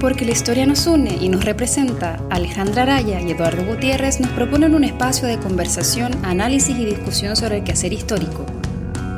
Porque 0.00 0.24
la 0.24 0.32
historia 0.32 0.66
nos 0.66 0.86
une 0.86 1.16
y 1.20 1.28
nos 1.28 1.44
representa, 1.44 2.20
Alejandra 2.30 2.82
Araya 2.82 3.20
y 3.20 3.30
Eduardo 3.32 3.64
Gutiérrez 3.64 4.20
nos 4.20 4.30
proponen 4.30 4.74
un 4.74 4.84
espacio 4.84 5.26
de 5.26 5.38
conversación, 5.38 6.12
análisis 6.24 6.78
y 6.78 6.84
discusión 6.84 7.34
sobre 7.34 7.58
el 7.58 7.64
quehacer 7.64 7.92
histórico. 7.92 8.46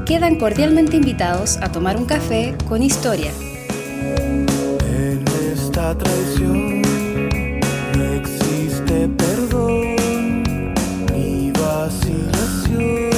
Quedan 0.07 0.37
cordialmente 0.37 0.97
invitados 0.97 1.59
a 1.59 1.71
tomar 1.71 1.97
un 1.97 2.07
café 2.07 2.55
con 2.69 2.83
historia. 2.83 3.33
En 4.07 5.25
esta 5.53 5.99
traición 5.99 6.83
no 7.97 8.05
existe 8.15 9.09
perdón 9.09 9.97
ni 11.13 11.51
vacilación. 11.51 13.18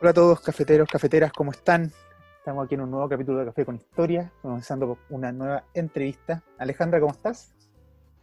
Hola 0.00 0.10
a 0.10 0.14
todos, 0.14 0.40
cafeteros, 0.40 0.88
cafeteras, 0.88 1.32
¿cómo 1.32 1.50
están? 1.50 1.92
Estamos 2.38 2.64
aquí 2.64 2.74
en 2.74 2.80
un 2.82 2.90
nuevo 2.90 3.08
capítulo 3.08 3.38
de 3.38 3.46
Café 3.46 3.66
con 3.66 3.76
Historia, 3.76 4.32
comenzando 4.40 4.98
una 5.10 5.30
nueva 5.30 5.64
entrevista. 5.74 6.42
Alejandra, 6.58 7.00
¿cómo 7.00 7.12
estás? 7.12 7.52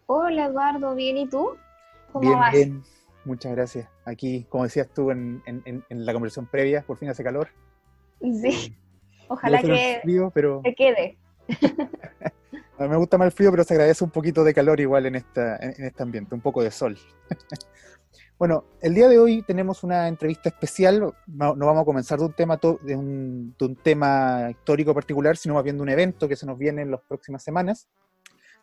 Hola 0.08 0.46
Eduardo, 0.46 0.96
¿bien 0.96 1.18
y 1.18 1.28
tú? 1.30 1.52
¿Cómo 2.12 2.22
bien, 2.28 2.40
vas? 2.40 2.52
bien. 2.52 2.84
Muchas 3.26 3.52
gracias. 3.56 3.88
Aquí, 4.06 4.46
como 4.50 4.64
decías 4.64 4.88
tú 4.90 5.12
en, 5.12 5.44
en- 5.46 5.84
en 5.90 6.06
la 6.06 6.14
conversación 6.14 6.48
previa, 6.48 6.82
por 6.82 6.98
fin 6.98 7.10
hace 7.10 7.24
calor. 7.24 7.50
Sí, 8.22 8.76
ojalá 9.28 9.62
Debe 9.62 9.78
ser 9.78 9.96
que 9.98 10.02
frío, 10.02 10.32
pero 10.34 10.62
te 10.64 10.74
quede. 10.74 11.18
me 12.80 12.96
gusta 12.96 13.18
más 13.18 13.28
el 13.28 13.32
frío, 13.34 13.52
pero 13.52 13.64
se 13.64 13.74
agradece 13.76 14.04
un 14.04 14.10
poquito 14.10 14.44
de 14.44 14.54
calor 14.54 14.80
igual 14.80 15.06
en, 15.06 15.16
esta, 15.16 15.58
en 15.58 15.84
este 15.84 16.02
ambiente, 16.02 16.34
un 16.34 16.42
poco 16.42 16.64
de 16.64 16.72
sol. 16.72 16.98
bueno, 18.40 18.66
el 18.82 18.94
día 18.94 19.08
de 19.08 19.18
hoy 19.18 19.42
tenemos 19.42 19.84
una 19.84 20.08
entrevista 20.08 20.50
especial. 20.50 21.00
No, 21.28 21.56
vamos 21.56 21.82
a 21.82 21.86
comenzar 21.86 22.20
de 22.20 22.26
un 22.26 22.34
tema 22.34 22.58
to- 22.58 22.80
de 22.84 22.96
un, 22.96 23.56
de 23.58 23.66
un 23.66 23.76
tema 23.76 24.48
histórico 24.52 24.94
particular, 24.94 25.38
sino 25.38 25.56
más 25.56 25.64
bien 25.64 25.78
de 25.78 25.84
un 25.84 25.90
evento 25.90 26.28
que 26.28 26.36
se 26.36 26.46
nos 26.46 26.58
viene 26.58 26.84
en 26.84 26.92
las 26.92 27.02
próximas 27.02 27.44
semanas. 27.44 27.88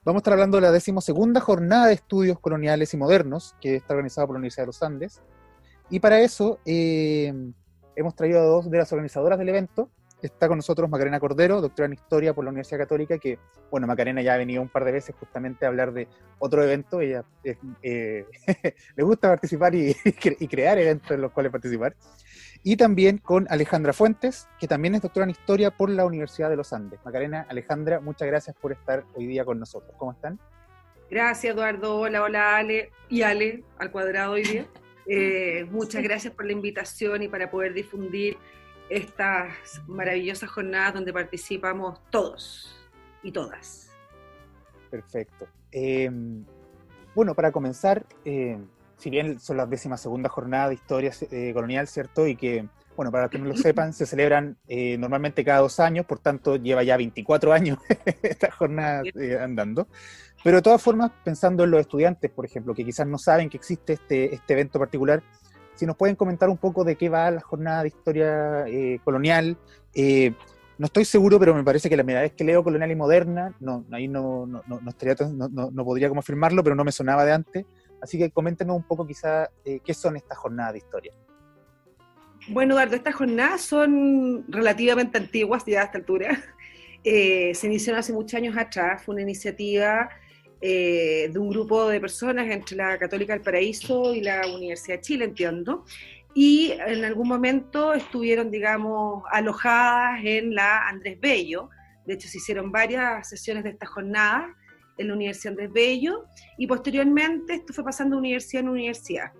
Vamos 0.05 0.21
a 0.21 0.23
estar 0.23 0.35
hablando 0.35 0.59
de 0.59 0.63
la 0.63 0.71
decimosegunda 0.71 1.41
jornada 1.41 1.87
de 1.87 1.95
estudios 1.95 2.39
coloniales 2.39 2.93
y 2.95 2.97
modernos, 2.97 3.57
que 3.61 3.77
está 3.77 3.95
organizada 3.95 4.27
por 4.27 4.35
la 4.37 4.39
Universidad 4.39 4.65
de 4.65 4.67
los 4.67 4.83
Andes. 4.83 5.23
Y 5.91 5.99
para 6.01 6.21
eso 6.21 6.59
eh, 6.67 7.33
hemos 7.97 8.15
traído 8.15 8.41
a 8.41 8.45
dos 8.45 8.71
de 8.71 8.79
las 8.79 8.93
organizadoras 8.93 9.39
del 9.39 9.49
evento. 9.49 9.91
Está 10.25 10.49
con 10.49 10.57
nosotros 10.57 10.89
Macarena 10.89 11.21
Cordero, 11.21 11.61
doctora 11.61 11.85
en 11.85 11.93
Historia 11.93 12.33
por 12.33 12.45
la 12.45 12.51
Universidad 12.51 12.79
Católica, 12.79 13.19
que, 13.19 13.39
bueno, 13.71 13.87
Macarena 13.87 14.23
ya 14.23 14.33
ha 14.33 14.39
venido 14.39 14.63
un 14.63 14.71
par 14.71 14.85
de 14.87 14.93
veces 14.93 15.15
justamente 15.21 15.67
a 15.67 15.69
hablar 15.69 15.93
de 15.93 16.09
otro 16.39 16.63
evento. 16.63 17.03
Ella 17.03 17.25
eh, 17.45 17.57
eh, 17.83 18.27
le 18.97 19.03
gusta 19.03 19.29
participar 19.29 19.75
y, 19.75 19.95
y 20.41 20.49
crear 20.49 20.79
eventos 20.79 21.11
en 21.11 21.21
los 21.21 21.31
cuales 21.31 21.53
participar. 21.53 21.95
Y 22.63 22.79
también 22.79 23.19
con 23.19 23.47
Alejandra 23.51 23.93
Fuentes, 23.93 24.49
que 24.59 24.67
también 24.67 24.95
es 24.95 25.03
doctora 25.03 25.25
en 25.25 25.31
Historia 25.31 25.71
por 25.71 25.91
la 25.91 26.07
Universidad 26.07 26.49
de 26.49 26.57
los 26.57 26.73
Andes. 26.73 26.99
Macarena, 27.05 27.47
Alejandra, 27.51 28.01
muchas 28.01 28.27
gracias 28.27 28.57
por 28.57 28.73
estar 28.73 29.05
hoy 29.15 29.27
día 29.27 29.45
con 29.45 29.61
nosotros. 29.61 29.95
¿Cómo 29.99 30.13
están? 30.13 30.41
Gracias, 31.11 31.55
Eduardo. 31.55 31.99
Hola, 31.99 32.23
hola, 32.23 32.57
Ale. 32.57 32.91
Y 33.11 33.21
Ale, 33.21 33.63
al 33.77 33.93
cuadrado 33.93 34.33
hoy 34.33 34.43
día. 34.45 34.67
Eh, 35.07 35.67
muchas 35.71 36.03
gracias 36.03 36.33
por 36.33 36.47
la 36.47 36.53
invitación 36.53 37.23
y 37.23 37.29
para 37.29 37.51
poder 37.51 37.75
difundir 37.75 38.39
estas 38.89 39.83
maravillosas 39.87 40.51
jornadas 40.51 40.95
donde 40.95 41.13
participamos 41.13 42.01
todos 42.11 42.77
y 43.23 43.33
todas. 43.33 43.91
Perfecto. 44.91 45.47
Eh, 45.73 46.11
bueno, 47.15 47.35
para 47.35 47.53
comenzar, 47.53 48.05
eh, 48.25 48.59
si 48.97 49.11
bien 49.11 49.39
son 49.39 49.57
las 49.57 49.69
décimas 49.69 50.01
segunda 50.01 50.29
jornada 50.29 50.69
de 50.69 50.75
historia 50.75 51.13
eh, 51.31 51.53
colonial, 51.53 51.87
¿cierto? 51.87 52.27
Y 52.27 52.37
que, 52.37 52.67
bueno, 52.97 53.13
para 53.13 53.29
que 53.29 53.39
no 53.39 53.45
lo 53.45 53.57
sepan, 53.57 53.93
se 53.93 54.07
celebran 54.07 54.57
eh, 54.67 54.97
normalmente 54.99 55.45
cada 55.45 55.61
dos 55.61 55.79
años, 55.79 56.07
por 56.07 56.19
tanto 56.19 56.57
lleva 56.57 56.83
ya 56.83 56.97
24 56.97 57.53
años 57.53 57.79
esta 58.23 58.51
jornada 58.51 59.03
eh, 59.15 59.39
andando. 59.39 59.89
Pero 60.43 60.57
de 60.57 60.63
todas 60.63 60.83
formas, 60.83 61.11
pensando 61.23 61.65
en 61.65 61.71
los 61.71 61.81
estudiantes, 61.81 62.31
por 62.31 62.45
ejemplo, 62.45 62.75
que 62.75 62.85
quizás 62.85 63.07
no 63.07 63.19
saben 63.19 63.49
que 63.49 63.57
existe 63.57 63.95
este, 63.95 64.35
este 64.35 64.53
evento 64.53 64.79
particular, 64.79 65.23
si 65.75 65.87
nos 65.87 65.97
pueden 65.97 66.17
comentar 66.17 66.49
un 66.49 66.59
poco 66.59 66.85
de 66.85 66.97
qué 66.97 67.09
va 67.09 67.31
la 67.31 67.41
jornada 67.41 67.83
de 67.83 67.89
historia 67.89 68.67
eh, 68.67 69.01
colonial. 69.05 69.57
Eh, 69.95 70.33
no 70.79 70.87
estoy 70.87 71.05
seguro, 71.05 71.39
pero 71.39 71.55
me 71.55 71.63
parece 71.63 71.89
que 71.89 71.97
la 71.97 72.03
primera 72.03 72.23
vez 72.23 72.33
que 72.33 72.43
leo 72.45 72.65
colonial 72.65 72.91
y 72.91 72.97
moderna, 72.97 73.55
no, 73.61 73.85
ahí 73.93 74.09
no, 74.09 74.47
no, 74.47 74.63
no, 74.67 74.81
estaría 74.89 75.15
no- 75.33 75.49
no 75.71 75.85
podría 75.85 76.09
como 76.09 76.21
afirmarlo, 76.21 76.63
pero 76.65 76.75
no 76.75 76.85
me 76.85 76.93
sonaba 76.93 77.25
de 77.25 77.33
antes. 77.33 77.65
Así 78.03 78.19
que 78.19 78.31
coméntenos 78.31 78.77
un 78.77 78.83
poco 78.83 79.07
quizá 79.07 79.49
eh, 79.65 79.81
qué 79.85 79.95
son 79.95 80.17
estas 80.17 80.37
jornadas 80.37 80.73
de 80.73 80.79
historia. 80.79 81.13
Bueno, 82.49 82.75
Eduardo, 82.75 82.97
estas 82.97 83.15
jornadas 83.15 83.63
son 83.63 84.45
relativamente 84.49 85.17
antiguas 85.19 85.65
ya 85.67 85.83
a 85.83 85.85
esta 85.85 85.99
altura. 85.99 86.39
Eh, 87.07 87.55
se 87.55 87.67
iniciaron 87.67 88.01
hace 88.01 88.15
muchos 88.15 88.33
años 88.33 88.57
atrás, 88.57 89.03
fue 89.03 89.13
una 89.13 89.21
iniciativa 89.21 90.09
eh, 90.61 91.29
de 91.33 91.39
un 91.39 91.51
grupo 91.51 91.89
de 91.89 92.01
personas 92.01 92.51
entre 92.51 92.77
la 92.77 92.99
Católica 92.99 93.33
del 93.33 93.43
Paraíso 93.43 94.15
y 94.15 94.21
la 94.21 94.43
Universidad 94.47 94.97
de 94.97 95.03
Chile, 95.03 95.25
entiendo, 95.27 95.85
y 96.35 96.73
en 96.73 97.05
algún 97.05 97.29
momento 97.29 97.95
estuvieron, 97.95 98.51
digamos, 98.51 99.23
alojadas 99.31 100.21
en 100.25 100.55
la 100.55 100.89
Andrés 100.89 101.21
Bello. 101.21 101.71
De 102.07 102.15
hecho, 102.15 102.29
se 102.29 102.39
hicieron 102.39 102.73
varias 102.73 103.29
sesiones 103.29 103.63
de 103.65 103.71
estas 103.71 103.89
jornadas 103.89 104.47
en 104.99 105.09
la 105.09 105.15
Universidad 105.15 105.53
Andrés 105.53 105.73
Bello, 105.73 106.25
y 106.59 106.67
posteriormente 106.67 107.55
esto 107.55 107.73
fue 107.73 107.85
pasando 107.85 108.17
de 108.17 108.21
universidad 108.21 108.63
en 108.63 108.69
universidad. 108.69 109.33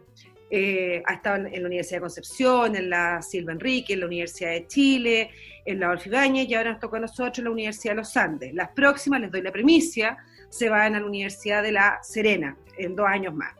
Eh, 0.51 1.03
estado 1.11 1.37
en, 1.37 1.47
en 1.55 1.63
la 1.63 1.67
Universidad 1.67 1.97
de 1.97 2.03
Concepción, 2.03 2.77
en 2.77 2.91
la 2.91 3.21
Silva 3.23 3.53
Enrique, 3.53 3.95
en 3.95 4.01
la 4.01 4.07
Universidad 4.07 4.51
de 4.51 4.67
Chile, 4.69 5.31
en 5.65 5.81
la 5.81 5.87
Adolfo 5.87 6.09
Ibáñez, 6.11 6.49
y 6.49 6.55
ahora 6.55 6.73
nos 6.73 6.81
tocó 6.81 6.97
a 6.97 7.01
nosotros 7.01 7.43
la 7.43 7.51
Universidad 7.51 7.93
de 7.93 7.97
los 7.97 8.17
Andes. 8.17 8.55
Las 8.55 8.69
próximas, 8.71 9.21
les 9.21 9.33
doy 9.33 9.43
la 9.43 9.51
primicia, 9.51 10.17
se 10.55 10.69
van 10.69 10.95
a 10.95 11.01
la 11.01 11.07
Universidad 11.07 11.65
de 11.65 11.73
La 11.73 11.99
Serena 12.03 12.57
en 12.79 12.95
dos 12.95 13.07
años 13.09 13.35
más. 13.35 13.55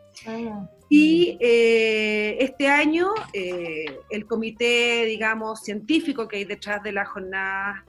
Y 0.87 1.37
eh, 1.41 2.37
este 2.39 2.69
año 2.69 3.09
eh, 3.33 3.99
el 4.09 4.25
comité, 4.25 5.03
digamos, 5.03 5.59
científico 5.59 6.25
que 6.29 6.37
hay 6.37 6.45
detrás 6.45 6.81
de 6.83 6.93
la 6.93 7.05
jornada 7.05 7.83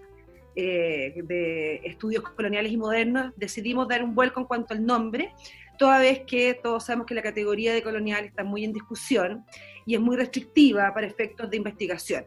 eh, 0.56 1.22
de 1.22 1.82
estudios 1.84 2.24
coloniales 2.24 2.72
y 2.72 2.76
modernos, 2.76 3.32
decidimos 3.36 3.86
dar 3.86 4.02
un 4.02 4.12
vuelco 4.12 4.40
en 4.40 4.46
cuanto 4.46 4.74
al 4.74 4.84
nombre, 4.84 5.32
toda 5.78 6.00
vez 6.00 6.22
que 6.26 6.58
todos 6.60 6.86
sabemos 6.86 7.06
que 7.06 7.14
la 7.14 7.22
categoría 7.22 7.74
de 7.74 7.84
colonial 7.84 8.24
está 8.24 8.42
muy 8.42 8.64
en 8.64 8.72
discusión 8.72 9.44
y 9.84 9.94
es 9.94 10.00
muy 10.00 10.16
restrictiva 10.16 10.92
para 10.92 11.06
efectos 11.06 11.48
de 11.48 11.58
investigación. 11.58 12.24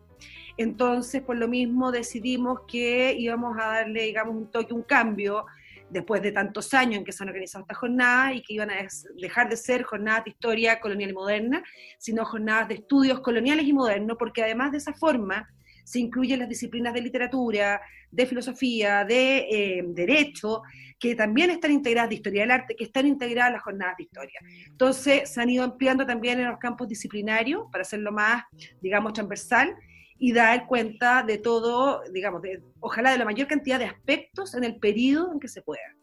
Entonces, 0.56 1.22
por 1.24 1.36
lo 1.38 1.50
mismo, 1.50 1.92
decidimos 1.92 2.62
que 2.68 3.16
íbamos 3.18 3.58
a 3.60 3.66
darle, 3.66 4.04
digamos, 4.04 4.36
un 4.36 4.50
toque, 4.50 4.74
un 4.74 4.84
cambio 4.84 5.46
después 5.90 6.22
de 6.22 6.32
tantos 6.32 6.74
años 6.74 7.00
en 7.00 7.06
que 7.06 7.12
se 7.12 7.24
han 7.24 7.30
organizado 7.30 7.64
estas 7.64 7.78
jornadas 7.78 8.36
y 8.36 8.42
que 8.42 8.54
iban 8.54 8.70
a 8.70 8.76
dejar 9.16 9.50
de 9.50 9.58
ser 9.58 9.84
jornadas 9.84 10.26
de 10.26 10.32
historia 10.32 10.80
colonial 10.80 11.10
y 11.10 11.14
moderna, 11.14 11.64
sino 11.98 12.26
jornadas 12.26 12.68
de 12.68 12.76
estudios 12.76 13.20
coloniales 13.22 13.66
y 13.66 13.74
modernos, 13.74 14.18
porque 14.18 14.44
además 14.44 14.72
de 14.72 14.78
esa 14.78 14.94
forma 14.94 15.48
se 15.84 16.00
incluyen 16.00 16.38
las 16.38 16.48
disciplinas 16.48 16.94
de 16.94 17.02
literatura, 17.02 17.82
de 18.12 18.26
filosofía, 18.28 19.04
de 19.06 19.38
eh, 19.50 19.84
derecho, 19.88 20.62
que 21.00 21.16
también 21.16 21.50
están 21.50 21.72
integradas, 21.72 22.10
de 22.10 22.16
historia 22.16 22.42
del 22.42 22.52
arte, 22.52 22.76
que 22.76 22.84
están 22.84 23.08
integradas 23.08 23.54
las 23.54 23.64
jornadas 23.64 23.98
de 23.98 24.04
historia. 24.04 24.40
Entonces 24.68 25.30
se 25.30 25.42
han 25.42 25.50
ido 25.50 25.64
ampliando 25.64 26.06
también 26.06 26.40
en 26.40 26.48
los 26.48 26.60
campos 26.60 26.88
disciplinarios 26.88 27.64
para 27.72 27.82
hacerlo 27.82 28.12
más, 28.12 28.44
digamos, 28.82 29.14
transversal 29.14 29.76
y 30.20 30.34
dar 30.34 30.68
cuenta 30.68 31.24
de 31.24 31.38
todo, 31.38 32.04
digamos, 32.12 32.42
ojalá 32.82 33.12
de 33.12 33.18
la 33.18 33.26
mayor 33.26 33.48
cantidad 33.48 33.80
de 33.80 33.86
aspectos 33.86 34.54
en 34.54 34.66
el 34.66 34.76
periodo 34.76 35.32
en 35.32 35.40
que 35.40 35.48
se 35.48 35.62
pueda. 35.62 35.96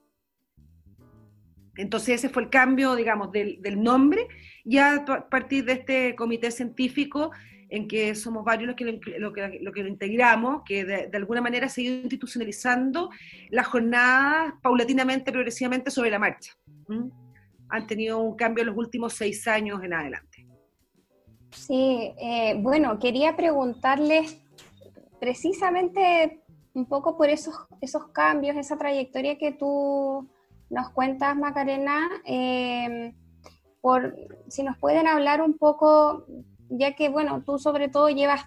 Entonces 1.76 2.16
ese 2.16 2.30
fue 2.30 2.44
el 2.44 2.50
cambio, 2.50 2.94
digamos, 2.96 3.30
del, 3.30 3.82
nombre, 3.82 4.26
ya 4.64 5.04
a 5.06 5.28
partir 5.28 5.66
de 5.66 5.72
este 5.72 6.14
comité 6.16 6.50
científico 6.50 7.30
en 7.68 7.88
que 7.88 8.14
somos 8.14 8.44
varios 8.44 8.68
los 8.68 8.76
que 8.76 8.84
lo, 9.18 9.32
que, 9.32 9.58
lo 9.60 9.88
integramos, 9.88 10.62
que 10.64 10.84
de, 10.84 11.08
de 11.08 11.16
alguna 11.16 11.42
manera 11.42 11.68
se 11.68 11.80
ha 11.80 11.84
ido 11.84 11.94
institucionalizando 12.02 13.10
las 13.50 13.66
jornadas 13.66 14.54
paulatinamente, 14.62 15.32
progresivamente 15.32 15.90
sobre 15.90 16.10
la 16.10 16.18
marcha. 16.18 16.52
¿Mm? 16.88 17.08
Han 17.68 17.86
tenido 17.86 18.20
un 18.20 18.36
cambio 18.36 18.62
en 18.62 18.68
los 18.68 18.76
últimos 18.76 19.12
seis 19.12 19.46
años 19.48 19.82
en 19.82 19.92
adelante. 19.92 20.35
Sí, 21.56 22.12
eh, 22.18 22.54
bueno, 22.60 22.98
quería 22.98 23.34
preguntarles 23.34 24.38
precisamente 25.18 26.42
un 26.74 26.84
poco 26.86 27.16
por 27.16 27.30
esos, 27.30 27.54
esos 27.80 28.08
cambios, 28.08 28.56
esa 28.56 28.76
trayectoria 28.76 29.38
que 29.38 29.52
tú 29.52 30.28
nos 30.68 30.90
cuentas, 30.90 31.34
Macarena, 31.36 32.08
eh, 32.26 33.14
por 33.80 34.14
si 34.48 34.62
nos 34.62 34.76
pueden 34.78 35.08
hablar 35.08 35.40
un 35.40 35.56
poco, 35.56 36.26
ya 36.68 36.94
que, 36.94 37.08
bueno, 37.08 37.42
tú 37.44 37.58
sobre 37.58 37.88
todo 37.88 38.10
llevas 38.10 38.42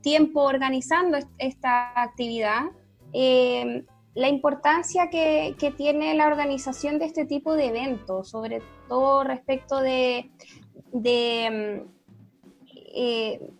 tiempo 0.00 0.42
organizando 0.44 1.16
est- 1.16 1.28
esta 1.38 2.00
actividad, 2.00 2.66
eh, 3.12 3.84
la 4.14 4.28
importancia 4.28 5.10
que, 5.10 5.56
que 5.58 5.72
tiene 5.72 6.14
la 6.14 6.28
organización 6.28 6.98
de 6.98 7.06
este 7.06 7.24
tipo 7.26 7.54
de 7.54 7.66
eventos, 7.66 8.30
sobre 8.30 8.62
todo 8.88 9.24
respecto 9.24 9.80
de, 9.80 10.30
de, 10.92 11.82
mm, 11.84 11.95
eh, 12.98 13.50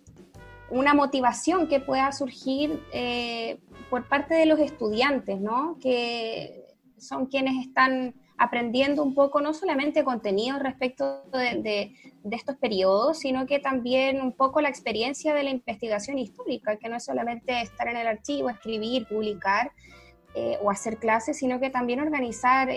una 0.71 0.95
motivación 0.95 1.67
que 1.67 1.79
pueda 1.79 2.11
surgir 2.11 2.83
eh, 2.91 3.59
por 3.89 4.07
parte 4.07 4.33
de 4.33 4.47
los 4.47 4.59
estudiantes, 4.59 5.39
¿no? 5.39 5.77
Que 5.79 6.65
son 6.97 7.27
quienes 7.27 7.65
están 7.65 8.15
aprendiendo 8.39 9.03
un 9.03 9.13
poco 9.13 9.39
no 9.39 9.53
solamente 9.53 10.03
contenido 10.03 10.57
respecto 10.57 11.23
de, 11.31 11.93
estos 12.31 12.55
periodos, 12.57 13.19
sino 13.19 13.45
que 13.45 13.59
también 13.59 14.21
un 14.21 14.33
poco 14.33 14.59
la 14.59 14.69
experiencia 14.69 15.33
de 15.33 15.43
la 15.43 15.51
investigación 15.51 16.17
histórica, 16.17 16.77
que 16.77 16.89
no 16.89 16.97
es 16.97 17.05
solamente 17.05 17.61
estar 17.61 17.87
en 17.87 17.97
el 17.97 18.07
archivo, 18.07 18.49
escribir, 18.49 19.07
publicar 19.07 19.71
eh, 20.35 20.57
o 20.61 20.71
hacer 20.71 20.97
clases, 20.97 21.37
sino 21.37 21.59
que 21.59 21.69
también 21.69 21.99
organizar 21.99 22.69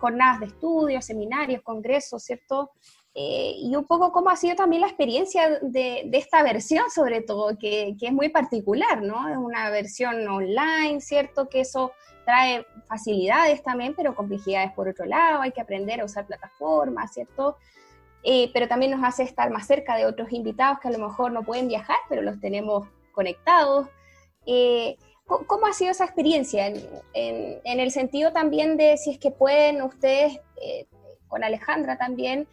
jornadas 0.00 0.40
de 0.40 0.46
estudios, 0.46 1.04
seminarios, 1.04 1.62
congresos, 1.62 2.24
¿cierto? 2.24 2.72
Eh, 3.14 3.56
y 3.58 3.76
un 3.76 3.84
poco 3.84 4.10
cómo 4.10 4.30
ha 4.30 4.36
sido 4.36 4.56
también 4.56 4.80
la 4.80 4.88
experiencia 4.88 5.58
de, 5.60 6.08
esta 6.12 6.42
versión, 6.42 6.90
sobre 6.90 7.20
todo, 7.20 7.58
que, 7.58 7.94
que, 8.00 8.06
es 8.06 8.12
muy 8.12 8.30
particular, 8.30 9.02
¿no? 9.02 9.28
Es 9.28 9.36
una 9.36 9.68
versión 9.68 10.26
online, 10.26 11.00
¿cierto? 11.00 11.48
Que 11.48 11.60
eso 11.60 11.92
trae 12.24 12.64
facilidades 12.86 13.62
también, 13.62 13.94
pero 13.94 14.14
complejidades 14.14 14.72
por 14.72 14.88
otro 14.88 15.04
lado, 15.04 15.42
hay 15.42 15.52
que 15.52 15.60
aprender 15.60 16.00
a 16.00 16.06
usar 16.06 16.26
plataformas, 16.26 17.12
¿cierto? 17.12 17.58
Eh, 18.22 18.50
pero 18.54 18.68
también 18.68 18.92
nos 18.92 19.04
hace 19.04 19.24
estar 19.24 19.50
más 19.50 19.66
cerca 19.66 19.96
de 19.96 20.06
otros 20.06 20.32
invitados 20.32 20.78
que 20.80 20.88
a 20.88 20.92
lo 20.92 20.98
mejor 20.98 21.32
no 21.32 21.42
pueden 21.42 21.68
viajar, 21.68 21.96
pero 22.08 22.22
los 22.22 22.40
tenemos 22.40 22.88
conectados. 23.12 23.88
Eh, 24.46 24.96
¿Cómo 25.26 25.66
ha 25.66 25.72
sido 25.72 25.90
esa 25.90 26.04
experiencia? 26.04 26.66
En, 26.66 27.60
el 27.64 27.90
sentido 27.90 28.32
también 28.32 28.76
de 28.76 28.96
si 28.96 29.10
es 29.10 29.18
que 29.18 29.30
pueden 29.30 29.80
ustedes, 29.82 30.40
con 31.32 31.42
Alejandra 31.42 31.96
también, 31.96 32.46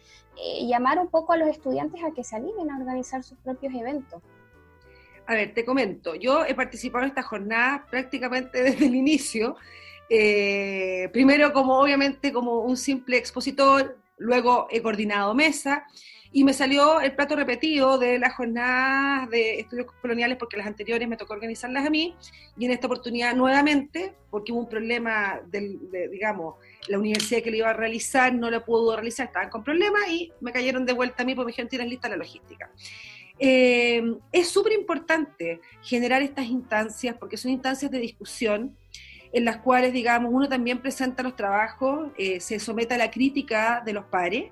llamar 0.62 0.98
un 0.98 1.08
poco 1.08 1.34
a 1.34 1.36
los 1.36 1.48
estudiantes 1.50 2.02
a 2.02 2.12
que 2.12 2.24
se 2.24 2.34
animen 2.34 2.70
a 2.70 2.78
organizar 2.78 3.22
sus 3.22 3.36
propios 3.38 3.74
eventos. 3.74 4.22
A 5.26 5.34
ver, 5.34 5.52
te 5.52 5.66
comento, 5.66 6.14
yo 6.14 6.46
he 6.46 6.54
participado 6.54 7.04
en 7.04 7.10
esta 7.10 7.22
jornada 7.22 7.86
prácticamente 7.90 8.62
desde 8.64 8.86
el 8.86 8.94
inicio, 8.94 9.56
eh, 10.08 11.10
primero 11.12 11.52
como 11.52 11.78
obviamente 11.78 12.32
como 12.32 12.60
un 12.60 12.78
simple 12.78 13.18
expositor, 13.18 13.98
luego 14.20 14.68
he 14.70 14.80
coordinado 14.80 15.34
mesa 15.34 15.86
y 16.32 16.44
me 16.44 16.52
salió 16.52 17.00
el 17.00 17.14
plato 17.16 17.34
repetido 17.34 17.98
de 17.98 18.18
las 18.18 18.34
jornadas 18.34 19.28
de 19.30 19.60
estudios 19.60 19.86
coloniales 20.00 20.38
porque 20.38 20.56
las 20.56 20.66
anteriores 20.66 21.08
me 21.08 21.16
tocó 21.16 21.32
organizarlas 21.32 21.86
a 21.86 21.90
mí 21.90 22.14
y 22.56 22.66
en 22.66 22.70
esta 22.70 22.86
oportunidad 22.86 23.34
nuevamente 23.34 24.14
porque 24.30 24.52
hubo 24.52 24.60
un 24.60 24.68
problema 24.68 25.40
del, 25.46 25.90
de, 25.90 26.08
digamos, 26.08 26.54
la 26.86 26.98
universidad 26.98 27.42
que 27.42 27.50
le 27.50 27.58
iba 27.58 27.70
a 27.70 27.72
realizar 27.72 28.32
no 28.32 28.48
lo 28.48 28.64
pudo 28.64 28.94
realizar, 28.94 29.26
estaban 29.26 29.50
con 29.50 29.64
problemas 29.64 30.08
y 30.08 30.32
me 30.40 30.52
cayeron 30.52 30.86
de 30.86 30.92
vuelta 30.92 31.24
a 31.24 31.26
mí 31.26 31.34
porque 31.34 31.46
me 31.46 31.52
dijeron 31.52 31.68
tienes 31.68 31.88
lista 31.88 32.08
la 32.08 32.16
logística. 32.16 32.70
Eh, 33.42 34.02
es 34.32 34.48
súper 34.48 34.74
importante 34.74 35.60
generar 35.82 36.22
estas 36.22 36.44
instancias 36.46 37.16
porque 37.18 37.38
son 37.38 37.50
instancias 37.50 37.90
de 37.90 37.98
discusión 37.98 38.76
en 39.32 39.44
las 39.44 39.58
cuales, 39.58 39.92
digamos, 39.92 40.32
uno 40.32 40.48
también 40.48 40.78
presenta 40.78 41.22
los 41.22 41.36
trabajos, 41.36 42.10
eh, 42.18 42.40
se 42.40 42.58
somete 42.58 42.94
a 42.94 42.98
la 42.98 43.10
crítica 43.10 43.82
de 43.84 43.92
los 43.92 44.04
pares, 44.04 44.50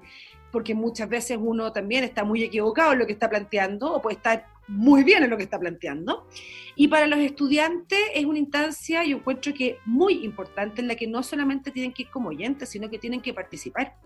porque 0.52 0.74
muchas 0.74 1.08
veces 1.08 1.38
uno 1.40 1.72
también 1.72 2.04
está 2.04 2.24
muy 2.24 2.42
equivocado 2.42 2.92
en 2.92 3.00
lo 3.00 3.06
que 3.06 3.12
está 3.12 3.28
planteando 3.28 3.92
o 3.92 4.00
puede 4.00 4.16
estar 4.16 4.46
muy 4.68 5.02
bien 5.02 5.24
en 5.24 5.30
lo 5.30 5.36
que 5.36 5.42
está 5.42 5.58
planteando. 5.58 6.26
Y 6.76 6.88
para 6.88 7.06
los 7.06 7.18
estudiantes 7.18 7.98
es 8.14 8.24
una 8.24 8.38
instancia, 8.38 9.02
yo 9.04 9.16
encuentro 9.16 9.52
que 9.52 9.78
muy 9.84 10.24
importante, 10.24 10.80
en 10.80 10.88
la 10.88 10.94
que 10.94 11.08
no 11.08 11.22
solamente 11.22 11.72
tienen 11.72 11.92
que 11.92 12.02
ir 12.02 12.10
como 12.10 12.28
oyentes, 12.28 12.68
sino 12.68 12.88
que 12.88 12.98
tienen 12.98 13.20
que 13.20 13.34
participar, 13.34 13.96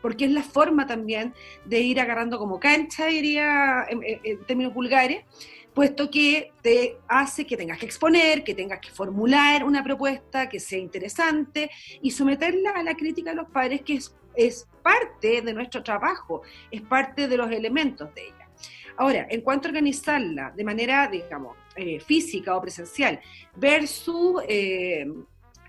porque 0.00 0.26
es 0.26 0.30
la 0.30 0.42
forma 0.42 0.86
también 0.86 1.34
de 1.64 1.80
ir 1.80 2.00
agarrando 2.00 2.38
como 2.38 2.60
cancha, 2.60 3.06
diría 3.06 3.84
en, 3.88 4.44
términos 4.44 4.72
vulgares, 4.72 5.24
puesto 5.74 6.10
que 6.10 6.52
te 6.62 6.98
hace 7.08 7.46
que 7.46 7.56
tengas 7.56 7.78
que 7.78 7.86
exponer, 7.86 8.44
que 8.44 8.54
tengas 8.54 8.80
que 8.80 8.90
formular 8.90 9.64
una 9.64 9.82
propuesta 9.82 10.48
que 10.48 10.60
sea 10.60 10.78
interesante 10.78 11.70
y 12.02 12.10
someterla 12.10 12.70
a 12.72 12.82
la 12.82 12.94
crítica 12.94 13.30
de 13.30 13.36
los 13.36 13.50
padres, 13.50 13.82
que 13.82 13.94
es, 13.94 14.14
es 14.36 14.68
parte 14.82 15.42
de 15.42 15.52
nuestro 15.52 15.82
trabajo, 15.82 16.42
es 16.70 16.82
parte 16.82 17.26
de 17.28 17.36
los 17.36 17.50
elementos 17.50 18.12
de 18.14 18.26
ella. 18.26 18.39
Ahora, 18.96 19.26
en 19.30 19.40
cuanto 19.40 19.68
a 19.68 19.70
organizarla 19.70 20.52
de 20.56 20.64
manera, 20.64 21.08
digamos, 21.08 21.56
eh, 21.76 22.00
física 22.00 22.56
o 22.56 22.60
presencial 22.60 23.20
versus 23.56 24.42
eh, 24.48 25.06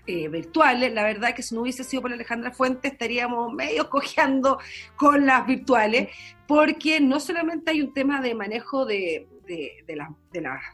eh, 0.06 0.28
virtuales, 0.28 0.92
la 0.92 1.04
verdad 1.04 1.34
que 1.34 1.42
si 1.42 1.54
no 1.54 1.62
hubiese 1.62 1.84
sido 1.84 2.02
por 2.02 2.12
Alejandra 2.12 2.50
Fuente 2.52 2.88
estaríamos 2.88 3.52
medio 3.52 3.88
cojeando 3.88 4.58
con 4.96 5.26
las 5.26 5.46
virtuales, 5.46 6.08
porque 6.46 7.00
no 7.00 7.20
solamente 7.20 7.70
hay 7.70 7.82
un 7.82 7.92
tema 7.94 8.20
de 8.20 8.34
manejo 8.34 8.84
de, 8.84 9.28
de, 9.46 9.84
de, 9.86 9.96
la, 9.96 10.14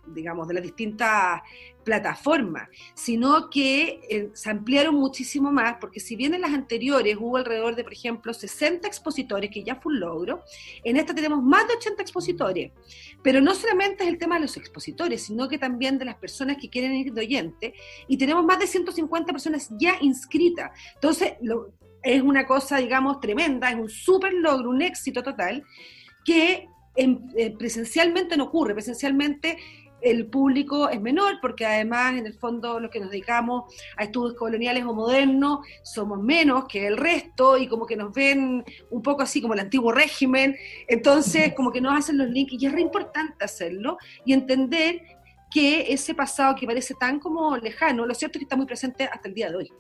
digamos, 0.07 0.49
de 0.49 0.55
las 0.55 0.63
distintas 0.63 1.43
plataformas, 1.85 2.69
sino 2.95 3.49
que 3.49 4.01
eh, 4.11 4.31
se 4.35 4.51
ampliaron 4.51 4.95
muchísimo 4.95 5.51
más, 5.51 5.77
porque 5.81 6.01
si 6.01 6.17
bien 6.17 6.35
en 6.35 6.43
las 6.43 6.53
anteriores 6.53 7.17
hubo 7.19 7.39
alrededor 7.39 7.77
de, 7.77 7.85
por 7.85 7.93
ejemplo, 7.93 8.35
60 8.35 8.87
expositores, 8.87 9.51
que 9.51 9.65
ya 9.65 9.77
fue 9.77 9.93
un 9.93 10.01
logro, 10.01 10.43
en 10.85 10.97
esta 10.97 11.15
tenemos 11.15 11.43
más 11.43 11.67
de 11.67 11.75
80 11.75 12.03
expositores. 12.03 12.73
Pero 13.23 13.41
no 13.41 13.55
solamente 13.55 14.05
es 14.05 14.11
el 14.11 14.19
tema 14.19 14.35
de 14.37 14.43
los 14.43 14.57
expositores, 14.57 15.23
sino 15.23 15.49
que 15.49 15.59
también 15.59 15.99
de 15.99 16.05
las 16.05 16.17
personas 16.17 16.59
que 16.61 16.69
quieren 16.69 16.95
ir 16.95 17.13
de 17.13 17.23
oyente, 17.23 17.75
y 18.07 18.19
tenemos 18.19 18.45
más 18.45 18.59
de 18.59 18.67
150 18.67 19.33
personas 19.33 19.71
ya 19.79 19.97
inscritas. 20.01 20.71
Entonces, 20.95 21.35
es 22.03 22.23
una 22.23 22.47
cosa, 22.47 22.79
digamos, 22.79 23.21
tremenda, 23.21 23.71
es 23.71 23.77
un 23.77 23.89
súper 23.89 24.35
logro, 24.35 24.71
un 24.71 24.83
éxito 24.83 25.23
total, 25.23 25.65
que 26.25 26.69
eh, 26.99 27.55
presencialmente 27.57 28.37
no 28.37 28.45
ocurre, 28.45 28.75
presencialmente 28.75 29.57
el 30.01 30.27
público 30.27 30.89
es 30.89 31.01
menor 31.01 31.39
porque 31.41 31.67
además 31.67 32.15
en 32.15 32.27
el 32.27 32.35
fondo 32.35 32.79
los 32.79 32.91
que 32.91 33.01
nos 33.01 33.11
dedicamos 33.11 33.75
a 33.97 34.05
estudios 34.05 34.37
coloniales 34.37 34.85
o 34.85 34.95
modernos 34.95 35.67
somos 35.83 36.21
menos 36.21 36.67
que 36.69 36.87
el 36.87 36.97
resto 36.97 37.59
y 37.59 37.67
como 37.67 37.85
que 37.85 37.97
nos 37.97 38.13
ven 38.15 38.65
un 38.91 39.03
poco 39.03 39.23
así 39.23 39.41
como 39.41 39.55
el 39.55 39.61
antiguo 39.61 39.93
régimen, 39.93 40.57
entonces 40.87 41.55
como 41.55 41.73
que 41.73 41.81
nos 41.81 41.99
hacen 41.99 42.19
los 42.19 42.29
links 42.29 42.53
y 42.53 42.67
es 42.67 42.73
re 42.73 42.81
importante 42.81 43.45
hacerlo 43.45 43.99
y 44.25 44.33
entender 44.33 45.03
que 45.51 45.93
ese 45.93 46.15
pasado 46.15 46.55
que 46.55 46.67
parece 46.67 46.95
tan 46.95 47.19
como 47.19 47.57
lejano, 47.57 48.07
lo 48.07 48.15
cierto 48.15 48.39
es 48.39 48.41
que 48.41 48.45
está 48.45 48.57
muy 48.57 48.67
presente 48.67 49.05
hasta 49.05 49.29
el 49.29 49.35
día 49.35 49.49
de 49.51 49.57
hoy. 49.57 49.73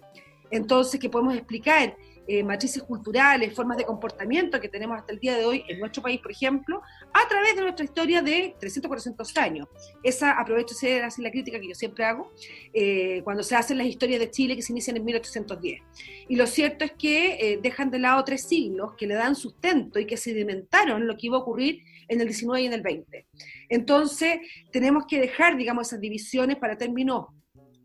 Entonces, 0.50 0.98
que 0.98 1.10
podemos 1.10 1.34
explicar 1.34 1.94
eh, 2.30 2.44
matrices 2.44 2.82
culturales, 2.82 3.54
formas 3.54 3.78
de 3.78 3.84
comportamiento 3.84 4.60
que 4.60 4.68
tenemos 4.68 4.98
hasta 4.98 5.14
el 5.14 5.18
día 5.18 5.34
de 5.34 5.46
hoy 5.46 5.64
en 5.66 5.80
nuestro 5.80 6.02
país, 6.02 6.20
por 6.20 6.30
ejemplo, 6.30 6.82
a 7.14 7.26
través 7.26 7.56
de 7.56 7.62
nuestra 7.62 7.86
historia 7.86 8.20
de 8.20 8.54
300, 8.60 8.86
400 8.86 9.36
años. 9.38 9.66
Esa, 10.02 10.32
aprovecho 10.32 10.74
de 10.82 11.00
hacer 11.00 11.24
la 11.24 11.30
crítica 11.30 11.58
que 11.58 11.68
yo 11.68 11.74
siempre 11.74 12.04
hago, 12.04 12.30
eh, 12.74 13.22
cuando 13.24 13.42
se 13.42 13.56
hacen 13.56 13.78
las 13.78 13.86
historias 13.86 14.20
de 14.20 14.30
Chile 14.30 14.56
que 14.56 14.60
se 14.60 14.72
inician 14.72 14.98
en 14.98 15.06
1810. 15.06 15.80
Y 16.28 16.36
lo 16.36 16.46
cierto 16.46 16.84
es 16.84 16.92
que 16.92 17.52
eh, 17.52 17.60
dejan 17.62 17.90
de 17.90 17.98
lado 17.98 18.22
tres 18.24 18.42
siglos 18.42 18.92
que 18.98 19.06
le 19.06 19.14
dan 19.14 19.34
sustento 19.34 19.98
y 19.98 20.04
que 20.04 20.18
sedimentaron 20.18 21.06
lo 21.06 21.16
que 21.16 21.28
iba 21.28 21.38
a 21.38 21.40
ocurrir 21.40 21.82
en 22.08 22.20
el 22.20 22.26
19 22.26 22.60
y 22.60 22.66
en 22.66 22.72
el 22.74 22.82
20. 22.82 23.26
Entonces, 23.70 24.38
tenemos 24.70 25.04
que 25.08 25.18
dejar, 25.18 25.56
digamos, 25.56 25.88
esas 25.88 26.00
divisiones 26.00 26.58
para 26.58 26.76
términos 26.76 27.26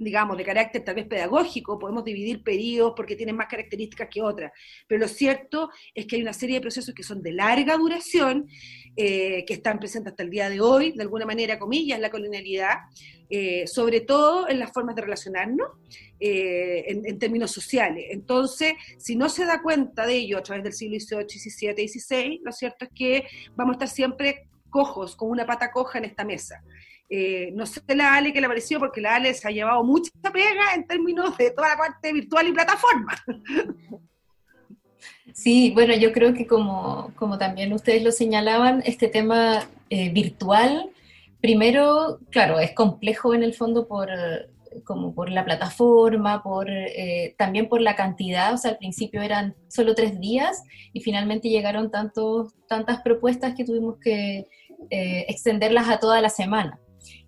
digamos, 0.03 0.37
de 0.37 0.43
carácter 0.43 0.83
tal 0.83 0.95
vez 0.95 1.07
pedagógico, 1.07 1.79
podemos 1.79 2.03
dividir 2.03 2.43
periodos 2.43 2.93
porque 2.95 3.15
tienen 3.15 3.35
más 3.35 3.47
características 3.47 4.09
que 4.09 4.21
otras, 4.21 4.51
pero 4.87 5.01
lo 5.01 5.07
cierto 5.07 5.69
es 5.93 6.05
que 6.05 6.15
hay 6.15 6.21
una 6.21 6.33
serie 6.33 6.55
de 6.55 6.61
procesos 6.61 6.93
que 6.93 7.03
son 7.03 7.21
de 7.21 7.31
larga 7.31 7.77
duración, 7.77 8.47
eh, 8.95 9.43
que 9.45 9.53
están 9.53 9.79
presentes 9.79 10.11
hasta 10.11 10.23
el 10.23 10.29
día 10.29 10.49
de 10.49 10.61
hoy, 10.61 10.91
de 10.91 11.03
alguna 11.03 11.25
manera, 11.25 11.57
comillas, 11.57 11.99
la 11.99 12.11
colonialidad, 12.11 12.77
eh, 13.29 13.65
sobre 13.65 14.01
todo 14.01 14.47
en 14.47 14.59
las 14.59 14.71
formas 14.71 14.95
de 14.95 15.01
relacionarnos 15.01 15.67
eh, 16.19 16.85
en, 16.87 17.17
términos 17.17 17.51
sociales. 17.51 18.05
Entonces, 18.11 18.73
si 18.97 19.15
no 19.15 19.29
se 19.29 19.45
da 19.45 19.61
cuenta 19.61 20.05
de 20.05 20.15
ello 20.15 20.37
a 20.37 20.43
través 20.43 20.63
del 20.63 20.73
siglo 20.73 20.99
XVIII, 20.99 21.39
XVII, 21.39 21.87
XVI, 21.87 22.41
lo 22.43 22.51
cierto 22.51 22.85
es 22.85 22.91
que 22.93 23.27
vamos 23.55 23.73
a 23.73 23.75
estar 23.77 23.87
siempre 23.87 24.47
cojos, 24.69 25.15
con 25.15 25.29
una 25.29 25.45
pata 25.45 25.71
coja 25.71 25.99
en 25.99 26.05
esta 26.05 26.25
mesa. 26.25 26.63
Eh, 27.15 27.51
no 27.53 27.67
sé 27.67 27.79
la 27.89 28.15
Ale 28.15 28.33
que 28.33 28.41
le 28.41 28.47
pareció, 28.47 28.79
porque 28.79 28.99
la 28.99 29.17
Ale 29.17 29.35
se 29.35 29.47
ha 29.47 29.51
llevado 29.51 29.83
mucha 29.83 30.09
pega 30.33 30.73
en 30.73 30.87
términos 30.87 31.37
de 31.37 31.51
toda 31.51 31.69
la 31.69 31.77
parte 31.77 32.11
virtual 32.11 32.47
y 32.47 32.53
plataforma. 32.53 33.13
Sí, 35.31 35.69
bueno, 35.75 35.95
yo 35.95 36.11
creo 36.11 36.33
que 36.33 36.47
como, 36.47 37.11
como 37.15 37.37
también 37.37 37.71
ustedes 37.71 38.01
lo 38.01 38.11
señalaban, 38.11 38.81
este 38.83 39.07
tema 39.09 39.69
eh, 39.91 40.09
virtual, 40.09 40.89
primero, 41.39 42.17
claro, 42.31 42.59
es 42.59 42.71
complejo 42.71 43.35
en 43.35 43.43
el 43.43 43.53
fondo 43.53 43.87
por, 43.87 44.09
como 44.83 45.13
por 45.13 45.29
la 45.29 45.45
plataforma, 45.45 46.41
por, 46.41 46.67
eh, 46.67 47.35
también 47.37 47.69
por 47.69 47.79
la 47.79 47.95
cantidad, 47.95 48.55
o 48.55 48.57
sea, 48.57 48.71
al 48.71 48.77
principio 48.77 49.21
eran 49.21 49.55
solo 49.67 49.93
tres 49.93 50.19
días 50.19 50.63
y 50.93 51.01
finalmente 51.01 51.49
llegaron 51.49 51.91
tantos, 51.91 52.55
tantas 52.67 53.03
propuestas 53.03 53.53
que 53.53 53.65
tuvimos 53.65 53.99
que 53.99 54.47
extenderlas 54.89 55.87
a 55.87 55.97
toda 55.97 56.19
la 56.19 56.29
semana. 56.29 56.79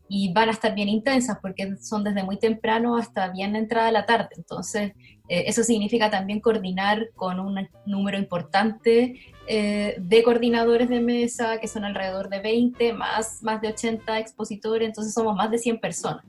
Y 0.07 0.31
van 0.33 0.49
a 0.49 0.51
estar 0.51 0.75
bien 0.75 0.89
intensas 0.89 1.39
porque 1.41 1.77
son 1.77 2.03
desde 2.03 2.23
muy 2.23 2.37
temprano 2.37 2.97
hasta 2.97 3.29
bien 3.29 3.55
entrada 3.55 3.91
la 3.91 4.05
tarde. 4.05 4.29
Entonces, 4.37 4.93
eh, 5.27 5.45
eso 5.47 5.63
significa 5.63 6.11
también 6.11 6.39
coordinar 6.39 7.09
con 7.15 7.39
un 7.39 7.67
número 7.85 8.17
importante 8.17 9.19
eh, 9.47 9.95
de 9.97 10.23
coordinadores 10.23 10.89
de 10.89 11.01
mesa, 11.01 11.59
que 11.59 11.67
son 11.67 11.85
alrededor 11.85 12.29
de 12.29 12.39
20, 12.39 12.93
más, 12.93 13.41
más 13.41 13.61
de 13.61 13.69
80 13.69 14.19
expositores, 14.19 14.87
entonces 14.87 15.13
somos 15.13 15.35
más 15.35 15.49
de 15.49 15.57
100 15.57 15.79
personas. 15.79 16.23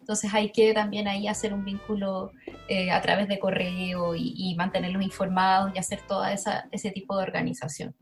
Entonces 0.00 0.34
hay 0.34 0.50
que 0.50 0.74
también 0.74 1.06
ahí 1.06 1.28
hacer 1.28 1.54
un 1.54 1.64
vínculo 1.64 2.32
eh, 2.68 2.90
a 2.90 3.00
través 3.00 3.28
de 3.28 3.38
correo 3.38 4.16
y, 4.16 4.54
mantenerlos 4.56 5.04
informados 5.04 5.70
y 5.72 5.78
hacer 5.78 6.00
todo 6.08 6.24
ese 6.26 6.90
tipo 6.90 7.16
de 7.16 7.22
organización. 7.22 7.94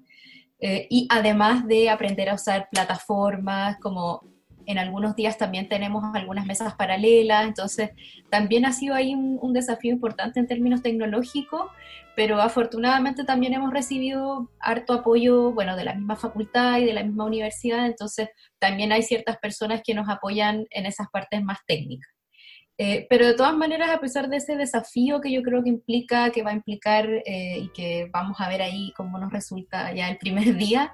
y 0.61 1.07
además 1.11 1.69
de 1.69 1.91
aprender 1.91 2.31
a 2.31 2.35
usar 2.35 2.69
plataformas 2.71 3.79
como 3.79 4.23
en 4.69 4.77
algunos 4.77 5.17
días 5.17 5.39
también 5.39 5.67
tenemos 5.67 6.05
algunas 6.15 6.45
mesas 6.45 6.75
paralelas, 6.75 7.47
entonces 7.47 7.91
también 8.29 8.67
ha 8.67 8.73
sido 8.73 8.95
ahí 8.95 9.15
un, 9.15 9.53
desafío 9.55 9.91
importante 9.91 10.39
en 10.39 10.47
términos 10.47 10.83
tecnológicos, 10.83 11.71
pero 12.15 12.39
afortunadamente 12.39 13.25
también 13.25 13.55
hemos 13.55 13.73
recibido 13.73 14.51
harto 14.61 14.93
apoyo, 14.93 15.53
bueno, 15.53 15.75
de 15.75 15.85
la 15.85 15.95
misma 15.95 16.17
facultad 16.17 16.79
y 16.79 16.85
de 16.85 16.93
la 16.93 17.03
misma 17.03 17.25
universidad, 17.25 17.87
entonces 17.87 18.29
también 18.59 18.93
hay 18.93 19.03
ciertas 19.03 19.39
personas 19.39 19.81
que 19.83 19.95
nos 19.95 20.07
apoyan 20.11 20.67
en 20.71 20.85
esas 20.85 21.09
partes 21.11 21.43
más 21.43 21.59
técnicas. 21.67 22.11
Eh, 22.77 23.07
pero 23.09 23.27
de 23.27 23.35
todas 23.35 23.57
maneras, 23.57 23.91
a 23.91 24.01
pesar 24.01 24.29
de 24.29 24.37
ese 24.37 24.55
desafío 24.55 25.21
que 25.23 25.33
yo 25.33 25.43
creo 25.43 25.65
que 25.65 25.71
implica, 25.71 26.31
que 26.31 26.43
va 26.43 26.51
a 26.51 26.55
implicar 26.55 27.09
eh, 27.25 27.59
y 27.59 27.69
que 27.71 28.09
vamos 28.13 28.37
a 28.39 28.49
ver 28.51 28.61
ahí 28.61 28.93
cómo 28.97 29.19
nos 29.19 29.33
resulta 29.33 29.93
ya 29.95 30.11
el 30.11 30.19
primer 30.19 30.55
día, 30.59 30.93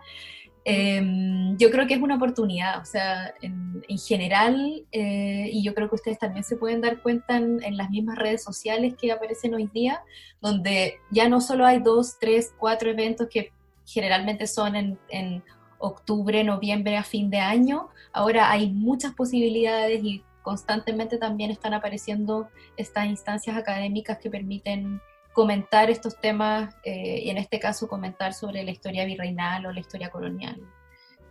Em, 0.67 1.59
yo 1.59 1.71
creo 1.71 1.87
que 1.87 1.95
es 1.95 2.01
una 2.01 2.17
oportunidad, 2.17 2.81
o 2.81 2.87
sea, 2.87 3.35
en, 3.43 3.85
general, 3.99 4.87
eh, 4.93 5.51
y 5.53 5.63
yo 5.63 5.75
creo 5.75 5.91
que 5.91 5.97
ustedes 5.97 6.19
también 6.19 6.43
se 6.43 6.57
pueden 6.57 6.81
dar 6.81 7.03
cuenta 7.03 7.37
en, 7.37 7.77
las 7.77 7.91
mismas 7.91 8.17
redes 8.17 8.43
sociales 8.43 8.95
que 8.99 9.13
aparecen 9.13 9.55
hoy 9.55 9.69
día, 9.73 10.03
donde 10.41 11.01
ya 11.11 11.29
no 11.29 11.43
solo 11.43 11.67
hay 11.67 11.81
dos, 11.81 12.19
tres, 12.19 12.55
cuatro 12.59 12.91
eventos 12.91 13.29
que 13.29 13.53
generalmente 13.85 14.47
son 14.47 14.75
en, 14.75 14.99
en 15.11 15.45
octubre, 15.79 16.43
noviembre, 16.45 16.97
a 16.97 17.05
fin 17.05 17.29
de 17.29 17.39
año, 17.41 17.91
ahora 18.13 18.51
hay 18.51 18.71
muchas 18.71 19.13
posibilidades 19.13 20.03
y 20.03 20.25
constantemente 20.43 21.19
también 21.19 21.51
están 21.51 21.75
apareciendo 21.75 22.49
estas 22.77 23.07
instancias 23.07 23.57
académicas 23.57 24.19
que 24.19 24.31
permiten 24.31 25.01
comentar 25.35 25.91
estos 25.91 26.19
temas 26.19 26.75
eh, 26.85 27.21
y 27.25 27.29
en 27.29 27.37
este 27.37 27.59
caso 27.59 27.89
comentar 27.89 28.33
sobre 28.33 28.63
la 28.63 28.71
historia 28.71 29.05
virreinal 29.05 29.67
o 29.67 29.73
la 29.73 29.81
historia 29.81 30.09
colonial 30.09 30.59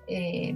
eh, 0.08 0.56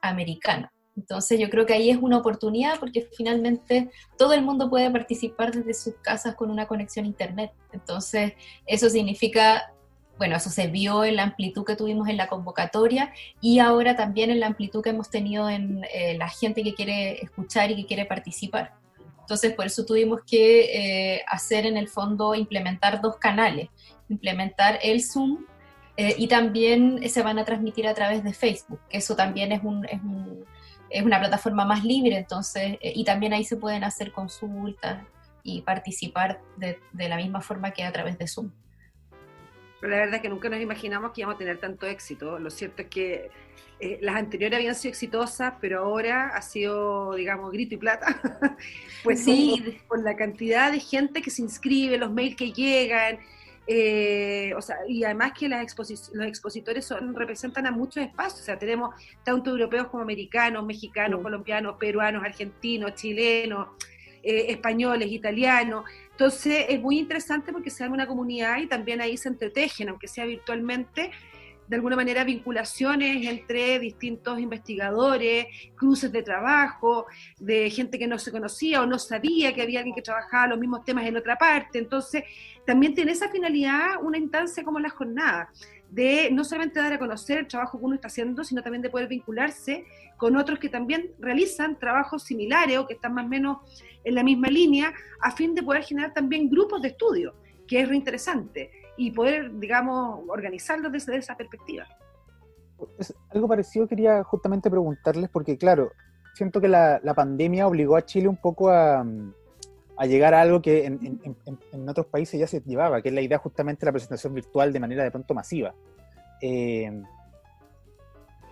americana. 0.00 0.72
Entonces 0.96 1.38
yo 1.38 1.50
creo 1.50 1.66
que 1.66 1.74
ahí 1.74 1.90
es 1.90 1.98
una 1.98 2.16
oportunidad 2.16 2.80
porque 2.80 3.06
finalmente 3.14 3.90
todo 4.16 4.32
el 4.32 4.40
mundo 4.40 4.70
puede 4.70 4.90
participar 4.90 5.52
desde 5.52 5.74
sus 5.74 5.94
casas 5.96 6.34
con 6.34 6.50
una 6.50 6.66
conexión 6.66 7.04
a 7.04 7.08
internet. 7.08 7.52
Entonces 7.70 8.32
eso 8.64 8.88
significa, 8.88 9.74
bueno, 10.16 10.36
eso 10.36 10.48
se 10.48 10.68
vio 10.68 11.04
en 11.04 11.16
la 11.16 11.24
amplitud 11.24 11.66
que 11.66 11.76
tuvimos 11.76 12.08
en 12.08 12.16
la 12.16 12.28
convocatoria 12.28 13.12
y 13.42 13.58
ahora 13.58 13.94
también 13.94 14.30
en 14.30 14.40
la 14.40 14.46
amplitud 14.46 14.82
que 14.82 14.90
hemos 14.90 15.10
tenido 15.10 15.50
en 15.50 15.84
eh, 15.92 16.16
la 16.16 16.30
gente 16.30 16.62
que 16.62 16.72
quiere 16.72 17.22
escuchar 17.22 17.70
y 17.70 17.76
que 17.76 17.86
quiere 17.86 18.06
participar. 18.06 18.72
Entonces, 19.26 19.54
por 19.54 19.66
eso 19.66 19.84
tuvimos 19.84 20.20
que 20.24 21.16
eh, 21.16 21.24
hacer 21.26 21.66
en 21.66 21.76
el 21.76 21.88
fondo, 21.88 22.32
implementar 22.36 23.00
dos 23.00 23.16
canales, 23.16 23.70
implementar 24.08 24.78
el 24.84 25.02
Zoom 25.02 25.44
eh, 25.96 26.14
y 26.16 26.28
también 26.28 27.00
se 27.10 27.24
van 27.24 27.36
a 27.40 27.44
transmitir 27.44 27.88
a 27.88 27.94
través 27.94 28.22
de 28.22 28.32
Facebook, 28.32 28.78
que 28.88 28.98
eso 28.98 29.16
también 29.16 29.50
es, 29.50 29.64
un, 29.64 29.84
es, 29.86 30.00
un, 30.00 30.44
es 30.90 31.02
una 31.02 31.18
plataforma 31.18 31.64
más 31.64 31.84
libre, 31.84 32.16
entonces, 32.16 32.78
eh, 32.80 32.92
y 32.94 33.02
también 33.02 33.32
ahí 33.32 33.42
se 33.42 33.56
pueden 33.56 33.82
hacer 33.82 34.12
consultas 34.12 35.04
y 35.42 35.62
participar 35.62 36.40
de, 36.56 36.78
de 36.92 37.08
la 37.08 37.16
misma 37.16 37.40
forma 37.40 37.72
que 37.72 37.82
a 37.82 37.90
través 37.90 38.18
de 38.18 38.28
Zoom. 38.28 38.52
Pero 39.80 39.90
la 39.90 39.98
verdad 39.98 40.14
es 40.14 40.22
que 40.22 40.28
nunca 40.28 40.48
nos 40.48 40.60
imaginamos 40.60 41.10
que 41.10 41.22
íbamos 41.22 41.34
a 41.34 41.38
tener 41.38 41.58
tanto 41.58 41.84
éxito. 41.86 42.38
Lo 42.38 42.50
cierto 42.50 42.82
es 42.82 42.88
que 42.88 43.30
eh, 43.78 43.98
las 44.00 44.16
anteriores 44.16 44.56
habían 44.58 44.74
sido 44.74 44.90
exitosas, 44.90 45.54
pero 45.60 45.80
ahora 45.80 46.28
ha 46.28 46.40
sido, 46.40 47.14
digamos, 47.14 47.52
grito 47.52 47.74
y 47.74 47.78
plata. 47.78 48.20
pues 49.04 49.22
sí, 49.22 49.78
por, 49.86 50.02
la 50.02 50.16
cantidad 50.16 50.72
de 50.72 50.80
gente 50.80 51.20
que 51.20 51.30
se 51.30 51.42
inscribe, 51.42 51.98
los 51.98 52.10
mails 52.10 52.36
que 52.36 52.52
llegan. 52.52 53.18
Eh, 53.66 54.54
o 54.56 54.62
sea, 54.62 54.76
y 54.88 55.04
además 55.04 55.32
que 55.38 55.48
las 55.48 55.76
los 56.12 56.26
expositores 56.26 56.84
son, 56.84 57.14
representan 57.14 57.66
a 57.66 57.72
muchos 57.72 58.02
espacios, 58.04 58.42
o 58.42 58.44
sea, 58.44 58.58
tenemos 58.58 58.94
tanto 59.24 59.50
europeos 59.50 59.88
como 59.88 60.02
americanos, 60.04 60.64
mexicanos, 60.64 61.20
colombianos, 61.20 61.76
peruanos, 61.76 62.22
argentinos, 62.24 62.94
chilenos, 62.94 63.68
eh, 64.22 64.46
españoles, 64.52 65.10
italianos. 65.10 65.84
Entonces 66.12 66.66
es 66.68 66.80
muy 66.80 66.98
interesante 66.98 67.52
porque 67.52 67.70
se 67.70 67.84
arma 67.84 67.96
una 67.96 68.06
comunidad 68.06 68.58
y 68.58 68.66
también 68.68 69.00
ahí 69.00 69.16
se 69.16 69.28
entretejen, 69.28 69.88
aunque 69.88 70.08
sea 70.08 70.24
virtualmente, 70.24 71.10
de 71.68 71.76
alguna 71.76 71.96
manera 71.96 72.24
vinculaciones 72.24 73.26
entre 73.26 73.78
distintos 73.78 74.38
investigadores, 74.38 75.46
cruces 75.74 76.12
de 76.12 76.22
trabajo, 76.22 77.06
de 77.38 77.70
gente 77.70 77.98
que 77.98 78.06
no 78.06 78.18
se 78.18 78.30
conocía 78.30 78.82
o 78.82 78.86
no 78.86 78.98
sabía 78.98 79.54
que 79.54 79.62
había 79.62 79.80
alguien 79.80 79.94
que 79.94 80.02
trabajaba 80.02 80.48
los 80.48 80.58
mismos 80.58 80.84
temas 80.84 81.06
en 81.06 81.16
otra 81.16 81.36
parte. 81.36 81.78
Entonces, 81.78 82.24
también 82.64 82.94
tiene 82.94 83.12
esa 83.12 83.28
finalidad 83.28 84.02
una 84.02 84.18
instancia 84.18 84.64
como 84.64 84.78
la 84.78 84.90
jornada, 84.90 85.50
de 85.90 86.30
no 86.32 86.44
solamente 86.44 86.80
dar 86.80 86.92
a 86.92 86.98
conocer 86.98 87.38
el 87.38 87.46
trabajo 87.46 87.78
que 87.78 87.84
uno 87.84 87.94
está 87.94 88.08
haciendo, 88.08 88.42
sino 88.44 88.62
también 88.62 88.82
de 88.82 88.90
poder 88.90 89.08
vincularse 89.08 89.84
con 90.16 90.36
otros 90.36 90.58
que 90.58 90.68
también 90.68 91.12
realizan 91.18 91.78
trabajos 91.78 92.24
similares 92.24 92.78
o 92.78 92.86
que 92.86 92.94
están 92.94 93.14
más 93.14 93.26
o 93.26 93.28
menos 93.28 93.58
en 94.02 94.14
la 94.14 94.22
misma 94.22 94.48
línea, 94.48 94.92
a 95.20 95.30
fin 95.30 95.54
de 95.54 95.62
poder 95.62 95.82
generar 95.82 96.12
también 96.12 96.48
grupos 96.48 96.82
de 96.82 96.88
estudio, 96.88 97.34
que 97.66 97.80
es 97.80 97.88
reinteresante, 97.88 98.70
y 98.96 99.10
poder, 99.10 99.58
digamos, 99.58 100.20
organizarlos 100.28 100.92
desde 100.92 101.16
esa 101.16 101.36
perspectiva. 101.36 101.86
algo 103.30 103.48
parecido 103.48 103.86
quería 103.86 104.22
justamente 104.24 104.70
preguntarles, 104.70 105.30
porque 105.30 105.56
claro, 105.56 105.92
siento 106.34 106.60
que 106.60 106.68
la, 106.68 107.00
pandemia 107.14 107.66
obligó 107.66 107.96
a 107.96 108.04
Chile 108.04 108.28
un 108.28 108.36
poco 108.36 108.70
a, 108.70 109.04
a 109.96 110.06
llegar 110.06 110.34
a 110.34 110.42
algo 110.42 110.60
que 110.60 110.86
en, 110.86 111.20
en, 111.72 111.88
otros 111.88 112.06
países 112.06 112.38
ya 112.38 112.46
se 112.46 112.60
llevaba, 112.60 113.00
que 113.02 113.08
es 113.08 113.14
la 113.14 113.22
idea 113.22 113.38
justamente 113.38 113.80
de 113.80 113.86
la 113.86 113.92
presentación 113.92 114.34
virtual 114.34 114.72
de 114.72 114.80
manera 114.80 115.04
de 115.04 115.10
pronto 115.10 115.34
masiva. 115.34 115.74
Eh, 116.40 117.02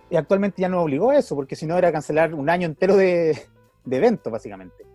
y 0.09 0.15
actualmente 0.15 0.61
ya 0.61 0.69
no 0.69 0.81
obligó 0.81 1.09
a 1.11 1.17
eso, 1.17 1.35
porque 1.35 1.55
si 1.55 1.65
no 1.65 1.77
era 1.77 1.91
cancelar 1.91 2.33
un 2.33 2.49
año 2.49 2.67
entero 2.67 2.95
de, 2.95 3.37
de 3.85 3.97
eventos, 3.97 4.31
básicamente. 4.31 4.85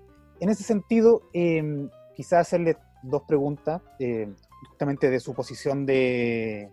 En 0.41 0.49
ese 0.49 0.63
sentido, 0.63 1.23
eh, 1.33 1.89
quizás 2.15 2.41
hacerle 2.41 2.77
dos 3.03 3.23
preguntas, 3.23 3.83
eh, 3.99 4.29
justamente 4.81 5.11
de 5.11 5.21
su 5.21 5.35
posición 5.35 5.85
de, 5.85 6.71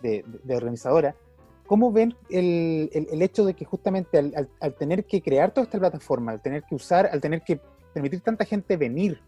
de, 0.00 0.56
organizadora. 0.56 1.14
¿Cómo 1.66 1.92
ven 1.92 2.14
el, 2.30 2.88
el, 2.94 3.20
hecho 3.20 3.44
de 3.44 3.52
que 3.52 3.66
justamente 3.66 4.16
al, 4.18 4.74
tener 4.78 5.04
que 5.04 5.20
crear 5.20 5.52
toda 5.52 5.64
esta 5.64 5.78
plataforma, 5.78 6.32
al 6.32 6.40
tener 6.40 6.62
que 6.62 6.74
usar, 6.74 7.10
al 7.12 7.20
tener 7.20 7.42
que 7.42 7.60
permitir 7.92 8.22
tanta 8.22 8.46
gente 8.46 8.78
venir 8.78 9.20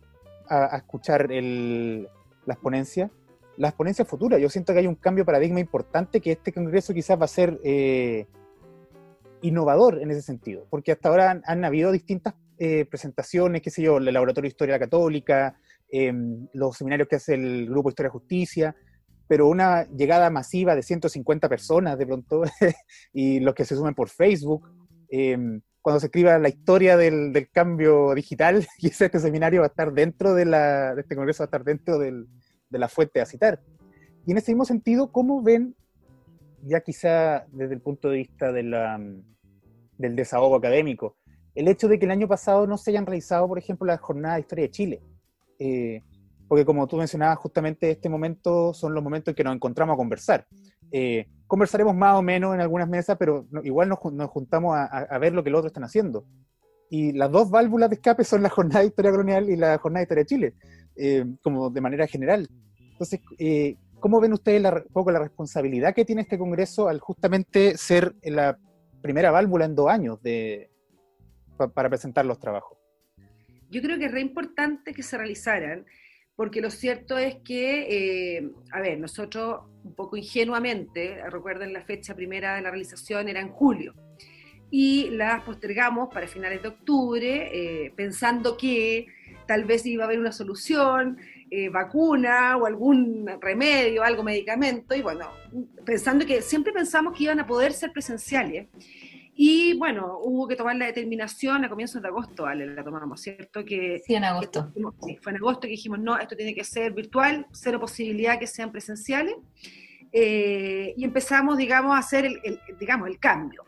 a, 0.49 0.75
escuchar 0.78 1.28
las 1.30 2.56
ponencias, 2.62 3.11
las 3.58 3.75
ponencias 3.75 4.08
futuras, 4.08 4.40
yo 4.40 4.49
siento 4.49 4.72
que 4.72 4.78
hay 4.78 4.87
un 4.87 4.94
cambio 4.94 5.25
de 5.25 5.26
paradigma 5.26 5.61
importante 5.61 6.22
que 6.22 6.32
este 6.32 6.50
congreso 6.50 6.94
quizás 6.94 7.20
va 7.20 7.26
a 7.26 7.28
ser 7.28 7.61
eh, 7.62 8.26
innovador 9.42 10.00
en 10.00 10.11
ese 10.11 10.22
sentido, 10.22 10.64
porque 10.70 10.92
hasta 10.92 11.11
ahora 11.11 11.30
han, 11.30 11.42
han 11.44 11.62
habido 11.66 11.92
distintas 11.92 12.32
eh, 12.58 12.87
presentaciones, 12.87 13.61
qué 13.61 13.68
sé 13.68 13.82
yo, 13.82 13.99
el 13.99 14.06
Laboratorio 14.06 14.49
de 14.49 14.52
Historia 14.52 14.78
Católica, 14.78 15.56
em, 15.92 16.49
los 16.54 16.76
seminarios 16.76 17.06
que 17.06 17.16
hace 17.16 17.34
el 17.34 17.66
Grupo 17.66 17.90
Historia 17.90 18.08
y 18.08 18.12
Justicia, 18.12 18.76
pero 19.28 19.46
una 19.46 19.84
llegada 19.84 20.30
masiva 20.30 20.75
de 20.75 20.82
150 20.82 21.49
personas 21.49 21.99
de 21.99 22.06
pronto, 22.06 22.42
y 23.12 23.40
los 23.40 23.54
que 23.54 23.64
se 23.64 23.76
sumen 23.76 23.94
por 23.94 24.08
Facebook, 24.08 24.68
em, 25.11 25.61
cuando 25.82 26.00
se 26.00 26.06
escriba 26.06 26.38
la 26.38 26.49
historia 26.49 26.96
del, 26.96 27.49
cambio 27.52 28.14
digital, 28.14 28.66
y 28.78 28.88
este 28.88 29.18
seminario 29.20 29.61
va 29.61 29.66
a 29.66 29.68
estar 29.68 29.92
dentro 29.92 30.34
de, 30.34 30.46
la, 30.46 30.94
este 30.99 31.14
congreso, 31.14 31.42
va 31.42 31.44
a 31.44 31.49
estar 31.49 31.64
dentro 31.64 31.99
del, 31.99 32.26
de 32.70 32.78
la 32.78 32.88
fuente 32.88 33.20
a 33.20 33.26
citar. 33.26 33.61
Y 34.26 34.32
en 34.32 34.38
ese 34.38 34.52
mismo 34.52 34.64
sentido, 34.64 35.12
¿cómo 35.12 35.42
ven, 35.42 35.76
ya 36.62 36.80
quizá 36.80 37.44
desde 37.52 37.75
el 37.75 37.80
punto 37.80 38.08
de 38.08 38.16
vista 38.16 38.50
de 38.50 38.62
la, 38.62 38.99
del 39.99 40.16
desahogo 40.16 40.56
académico, 40.56 41.16
el 41.54 41.68
hecho 41.68 41.88
de 41.88 41.99
que 41.99 42.06
el 42.06 42.11
año 42.11 42.28
pasado 42.28 42.66
no 42.66 42.78
se 42.78 42.90
hayan 42.90 43.04
realizado, 43.04 43.46
por 43.46 43.58
ejemplo, 43.58 43.87
las 43.87 44.00
jornadas 44.00 44.37
de 44.37 44.40
historia 44.40 44.64
de 44.64 44.70
Chile. 44.70 45.02
Eh, 45.59 46.02
porque 46.49 46.64
como 46.64 46.87
tú 46.87 46.97
mencionabas, 46.97 47.38
justamente 47.38 47.90
este 47.90 48.09
momento 48.09 48.75
son 48.75 48.94
los 48.94 49.02
momentos 49.02 49.32
en 49.32 49.37
que 49.37 49.44
nos 49.44 49.54
encontramos 49.54 49.94
a 49.94 49.97
conversar. 49.97 50.47
Eh, 50.90 51.26
conversaremos 51.47 51.94
más 51.94 52.16
o 52.16 52.23
menos 52.23 52.54
en 52.54 52.61
algunas 52.61 52.88
mesas, 52.88 53.16
pero 53.18 53.47
igual 53.64 53.88
nos, 53.88 53.99
juntamos 54.28 54.76
a, 54.76 55.18
ver 55.18 55.32
lo 55.32 55.42
que 55.42 55.50
los 55.50 55.61
otros 55.61 55.71
están 55.71 55.85
haciendo. 55.85 56.26
Y 56.90 57.12
las 57.12 57.30
dos 57.30 57.50
válvulas 57.50 57.88
de 57.88 57.94
escape 57.94 58.25
son 58.25 58.42
la 58.42 58.50
jornada 58.50 58.80
de 58.80 58.88
historia 58.88 59.11
colonial 59.11 59.49
y 59.49 59.56
la 59.56 59.78
jornada 59.78 60.00
de 60.00 60.04
historia 60.04 60.23
de 60.23 60.26
Chile, 60.26 60.54
eh, 60.97 61.25
como 61.42 61.71
de 61.71 61.80
manera 61.80 62.06
general. 62.06 62.47
Entonces, 62.78 63.21
¿cómo 63.99 64.21
ven 64.21 64.35
ustedes 64.35 64.62
un 64.62 64.92
poco 64.92 65.11
la 65.11 65.21
responsabilidad 65.21 65.94
que 65.94 66.04
tiene 66.04 66.23
este 66.23 66.38
Congreso 66.38 66.88
al 66.88 67.00
justamente 67.00 67.78
ser 67.78 68.14
la 68.23 68.59
primera 69.00 69.30
válvula 69.30 69.64
en 69.64 69.75
dos 69.75 69.88
años 69.88 70.23
de, 70.23 70.71
para 71.56 71.88
presentar 71.88 72.26
los 72.26 72.38
trabajos? 72.38 72.81
Yo 73.72 73.80
creo 73.80 73.98
que 73.98 74.04
es 74.04 74.12
re 74.12 74.20
importante 74.20 74.92
que 74.92 75.02
se 75.02 75.16
realizaran, 75.16 75.86
porque 76.36 76.60
lo 76.60 76.70
cierto 76.70 77.16
es 77.16 77.36
que, 77.36 78.36
eh, 78.36 78.50
a 78.70 78.80
ver, 78.80 79.00
nosotros 79.00 79.62
un 79.82 79.94
poco 79.94 80.18
ingenuamente, 80.18 81.18
recuerden 81.30 81.72
la 81.72 81.80
fecha 81.80 82.14
primera 82.14 82.54
de 82.54 82.60
la 82.60 82.70
realización 82.70 83.30
era 83.30 83.40
en 83.40 83.48
julio, 83.48 83.94
y 84.70 85.08
las 85.10 85.42
postergamos 85.42 86.12
para 86.12 86.28
finales 86.28 86.60
de 86.60 86.68
octubre, 86.68 87.50
eh, 87.86 87.92
pensando 87.96 88.58
que 88.58 89.06
tal 89.46 89.64
vez 89.64 89.86
iba 89.86 90.04
a 90.04 90.06
haber 90.06 90.18
una 90.18 90.32
solución, 90.32 91.16
eh, 91.50 91.70
vacuna 91.70 92.58
o 92.58 92.66
algún 92.66 93.26
remedio, 93.40 94.02
algo 94.02 94.22
medicamento, 94.22 94.94
y 94.94 95.00
bueno, 95.00 95.30
pensando 95.86 96.26
que 96.26 96.42
siempre 96.42 96.74
pensamos 96.74 97.16
que 97.16 97.24
iban 97.24 97.40
a 97.40 97.46
poder 97.46 97.72
ser 97.72 97.90
presenciales. 97.90 98.68
Y 99.34 99.74
bueno, 99.78 100.18
hubo 100.22 100.46
que 100.46 100.56
tomar 100.56 100.76
la 100.76 100.86
determinación 100.86 101.64
a 101.64 101.68
comienzos 101.68 102.02
de 102.02 102.08
agosto, 102.08 102.46
Ale, 102.46 102.66
la 102.66 102.84
tomamos, 102.84 103.20
¿cierto? 103.20 103.64
Que, 103.64 104.02
sí, 104.04 104.14
en 104.14 104.24
agosto. 104.24 104.70
sí, 105.04 105.18
fue 105.22 105.32
en 105.32 105.36
agosto 105.36 105.62
que 105.62 105.68
dijimos, 105.68 106.00
no, 106.00 106.18
esto 106.18 106.36
tiene 106.36 106.54
que 106.54 106.64
ser 106.64 106.92
virtual, 106.92 107.46
cero 107.52 107.80
posibilidad 107.80 108.38
que 108.38 108.46
sean 108.46 108.70
presenciales. 108.70 109.34
Eh, 110.12 110.92
y 110.96 111.04
empezamos, 111.04 111.56
digamos, 111.56 111.96
a 111.96 111.98
hacer 111.98 112.26
el, 112.26 112.60
digamos, 112.78 113.08
el 113.08 113.18
cambio. 113.18 113.64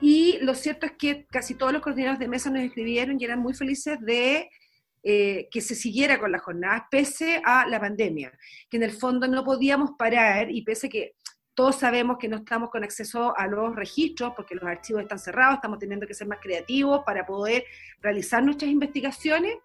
Y 0.00 0.38
lo 0.42 0.54
cierto 0.54 0.86
es 0.86 0.92
que 0.92 1.26
casi 1.26 1.54
todos 1.54 1.72
los 1.72 1.82
coordinadores 1.82 2.18
de 2.18 2.28
mesa 2.28 2.50
nos 2.50 2.62
escribieron 2.62 3.20
y 3.20 3.24
eran 3.24 3.38
muy 3.38 3.54
felices 3.54 4.00
de 4.00 4.50
eh, 5.04 5.48
que 5.50 5.60
se 5.60 5.76
siguiera 5.76 6.18
con 6.18 6.32
la 6.32 6.40
jornada, 6.40 6.88
pese 6.90 7.40
a 7.44 7.66
la 7.68 7.80
pandemia, 7.80 8.32
que 8.68 8.76
en 8.76 8.82
el 8.82 8.90
fondo 8.90 9.28
no 9.28 9.44
podíamos 9.44 9.92
parar 9.96 10.50
y 10.50 10.62
pese 10.62 10.88
a 10.88 10.90
que 10.90 11.14
todos 11.58 11.74
sabemos 11.74 12.18
que 12.18 12.28
no 12.28 12.36
estamos 12.36 12.70
con 12.70 12.84
acceso 12.84 13.36
a 13.36 13.48
los 13.48 13.74
registros 13.74 14.32
porque 14.36 14.54
los 14.54 14.62
archivos 14.62 15.02
están 15.02 15.18
cerrados, 15.18 15.56
estamos 15.56 15.80
teniendo 15.80 16.06
que 16.06 16.14
ser 16.14 16.28
más 16.28 16.38
creativos 16.40 17.02
para 17.04 17.26
poder 17.26 17.64
realizar 18.00 18.44
nuestras 18.44 18.70
investigaciones. 18.70 19.56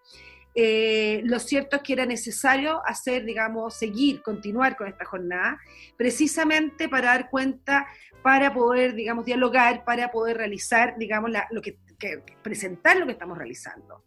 Eh, 0.56 1.20
lo 1.22 1.38
cierto 1.38 1.76
es 1.76 1.82
que 1.82 1.92
era 1.92 2.04
necesario 2.04 2.82
hacer, 2.84 3.24
digamos, 3.24 3.76
seguir, 3.76 4.22
continuar 4.22 4.76
con 4.76 4.88
esta 4.88 5.04
jornada, 5.04 5.60
precisamente 5.96 6.88
para 6.88 7.10
dar 7.10 7.30
cuenta, 7.30 7.86
para 8.24 8.52
poder, 8.52 8.96
digamos, 8.96 9.24
dialogar, 9.24 9.84
para 9.84 10.10
poder 10.10 10.38
realizar, 10.38 10.96
digamos, 10.98 11.30
lo 11.52 11.62
que, 11.62 11.78
presentar 12.42 12.96
lo 12.96 13.06
que 13.06 13.12
estamos 13.12 13.38
realizando. 13.38 14.02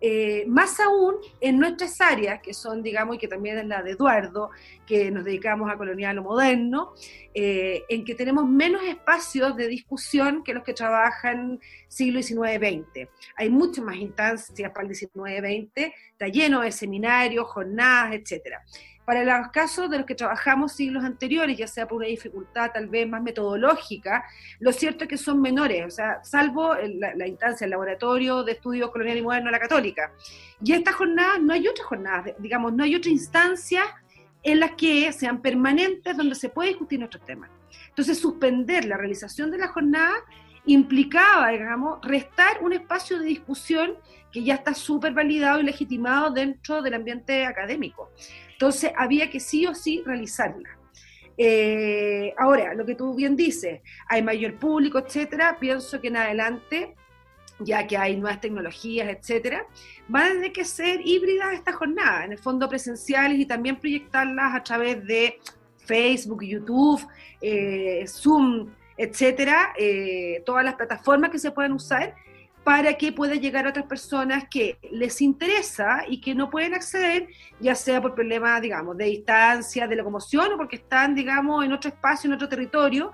Eh, 0.00 0.44
más 0.46 0.78
aún 0.80 1.16
en 1.40 1.58
nuestras 1.58 2.00
áreas, 2.00 2.40
que 2.40 2.54
son, 2.54 2.82
digamos, 2.82 3.16
y 3.16 3.18
que 3.18 3.28
también 3.28 3.58
es 3.58 3.66
la 3.66 3.82
de 3.82 3.92
Eduardo, 3.92 4.50
que 4.86 5.10
nos 5.10 5.24
dedicamos 5.24 5.70
a 5.70 5.76
colonial 5.76 6.18
o 6.18 6.22
moderno, 6.22 6.94
eh, 7.34 7.82
en 7.88 8.04
que 8.04 8.14
tenemos 8.14 8.48
menos 8.48 8.82
espacios 8.82 9.56
de 9.56 9.66
discusión 9.68 10.44
que 10.44 10.54
los 10.54 10.62
que 10.62 10.72
trabajan 10.72 11.60
siglo 11.88 12.20
XIX-XX. 12.22 13.08
Hay 13.36 13.50
muchas 13.50 13.84
más 13.84 13.96
instancias 13.96 14.70
para 14.72 14.86
el 14.86 14.94
XIX-XX, 14.94 15.92
está 16.12 16.28
lleno 16.28 16.60
de 16.60 16.72
seminarios, 16.72 17.46
jornadas, 17.48 18.14
etcétera. 18.14 18.62
Para 19.08 19.24
los 19.24 19.48
casos 19.48 19.88
de 19.88 19.96
los 19.96 20.04
que 20.04 20.14
trabajamos 20.14 20.72
siglos 20.72 21.02
anteriores, 21.02 21.56
ya 21.56 21.66
sea 21.66 21.88
por 21.88 21.96
una 21.96 22.08
dificultad 22.08 22.72
tal 22.74 22.88
vez 22.88 23.08
más 23.08 23.22
metodológica, 23.22 24.22
lo 24.60 24.70
cierto 24.70 25.04
es 25.04 25.08
que 25.08 25.16
son 25.16 25.40
menores, 25.40 25.86
o 25.86 25.90
sea, 25.90 26.22
salvo 26.22 26.74
la, 26.74 27.26
instancia, 27.26 27.64
el 27.64 27.70
laboratorio 27.70 28.44
de 28.44 28.52
estudios 28.52 28.90
colonial 28.90 29.16
y 29.16 29.22
moderno 29.22 29.46
de 29.46 29.52
la 29.52 29.60
católica. 29.60 30.12
Y 30.62 30.74
estas 30.74 30.94
jornadas, 30.94 31.40
no 31.40 31.54
hay 31.54 31.66
otras 31.66 31.86
jornadas, 31.86 32.34
digamos, 32.38 32.74
no 32.74 32.84
hay 32.84 32.96
otra 32.96 33.10
instancia 33.10 33.82
en 34.42 34.60
las 34.60 34.72
que 34.72 35.10
sean 35.14 35.40
permanentes 35.40 36.14
donde 36.14 36.34
se 36.34 36.50
puede 36.50 36.68
discutir 36.68 36.98
nuestros 36.98 37.24
temas. 37.24 37.48
Entonces, 37.88 38.18
suspender 38.18 38.84
la 38.84 38.98
realización 38.98 39.50
de 39.50 39.56
la 39.56 39.68
jornada 39.68 40.16
implicaba, 40.66 41.48
digamos, 41.48 41.98
restar 42.02 42.62
un 42.62 42.74
espacio 42.74 43.18
de 43.18 43.24
discusión 43.24 43.94
que 44.30 44.44
ya 44.44 44.56
está 44.56 44.74
súper 44.74 45.14
validado 45.14 45.60
y 45.60 45.62
legitimado 45.62 46.30
dentro 46.30 46.82
del 46.82 46.92
ambiente 46.92 47.46
académico. 47.46 48.10
Entonces 48.58 48.90
había 48.96 49.30
que 49.30 49.38
sí 49.38 49.66
o 49.66 49.74
sí 49.74 50.02
realizarla. 50.04 50.68
Eh, 51.36 52.34
ahora, 52.36 52.74
lo 52.74 52.84
que 52.84 52.96
tú 52.96 53.14
bien 53.14 53.36
dices, 53.36 53.82
hay 54.08 54.20
mayor 54.20 54.54
público, 54.56 54.98
etcétera, 54.98 55.58
pienso 55.60 56.00
que 56.00 56.08
en 56.08 56.16
adelante, 56.16 56.96
ya 57.60 57.86
que 57.86 57.96
hay 57.96 58.16
nuevas 58.16 58.40
tecnologías, 58.40 59.08
etcétera, 59.08 59.64
van 60.08 60.24
a 60.24 60.34
tener 60.34 60.52
que 60.52 60.64
ser 60.64 61.00
híbridas 61.06 61.54
esta 61.54 61.72
jornada, 61.72 62.24
en 62.24 62.32
el 62.32 62.38
fondo 62.38 62.68
presenciales 62.68 63.38
y 63.38 63.46
también 63.46 63.76
proyectarlas 63.76 64.52
a 64.52 64.64
través 64.64 65.06
de 65.06 65.38
Facebook, 65.76 66.42
YouTube, 66.42 67.06
eh, 67.40 68.04
Zoom, 68.08 68.70
etcétera, 68.96 69.72
eh, 69.78 70.42
todas 70.44 70.64
las 70.64 70.74
plataformas 70.74 71.30
que 71.30 71.38
se 71.38 71.52
pueden 71.52 71.74
usar 71.74 72.16
para 72.68 72.98
que 72.98 73.12
pueda 73.12 73.34
llegar 73.34 73.64
a 73.64 73.70
otras 73.70 73.86
personas 73.86 74.44
que 74.50 74.78
les 74.92 75.22
interesa 75.22 76.02
y 76.06 76.20
que 76.20 76.34
no 76.34 76.50
pueden 76.50 76.74
acceder, 76.74 77.26
ya 77.58 77.74
sea 77.74 78.02
por 78.02 78.14
problemas, 78.14 78.60
digamos, 78.60 78.94
de 78.98 79.06
distancia, 79.06 79.88
de 79.88 79.96
locomoción 79.96 80.52
o 80.52 80.58
porque 80.58 80.76
están, 80.76 81.14
digamos, 81.14 81.64
en 81.64 81.72
otro 81.72 81.88
espacio, 81.88 82.28
en 82.28 82.34
otro 82.34 82.46
territorio 82.46 83.12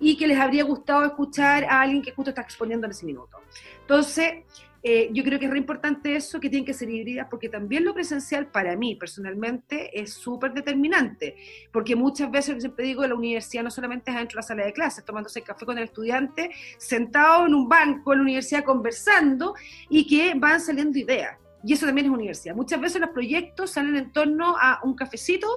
y 0.00 0.16
que 0.16 0.26
les 0.26 0.40
habría 0.40 0.64
gustado 0.64 1.04
escuchar 1.04 1.64
a 1.64 1.82
alguien 1.82 2.00
que 2.00 2.12
justo 2.12 2.30
está 2.30 2.40
exponiendo 2.40 2.86
en 2.86 2.92
ese 2.92 3.04
minuto. 3.04 3.42
Entonces, 3.82 4.44
eh, 4.86 5.08
yo 5.14 5.24
creo 5.24 5.38
que 5.38 5.46
es 5.46 5.50
re 5.50 5.56
importante 5.56 6.14
eso, 6.14 6.38
que 6.38 6.50
tienen 6.50 6.66
que 6.66 6.74
ser 6.74 6.90
híbridas, 6.90 7.26
porque 7.30 7.48
también 7.48 7.86
lo 7.86 7.94
presencial 7.94 8.48
para 8.48 8.76
mí 8.76 8.96
personalmente 8.96 9.98
es 9.98 10.12
súper 10.12 10.52
determinante, 10.52 11.36
porque 11.72 11.96
muchas 11.96 12.30
veces, 12.30 12.62
siempre 12.62 12.84
digo, 12.84 13.06
la 13.06 13.14
universidad 13.14 13.62
no 13.62 13.70
solamente 13.70 14.10
es 14.10 14.16
dentro 14.18 14.36
de 14.36 14.42
la 14.42 14.46
sala 14.46 14.66
de 14.66 14.74
clases, 14.74 15.02
tomándose 15.02 15.40
café 15.40 15.64
con 15.64 15.78
el 15.78 15.84
estudiante, 15.84 16.50
sentado 16.76 17.46
en 17.46 17.54
un 17.54 17.66
banco 17.66 18.12
en 18.12 18.18
la 18.18 18.22
universidad 18.24 18.62
conversando 18.62 19.54
y 19.88 20.06
que 20.06 20.34
van 20.36 20.60
saliendo 20.60 20.98
ideas. 20.98 21.38
Y 21.66 21.72
eso 21.72 21.86
también 21.86 22.08
es 22.08 22.12
universidad. 22.12 22.54
Muchas 22.54 22.78
veces 22.78 23.00
los 23.00 23.08
proyectos 23.08 23.70
salen 23.70 23.96
en 23.96 24.12
torno 24.12 24.54
a 24.60 24.80
un 24.82 24.94
cafecito 24.94 25.48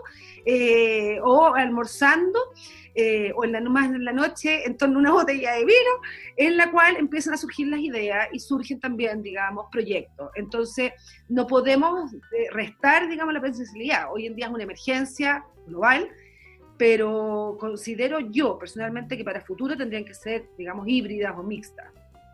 eh, 0.46 1.20
o 1.22 1.54
almorzando 1.54 2.40
eh, 3.00 3.32
o 3.36 3.46
en 3.46 3.52
la, 3.52 3.62
más 3.62 3.86
en 3.86 4.04
la 4.04 4.12
noche 4.12 4.66
en 4.66 4.76
torno 4.76 4.96
a 4.98 5.02
una 5.02 5.12
botella 5.12 5.54
de 5.54 5.66
vino, 5.66 5.92
en 6.36 6.58
la 6.58 6.72
cual 6.72 6.98
empiezan 6.98 7.36
a 7.36 7.38
surgir 7.38 7.68
las 7.68 7.80
ideas 7.80 8.28
y 8.32 8.40
surgen 8.40 8.80
también, 8.80 9.22
digamos, 9.22 9.68
proyectos. 9.72 10.32
Entonces, 10.34 10.94
no 11.30 11.46
podemos 11.46 12.12
eh, 12.14 12.48
restar, 12.52 13.08
digamos, 13.08 13.36
la 13.36 13.40
presencialidad. 13.40 14.12
Hoy 14.12 14.26
en 14.26 14.36
día 14.36 14.48
es 14.48 14.52
una 14.52 14.64
emergencia 14.64 15.46
global, 15.68 16.10
pero 16.80 17.56
considero 17.60 18.20
yo 18.20 18.58
personalmente 18.58 19.16
que 19.16 19.24
para 19.24 19.38
el 19.40 19.46
futuro 19.46 19.78
tendrían 19.78 20.04
que 20.04 20.16
ser, 20.16 20.46
digamos, 20.58 20.88
híbridas 20.88 21.38
o 21.38 21.44
mixtas. 21.44 21.94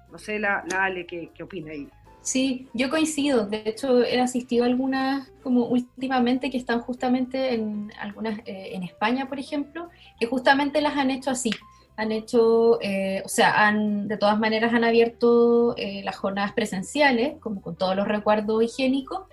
No 0.10 0.18
sé, 0.18 0.40
la, 0.40 0.64
la 0.72 0.86
Ale, 0.86 1.06
¿qué, 1.06 1.30
qué 1.36 1.44
opina 1.44 1.74
ahí? 1.74 1.90
Sí, 2.24 2.70
yo 2.74 2.90
coincido. 2.90 3.46
De 3.46 3.64
hecho, 3.66 4.02
he 4.02 4.20
asistido 4.22 4.64
a 4.64 4.68
algunas, 4.68 5.30
como 5.44 5.66
últimamente, 5.66 6.50
que 6.50 6.58
están 6.58 6.80
justamente 6.80 7.54
en 7.54 7.92
algunas, 8.00 8.40
eh, 8.46 8.70
en 8.72 8.84
España, 8.84 9.28
por 9.28 9.40
ejemplo, 9.40 9.90
que 10.18 10.26
justamente 10.26 10.80
las 10.80 10.96
han 10.96 11.12
hecho 11.12 11.30
así. 11.32 11.52
Han 11.98 12.14
hecho, 12.14 12.82
eh, 12.82 13.22
o 13.26 13.28
sea, 13.28 13.68
han, 13.68 14.08
de 14.08 14.18
todas 14.18 14.40
maneras 14.40 14.74
han 14.74 14.86
abierto 14.86 15.76
eh, 15.78 16.02
las 16.06 16.16
jornadas 16.16 16.54
presenciales, 16.54 17.36
como 17.42 17.62
con 17.62 17.76
todos 17.76 17.96
los 17.96 18.08
recuerdos 18.08 18.64
higiénicos, 18.64 19.28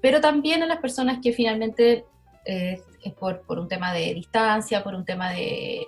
pero 0.00 0.20
también 0.20 0.62
a 0.62 0.66
las 0.66 0.78
personas 0.78 1.18
que 1.20 1.32
finalmente 1.32 2.04
es 2.44 2.80
por, 3.18 3.40
por, 3.40 3.58
un 3.58 3.66
tema 3.66 3.92
de 3.92 4.14
distancia, 4.14 4.84
por 4.84 4.94
un 4.94 5.04
tema 5.04 5.32
de, 5.32 5.84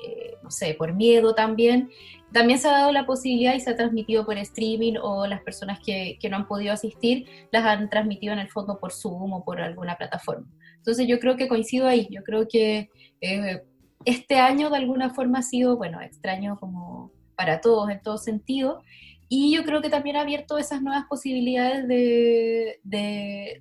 no 0.48 0.50
sé, 0.50 0.72
por 0.72 0.94
miedo 0.94 1.34
también, 1.34 1.90
también 2.32 2.58
se 2.58 2.68
ha 2.68 2.72
dado 2.72 2.90
la 2.90 3.04
posibilidad 3.04 3.54
y 3.54 3.60
se 3.60 3.68
ha 3.68 3.76
transmitido 3.76 4.24
por 4.24 4.38
streaming 4.38 4.94
o 5.02 5.26
las 5.26 5.42
personas 5.42 5.78
que, 5.84 6.16
que, 6.18 6.30
no 6.30 6.36
han 6.36 6.48
podido 6.48 6.72
asistir 6.72 7.26
las 7.52 7.66
han 7.66 7.90
transmitido 7.90 8.32
en 8.32 8.38
el 8.38 8.48
fondo 8.48 8.78
por 8.78 8.92
Zoom 8.92 9.34
o 9.34 9.44
por 9.44 9.60
alguna 9.60 9.96
plataforma. 9.96 10.46
Entonces 10.76 11.06
yo 11.06 11.20
creo 11.20 11.36
que 11.36 11.48
coincido 11.48 11.86
ahí, 11.86 12.08
yo 12.10 12.22
creo 12.22 12.48
que 12.48 12.88
eh, 13.20 13.62
este 14.06 14.36
año 14.36 14.70
de 14.70 14.78
alguna 14.78 15.10
forma 15.10 15.40
ha 15.40 15.42
sido, 15.42 15.76
bueno, 15.76 16.00
extraño 16.00 16.56
como 16.58 17.12
para 17.36 17.60
todos 17.60 17.90
en 17.90 18.00
todo 18.00 18.16
sentido. 18.16 18.82
Y 19.28 19.54
yo 19.54 19.64
creo 19.64 19.82
que 19.82 19.90
también 19.90 20.16
ha 20.16 20.22
abierto 20.22 20.56
esas 20.56 20.80
nuevas 20.80 21.04
posibilidades 21.10 21.86
de, 21.86 22.80
de, 22.84 23.60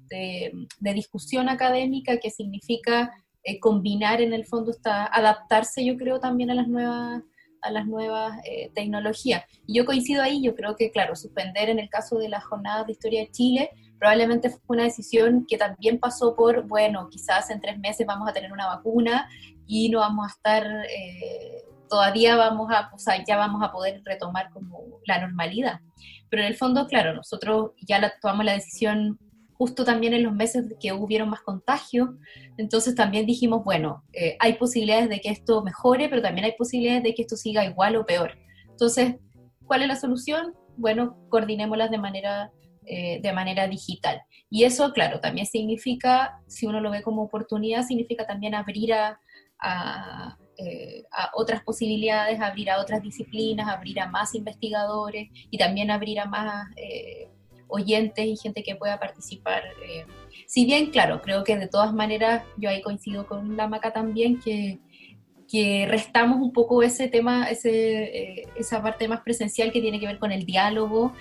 de, 0.79 0.93
discusión 0.93 1.49
académica 1.49 2.17
que 2.17 2.29
significa 2.29 3.11
eh, 3.47 3.59
combinar 3.59 4.19
en 4.21 4.33
el 4.33 4.45
fondo, 4.45 4.71
esta, 4.71 5.05
adaptarse 5.05 5.85
yo 5.85 5.95
creo 5.95 6.19
también 6.19 6.51
a 6.51 6.55
las 6.55 6.67
nuevas 6.67 7.23
a 7.61 7.71
las 7.71 7.87
nuevas 7.87 8.39
eh, 8.45 8.71
tecnologías. 8.75 9.43
Yo 9.67 9.85
coincido 9.85 10.21
ahí, 10.21 10.43
yo 10.43 10.55
creo 10.55 10.75
que, 10.75 10.91
claro, 10.91 11.15
suspender 11.15 11.69
en 11.69 11.79
el 11.79 11.89
caso 11.89 12.17
de 12.17 12.29
las 12.29 12.43
jornadas 12.43 12.85
de 12.85 12.91
historia 12.91 13.21
de 13.21 13.31
Chile 13.31 13.71
probablemente 13.97 14.49
fue 14.49 14.61
una 14.75 14.83
decisión 14.83 15.45
que 15.47 15.57
también 15.57 15.99
pasó 15.99 16.35
por, 16.35 16.67
bueno, 16.67 17.09
quizás 17.09 17.49
en 17.49 17.59
tres 17.59 17.79
meses 17.79 18.05
vamos 18.05 18.29
a 18.29 18.33
tener 18.33 18.51
una 18.51 18.67
vacuna 18.67 19.27
y 19.65 19.89
no 19.89 19.99
vamos 19.99 20.27
a 20.27 20.29
estar, 20.29 20.65
eh, 20.65 21.63
todavía 21.89 22.35
vamos 22.35 22.69
a, 22.71 22.91
o 22.93 22.99
sea, 22.99 23.23
ya 23.25 23.37
vamos 23.37 23.63
a 23.63 23.71
poder 23.71 24.01
retomar 24.05 24.51
como 24.51 24.99
la 25.05 25.19
normalidad. 25.19 25.79
Pero 26.29 26.43
en 26.43 26.49
el 26.49 26.55
fondo, 26.55 26.85
claro, 26.85 27.13
nosotros 27.13 27.71
ya 27.81 27.99
la, 27.99 28.13
tomamos 28.21 28.45
la 28.45 28.53
decisión 28.53 29.17
justo 29.57 29.83
también 29.83 30.13
en 30.13 30.23
los 30.23 30.33
meses 30.33 30.65
que 30.79 30.93
hubieron 30.93 31.29
más 31.29 31.41
contagios. 31.41 32.09
Entonces 32.57 32.95
también 32.95 33.25
dijimos, 33.25 33.63
bueno, 33.63 34.03
eh, 34.13 34.37
hay 34.39 34.53
posibilidades 34.53 35.09
de 35.09 35.19
que 35.19 35.29
esto 35.29 35.63
mejore, 35.63 36.09
pero 36.09 36.21
también 36.21 36.45
hay 36.45 36.53
posibilidades 36.57 37.03
de 37.03 37.13
que 37.15 37.23
esto 37.23 37.35
siga 37.35 37.65
igual 37.65 37.95
o 37.95 38.05
peor. 38.05 38.37
Entonces, 38.69 39.15
¿cuál 39.65 39.81
es 39.81 39.87
la 39.87 39.95
solución? 39.95 40.53
bueno, 40.77 41.17
coordinémoslas 41.29 41.91
de 41.91 41.97
manera, 41.97 42.51
eh, 42.85 43.19
de 43.21 43.33
manera 43.33 43.67
digital. 43.67 44.21
Y 44.49 44.63
eso, 44.63 44.93
claro, 44.93 45.19
también 45.19 45.45
significa, 45.45 46.39
si 46.47 46.65
uno 46.67 46.79
lo 46.79 46.91
ve 46.91 47.01
como 47.01 47.23
oportunidad, 47.23 47.83
significa 47.83 48.25
también 48.25 48.55
abrir 48.55 48.93
a, 48.93 49.19
a, 49.59 50.37
eh, 50.57 51.03
otras 51.33 51.63
posibilidades, 51.63 52.39
abrir 52.39 52.69
a 52.71 52.79
otras 52.79 53.01
disciplinas, 53.01 53.67
abrir 53.67 53.99
a 53.99 54.07
más 54.07 54.33
investigadores 54.35 55.29
y 55.33 55.57
también 55.57 55.91
abrir 55.91 56.19
a 56.19 56.25
más 56.25 56.67
oyentes 57.67 58.25
y 58.25 58.37
gente 58.37 58.63
que 58.63 58.75
pueda 58.75 58.99
participar. 58.99 59.63
si 60.45 60.65
bien, 60.65 60.91
claro, 60.91 61.21
creo 61.21 61.43
que 61.43 61.57
de 61.57 61.67
todas 61.67 61.93
maneras, 61.93 62.43
yo 62.57 62.69
ahí 62.69 62.81
coincido 62.81 63.27
con 63.27 63.57
la 63.57 63.67
Maca 63.67 63.91
también, 63.91 64.39
que 64.39 64.79
que 65.47 65.87
restamos 65.89 66.41
un 66.41 66.51
poco 66.51 66.83
ese 66.83 67.07
tema, 67.07 67.49
ese, 67.49 67.71
eh, 67.71 68.47
esa 68.57 68.81
parte 68.81 69.07
más 69.07 69.21
presencial 69.21 69.71
que 69.71 69.81
tiene 69.81 69.99
que 69.99 70.07
ver 70.07 70.19
con 70.19 70.31
el 70.31 70.45
diálogo, 70.45 71.13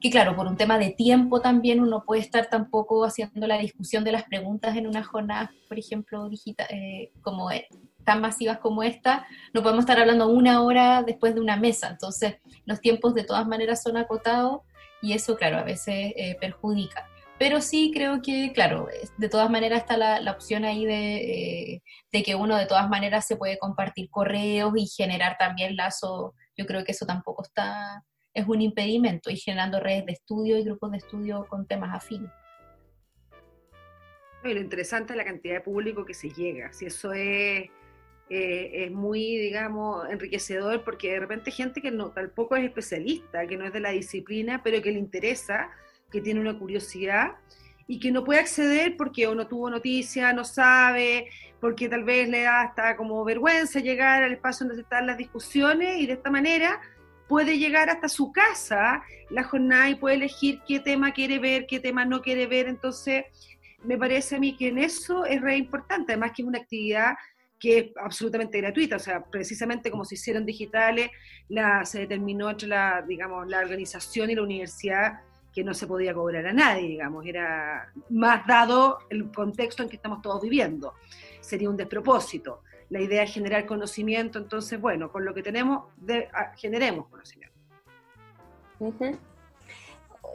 que 0.00 0.10
claro, 0.10 0.34
por 0.36 0.46
un 0.46 0.56
tema 0.56 0.78
de 0.78 0.90
tiempo 0.90 1.40
también 1.40 1.80
uno 1.80 2.04
puede 2.04 2.22
estar 2.22 2.48
tampoco 2.48 3.04
haciendo 3.04 3.46
la 3.46 3.58
discusión 3.58 4.04
de 4.04 4.12
las 4.12 4.24
preguntas 4.24 4.76
en 4.76 4.86
una 4.86 5.04
jornada, 5.04 5.52
por 5.68 5.78
ejemplo, 5.78 6.28
digital, 6.28 6.66
eh, 6.70 7.12
como 7.22 7.50
e, 7.50 7.68
tan 8.04 8.20
masivas 8.20 8.58
como 8.58 8.82
esta, 8.82 9.26
no 9.52 9.62
podemos 9.62 9.84
estar 9.84 9.98
hablando 9.98 10.28
una 10.28 10.62
hora 10.62 11.02
después 11.02 11.34
de 11.34 11.40
una 11.40 11.56
mesa, 11.56 11.88
entonces 11.88 12.36
los 12.66 12.80
tiempos 12.80 13.14
de 13.14 13.24
todas 13.24 13.46
maneras 13.46 13.82
son 13.82 13.96
acotados 13.96 14.62
y 15.04 15.12
eso, 15.12 15.36
claro, 15.36 15.58
a 15.58 15.64
veces 15.64 16.14
eh, 16.16 16.36
perjudica. 16.40 17.06
Pero 17.38 17.60
sí 17.60 17.90
creo 17.92 18.22
que, 18.22 18.52
claro, 18.54 18.88
de 19.18 19.28
todas 19.28 19.50
maneras 19.50 19.80
está 19.80 19.98
la, 19.98 20.30
opción 20.30 20.64
ahí 20.64 20.86
eh, 20.86 21.82
de, 22.10 22.22
que 22.22 22.34
uno 22.34 22.56
de 22.56 22.64
todas 22.64 22.88
maneras 22.88 23.26
se 23.26 23.36
puede 23.36 23.58
compartir 23.58 24.08
correos 24.08 24.72
y 24.76 24.86
generar 24.86 25.36
también 25.38 25.76
lazos. 25.76 26.32
Yo 26.56 26.64
creo 26.64 26.84
que 26.84 26.92
eso 26.92 27.04
tampoco 27.04 27.42
está, 27.42 28.02
es 28.32 28.46
un 28.48 28.62
impedimento, 28.62 29.30
y 29.30 29.36
generando 29.36 29.78
redes 29.78 30.06
de 30.06 30.12
estudio 30.12 30.56
y 30.56 30.64
grupos 30.64 30.92
de 30.92 30.98
estudio 30.98 31.46
con 31.50 31.66
temas 31.66 31.94
afines. 31.94 32.30
lo 34.42 34.60
interesante 34.60 35.12
es 35.12 35.16
la 35.18 35.24
cantidad 35.24 35.56
de 35.56 35.60
público 35.60 36.06
que 36.06 36.14
se 36.14 36.30
llega. 36.30 36.72
Si 36.72 36.86
eso 36.86 37.12
es, 37.12 37.68
eh, 38.30 38.84
es 38.86 38.90
muy, 38.90 39.36
digamos, 39.36 40.08
enriquecedor, 40.08 40.82
porque 40.82 41.12
de 41.12 41.20
repente 41.20 41.50
gente 41.50 41.82
que 41.82 41.90
no, 41.90 42.10
tampoco 42.10 42.56
es 42.56 42.64
especialista, 42.64 43.46
que 43.46 43.56
no 43.56 43.66
es 43.66 43.72
de 43.72 43.80
la 43.80 43.90
disciplina, 43.90 44.62
pero 44.62 44.80
que 44.80 44.92
le 44.92 44.98
interesa 44.98 45.70
que 46.10 46.20
tiene 46.20 46.40
una 46.40 46.58
curiosidad 46.58 47.32
y 47.86 47.98
que 47.98 48.10
no 48.10 48.24
puede 48.24 48.40
acceder 48.40 48.96
porque 48.96 49.26
o 49.26 49.34
no 49.34 49.46
tuvo 49.46 49.68
noticia, 49.68 50.32
no 50.32 50.44
sabe, 50.44 51.28
porque 51.60 51.88
tal 51.88 52.04
vez 52.04 52.28
le 52.28 52.42
da 52.42 52.62
hasta 52.62 52.96
como 52.96 53.24
vergüenza 53.24 53.80
llegar 53.80 54.22
al 54.22 54.32
espacio 54.32 54.66
donde 54.66 54.82
están 54.82 55.06
las 55.06 55.18
discusiones 55.18 55.98
y 55.98 56.06
de 56.06 56.14
esta 56.14 56.30
manera 56.30 56.80
puede 57.28 57.58
llegar 57.58 57.90
hasta 57.90 58.08
su 58.08 58.32
casa 58.32 59.02
la 59.30 59.44
jornada 59.44 59.90
y 59.90 59.96
puede 59.96 60.16
elegir 60.16 60.60
qué 60.66 60.80
tema 60.80 61.12
quiere 61.12 61.38
ver, 61.38 61.66
qué 61.66 61.80
tema 61.80 62.04
no 62.04 62.22
quiere 62.22 62.46
ver. 62.46 62.68
Entonces, 62.68 63.24
me 63.82 63.98
parece 63.98 64.36
a 64.36 64.38
mí 64.38 64.56
que 64.56 64.68
en 64.68 64.78
eso 64.78 65.24
es 65.24 65.40
re 65.40 65.56
importante, 65.56 66.12
además 66.12 66.32
que 66.34 66.42
es 66.42 66.48
una 66.48 66.58
actividad 66.58 67.14
que 67.64 67.78
es 67.78 67.86
absolutamente 67.96 68.60
gratuita, 68.60 68.96
o 68.96 68.98
sea, 68.98 69.24
precisamente 69.24 69.90
como 69.90 70.04
se 70.04 70.16
hicieron 70.16 70.44
digitales, 70.44 71.10
la, 71.48 71.82
se 71.86 72.00
determinó 72.00 72.50
entre 72.50 72.68
la, 72.68 73.02
digamos, 73.08 73.48
la 73.48 73.60
organización 73.60 74.28
y 74.28 74.34
la 74.34 74.42
universidad 74.42 75.20
que 75.50 75.64
no 75.64 75.72
se 75.72 75.86
podía 75.86 76.12
cobrar 76.12 76.46
a 76.46 76.52
nadie, 76.52 76.88
digamos, 76.88 77.24
era 77.24 77.90
más 78.10 78.46
dado 78.46 78.98
el 79.08 79.32
contexto 79.32 79.82
en 79.82 79.88
que 79.88 79.96
estamos 79.96 80.20
todos 80.20 80.42
viviendo. 80.42 80.92
Sería 81.40 81.70
un 81.70 81.76
despropósito. 81.78 82.60
La 82.90 83.00
idea 83.00 83.22
es 83.22 83.32
generar 83.32 83.64
conocimiento, 83.64 84.38
entonces, 84.38 84.78
bueno, 84.78 85.10
con 85.10 85.24
lo 85.24 85.32
que 85.32 85.42
tenemos, 85.42 85.84
ah, 86.34 86.52
generemos 86.56 87.08
conocimiento. 87.08 87.56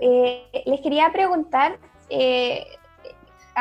Eh, 0.01 0.63
les 0.65 0.81
quería 0.81 1.11
preguntar, 1.11 1.77
eh, 2.09 2.65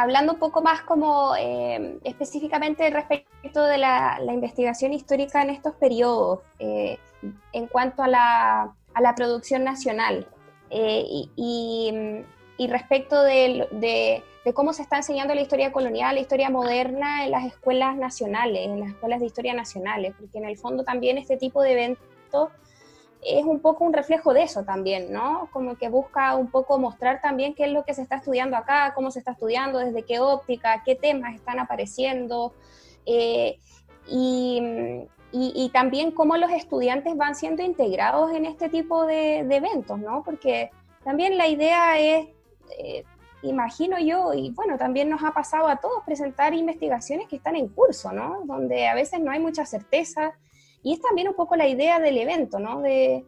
hablando 0.02 0.34
un 0.34 0.38
poco 0.38 0.62
más 0.62 0.82
como 0.82 1.34
eh, 1.37 1.98
específicamente 2.04 2.88
respecto 2.90 3.62
de 3.62 3.78
la, 3.78 4.18
investigación 4.32 4.92
histórica 4.92 5.42
en 5.42 5.50
estos 5.50 5.74
periodos, 5.74 6.40
en 6.58 7.66
cuanto 7.68 8.02
a 8.02 8.08
la, 8.08 8.74
a 8.94 9.00
la 9.00 9.14
producción 9.14 9.64
nacional. 9.64 10.26
Eh, 10.70 11.28
y, 11.37 12.66
respecto 12.68 13.22
de, 13.22 14.22
cómo 14.54 14.72
se 14.72 14.82
está 14.82 14.96
enseñando 14.96 15.34
la 15.34 15.42
historia 15.42 15.72
colonial, 15.72 16.14
la 16.14 16.20
historia 16.20 16.50
moderna 16.50 17.24
en 17.24 17.30
las 17.30 17.44
escuelas 17.44 17.96
nacionales, 17.96 18.66
en 18.66 18.80
las 18.80 18.90
escuelas 18.90 19.20
de 19.20 19.26
historia 19.26 19.54
nacionales, 19.54 20.14
porque 20.18 20.38
en 20.38 20.46
el 20.46 20.56
fondo 20.56 20.84
también 20.84 21.18
este 21.18 21.37
tipo 21.37 21.62
de 21.62 21.72
eventos 21.72 22.48
es 23.22 23.44
un 23.44 23.61
poco 23.61 23.85
un 23.85 23.92
reflejo 23.92 24.33
de 24.33 24.42
eso 24.42 24.64
también, 24.64 25.12
¿no? 25.12 25.48
Como 25.52 25.76
que 25.76 25.88
busca 25.88 26.37
un 26.37 26.50
poco 26.50 26.78
mostrar 26.78 27.20
también 27.20 27.54
qué 27.54 27.64
es 27.64 27.72
lo 27.72 27.85
que 27.85 27.94
se 27.94 28.02
está 28.02 28.16
estudiando 28.16 28.57
acá, 28.57 28.92
cómo 28.94 29.11
se 29.11 29.18
está 29.18 29.33
estudiando, 29.33 29.78
desde 29.78 30.04
qué 30.04 30.20
óptica, 30.20 30.83
qué 30.85 30.94
temas 30.94 31.35
están 31.35 31.59
apareciendo. 31.59 32.54
Eh, 33.07 33.59
y, 34.07 34.62
y, 35.33 35.68
también 35.70 36.12
cómo 36.12 36.37
los 36.37 36.50
estudiantes 36.50 37.16
van 37.16 37.35
siendo 37.35 37.62
integrados 37.62 38.33
en 38.33 38.46
este 38.46 38.68
tipo 38.70 39.04
de, 39.04 39.40
eventos, 39.40 39.98
¿no? 39.98 40.22
Porque 40.24 40.70
también 41.04 41.37
la 41.37 41.48
idea 41.48 41.98
es, 41.98 42.28
eh, 42.78 43.04
imagino 43.42 43.98
yo, 43.98 44.33
y 44.33 44.50
bueno, 44.50 44.78
también 44.78 45.11
nos 45.11 45.22
ha 45.22 45.33
pasado 45.33 45.68
a 45.68 45.76
todos 45.76 46.02
presentar 46.04 46.54
investigaciones 46.54 47.28
que 47.28 47.37
están 47.37 47.57
en 47.57 47.68
curso, 47.68 48.12
¿no? 48.12 48.42
Donde 48.46 48.88
a 48.88 48.94
veces 48.94 49.20
no 49.20 49.31
hay 49.31 49.40
mucha 49.40 49.66
certeza. 49.66 50.33
Y 50.82 50.94
es 50.94 51.00
también 51.00 51.28
un 51.28 51.34
poco 51.34 51.56
la 51.56 51.66
idea 51.66 51.98
del 51.98 52.18
evento, 52.18 52.58
¿no? 52.58 52.80
De, 52.80 53.24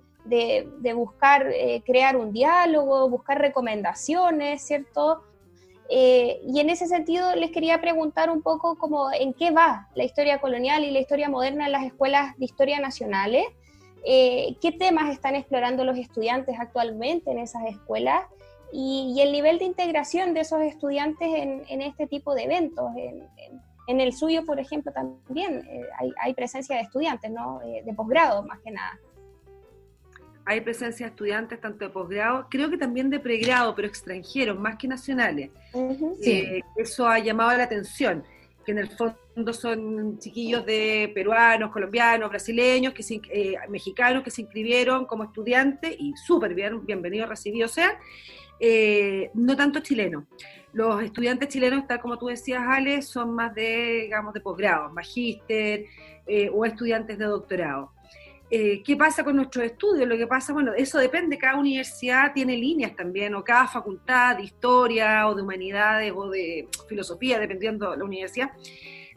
buscar 0.94 1.50
eh, 1.52 1.82
crear 1.84 2.16
un 2.16 2.32
diálogo, 2.32 3.08
buscar 3.08 3.40
recomendaciones, 3.40 4.62
¿cierto? 4.62 5.22
Eh, 5.88 6.40
y 6.46 6.60
en 6.60 6.70
ese 6.70 6.86
sentido 6.86 7.34
les 7.34 7.50
quería 7.50 7.80
preguntar 7.80 8.30
un 8.30 8.42
poco 8.42 8.76
como 8.76 9.10
en 9.12 9.34
qué 9.34 9.50
va 9.50 9.88
la 9.96 10.04
historia 10.04 10.40
colonial 10.40 10.84
y 10.84 10.92
la 10.92 11.00
historia 11.00 11.28
moderna 11.28 11.66
en 11.66 11.72
las 11.72 11.84
escuelas 11.84 12.38
de 12.38 12.44
historia 12.44 12.78
nacionales, 12.78 13.44
eh, 14.04 14.56
qué 14.60 14.70
temas 14.70 15.10
están 15.10 15.34
explorando 15.34 15.84
los 15.84 15.98
estudiantes 15.98 16.56
actualmente 16.60 17.32
en 17.32 17.38
esas 17.38 17.64
escuelas 17.66 18.22
y, 18.72 19.18
el 19.20 19.32
nivel 19.32 19.58
de 19.58 19.64
integración 19.64 20.34
de 20.34 20.40
esos 20.40 20.62
estudiantes 20.62 21.28
en, 21.28 21.82
este 21.82 22.06
tipo 22.06 22.34
de 22.34 22.44
eventos. 22.44 22.90
En, 23.86 24.00
el 24.00 24.12
suyo, 24.12 24.46
por 24.46 24.60
ejemplo, 24.60 24.92
también 24.92 25.66
eh, 25.68 25.82
hay, 26.22 26.32
presencia 26.34 26.76
de 26.76 26.82
estudiantes, 26.82 27.28
¿no? 27.30 27.60
de 27.60 27.92
posgrado 27.92 28.44
más 28.44 28.60
que 28.60 28.70
nada 28.70 28.98
hay 30.50 30.60
presencia 30.62 31.06
de 31.06 31.10
estudiantes 31.10 31.60
tanto 31.60 31.84
de 31.84 31.90
posgrado, 31.90 32.46
creo 32.50 32.68
que 32.70 32.76
también 32.76 33.08
de 33.08 33.20
pregrado, 33.20 33.72
pero 33.74 33.86
extranjeros, 33.86 34.58
más 34.58 34.76
que 34.76 34.88
nacionales. 34.88 35.50
Eh, 36.24 36.60
eso 36.76 37.06
ha 37.06 37.20
llamado 37.20 37.56
la 37.56 37.64
atención, 37.64 38.24
que 38.64 38.72
en 38.72 38.78
el 38.78 38.90
fondo 38.90 39.52
son 39.52 40.18
chiquillos 40.18 40.66
de 40.66 41.12
peruanos, 41.14 41.70
colombianos, 41.70 42.30
brasileños, 42.30 42.94
que 42.94 43.04
eh, 43.32 43.54
mexicanos 43.68 44.24
que 44.24 44.32
se 44.32 44.42
inscribieron 44.42 45.06
como 45.06 45.22
estudiantes 45.22 45.94
y 45.98 46.14
súper 46.16 46.54
bien, 46.54 46.84
bienvenidos, 46.84 47.28
recibidos 47.28 47.70
sean, 47.70 47.92
eh, 48.60 49.30
no 49.34 49.56
tanto 49.56 49.80
chilenos. 49.80 50.24
Los 50.72 51.02
estudiantes 51.02 51.48
chilenos, 51.48 51.86
tal 51.86 52.00
como 52.00 52.18
tú 52.18 52.26
decías, 52.26 52.62
Ale, 52.64 53.02
son 53.02 53.34
más 53.34 53.54
de, 53.54 54.02
digamos, 54.02 54.32
de 54.32 54.40
posgrado, 54.40 54.90
magíster 54.90 55.86
o 56.52 56.64
estudiantes 56.64 57.18
de 57.18 57.24
doctorado. 57.24 57.92
Eh, 58.52 58.82
¿Qué 58.82 58.96
pasa 58.96 59.22
con 59.22 59.36
nuestros 59.36 59.64
estudios? 59.64 60.08
Lo 60.08 60.16
que 60.16 60.26
pasa, 60.26 60.52
bueno, 60.52 60.72
eso 60.74 60.98
depende, 60.98 61.38
cada 61.38 61.56
universidad 61.56 62.32
tiene 62.32 62.56
líneas 62.56 62.96
también, 62.96 63.32
o 63.36 63.44
cada 63.44 63.68
facultad 63.68 64.36
de 64.36 64.42
historia 64.42 65.28
o 65.28 65.36
de 65.36 65.42
humanidades 65.42 66.12
o 66.16 66.28
de 66.28 66.66
filosofía, 66.88 67.38
dependiendo 67.38 67.92
de 67.92 67.96
la 67.96 68.04
universidad, 68.04 68.50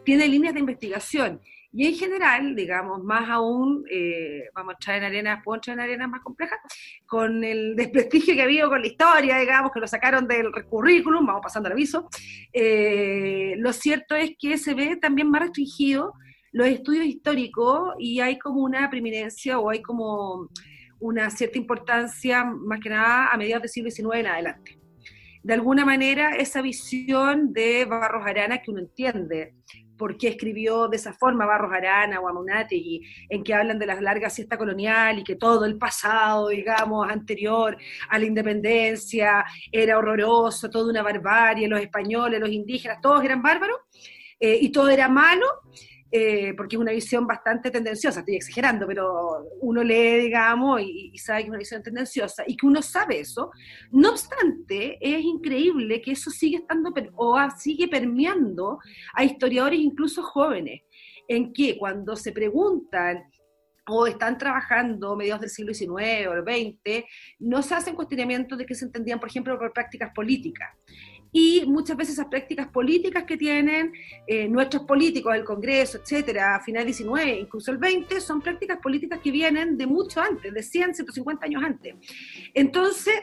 tiene 0.03 0.27
líneas 0.27 0.53
de 0.53 0.59
investigación. 0.59 1.41
Y 1.75 1.87
en 1.87 1.95
general, 1.95 2.55
digamos, 2.55 3.03
más 3.03 3.27
aún, 3.29 3.83
eh, 3.89 4.43
vamos 4.53 4.73
a 4.73 4.75
entrar 4.75 4.97
en 4.97 5.03
arenas, 5.05 5.41
puedo 5.43 5.55
entrar 5.55 5.75
en 5.77 5.81
arenas 5.81 6.07
más 6.07 6.21
complejas, 6.21 6.59
con 7.07 7.43
el 7.43 7.75
desprestigio 7.75 8.35
que 8.35 8.41
ha 8.41 8.45
habido 8.45 8.69
con 8.69 8.81
la 8.81 8.87
historia, 8.87 9.39
digamos, 9.39 9.71
que 9.71 9.79
lo 9.79 9.87
sacaron 9.87 10.27
del 10.27 10.51
currículum, 10.69 11.25
vamos 11.25 11.41
pasando 11.41 11.67
al 11.67 11.73
aviso, 11.73 12.07
eh, 12.53 13.55
lo 13.57 13.73
cierto 13.73 14.15
es 14.15 14.35
que 14.37 14.57
se 14.57 14.75
ve 14.75 14.97
también 14.97 15.29
más 15.29 15.41
restringido 15.41 16.13
los 16.53 16.67
estudios 16.67 17.05
históricos 17.05 17.95
y 17.97 18.19
hay 18.19 18.37
como 18.37 18.61
una 18.61 18.87
preeminencia 18.89 19.57
o 19.57 19.71
hay 19.71 19.81
como 19.81 20.49
una 20.99 21.29
cierta 21.31 21.57
importancia, 21.57 22.45
más 22.45 22.79
que 22.79 22.89
nada, 22.89 23.29
a 23.29 23.37
mediados 23.37 23.63
del 23.63 23.71
siglo 23.71 23.89
XIX 23.89 24.19
en 24.19 24.27
adelante. 24.27 24.79
De 25.41 25.53
alguna 25.53 25.83
manera, 25.83 26.35
esa 26.35 26.61
visión 26.61 27.51
de 27.51 27.83
Barros 27.85 28.25
Arana 28.25 28.61
que 28.61 28.71
uno 28.71 28.79
entiende, 28.79 29.55
por 29.97 30.17
qué 30.17 30.29
escribió 30.29 30.87
de 30.87 30.97
esa 30.97 31.13
forma 31.13 31.45
Barros 31.45 31.71
Arana 31.71 32.19
o 32.19 32.45
en 33.29 33.43
que 33.43 33.53
hablan 33.53 33.79
de 33.79 33.85
la 33.85 34.01
larga 34.01 34.29
siesta 34.29 34.57
colonial 34.57 35.19
y 35.19 35.23
que 35.23 35.35
todo 35.35 35.65
el 35.65 35.77
pasado, 35.77 36.49
digamos, 36.49 37.09
anterior 37.09 37.77
a 38.09 38.19
la 38.19 38.25
independencia 38.25 39.45
era 39.71 39.97
horroroso, 39.97 40.69
toda 40.69 40.89
una 40.89 41.03
barbarie, 41.03 41.67
los 41.67 41.79
españoles, 41.79 42.39
los 42.39 42.49
indígenas, 42.49 42.99
todos 43.01 43.23
eran 43.23 43.41
bárbaros, 43.41 43.77
eh, 44.39 44.57
y 44.61 44.71
todo 44.71 44.89
era 44.89 45.07
malo, 45.07 45.45
eh, 46.15 46.53
porque 46.55 46.75
es 46.75 46.79
una 46.79 46.91
visión 46.91 47.25
bastante 47.25 47.71
tendenciosa, 47.71 48.19
estoy 48.19 48.35
exagerando, 48.35 48.85
pero 48.85 49.47
uno 49.61 49.83
lee, 49.83 50.25
digamos, 50.25 50.79
y, 50.79 51.17
sabe 51.17 51.39
que 51.39 51.45
es 51.45 51.49
una 51.49 51.57
visión 51.57 51.81
tendenciosa, 51.81 52.43
y 52.45 52.55
que 52.55 52.67
uno 52.67 52.83
sabe 52.83 53.21
eso. 53.21 53.49
No 53.89 54.11
obstante, 54.11 54.99
es 55.01 55.23
increíble 55.23 56.03
que 56.03 56.11
eso 56.11 56.29
sigue 56.29 56.57
estando, 56.57 56.93
o 57.15 57.35
sigue 57.57 57.87
permeando 57.87 58.77
a 59.15 59.23
historiadores 59.23 59.79
incluso 59.79 60.21
jóvenes, 60.21 60.83
en 61.27 61.51
que 61.51 61.79
cuando 61.79 62.15
se 62.15 62.31
preguntan 62.31 63.23
o 63.87 64.05
están 64.05 64.37
trabajando 64.37 65.15
mediados 65.15 65.41
del 65.41 65.49
siglo 65.49 65.73
XIX 65.73 66.27
o 66.27 66.43
XX, 66.43 67.05
no 67.39 67.63
se 67.63 67.73
hacen 67.73 67.95
cuestionamientos 67.95 68.55
de 68.59 68.67
que 68.67 68.75
se 68.75 68.85
entendían, 68.85 69.19
por 69.19 69.29
ejemplo, 69.29 69.57
por 69.57 69.73
prácticas 69.73 70.11
políticas 70.13 70.69
y 71.33 71.65
muchas 71.65 71.97
veces 71.97 72.13
esas 72.13 72.27
prácticas 72.27 72.67
políticas 72.67 73.23
que 73.23 73.35
tienen 73.35 73.91
eh, 74.27 74.47
nuestros 74.47 74.83
políticos, 74.83 75.35
el 75.35 75.43
Congreso, 75.43 75.97
etcétera, 75.97 76.55
a 76.55 76.59
finales 76.61 76.85
19, 76.97 77.39
incluso 77.39 77.71
el 77.71 77.79
20, 77.79 78.21
son 78.21 78.39
prácticas 78.39 78.77
políticas 78.77 79.19
que 79.19 79.31
vienen 79.31 79.75
de 79.75 79.87
mucho 79.87 80.21
antes, 80.21 80.53
de 80.53 80.63
100, 80.63 80.93
150 80.93 81.45
años 81.45 81.63
antes. 81.63 81.95
Entonces, 82.53 83.15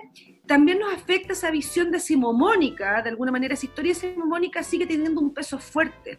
también 0.50 0.80
nos 0.80 0.92
afecta 0.92 1.32
esa 1.32 1.48
visión 1.48 1.92
decimomónica, 1.92 3.02
de 3.02 3.10
alguna 3.10 3.30
manera 3.30 3.54
esa 3.54 3.66
historia 3.66 3.92
decimomónica 3.92 4.64
sigue 4.64 4.84
teniendo 4.84 5.20
un 5.20 5.32
peso 5.32 5.60
fuerte, 5.60 6.18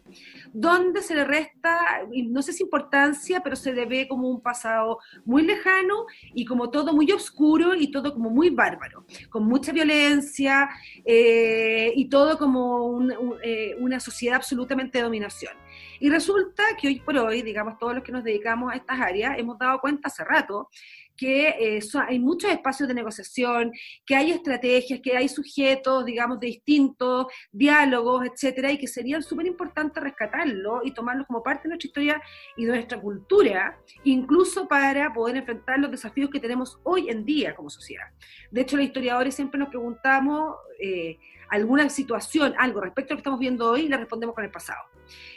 donde 0.54 1.02
se 1.02 1.16
le 1.16 1.26
resta, 1.26 2.04
no 2.30 2.42
sé 2.42 2.54
si 2.54 2.64
importancia, 2.64 3.42
pero 3.42 3.58
se 3.58 3.74
le 3.74 3.86
ve 3.86 4.08
como 4.08 4.30
un 4.30 4.40
pasado 4.40 5.00
muy 5.26 5.44
lejano 5.44 6.06
y 6.34 6.46
como 6.46 6.70
todo 6.70 6.94
muy 6.94 7.12
oscuro 7.12 7.76
y 7.76 7.92
todo 7.92 8.14
como 8.14 8.30
muy 8.30 8.50
bárbaro, 8.50 9.06
con 9.30 9.44
mucha 9.44 9.74
violencia 9.74 10.70
eh, 11.04 11.92
y 11.94 12.08
todo 12.08 12.38
como 12.38 13.02
eh, 13.44 13.76
una 13.82 14.00
sociedad 14.00 14.38
absolutamente 14.38 15.00
de 15.00 15.04
dominación. 15.04 15.56
Y 16.00 16.10
resulta 16.10 16.64
que 16.80 16.88
hoy 16.88 17.00
por 17.02 17.18
hoy, 17.18 17.42
digamos, 17.42 17.78
todos 17.78 17.96
los 17.96 18.04
que 18.04 18.12
nos 18.14 18.24
dedicamos 18.24 18.72
a 18.72 18.78
estas 18.78 19.00
áreas, 19.00 19.38
hemos 19.38 19.60
dado 19.60 19.80
cuenta 19.80 20.08
hace 20.08 20.24
rato 20.24 20.70
que 21.16 21.50
eh, 21.50 21.80
hay 22.08 22.20
muchos 22.20 22.52
espacios 22.52 22.88
de 22.88 22.96
negociación, 22.96 23.72
que 24.06 24.16
hay 24.16 24.32
estrategias, 24.32 25.00
que 25.02 25.16
hay 25.16 25.30
sujetos, 25.30 26.06
digamos, 26.06 26.40
de 26.40 26.48
distintos 26.48 27.28
diálogos, 27.52 28.26
etcétera, 28.26 28.72
y 28.72 28.78
que 28.78 28.88
sería 28.88 29.22
súper 29.22 29.46
importante 29.46 30.00
rescatarlo 30.00 30.82
y 30.84 30.94
tomarlos 30.94 31.28
como 31.28 31.44
parte 31.44 31.64
de 31.64 31.70
nuestra 31.70 31.88
historia 31.88 32.22
y 32.58 32.66
de 32.66 32.72
nuestra 32.74 33.00
cultura, 33.00 33.80
incluso 34.04 34.68
para 34.68 35.14
poder 35.14 35.38
enfrentar 35.38 35.80
los 35.80 35.92
desafíos 35.92 36.30
que 36.30 36.40
tenemos 36.40 36.80
hoy 36.84 37.10
en 37.10 37.26
día 37.26 37.56
como 37.56 37.70
sociedad. 37.70 38.08
De 38.50 38.62
hecho, 38.62 38.78
los 38.78 38.86
historiadores 38.86 39.36
siempre 39.36 39.60
nos 39.60 39.70
preguntamos 39.70 40.56
eh, 40.80 41.18
alguna 41.50 41.90
situación, 41.90 42.54
algo 42.58 42.82
respecto 42.82 43.14
a 43.14 43.16
lo 43.16 43.18
que 43.18 43.22
estamos 43.22 43.40
viendo 43.40 43.70
hoy, 43.70 43.82
y 43.82 43.90
le 43.90 43.98
respondemos 43.98 44.34
con 44.34 44.44
el 44.44 44.52
pasado. 44.52 44.82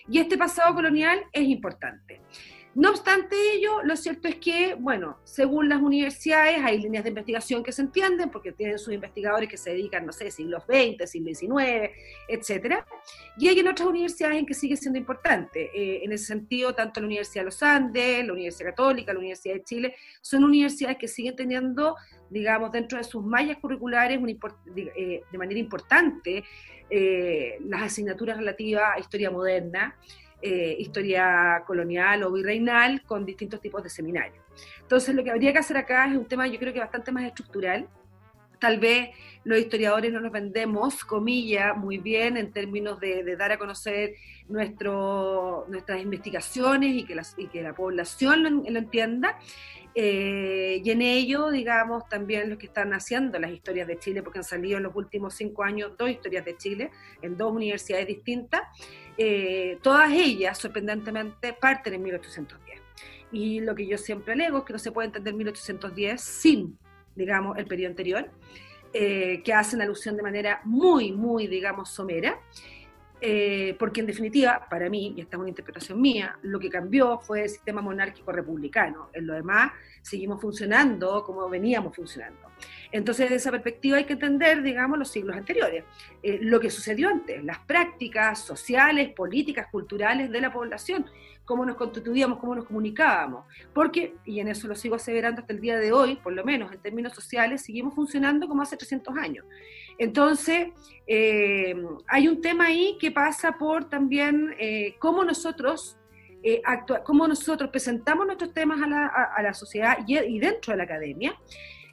Y 0.08 0.18
este 0.18 0.38
pasado 0.38 0.74
colonial 0.74 1.20
es 1.32 1.44
importante. 1.44 2.22
No 2.74 2.90
obstante 2.90 3.36
ello, 3.54 3.82
lo 3.84 3.96
cierto 3.96 4.26
es 4.26 4.36
que, 4.36 4.74
bueno, 4.74 5.18
según 5.22 5.68
las 5.68 5.80
universidades 5.80 6.60
hay 6.60 6.80
líneas 6.80 7.04
de 7.04 7.10
investigación 7.10 7.62
que 7.62 7.70
se 7.70 7.82
entienden 7.82 8.30
porque 8.30 8.50
tienen 8.50 8.80
sus 8.80 8.92
investigadores 8.92 9.48
que 9.48 9.56
se 9.56 9.70
dedican, 9.70 10.04
no 10.04 10.12
sé, 10.12 10.30
siglos 10.32 10.64
XX, 10.64 11.08
siglo 11.08 11.32
XIX, 11.32 11.90
etcétera, 12.28 12.84
y 13.38 13.46
hay 13.46 13.60
en 13.60 13.68
otras 13.68 13.88
universidades 13.88 14.38
en 14.38 14.46
que 14.46 14.54
sigue 14.54 14.76
siendo 14.76 14.98
importante. 14.98 15.70
Eh, 15.72 16.04
en 16.04 16.10
ese 16.12 16.24
sentido, 16.24 16.74
tanto 16.74 17.00
la 17.00 17.06
Universidad 17.06 17.42
de 17.42 17.46
los 17.46 17.62
Andes, 17.62 18.26
la 18.26 18.32
Universidad 18.32 18.70
Católica, 18.70 19.12
la 19.12 19.20
Universidad 19.20 19.54
de 19.54 19.62
Chile, 19.62 19.94
son 20.20 20.42
universidades 20.42 20.98
que 20.98 21.06
siguen 21.06 21.36
teniendo, 21.36 21.94
digamos, 22.28 22.72
dentro 22.72 22.98
de 22.98 23.04
sus 23.04 23.24
mallas 23.24 23.58
curriculares 23.58 24.18
eh, 24.76 25.22
de 25.30 25.38
manera 25.38 25.60
importante 25.60 26.42
eh, 26.90 27.56
las 27.64 27.82
asignaturas 27.82 28.36
relativas 28.36 28.84
a 28.94 28.98
historia 28.98 29.30
moderna, 29.30 29.96
eh, 30.46 30.76
historia 30.78 31.62
colonial 31.66 32.22
o 32.22 32.30
virreinal 32.30 33.00
con 33.06 33.24
distintos 33.24 33.62
tipos 33.62 33.82
de 33.82 33.88
seminarios. 33.88 34.44
Entonces, 34.82 35.14
lo 35.14 35.24
que 35.24 35.30
habría 35.30 35.54
que 35.54 35.58
hacer 35.58 35.78
acá 35.78 36.06
es 36.06 36.18
un 36.18 36.26
tema, 36.26 36.46
yo 36.46 36.58
creo 36.58 36.70
que 36.70 36.80
bastante 36.80 37.10
más 37.10 37.24
estructural. 37.24 37.88
Tal 38.60 38.78
vez 38.78 39.08
los 39.44 39.58
historiadores 39.58 40.12
no 40.12 40.20
nos 40.20 40.30
vendemos, 40.30 41.02
comillas, 41.02 41.74
muy 41.78 41.96
bien 41.96 42.36
en 42.36 42.52
términos 42.52 43.00
de, 43.00 43.36
dar 43.36 43.52
a 43.52 43.58
conocer 43.58 44.16
nuestro, 44.46 45.64
nuestras 45.68 46.02
investigaciones 46.02 46.94
y 46.94 47.04
que, 47.04 47.18
y 47.38 47.46
que 47.46 47.62
la 47.62 47.74
población 47.74 48.42
lo, 48.42 48.78
entienda. 48.78 49.38
Eh, 49.94 50.82
y 50.84 50.90
en 50.90 51.02
ello, 51.02 51.50
digamos, 51.50 52.06
también 52.08 52.50
los 52.50 52.58
que 52.58 52.66
están 52.66 52.92
haciendo 52.92 53.38
las 53.38 53.52
historias 53.52 53.86
de 53.86 53.98
Chile, 53.98 54.22
porque 54.22 54.40
han 54.40 54.44
salido 54.44 54.76
en 54.76 54.82
los 54.82 54.94
últimos 54.96 55.34
cinco 55.34 55.62
años 55.62 55.92
dos 55.96 56.10
historias 56.10 56.44
de 56.44 56.56
Chile 56.56 56.90
en 57.22 57.36
dos 57.36 57.52
universidades 57.52 58.06
distintas, 58.08 58.62
eh, 59.16 59.78
todas 59.82 60.12
ellas, 60.12 60.58
sorprendentemente, 60.58 61.52
parten 61.52 61.94
en 61.94 62.02
1810. 62.02 62.80
Y 63.32 63.60
lo 63.60 63.74
que 63.74 63.86
yo 63.86 63.98
siempre 63.98 64.34
alego 64.34 64.58
es 64.58 64.64
que 64.64 64.72
no 64.72 64.78
se 64.78 64.92
puede 64.92 65.06
entender 65.06 65.34
1810 65.34 66.20
sin, 66.20 66.78
digamos, 67.14 67.58
el 67.58 67.66
periodo 67.66 67.90
anterior, 67.90 68.30
eh, 68.92 69.42
que 69.44 69.52
hacen 69.52 69.82
alusión 69.82 70.16
de 70.16 70.22
manera 70.22 70.60
muy, 70.64 71.12
muy, 71.12 71.46
digamos, 71.46 71.90
somera. 71.90 72.38
Eh, 73.20 73.74
porque 73.78 74.00
en 74.00 74.06
definitiva, 74.06 74.66
para 74.68 74.90
mí, 74.90 75.14
y 75.16 75.22
esta 75.22 75.36
es 75.36 75.40
una 75.40 75.48
interpretación 75.48 76.00
mía, 76.00 76.38
lo 76.42 76.60
que 76.60 76.68
cambió 76.68 77.18
fue 77.18 77.44
el 77.44 77.48
sistema 77.48 77.80
monárquico 77.80 78.30
republicano. 78.32 79.08
En 79.12 79.26
lo 79.26 79.34
demás, 79.34 79.72
seguimos 80.02 80.40
funcionando 80.40 81.24
como 81.24 81.48
veníamos 81.48 81.96
funcionando. 81.96 82.50
Entonces, 82.94 83.24
desde 83.24 83.36
esa 83.36 83.50
perspectiva 83.50 83.96
hay 83.96 84.04
que 84.04 84.12
entender, 84.12 84.62
digamos, 84.62 84.96
los 84.96 85.08
siglos 85.08 85.36
anteriores, 85.36 85.82
eh, 86.22 86.38
lo 86.40 86.60
que 86.60 86.70
sucedió 86.70 87.08
antes, 87.08 87.42
las 87.42 87.58
prácticas 87.58 88.38
sociales, 88.44 89.12
políticas, 89.14 89.66
culturales 89.66 90.30
de 90.30 90.40
la 90.40 90.52
población, 90.52 91.04
cómo 91.44 91.66
nos 91.66 91.76
constituíamos, 91.76 92.38
cómo 92.38 92.54
nos 92.54 92.66
comunicábamos. 92.66 93.46
Porque, 93.72 94.14
y 94.24 94.38
en 94.38 94.46
eso 94.46 94.68
lo 94.68 94.76
sigo 94.76 94.94
aseverando 94.94 95.40
hasta 95.40 95.52
el 95.52 95.60
día 95.60 95.76
de 95.76 95.90
hoy, 95.90 96.14
por 96.22 96.34
lo 96.34 96.44
menos 96.44 96.70
en 96.70 96.78
términos 96.78 97.14
sociales, 97.14 97.62
seguimos 97.62 97.96
funcionando 97.96 98.46
como 98.46 98.62
hace 98.62 98.76
300 98.76 99.16
años. 99.16 99.44
Entonces, 99.98 100.68
eh, 101.08 101.74
hay 102.06 102.28
un 102.28 102.40
tema 102.40 102.66
ahí 102.66 102.96
que 103.00 103.10
pasa 103.10 103.58
por 103.58 103.88
también 103.88 104.54
eh, 104.60 104.94
cómo 105.00 105.24
nosotros 105.24 105.98
eh, 106.46 106.60
cómo 107.04 107.26
nosotros 107.26 107.70
presentamos 107.70 108.26
nuestros 108.26 108.52
temas 108.52 108.78
a 108.82 109.42
la, 109.42 109.54
sociedad 109.54 109.96
y, 110.06 110.38
dentro 110.38 110.72
de 110.72 110.76
la 110.76 110.84
academia, 110.84 111.34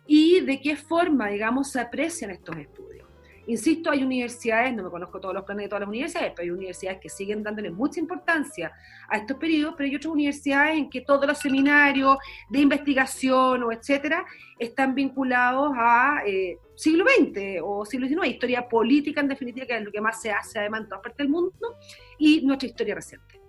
y 0.07 0.41
de 0.41 0.59
qué 0.61 0.75
forma, 0.75 1.29
digamos, 1.29 1.71
se 1.71 1.79
aprecian 1.79 2.31
estos 2.31 2.57
estudios. 2.57 3.01
Insisto, 3.47 3.89
hay 3.89 4.03
universidades, 4.03 4.73
no 4.73 4.83
me 4.83 4.89
conozco 4.89 5.19
todos 5.19 5.33
los 5.33 5.43
planes 5.43 5.65
de 5.65 5.69
todas 5.69 5.81
las 5.81 5.89
universidades, 5.89 6.33
pero 6.35 6.43
hay 6.43 6.51
universidades 6.51 6.99
que 7.01 7.09
siguen 7.09 7.41
dándole 7.41 7.71
mucha 7.71 7.99
importancia 7.99 8.71
a 9.09 9.17
estos 9.17 9.37
periodos, 9.37 9.73
pero 9.75 9.89
hay 9.89 9.95
otras 9.95 10.13
universidades 10.13 10.77
en 10.77 10.89
que 10.89 11.01
todos 11.01 11.25
los 11.25 11.39
seminarios 11.39 12.17
de 12.49 12.59
investigación 12.59 13.63
o 13.63 13.71
etcétera 13.71 14.25
están 14.59 14.93
vinculados 14.93 15.71
a 15.75 16.21
eh, 16.25 16.57
siglo 16.75 17.03
XX 17.03 17.61
o 17.63 17.83
siglo 17.83 18.07
XIX, 18.07 18.27
historia 18.27 18.69
política 18.69 19.21
en 19.21 19.27
definitiva, 19.27 19.65
que 19.65 19.77
es 19.77 19.83
lo 19.83 19.91
que 19.91 20.01
más 20.01 20.21
se 20.21 20.31
hace 20.31 20.59
además 20.59 20.81
en 20.81 20.89
todas 20.89 21.01
partes 21.01 21.17
del 21.17 21.29
mundo, 21.29 21.77
y 22.19 22.45
nuestra 22.45 22.67
historia 22.67 22.95
reciente. 22.95 23.41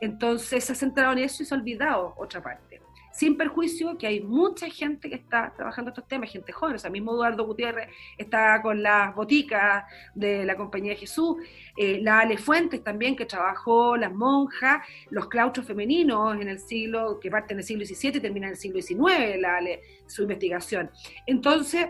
Entonces 0.00 0.64
se 0.64 0.72
ha 0.72 0.74
centrado 0.74 1.12
en 1.12 1.18
eso 1.18 1.42
y 1.42 1.46
se 1.46 1.54
ha 1.54 1.58
olvidado 1.58 2.14
otra 2.16 2.42
parte 2.42 2.83
sin 3.14 3.36
perjuicio 3.36 3.96
que 3.96 4.08
hay 4.08 4.20
mucha 4.20 4.68
gente 4.68 5.08
que 5.08 5.14
está 5.14 5.52
trabajando 5.54 5.90
estos 5.90 6.08
temas, 6.08 6.32
gente 6.32 6.50
joven, 6.50 6.74
o 6.74 6.78
sea, 6.78 6.90
mismo 6.90 7.12
Eduardo 7.12 7.46
Gutiérrez 7.46 7.88
está 8.18 8.60
con 8.60 8.82
las 8.82 9.14
boticas 9.14 9.84
de 10.16 10.44
la 10.44 10.56
Compañía 10.56 10.92
de 10.92 10.98
Jesús, 10.98 11.36
eh, 11.76 12.00
la 12.02 12.20
Ale 12.20 12.38
Fuentes 12.38 12.82
también, 12.82 13.14
que 13.14 13.24
trabajó 13.24 13.96
las 13.96 14.12
monjas, 14.12 14.84
los 15.10 15.28
claustros 15.28 15.64
femeninos 15.64 16.40
en 16.40 16.48
el 16.48 16.58
siglo, 16.58 17.20
que 17.20 17.30
parten 17.30 17.58
del 17.58 17.64
siglo 17.64 17.86
XVII 17.86 18.18
y 18.18 18.20
terminan 18.20 18.48
en 18.48 18.54
el 18.54 18.58
siglo 18.58 18.82
XIX, 18.82 19.40
la 19.40 19.60
su 20.06 20.22
investigación. 20.22 20.90
Entonces, 21.24 21.86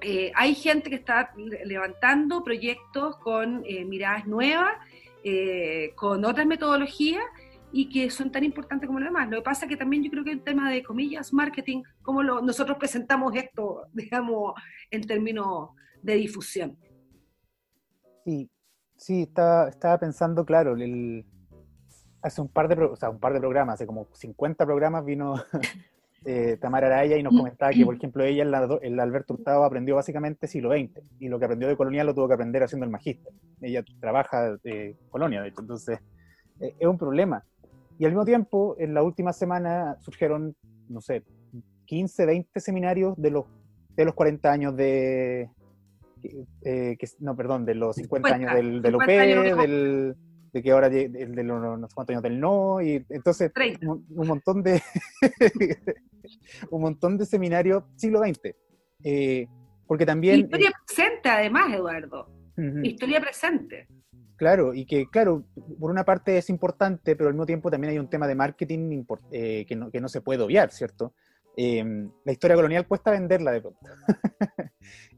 eh, 0.00 0.32
hay 0.34 0.56
gente 0.56 0.90
que 0.90 0.96
está 0.96 1.32
levantando 1.64 2.42
proyectos 2.42 3.16
con 3.18 3.62
eh, 3.64 3.84
miradas 3.84 4.26
nuevas, 4.26 4.74
con 5.96 6.24
otras 6.24 6.46
metodologías, 6.46 7.24
y 7.72 7.88
que 7.88 8.10
son 8.10 8.30
tan 8.30 8.44
importantes 8.44 8.86
como 8.86 9.00
lo 9.00 9.06
demás. 9.06 9.28
Lo 9.28 9.38
que 9.38 9.42
pasa 9.42 9.66
es 9.66 9.70
que 9.70 9.76
también 9.76 10.02
yo 10.02 10.10
creo 10.10 10.24
que 10.24 10.32
el 10.32 10.42
tema 10.42 10.70
de 10.70 10.82
comillas, 10.82 11.32
marketing, 11.32 11.82
cómo 12.02 12.22
lo, 12.22 12.40
nosotros 12.40 12.78
presentamos 12.78 13.34
esto, 13.34 13.86
digamos, 13.92 14.54
en 14.90 15.06
términos 15.06 15.70
de 16.02 16.14
difusión. 16.14 16.76
Sí, 18.24 18.50
sí, 18.96 19.22
estaba, 19.22 19.68
estaba 19.68 19.98
pensando, 19.98 20.44
claro, 20.44 20.74
el, 20.74 21.24
hace 22.22 22.40
un 22.40 22.48
par, 22.48 22.68
de, 22.68 22.82
o 22.84 22.96
sea, 22.96 23.10
un 23.10 23.20
par 23.20 23.32
de 23.32 23.40
programas, 23.40 23.74
hace 23.74 23.86
como 23.86 24.08
50 24.12 24.64
programas 24.64 25.04
vino 25.04 25.34
eh, 26.24 26.56
Tamara 26.60 26.86
Araya 26.86 27.16
y 27.16 27.22
nos 27.22 27.36
comentaba 27.36 27.72
que, 27.72 27.84
por 27.84 27.94
ejemplo, 27.94 28.24
ella, 28.24 28.42
el, 28.42 28.54
el 28.82 29.00
Alberto 29.00 29.34
Hurtado, 29.34 29.64
aprendió 29.64 29.94
básicamente 29.96 30.46
siglo 30.46 30.72
XX 30.72 31.02
y 31.20 31.28
lo 31.28 31.38
que 31.38 31.44
aprendió 31.44 31.68
de 31.68 31.76
colonial 31.76 32.06
lo 32.06 32.14
tuvo 32.14 32.28
que 32.28 32.34
aprender 32.34 32.62
haciendo 32.62 32.84
el 32.84 32.90
magíster. 32.90 33.32
Ella 33.60 33.84
trabaja 34.00 34.56
de 34.62 34.96
colonia, 35.10 35.42
de 35.42 35.48
hecho, 35.48 35.60
entonces 35.60 36.00
eh, 36.60 36.74
es 36.78 36.86
un 36.86 36.98
problema. 36.98 37.44
Y 37.98 38.04
al 38.04 38.12
mismo 38.12 38.24
tiempo, 38.24 38.76
en 38.78 38.94
la 38.94 39.02
última 39.02 39.32
semana 39.32 39.96
surgieron, 40.00 40.54
no 40.88 41.00
sé, 41.00 41.22
15, 41.86 42.26
20 42.26 42.60
seminarios 42.60 43.14
de 43.16 43.30
los, 43.30 43.44
de 43.96 44.04
los 44.04 44.14
40 44.14 44.52
años 44.52 44.76
de... 44.76 45.50
Eh, 46.64 46.96
que, 46.98 47.08
no, 47.20 47.36
perdón, 47.36 47.64
de 47.64 47.74
los 47.74 47.96
50, 47.96 48.34
años 48.34 48.54
del, 48.54 48.82
del 48.82 48.94
OP, 48.96 49.06
del, 49.06 50.16
de 50.52 50.62
que 50.62 50.72
ahora 50.72 50.88
el 50.88 51.34
de 51.34 51.44
los 51.44 51.78
no 51.78 51.86
sé 51.86 51.94
cuántos 51.94 52.14
años 52.14 52.22
del 52.22 52.40
no, 52.40 52.80
y 52.82 53.04
entonces 53.10 53.52
un, 53.82 54.04
un, 54.08 54.26
montón 54.26 54.62
de 54.62 54.82
un 56.70 56.80
montón 56.80 57.16
de 57.16 57.26
seminarios 57.26 57.84
siglo 57.96 58.20
XX. 58.20 58.56
Eh, 59.04 59.46
porque 59.86 60.04
también... 60.04 60.40
Historia 60.40 60.72
presente 60.84 61.28
además, 61.28 61.72
Eduardo. 61.72 62.28
Historia 62.82 63.20
presente. 63.20 63.86
Claro, 64.36 64.74
y 64.74 64.84
que, 64.84 65.06
claro, 65.08 65.44
por 65.80 65.90
una 65.90 66.04
parte 66.04 66.36
es 66.36 66.50
importante, 66.50 67.16
pero 67.16 67.28
al 67.28 67.34
mismo 67.34 67.46
tiempo 67.46 67.70
también 67.70 67.92
hay 67.92 67.98
un 67.98 68.10
tema 68.10 68.26
de 68.28 68.34
marketing 68.34 69.04
eh, 69.30 69.64
que, 69.66 69.76
no, 69.76 69.90
que, 69.90 70.00
no, 70.00 70.08
se 70.08 70.20
puede 70.20 70.42
obviar, 70.42 70.70
¿cierto? 70.72 71.14
Em, 71.56 72.10
la 72.24 72.32
historia 72.32 72.54
colonial 72.54 72.86
cuesta 72.86 73.10
venderla 73.10 73.50
de 73.50 73.60
pronto. 73.62 73.80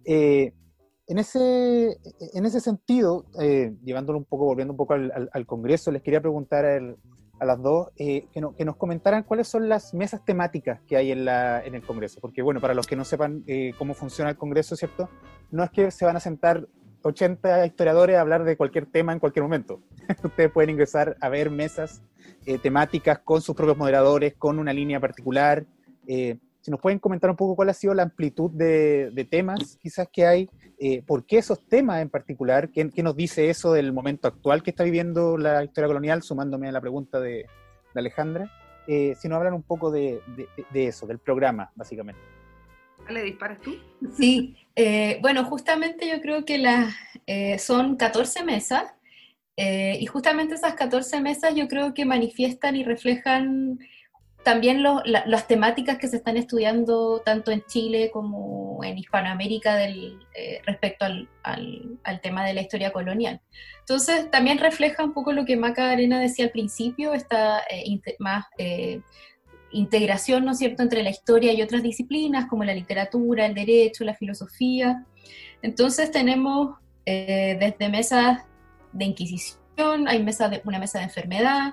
eh, 0.04 0.52
en, 1.08 1.18
ese, 1.18 1.98
en 2.34 2.46
ese 2.46 2.60
sentido, 2.60 3.26
eh, 3.40 3.74
llevándolo 3.82 4.18
un 4.18 4.24
poco, 4.24 4.44
volviendo 4.44 4.72
un 4.72 4.76
poco 4.76 4.94
al, 4.94 5.28
al, 5.32 5.46
Congreso, 5.46 5.90
les 5.90 6.02
quería 6.02 6.20
preguntar 6.20 6.64
a, 6.64 7.44
las 7.44 7.62
dos 7.62 7.88
eh, 7.96 8.26
que, 8.32 8.40
no, 8.40 8.54
que, 8.54 8.64
nos 8.64 8.76
comentaran 8.76 9.24
cuáles 9.24 9.48
son 9.48 9.68
las 9.68 9.94
mesas 9.94 10.24
temáticas 10.24 10.80
que 10.86 10.96
hay 10.96 11.10
en, 11.10 11.24
la, 11.24 11.64
en 11.64 11.74
el 11.74 11.82
Congreso. 11.82 12.20
Porque, 12.20 12.42
bueno, 12.42 12.60
para 12.60 12.74
los 12.74 12.86
que 12.86 12.94
no 12.94 13.04
sepan 13.04 13.42
eh, 13.48 13.72
cómo 13.78 13.94
funciona 13.94 14.30
el 14.30 14.36
Congreso, 14.36 14.76
¿cierto? 14.76 15.08
No 15.50 15.64
es 15.64 15.70
que 15.70 15.90
se 15.90 16.04
van 16.04 16.16
a 16.16 16.20
sentar 16.20 16.68
80 17.02 17.66
historiadores 17.66 18.16
a 18.16 18.20
hablar 18.20 18.44
de 18.44 18.56
cualquier 18.56 18.86
tema 18.86 19.12
en 19.12 19.18
cualquier 19.18 19.42
momento. 19.42 19.80
Ustedes 20.24 20.50
pueden 20.50 20.70
ingresar 20.70 21.16
a 21.20 21.28
ver 21.28 21.50
mesas 21.50 22.02
eh, 22.46 22.58
temáticas 22.58 23.18
con 23.20 23.40
sus 23.42 23.54
propios 23.54 23.76
moderadores, 23.76 24.34
con 24.34 24.58
una 24.58 24.72
línea 24.72 25.00
particular. 25.00 25.64
Eh, 26.06 26.38
si 26.60 26.70
nos 26.70 26.80
pueden 26.80 26.98
comentar 26.98 27.30
un 27.30 27.36
poco 27.36 27.56
cuál 27.56 27.68
ha 27.70 27.74
sido 27.74 27.94
la 27.94 28.02
amplitud 28.02 28.50
de, 28.50 29.26
temas 29.30 29.78
quizás 29.80 30.08
que 30.12 30.26
hay, 30.26 30.50
eh, 30.78 31.02
por 31.06 31.24
qué 31.24 31.38
esos 31.38 31.66
temas 31.66 32.02
en 32.02 32.10
particular, 32.10 32.70
¿Qué, 32.70 32.90
¿Qué, 32.90 33.02
nos 33.02 33.16
dice 33.16 33.48
eso 33.48 33.72
del 33.72 33.92
momento 33.92 34.28
actual 34.28 34.62
que 34.62 34.70
está 34.70 34.84
viviendo 34.84 35.38
la 35.38 35.64
historia 35.64 35.88
colonial, 35.88 36.22
sumándome 36.22 36.68
a 36.68 36.72
la 36.72 36.80
pregunta 36.80 37.20
de, 37.20 37.46
Alejandra, 37.94 38.48
si 38.86 39.28
nos 39.28 39.36
hablan 39.36 39.54
un 39.54 39.64
poco 39.64 39.90
de 39.90 40.20
eso, 40.72 41.04
del 41.06 41.18
programa, 41.18 41.72
básicamente. 41.74 42.37
¿Le 43.08 43.22
disparas 43.22 43.60
tú? 43.60 43.76
Sí, 44.16 44.56
eh, 44.76 45.18
bueno, 45.20 45.44
justamente 45.44 46.08
yo 46.08 46.20
creo 46.20 46.44
que 46.44 46.58
las, 46.58 46.94
eh, 47.26 47.58
son 47.58 47.96
14 47.96 48.44
mesas 48.44 48.84
eh, 49.56 49.98
y 50.00 50.06
justamente 50.06 50.54
esas 50.54 50.74
14 50.74 51.20
mesas 51.20 51.54
yo 51.54 51.66
creo 51.66 51.92
que 51.92 52.04
manifiestan 52.04 52.76
y 52.76 52.84
reflejan 52.84 53.80
también 54.44 54.82
lo, 54.82 55.02
la, 55.04 55.26
las 55.26 55.48
temáticas 55.48 55.98
que 55.98 56.06
se 56.06 56.16
están 56.16 56.36
estudiando 56.36 57.20
tanto 57.24 57.50
en 57.50 57.64
Chile 57.66 58.10
como 58.12 58.82
en 58.84 58.96
Hispanoamérica 58.96 59.74
del, 59.74 60.18
eh, 60.34 60.62
respecto 60.64 61.04
al, 61.04 61.28
al, 61.42 62.20
tema 62.22 62.46
de 62.46 62.54
la 62.54 62.60
historia 62.60 62.92
colonial. 62.92 63.40
Entonces 63.80 64.30
también 64.30 64.58
refleja 64.58 65.04
un 65.04 65.12
poco 65.12 65.32
lo 65.32 65.44
que 65.44 65.56
Maca 65.56 65.90
Arena 65.90 66.20
decía 66.20 66.46
al 66.46 66.52
principio, 66.52 67.12
esta 67.12 67.60
eh, 67.68 68.00
más 68.20 68.46
integración, 69.72 70.44
¿no 70.44 70.52
es 70.52 70.58
cierto?, 70.58 70.82
entre 70.82 71.02
la 71.02 71.10
historia 71.10 71.52
y 71.52 71.62
otras 71.62 71.82
disciplinas 71.82 72.46
como 72.46 72.64
la 72.64 72.74
literatura, 72.74 73.46
el 73.46 73.54
derecho, 73.54 74.04
la 74.04 74.14
filosofía. 74.14 75.04
Entonces 75.62 76.10
tenemos 76.10 76.76
eh, 77.06 77.56
desde 77.60 77.90
mesas 77.90 78.44
de 78.92 79.04
inquisición, 79.04 80.08
hay 80.08 80.22
mesa 80.22 80.48
de, 80.48 80.62
una 80.64 80.78
mesa 80.78 80.98
de 80.98 81.04
enfermedad, 81.04 81.72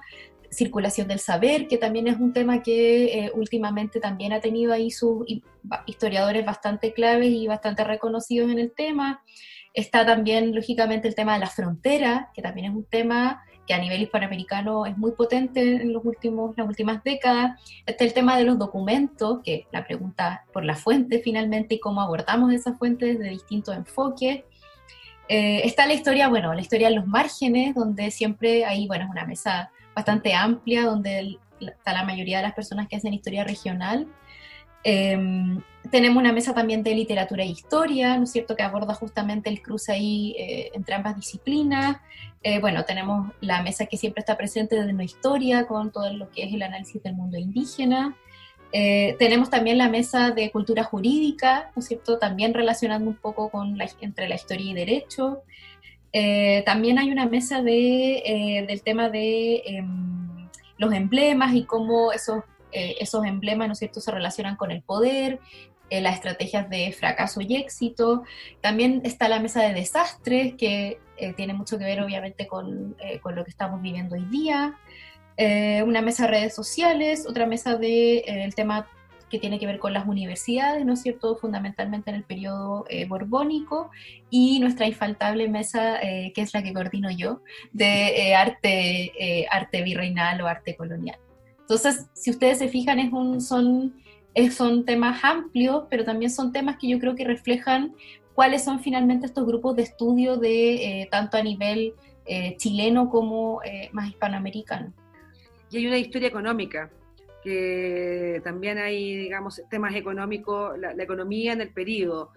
circulación 0.50 1.08
del 1.08 1.20
saber, 1.20 1.68
que 1.68 1.78
también 1.78 2.08
es 2.08 2.18
un 2.18 2.34
tema 2.34 2.62
que 2.62 3.06
eh, 3.06 3.32
últimamente 3.34 4.00
también 4.00 4.34
ha 4.34 4.40
tenido 4.40 4.74
ahí 4.74 4.92
sus 4.92 5.26
historiadores 5.86 6.46
bastante 6.46 6.94
claves 6.94 7.30
y 7.30 7.48
bastante 7.48 7.84
reconocidos 7.84 8.52
en 8.52 8.60
el 8.60 8.72
tema. 8.72 9.22
Está 9.74 10.06
también, 10.06 10.56
lógicamente, 10.56 11.08
el 11.08 11.16
tema 11.16 11.34
de 11.34 11.40
la 11.40 11.50
frontera, 11.50 12.32
que 12.34 12.42
también 12.42 12.72
es 12.72 12.76
un 12.76 12.86
tema 12.86 13.44
que 13.66 13.74
a 13.74 13.80
nivel 13.80 14.02
hispanoamericano 14.02 14.86
es 14.86 14.98
muy 14.98 15.12
potente 15.12 15.62
en 15.82 15.94
los 15.94 16.06
últimos, 16.06 16.56
las 16.58 16.68
últimas 16.68 17.04
décadas. 17.04 17.60
Está 17.86 18.04
el 18.04 18.14
tema 18.14 18.38
de 18.38 18.44
los 18.44 18.60
documentos, 18.60 19.40
que 19.44 19.68
la 19.72 19.86
pregunta 19.86 20.46
por 20.54 20.64
la 20.64 20.76
fuente 20.76 21.20
finalmente 21.20 21.76
y 21.76 21.80
cómo 21.80 22.02
abordamos 22.02 22.54
esas 22.54 22.78
fuentes 22.78 23.18
desde 23.18 23.32
distintos 23.32 23.76
enfoques. 23.76 24.44
Eh, 25.28 25.62
está 25.64 25.88
la 25.88 25.94
historia, 25.94 26.28
bueno, 26.28 26.54
la 26.54 26.62
historia 26.62 26.88
en 26.88 26.96
los 26.96 27.08
márgenes, 27.08 27.74
donde 27.74 28.12
siempre 28.12 28.66
hay, 28.66 28.88
bueno, 28.88 29.06
es 29.06 29.12
una 29.12 29.26
mesa 29.26 29.72
bastante 29.96 30.34
amplia, 30.34 30.84
donde 30.84 31.20
el, 31.20 31.40
está 31.60 31.94
la 31.94 32.04
mayoría 32.04 32.38
de 32.38 32.44
las 32.44 32.54
personas 32.54 32.88
que 32.88 32.98
hacen 32.98 33.14
historia 33.14 33.44
regional. 33.44 34.08
Eh, 34.86 35.18
tenemos 35.92 36.18
una 36.18 36.34
mesa 36.34 36.54
también 36.54 36.84
de 36.84 36.96
literatura 36.96 37.44
e 37.44 37.48
historia, 37.48 38.18
¿no 38.18 38.24
es 38.24 38.32
cierto?, 38.32 38.56
que 38.56 38.64
aborda 38.64 38.94
justamente 38.94 39.50
el 39.50 39.62
cruce 39.62 39.92
ahí 39.92 40.36
eh, 40.38 40.72
entre 40.74 40.96
ambas 40.96 41.16
disciplinas. 41.16 41.98
Eh, 42.44 42.60
bueno, 42.60 42.86
tenemos 42.86 43.32
la 43.42 43.62
mesa 43.62 43.86
que 43.86 43.98
siempre 43.98 44.22
está 44.22 44.38
presente 44.38 44.76
desde 44.76 44.94
la 44.94 45.04
historia, 45.04 45.68
con 45.68 45.92
todo 45.92 46.12
lo 46.14 46.30
que 46.32 46.44
es 46.44 46.54
el 46.54 46.64
análisis 46.64 47.02
del 47.04 47.16
mundo 47.16 47.38
indígena. 47.38 48.16
Eh, 48.72 49.16
tenemos 49.20 49.50
también 49.50 49.78
la 49.78 49.90
mesa 49.90 50.32
de 50.32 50.52
cultura 50.52 50.84
jurídica, 50.84 51.72
¿no 51.76 51.80
es 51.80 51.88
cierto?, 51.88 52.18
también 52.18 52.54
relacionando 52.54 53.10
un 53.10 53.16
poco 53.16 53.50
con 53.50 53.78
la, 53.78 53.88
entre 54.02 54.28
la 54.28 54.36
historia 54.36 54.72
y 54.72 54.74
derecho. 54.74 55.44
también 56.66 56.98
hay 56.98 57.12
una 57.12 57.26
mesa 57.26 57.62
de, 57.62 58.66
del 58.68 58.82
tema 58.82 59.10
de 59.10 59.62
em, 59.66 60.50
los 60.78 60.94
emblemas 60.94 61.54
y 61.54 61.64
cómo 61.64 62.12
esos 62.12 62.44
eh, 62.76 62.96
esos 63.00 63.26
emblemas, 63.26 63.68
¿no 63.68 63.74
es 63.74 63.80
cierto?, 63.80 64.02
se 64.02 64.12
relacionan 64.12 64.56
con 64.56 64.72
el 64.72 64.82
poder, 64.84 65.40
eh, 65.92 66.02
las 66.02 66.16
estrategias 66.16 66.68
de 66.70 66.92
fracaso 66.94 67.42
y 67.42 67.56
éxito. 67.56 68.24
También 68.62 69.02
está 69.04 69.28
la 69.28 69.40
mesa 69.40 69.62
de 69.62 69.74
desastres, 69.74 70.56
que 70.56 71.00
eh, 71.18 71.34
tiene 71.34 71.54
mucho 71.54 71.78
que 71.78 71.86
ver 71.86 72.02
obviamente 72.02 72.48
con, 72.48 72.96
eh, 73.00 73.20
con, 73.20 73.36
lo 73.36 73.44
que 73.44 73.52
estamos 73.52 73.82
viviendo 73.82 74.16
hoy 74.16 74.26
día. 74.26 74.78
una 75.86 76.02
mesa 76.02 76.24
de 76.24 76.30
redes 76.30 76.56
sociales, 76.56 77.28
otra 77.28 77.46
mesa 77.46 77.72
del 77.74 77.82
de, 77.82 78.44
el 78.46 78.56
tema 78.56 78.88
que 79.30 79.38
tiene 79.40 79.60
que 79.60 79.68
ver 79.68 79.80
con 79.80 79.94
las 79.94 80.08
universidades, 80.08 80.86
¿no 80.86 80.94
es 80.94 81.02
cierto?, 81.02 81.36
fundamentalmente 81.36 82.10
en 82.10 82.16
el 82.16 82.24
periodo 82.24 82.86
borbónico, 83.08 83.92
y 84.30 84.60
nuestra 84.60 84.88
infaltable 84.88 85.48
mesa, 85.50 86.00
que 86.02 86.42
es 86.42 86.54
la 86.54 86.64
que 86.64 86.74
coordino 86.74 87.12
yo, 87.12 87.42
de 87.74 88.34
arte, 88.36 89.48
arte 89.52 89.82
virreinal 89.82 90.42
o 90.42 90.48
arte 90.48 90.76
colonial. 90.76 91.18
Entonces, 91.66 92.06
si 92.14 92.30
ustedes 92.30 92.60
se 92.60 92.68
fijan, 92.68 93.00
es 93.00 93.12
un, 93.12 93.42
son, 93.42 93.96
es, 94.36 94.60
temas 94.86 95.24
amplios, 95.24 95.86
pero 95.90 96.06
también 96.06 96.30
son 96.30 96.52
temas 96.52 96.78
que 96.78 96.88
yo 96.88 97.00
creo 97.00 97.16
que 97.16 97.24
reflejan 97.24 97.96
cuáles 98.36 98.64
son 98.64 98.82
finalmente 98.82 99.26
estos 99.26 99.48
grupos 99.48 99.76
de 99.76 99.82
estudio 99.82 100.38
de 100.38 101.02
eh, 101.02 101.08
tanto 101.10 101.38
a 101.38 101.42
nivel 101.42 101.96
eh, 102.28 102.56
chileno 102.58 103.10
como 103.10 103.64
eh, 103.64 103.90
más 103.94 104.10
hispanoamericano. 104.10 104.94
Y 105.72 105.78
hay 105.78 105.88
una 105.88 105.98
historia 105.98 106.28
económica, 106.28 106.92
que 107.44 108.42
también 108.44 108.78
hay, 108.78 109.16
digamos, 109.16 109.60
temas 109.68 109.96
económicos, 109.96 110.78
la, 110.78 110.94
la 110.94 111.04
economía 111.04 111.54
en 111.54 111.62
el 111.62 111.70
periodo, 111.74 112.32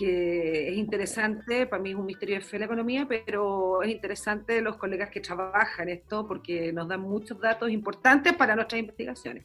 que 0.00 0.70
es 0.70 0.78
interesante, 0.78 1.66
para 1.66 1.82
mí 1.82 1.90
es 1.90 1.94
un 1.94 2.06
misterio 2.06 2.36
de 2.36 2.40
fe 2.40 2.58
la 2.58 2.64
economía, 2.64 3.06
pero 3.06 3.82
es 3.82 3.90
interesante 3.90 4.62
los 4.62 4.78
colegas 4.78 5.10
que 5.10 5.20
trabajan 5.20 5.90
esto 5.90 6.26
porque 6.26 6.72
nos 6.72 6.88
dan 6.88 7.02
muchos 7.02 7.38
datos 7.38 7.70
importantes 7.70 8.32
para 8.32 8.56
nuestras 8.56 8.80
investigaciones. 8.80 9.44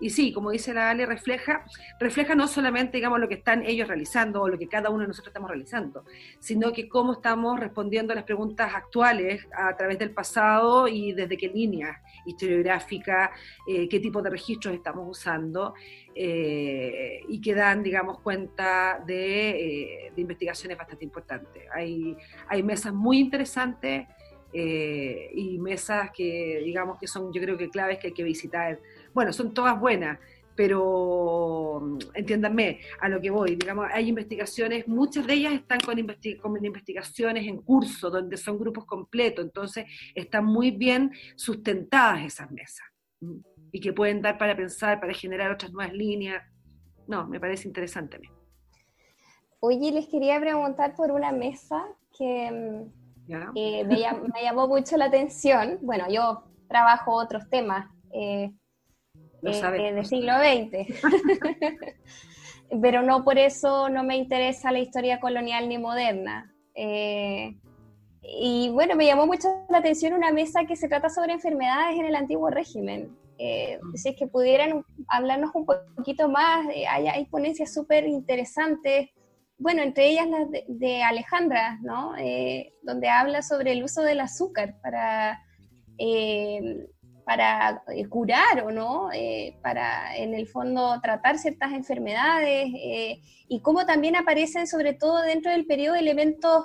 Y 0.00 0.10
sí, 0.10 0.32
como 0.32 0.50
dice 0.50 0.74
la 0.74 0.90
Ale, 0.90 1.06
refleja, 1.06 1.64
refleja 2.00 2.34
no 2.34 2.48
solamente, 2.48 2.96
digamos, 2.96 3.20
lo 3.20 3.28
que 3.28 3.34
están 3.34 3.62
ellos 3.64 3.86
realizando 3.86 4.42
o 4.42 4.48
lo 4.48 4.58
que 4.58 4.66
cada 4.66 4.90
uno 4.90 5.02
de 5.02 5.06
nosotros 5.06 5.28
estamos 5.28 5.48
realizando, 5.48 6.04
sino 6.40 6.72
que 6.72 6.88
cómo 6.88 7.12
estamos 7.12 7.60
respondiendo 7.60 8.12
a 8.12 8.16
las 8.16 8.24
preguntas 8.24 8.74
actuales 8.74 9.46
a 9.56 9.76
través 9.76 10.00
del 10.00 10.10
pasado 10.10 10.88
y 10.88 11.12
desde 11.12 11.36
qué 11.36 11.46
líneas 11.46 11.96
historiográficas, 12.24 13.30
eh, 13.66 13.88
qué 13.88 14.00
tipo 14.00 14.22
de 14.22 14.30
registros 14.30 14.74
estamos 14.74 15.08
usando 15.08 15.74
eh, 16.14 17.20
y 17.28 17.40
que 17.40 17.54
dan, 17.54 17.82
digamos, 17.82 18.20
cuenta 18.20 19.02
de, 19.06 19.50
eh, 19.50 20.12
de, 20.14 20.20
investigaciones 20.20 20.76
bastante 20.78 21.04
importantes. 21.04 21.64
Hay, 21.72 22.16
hay 22.48 22.62
mesas 22.62 22.92
muy 22.92 23.18
interesantes 23.18 24.06
y 24.54 25.58
mesas 25.58 26.10
que, 26.10 26.60
digamos, 26.62 26.98
que 26.98 27.06
son, 27.06 27.32
yo 27.32 27.40
creo 27.40 27.56
que 27.56 27.70
claves 27.70 27.98
que 27.98 28.08
hay 28.08 28.12
que 28.12 28.22
visitar. 28.22 28.78
Bueno, 29.14 29.32
son 29.32 29.54
todas 29.54 29.80
buenas, 29.80 30.18
pero 30.54 31.80
mm, 31.82 31.98
entiéndanme 32.14 32.80
a 33.00 33.08
lo 33.08 33.20
que 33.20 33.30
voy, 33.30 33.56
digamos, 33.56 33.86
hay 33.92 34.08
investigaciones, 34.08 34.86
muchas 34.88 35.26
de 35.26 35.34
ellas 35.34 35.52
están 35.54 35.80
con, 35.80 35.98
investi 35.98 36.36
con, 36.36 36.64
investigaciones 36.64 37.46
en 37.46 37.62
curso, 37.62 38.10
donde 38.10 38.36
son 38.36 38.58
grupos 38.58 38.84
completos, 38.84 39.44
entonces 39.44 39.86
están 40.14 40.44
muy 40.44 40.70
bien 40.70 41.12
sustentadas 41.36 42.24
esas 42.24 42.50
mesas 42.50 42.86
y 43.72 43.80
que 43.80 43.92
pueden 43.92 44.20
dar 44.20 44.36
para 44.38 44.56
pensar, 44.56 45.00
para 45.00 45.14
generar 45.14 45.50
otras 45.50 45.72
nuevas 45.72 45.94
líneas. 45.94 46.42
No, 47.06 47.26
me 47.26 47.40
parece 47.40 47.66
interesante. 47.66 48.18
Oye, 49.60 49.92
les 49.92 50.08
quería 50.08 50.38
preguntar 50.40 50.94
por 50.94 51.10
una 51.10 51.32
mesa 51.32 51.86
que 52.16 52.46
eh, 52.46 53.84
me, 53.84 53.96
llamó, 53.96 54.28
me, 54.34 54.42
llamó 54.42 54.68
mucho 54.68 54.96
la 54.96 55.06
atención. 55.06 55.78
Bueno, 55.82 56.06
yo 56.10 56.44
trabajo 56.68 57.12
otros 57.12 57.48
temas 57.48 57.88
eh, 58.12 58.52
eh, 59.42 59.92
del 59.92 60.06
siglo 60.06 60.32
XX, 60.38 61.02
pero 62.82 63.02
no 63.02 63.24
por 63.24 63.38
eso 63.38 63.88
no 63.88 64.04
me 64.04 64.16
interesa 64.16 64.72
la 64.72 64.78
historia 64.78 65.20
colonial 65.20 65.68
ni 65.68 65.78
moderna. 65.78 66.54
Eh, 66.74 67.56
y 68.22 68.70
bueno, 68.70 68.94
me 68.94 69.06
llamó 69.06 69.26
mucho 69.26 69.48
la 69.68 69.78
atención 69.78 70.12
una 70.12 70.30
mesa 70.30 70.64
que 70.64 70.76
se 70.76 70.88
trata 70.88 71.08
sobre 71.08 71.32
enfermedades 71.32 71.98
en 71.98 72.06
el 72.06 72.14
antiguo 72.14 72.50
régimen. 72.50 73.16
Eh, 73.38 73.78
mm. 73.82 73.96
si 73.96 74.10
es 74.10 74.16
que 74.16 74.26
pudieran 74.28 74.84
hablarnos 75.08 75.50
un 75.54 75.66
poquito 75.66 76.28
más, 76.28 76.66
hay, 76.68 77.08
hay, 77.08 77.24
ponencias 77.26 77.74
súper 77.74 78.06
interesantes, 78.06 79.10
bueno, 79.58 79.82
entre 79.82 80.10
ellas 80.10 80.28
las 80.28 80.48
de, 80.66 81.02
Alejandra, 81.02 81.78
¿no? 81.82 82.16
Eh, 82.16 82.72
donde 82.82 83.08
habla 83.08 83.42
sobre 83.42 83.72
el 83.72 83.84
uso 83.84 84.02
del 84.02 84.20
azúcar 84.20 84.76
para, 84.82 85.40
eh, 85.98 86.86
para 87.24 87.82
curar 88.08 88.64
o 88.64 88.70
no, 88.70 89.10
para 89.62 90.16
en 90.16 90.34
el 90.34 90.46
fondo 90.46 91.00
tratar 91.00 91.38
ciertas 91.38 91.72
enfermedades 91.72 92.68
y 93.48 93.60
cómo 93.60 93.86
también 93.86 94.16
aparecen 94.16 94.66
sobre 94.66 94.94
todo 94.94 95.22
dentro 95.22 95.50
del 95.50 95.66
periodo 95.66 95.94
elementos 95.94 96.64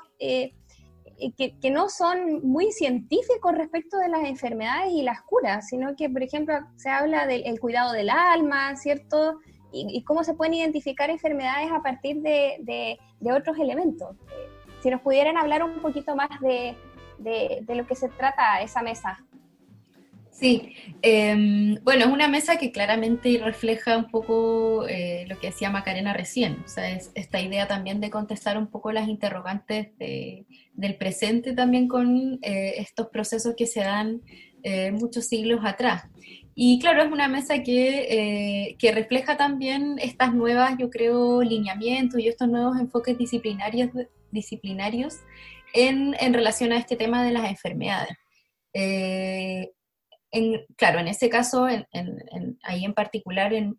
eh, 1.18 1.52
que, 1.62 1.72
no 1.72 1.90
son 1.90 2.48
muy 2.48 2.72
científicos 2.72 3.56
respecto 3.56 3.98
de 3.98 4.10
las 4.10 4.24
enfermedades 4.26 4.94
y 4.94 5.02
las 5.02 5.22
curas, 5.22 5.68
sino 5.68 5.96
que, 5.96 6.10
por 6.10 6.22
ejemplo, 6.22 6.56
se 6.76 6.90
habla 6.90 7.26
del 7.26 7.60
cuidado 7.60 7.92
del 7.94 8.10
alma, 8.10 8.76
¿cierto? 8.76 9.40
Y, 9.72 10.04
cómo 10.04 10.24
se 10.24 10.34
pueden 10.34 10.54
identificar 10.54 11.10
enfermedades 11.10 11.72
a 11.72 11.82
partir 11.82 12.22
de, 12.22 13.00
otros 13.22 13.58
elementos. 13.58 14.16
Eh, 14.16 14.50
si 14.82 14.90
nos 14.90 15.02
pudieran 15.02 15.38
hablar 15.38 15.64
un 15.64 15.82
poquito 15.82 16.16
más 16.16 16.30
de, 16.40 16.76
lo 17.68 17.86
que 17.88 17.96
se 17.96 18.10
trata 18.10 18.62
esa 18.62 18.82
mesa. 18.82 19.20
Sí, 20.40 20.76
em, 21.02 21.84
bueno, 21.84 22.06
es 22.06 22.12
una 22.12 22.28
mesa 22.28 22.58
que 22.58 22.72
claramente 22.72 23.42
refleja 23.44 23.98
un 23.98 24.12
poco 24.12 24.88
eh, 24.88 25.26
lo 25.28 25.40
que 25.40 25.48
decía 25.48 25.72
Macarena 25.72 26.14
recién, 26.14 26.60
o 26.64 26.68
sea, 26.68 26.92
es 26.92 27.12
esta 27.16 27.42
idea 27.42 27.68
también 27.68 28.00
de 28.02 28.12
contestar 28.12 28.56
un 28.60 28.68
poco 28.68 28.92
las 28.92 29.08
interrogantes 29.08 29.98
del 29.98 30.96
presente 31.00 31.54
también 31.54 31.88
con 31.88 32.38
eh, 32.44 32.76
estos 32.78 33.08
procesos 33.08 33.56
que 33.58 33.66
se 33.66 33.80
dan 33.80 34.22
eh, 34.62 34.92
muchos 34.92 35.26
siglos 35.26 35.62
atrás. 35.64 36.04
Y 36.54 36.78
claro, 36.80 37.02
es 37.02 37.12
una 37.12 37.28
mesa 37.28 37.64
que, 37.64 38.76
que, 38.78 38.92
refleja 38.92 39.38
también 39.38 39.98
estas 40.00 40.36
nuevas, 40.36 40.76
yo 40.78 40.92
creo, 40.92 41.42
lineamientos 41.42 42.20
y 42.20 42.28
estos 42.28 42.48
nuevos 42.48 42.80
enfoques 42.80 43.18
disciplinarios, 43.18 43.90
disciplinarios 44.32 45.16
en 45.74 46.34
relación 46.34 46.72
a 46.74 46.78
este 46.78 46.96
tema 46.96 47.24
de 47.24 47.32
las 47.32 47.50
enfermedades 47.50 48.18
claro, 50.76 51.00
en 51.00 51.08
ese 51.08 51.30
caso, 51.30 51.66
ahí 51.66 52.86
en 52.86 52.94
particular, 52.94 53.54
en, 53.54 53.76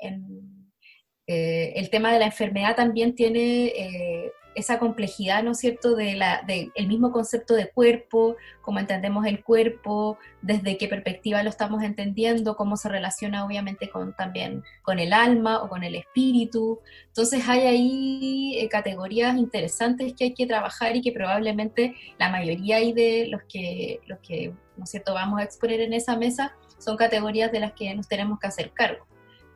eh, 1.27 1.75
el 1.77 1.91
tema 1.91 2.13
de 2.13 2.21
la 2.21 2.27
enfermedad 2.27 2.75
también 2.75 3.15
tiene 3.15 3.67
eh, 3.67 4.33
esa 4.59 4.79
complejidad, 4.79 5.43
¿no 5.43 5.53
es 5.53 5.59
cierto?, 5.59 5.95
del 5.95 6.21
de 6.47 6.71
el 6.75 6.89
mismo 6.89 7.13
concepto 7.13 7.55
de 7.55 7.71
cuerpo, 7.71 8.37
cómo 8.61 8.81
entendemos 8.81 9.25
el 9.25 9.43
cuerpo, 9.45 10.19
desde 10.43 10.77
qué 10.77 10.89
perspectiva 10.89 11.43
lo 11.43 11.51
estamos 11.51 11.83
entendiendo, 11.83 12.57
cómo 12.57 12.77
se 12.77 12.89
relaciona 12.89 13.47
obviamente 13.47 13.89
con, 13.89 14.15
también 14.15 14.65
con 14.83 14.99
el 14.99 15.13
alma 15.13 15.63
o 15.63 15.69
con 15.69 15.85
el 15.85 15.95
espíritu. 15.95 16.81
Entonces 17.07 17.49
hay 17.49 17.61
ahí 17.61 18.59
eh, 18.59 18.69
categorías 18.69 19.37
interesantes 19.37 20.15
que 20.15 20.25
hay 20.25 20.35
que 20.35 20.47
trabajar 20.47 20.97
y 20.97 21.03
que 21.03 21.13
probablemente 21.13 21.95
la 22.19 22.29
mayoría 22.29 22.79
de 22.79 23.29
los 23.31 23.43
que, 23.45 24.01
los 24.07 24.19
que 24.19 24.53
¿no 24.77 24.85
es 24.85 24.91
cierto?, 24.91 25.15
vamos 25.15 25.41
a 25.41 25.45
exponer 25.45 25.81
en 25.81 25.93
esa 25.93 26.17
mesa, 26.17 26.57
son 26.79 26.97
categorías 26.97 27.53
de 27.53 27.61
las 27.61 27.73
que 27.73 27.95
nos 27.95 28.09
tenemos 28.09 28.39
que 28.41 28.49
hacer 28.49 28.73
cargo. 28.73 29.07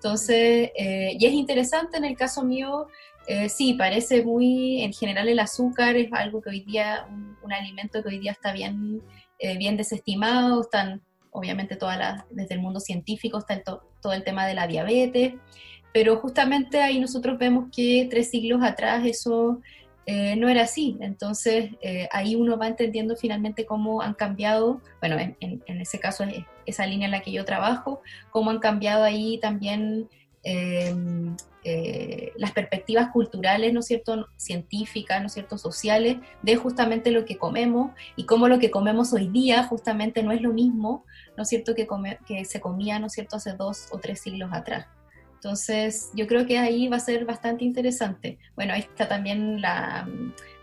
Entonces, 0.02 0.72
eh, 0.74 1.16
y 1.16 1.26
es 1.26 1.32
interesante 1.32 1.96
en 1.96 2.04
el 2.04 2.16
caso 2.16 2.42
mío, 2.42 2.88
eh, 3.26 3.48
sí, 3.48 3.74
parece 3.74 4.24
muy, 4.24 4.82
en 4.82 4.92
general 4.92 5.28
el 5.28 5.38
azúcar 5.38 5.96
es 5.96 6.12
algo 6.12 6.42
que 6.42 6.50
hoy 6.50 6.60
día, 6.60 7.06
un, 7.10 7.52
alimento 7.52 8.02
que 8.02 8.08
hoy 8.08 8.18
día 8.18 8.32
está 8.32 8.52
bien, 8.52 9.02
eh, 9.38 9.58
bien 9.58 9.76
desestimado, 9.76 10.62
están 10.62 11.02
obviamente 11.30 11.76
todas 11.76 11.98
las, 11.98 12.24
desde 12.30 12.54
el 12.54 12.60
mundo 12.60 12.80
científico 12.80 13.38
está 13.38 13.62
todo 13.62 14.12
el 14.12 14.24
tema 14.24 14.46
de 14.46 14.54
la 14.54 14.66
diabetes, 14.66 15.34
pero 15.92 16.16
justamente 16.16 16.80
ahí 16.80 16.98
nosotros 16.98 17.38
vemos 17.38 17.66
que 17.74 18.06
tres 18.10 18.30
siglos 18.30 18.62
atrás 18.62 19.04
eso 19.04 19.60
eh, 20.06 20.34
no 20.36 20.48
era 20.48 20.62
así. 20.62 20.96
Entonces 21.00 21.70
ahí 22.10 22.34
uno 22.34 22.56
va 22.56 22.68
entendiendo 22.68 23.16
finalmente 23.16 23.66
cómo 23.66 24.00
han 24.02 24.14
cambiado, 24.14 24.80
bueno, 25.00 25.16
en, 25.18 25.62
ese 25.66 26.00
caso 26.00 26.24
es 26.24 26.44
esa 26.64 26.86
línea 26.86 27.06
en 27.06 27.12
la 27.12 27.20
que 27.20 27.32
yo 27.32 27.44
trabajo, 27.44 28.00
cómo 28.30 28.50
han 28.50 28.58
cambiado 28.58 29.04
ahí 29.04 29.38
también 29.38 30.08
em, 30.42 31.36
eh, 31.64 32.32
las 32.36 32.52
perspectivas 32.52 33.10
culturales, 33.12 33.72
¿no 33.72 33.80
es 33.80 33.86
cierto?, 33.86 34.26
científicas, 34.36 35.20
¿no 35.20 35.26
es 35.26 35.32
cierto?, 35.32 35.58
sociales, 35.58 36.16
de 36.42 36.56
justamente 36.56 37.12
lo 37.12 37.24
que 37.24 37.38
comemos 37.38 37.92
y 38.16 38.26
cómo 38.26 38.48
lo 38.48 38.58
que 38.58 38.70
comemos 38.70 39.12
hoy 39.12 39.28
día 39.28 39.62
justamente 39.64 40.22
no 40.22 40.32
es 40.32 40.42
lo 40.42 40.52
mismo, 40.52 41.04
¿no 41.36 41.44
es 41.44 41.48
cierto?, 41.48 41.74
que, 41.74 41.86
que 42.26 42.44
se 42.44 42.60
comía, 42.60 42.98
¿no 42.98 43.06
es 43.06 43.12
cierto?, 43.12 43.36
hace 43.36 43.52
dos 43.52 43.86
o 43.92 43.98
tres 43.98 44.20
siglos 44.20 44.50
atrás. 44.52 44.86
Entonces, 45.34 46.10
yo 46.14 46.26
creo 46.26 46.46
que 46.46 46.58
ahí 46.58 46.88
va 46.88 46.96
a 46.96 47.00
ser 47.00 47.24
bastante 47.24 47.64
interesante. 47.64 48.38
Bueno, 48.54 48.74
ahí 48.74 48.80
está 48.80 49.08
también 49.08 49.60
la, 49.60 50.08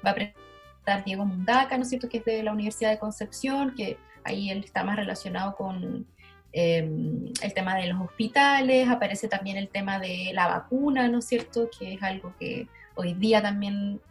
va 0.05 0.11
a 0.11 0.15
presentar 0.15 1.05
Diego 1.05 1.25
Mundaca, 1.25 1.77
¿no 1.77 1.83
es 1.83 1.89
cierto?, 1.89 2.09
que 2.09 2.17
es 2.17 2.25
de 2.25 2.43
la 2.43 2.51
Universidad 2.51 2.89
de 2.91 2.99
Concepción, 2.99 3.73
que 3.75 3.97
ahí 4.23 4.49
él 4.49 4.63
está 4.65 4.83
más 4.83 4.97
relacionado 4.97 5.55
con 5.55 6.05
em, 6.51 7.25
el 7.41 7.53
tema 7.53 7.75
de 7.75 7.87
los 7.87 8.01
hospitales, 8.01 8.87
aparece 8.89 9.27
también 9.27 9.57
el 9.57 9.69
tema 9.69 9.99
de 9.99 10.31
la 10.33 10.47
vacuna, 10.47 11.07
¿no 11.07 11.19
es 11.19 11.25
cierto?, 11.25 11.69
que 11.77 11.93
es 11.93 12.03
algo 12.03 12.33
que 12.39 12.67
hoy 12.95 13.13
día 13.13 13.41
también 13.41 14.01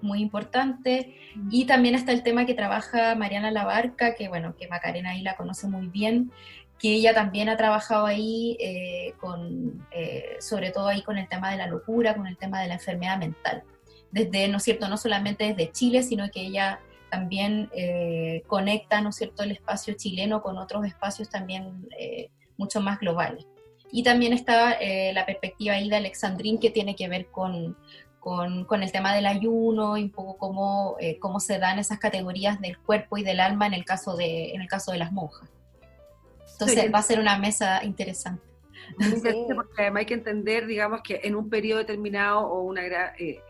muy 0.00 0.20
importante. 0.20 1.16
Y 1.50 1.66
también 1.66 1.94
está 1.94 2.12
el 2.12 2.22
tema 2.22 2.46
que 2.46 2.54
trabaja 2.54 3.14
Mariana 3.14 3.50
Labarca, 3.50 4.14
que 4.14 4.28
bueno, 4.28 4.54
que 4.56 4.68
Macarena 4.68 5.10
ahí 5.10 5.22
la 5.22 5.36
conoce 5.36 5.68
muy 5.68 5.88
bien, 5.88 6.30
que 6.78 6.92
ella 6.94 7.14
también 7.14 7.48
ha 7.48 7.56
trabajado 7.56 8.06
ahí, 8.06 8.56
eh, 8.60 9.14
con, 9.18 9.86
eh, 9.90 10.36
sobre 10.40 10.70
todo 10.70 10.88
ahí 10.88 11.02
con 11.02 11.18
el 11.18 11.28
tema 11.28 11.50
de 11.50 11.56
la 11.56 11.66
locura, 11.66 12.14
con 12.14 12.26
el 12.26 12.36
tema 12.36 12.60
de 12.60 12.68
la 12.68 12.74
enfermedad 12.74 13.18
mental. 13.18 13.62
Desde, 14.10 14.48
¿no 14.48 14.58
es 14.58 14.62
cierto?, 14.62 14.88
no 14.88 14.96
solamente 14.96 15.44
desde 15.44 15.72
Chile, 15.72 16.02
sino 16.02 16.30
que 16.30 16.42
ella 16.42 16.80
también 17.16 17.70
eh, 17.74 18.42
conecta, 18.46 19.00
¿no 19.00 19.10
es 19.10 19.16
cierto?, 19.16 19.42
el 19.42 19.52
espacio 19.52 19.94
chileno 19.94 20.42
con 20.42 20.58
otros 20.58 20.84
espacios 20.84 21.28
también 21.28 21.88
mucho 22.56 22.80
más 22.80 22.98
globales. 23.00 23.46
Y 23.92 24.02
también 24.02 24.32
está 24.32 24.78
la 25.12 25.24
perspectiva 25.24 25.74
ahí 25.74 25.88
de 25.88 25.96
Alexandrín 25.96 26.58
que 26.58 26.70
tiene 26.70 26.96
que 26.96 27.08
ver 27.08 27.26
con, 27.26 27.76
con, 28.18 28.64
con, 28.64 28.82
el 28.82 28.90
tema 28.90 29.14
del 29.14 29.26
ayuno 29.26 29.96
y 29.96 30.04
un 30.04 30.10
poco 30.10 30.36
cómo, 30.36 30.96
cómo 31.20 31.38
se 31.38 31.58
dan 31.58 31.78
esas 31.78 31.98
categorías 31.98 32.60
del 32.60 32.78
cuerpo 32.78 33.16
y 33.16 33.22
del 33.22 33.40
alma 33.40 33.66
en 33.66 33.74
el 33.74 33.84
caso 33.84 34.16
de, 34.16 34.52
en 34.52 34.60
el 34.60 34.68
caso 34.68 34.92
de 34.92 34.98
las 34.98 35.12
monjas. 35.12 35.48
Entonces 36.58 36.92
va 36.92 36.98
a 37.00 37.02
ser 37.02 37.20
una 37.20 37.38
mesa 37.38 37.84
interesante. 37.84 38.42
Porque 39.54 39.82
además 39.82 40.00
hay 40.00 40.06
que 40.06 40.14
entender, 40.14 40.66
digamos, 40.66 41.02
que 41.02 41.20
en 41.24 41.34
un 41.34 41.50
periodo 41.50 41.80
determinado 41.80 42.46
o 42.46 42.62
una 42.62 42.82
eh, 43.18 43.40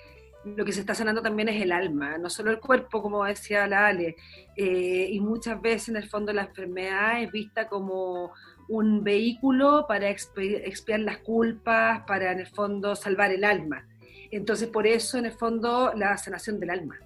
lo 0.54 0.64
que 0.64 0.72
se 0.72 0.80
está 0.80 0.94
sanando 0.94 1.22
también 1.22 1.48
es 1.48 1.60
el 1.60 1.72
alma, 1.72 2.18
no 2.18 2.30
solo 2.30 2.50
el 2.50 2.60
cuerpo, 2.60 3.02
como 3.02 3.24
decía 3.24 3.66
la 3.66 3.88
Ale. 3.88 4.16
Eh, 4.56 5.08
y 5.10 5.20
muchas 5.20 5.60
veces, 5.60 5.88
en 5.88 5.96
el 5.96 6.08
fondo, 6.08 6.32
la 6.32 6.42
enfermedad 6.42 7.22
es 7.22 7.32
vista 7.32 7.68
como 7.68 8.32
un 8.68 9.02
vehículo 9.02 9.86
para 9.88 10.08
expiar 10.08 11.00
las 11.00 11.18
culpas, 11.18 12.02
para, 12.06 12.32
en 12.32 12.40
el 12.40 12.46
fondo, 12.46 12.94
salvar 12.94 13.32
el 13.32 13.44
alma. 13.44 13.86
Entonces, 14.30 14.68
por 14.68 14.86
eso, 14.86 15.18
en 15.18 15.26
el 15.26 15.32
fondo, 15.32 15.92
la 15.94 16.16
sanación 16.16 16.60
del 16.60 16.70
alma 16.70 16.96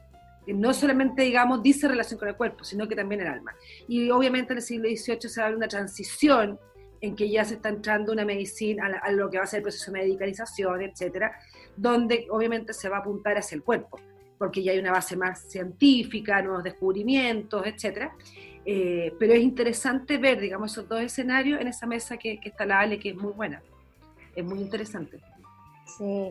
no 0.47 0.73
solamente, 0.73 1.23
digamos, 1.23 1.63
dice 1.63 1.89
relación 1.89 2.19
con 2.19 2.29
el 2.29 2.37
cuerpo, 2.37 2.65
sino 2.65 2.89
que 2.89 2.97
también 2.97 3.21
el 3.21 3.29
alma. 3.29 3.55
Y 3.89 4.11
obviamente 4.11 4.53
en 4.53 4.59
el 4.59 4.63
siglo 4.63 4.89
XVIII 4.89 5.29
se 5.29 5.41
da 5.41 5.51
una 5.51 5.69
transición 5.69 6.59
en 7.01 7.17
que 7.17 7.31
ya 7.31 7.45
se 7.45 7.55
está 7.55 7.71
entrando 7.71 8.13
una 8.13 8.25
medicina, 8.25 9.01
a, 9.03 9.11
lo 9.11 9.31
que 9.31 9.39
va 9.39 9.45
a 9.45 9.47
ser 9.47 9.59
el 9.59 9.63
proceso 9.65 9.91
de 9.91 10.01
medicalización, 10.01 10.83
etcétera, 10.83 11.33
donde 11.77 12.27
obviamente 12.31 12.73
se 12.73 12.89
va 12.89 12.99
a 12.99 13.01
apuntar 13.01 13.39
hacia 13.39 13.57
el 13.57 13.63
cuerpo, 13.63 13.99
porque 14.39 14.63
ya 14.63 14.73
hay 14.73 14.79
una 14.79 14.93
base 14.93 15.17
más 15.17 15.41
científica, 15.41 16.43
nuevos 16.43 16.63
descubrimientos, 16.63 17.67
etcétera. 17.67 18.15
Eh, 18.67 19.15
pero 19.19 19.33
es 19.33 19.41
interesante 19.41 20.19
ver, 20.19 20.41
digamos, 20.41 20.73
esos 20.73 20.89
dos 20.89 21.01
escenarios 21.01 21.61
en 21.61 21.69
esa 21.69 21.87
mesa 21.87 22.19
que, 22.19 22.39
está 22.43 22.67
la 22.67 22.81
Ale, 22.81 22.99
que 22.99 23.11
es 23.11 23.17
muy 23.17 23.33
buena. 23.33 23.63
Es 24.37 24.45
muy 24.45 24.61
interesante. 24.61 25.19
Sí. 25.99 26.31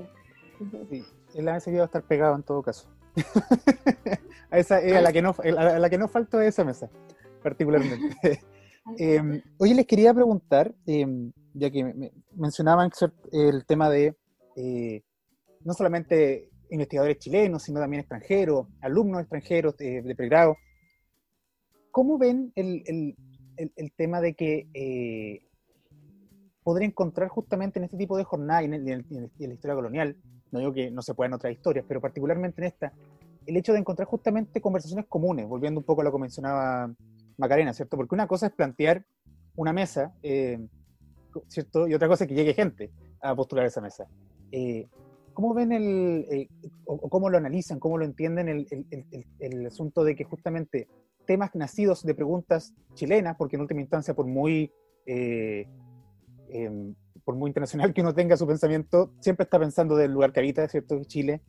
sí. 0.89 1.05
El 1.33 1.45
mesa 1.45 1.71
va 1.71 1.81
a 1.81 1.85
estar 1.85 2.03
pegado 2.03 2.35
en 2.35 2.43
todo 2.43 2.61
caso. 2.61 2.87
a, 4.51 4.59
esa, 4.59 4.81
eh, 4.81 4.95
a, 4.95 5.01
la 5.01 5.11
que 5.11 5.21
no, 5.21 5.35
a 5.43 5.79
la 5.79 5.89
que 5.89 5.97
no 5.97 6.07
faltó 6.07 6.39
esa 6.41 6.63
mesa, 6.63 6.89
particularmente. 7.41 8.39
Em, 8.97 9.41
oye, 9.57 9.75
les 9.75 9.85
quería 9.85 10.13
preguntar, 10.13 10.73
em, 10.85 11.31
ya 11.53 11.69
que 11.69 11.83
me, 11.83 12.11
mencionaban 12.35 12.89
el 13.31 13.65
tema 13.65 13.89
de 13.89 14.15
eh, 14.55 15.03
no 15.63 15.73
solamente 15.73 16.49
investigadores 16.71 17.19
chilenos, 17.19 17.63
sino 17.63 17.79
también 17.79 18.01
extranjeros, 18.01 18.67
alumnos 18.81 19.21
extranjeros 19.21 19.77
de, 19.77 20.13
pregrado. 20.15 20.57
¿Cómo 21.91 22.17
ven 22.17 22.51
el, 22.55 23.15
tema 23.97 24.21
de 24.21 24.33
que 24.35 24.67
eh, 24.73 25.41
podría 26.63 26.87
encontrar 26.87 27.27
justamente 27.29 27.79
en 27.79 27.85
este 27.85 27.97
tipo 27.97 28.17
de 28.17 28.23
jornada 28.23 28.61
y 28.61 28.65
en, 28.65 28.73
en, 28.73 29.31
la 29.37 29.53
historia 29.53 29.75
colonial 29.75 30.15
no 30.51 30.59
digo 30.59 30.73
que 30.73 30.91
no 30.91 31.01
se 31.01 31.13
puedan 31.13 31.33
otras 31.33 31.53
historias, 31.53 31.85
pero 31.87 32.01
particularmente 32.01 32.61
en 32.61 32.67
esta, 32.67 32.93
el 33.45 33.57
hecho 33.57 33.73
de 33.73 33.79
encontrar 33.79 34.07
justamente 34.07 34.61
conversaciones 34.61 35.05
comunes, 35.07 35.47
volviendo 35.47 35.79
un 35.79 35.85
poco 35.85 36.01
a 36.01 36.03
lo 36.05 36.11
que 36.11 36.19
mencionaba 36.19 36.91
Macarena, 37.39 37.73
¿cierto? 37.73 37.97
Porque 37.97 38.13
una 38.13 38.27
cosa 38.27 38.47
es 38.47 38.51
plantear 38.51 39.05
una 39.55 39.73
mesa, 39.73 40.13
eh, 40.21 40.59
¿cierto? 41.47 41.87
Y 41.87 41.93
otra 41.93 42.07
cosa 42.07 42.25
es 42.25 42.27
que 42.27 42.35
llegue 42.35 42.53
gente 42.53 42.91
a 43.21 43.35
postular 43.35 43.65
esa 43.65 43.81
mesa. 43.81 44.07
Eh, 44.51 44.87
¿Cómo 45.33 45.53
ven 45.53 45.71
el, 45.71 46.25
eh, 46.29 46.49
o, 46.85 47.09
cómo 47.09 47.29
lo 47.29 47.37
analizan, 47.37 47.79
cómo 47.79 47.97
lo 47.97 48.03
entienden 48.03 48.49
el, 48.49 48.67
el, 48.69 49.25
el, 49.39 49.65
asunto 49.65 50.03
de 50.03 50.15
que 50.15 50.25
justamente 50.25 50.89
temas 51.25 51.55
nacidos 51.55 52.03
de 52.03 52.13
preguntas 52.13 52.73
chilenas, 52.93 53.37
porque 53.37 53.55
en 53.55 53.61
última 53.61 53.79
instancia, 53.79 54.13
por 54.13 54.25
muy, 54.25 54.73
em, 55.05 56.95
por 57.23 57.35
muy 57.35 57.49
internacional 57.49 57.93
que 57.93 58.01
uno 58.01 58.13
tenga 58.13 58.35
su 58.35 58.45
pensamiento, 58.45 59.13
siempre 59.21 59.45
está 59.45 59.59
pensando 59.59 59.95
del 59.95 60.11
lugar 60.11 60.33
que 60.33 60.41
habita, 60.41 60.67
¿cierto? 60.67 61.01
Chile. 61.05 61.41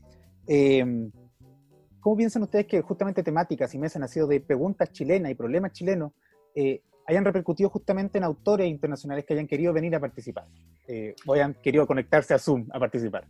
¿Cómo 2.00 2.16
piensan 2.16 2.42
ustedes 2.42 2.66
que 2.66 2.80
justamente 2.80 3.22
temáticas 3.22 3.74
y 3.74 3.78
mesas 3.78 4.00
nacido 4.00 4.26
de 4.26 4.40
preguntas 4.40 4.90
chilenas 4.90 5.30
y 5.30 5.34
problemas 5.34 5.72
chilenos 5.72 6.12
eh, 6.54 6.82
hayan 7.06 7.24
repercutido 7.24 7.68
justamente 7.68 8.18
en 8.18 8.24
autores 8.24 8.68
internacionales 8.68 9.24
que 9.24 9.34
hayan 9.34 9.46
querido 9.46 9.72
venir 9.72 9.94
a 9.94 10.00
participar 10.00 10.46
eh, 10.88 11.14
o 11.26 11.34
hayan 11.34 11.54
querido 11.54 11.86
conectarse 11.86 12.32
a 12.34 12.38
Zoom 12.38 12.66
a 12.72 12.78
participar? 12.78 13.26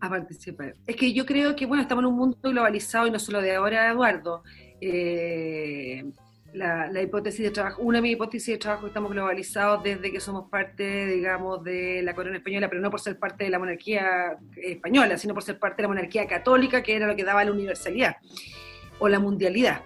A 0.00 0.08
participar. 0.08 0.74
Es 0.86 0.96
que 0.96 1.12
yo 1.12 1.26
creo 1.26 1.54
que, 1.54 1.66
bueno, 1.66 1.82
estamos 1.82 2.02
en 2.02 2.10
un 2.10 2.16
mundo 2.16 2.38
globalizado 2.42 3.06
y 3.06 3.10
no 3.10 3.18
solo 3.18 3.42
de 3.42 3.54
ahora, 3.54 3.90
Eduardo. 3.90 4.42
Eh, 4.80 6.10
la, 6.52 7.02
hipótesis 7.02 7.40
de 7.44 7.50
trabajo, 7.50 7.82
una 7.82 7.98
de 7.98 8.02
mis 8.02 8.12
hipótesis 8.12 8.54
de 8.54 8.58
trabajo 8.58 8.86
estamos 8.86 9.10
globalizados 9.12 9.82
desde 9.82 10.10
que 10.10 10.20
somos 10.20 10.48
parte, 10.50 11.06
digamos, 11.06 11.62
de 11.62 12.02
la 12.02 12.14
corona 12.14 12.36
española, 12.36 12.68
pero 12.68 12.80
no 12.80 12.90
por 12.90 13.00
ser 13.00 13.18
parte 13.18 13.44
de 13.44 13.50
la 13.50 13.58
monarquía 13.58 14.38
española, 14.56 15.16
sino 15.16 15.34
por 15.34 15.42
ser 15.42 15.58
parte 15.58 15.76
de 15.76 15.82
la 15.82 15.88
monarquía 15.88 16.26
católica, 16.26 16.82
que 16.82 16.96
era 16.96 17.06
lo 17.06 17.16
que 17.16 17.24
daba 17.24 17.44
la 17.44 17.52
universalidad 17.52 18.16
o 18.98 19.08
la 19.08 19.18
mundialidad. 19.18 19.82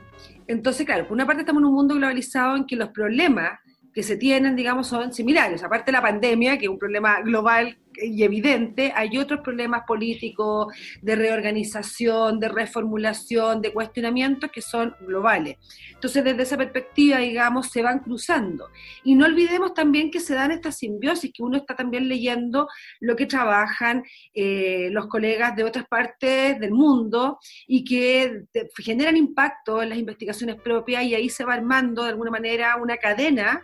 Entonces, 0.46 0.84
claro, 0.84 1.04
por 1.04 1.12
una 1.12 1.26
parte 1.26 1.42
estamos 1.42 1.62
en 1.62 1.66
un 1.66 1.74
mundo 1.74 1.94
globalizado 1.94 2.56
en 2.56 2.66
que 2.66 2.76
los 2.76 2.90
problemas 2.90 3.60
que 3.92 4.02
se 4.02 4.16
tienen, 4.16 4.56
digamos, 4.56 4.88
son 4.88 5.12
similares. 5.12 5.62
Aparte 5.62 5.86
de 5.86 5.92
la 5.92 6.02
pandemia, 6.02 6.58
que 6.58 6.64
es 6.64 6.70
un 6.70 6.78
problema 6.78 7.20
global 7.20 7.78
y 8.02 8.22
evidente, 8.22 8.92
hay 8.94 9.18
otros 9.18 9.40
problemas 9.40 9.82
políticos, 9.86 10.72
de 11.02 11.16
reorganización, 11.16 12.40
de 12.40 12.48
reformulación, 12.48 13.60
de 13.60 13.72
cuestionamientos 13.72 14.50
que 14.50 14.62
son 14.62 14.94
globales. 15.00 15.56
Entonces, 15.92 16.24
desde 16.24 16.42
esa 16.42 16.56
perspectiva, 16.56 17.18
digamos, 17.18 17.68
se 17.68 17.82
van 17.82 18.00
cruzando. 18.00 18.68
Y 19.02 19.14
no 19.14 19.26
olvidemos 19.26 19.74
también 19.74 20.10
que 20.10 20.20
se 20.20 20.34
dan 20.34 20.50
estas 20.50 20.76
simbiosis, 20.78 21.32
que 21.32 21.42
uno 21.42 21.56
está 21.56 21.74
también 21.74 22.08
leyendo 22.08 22.68
lo 23.00 23.16
que 23.16 23.26
trabajan 23.26 24.04
eh, 24.34 24.88
los 24.90 25.06
colegas 25.06 25.56
de 25.56 25.64
otras 25.64 25.86
partes 25.86 26.58
del 26.58 26.72
mundo 26.72 27.38
y 27.66 27.84
que 27.84 28.44
generan 28.78 29.16
impacto 29.16 29.82
en 29.82 29.90
las 29.90 29.98
investigaciones 29.98 30.56
propias 30.56 31.04
y 31.04 31.14
ahí 31.14 31.28
se 31.28 31.44
va 31.44 31.54
armando 31.54 32.02
de 32.02 32.10
alguna 32.10 32.30
manera 32.30 32.76
una 32.76 32.96
cadena 32.96 33.62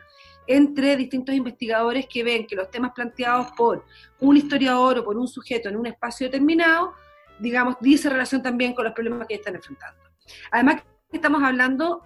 entre 0.50 0.96
distintos 0.96 1.32
investigadores 1.32 2.06
que 2.06 2.24
ven 2.24 2.44
que 2.44 2.56
los 2.56 2.68
temas 2.70 2.90
planteados 2.92 3.52
por 3.52 3.84
un 4.18 4.36
historiador 4.36 4.98
o 4.98 5.04
por 5.04 5.16
un 5.16 5.28
sujeto 5.28 5.68
en 5.68 5.76
un 5.76 5.86
espacio 5.86 6.26
determinado, 6.26 6.92
digamos, 7.38 7.76
dice 7.80 8.10
relación 8.10 8.42
también 8.42 8.74
con 8.74 8.84
los 8.84 8.92
problemas 8.92 9.28
que 9.28 9.36
están 9.36 9.54
enfrentando. 9.54 10.02
Además, 10.50 10.82
estamos 11.12 11.40
hablando 11.44 12.02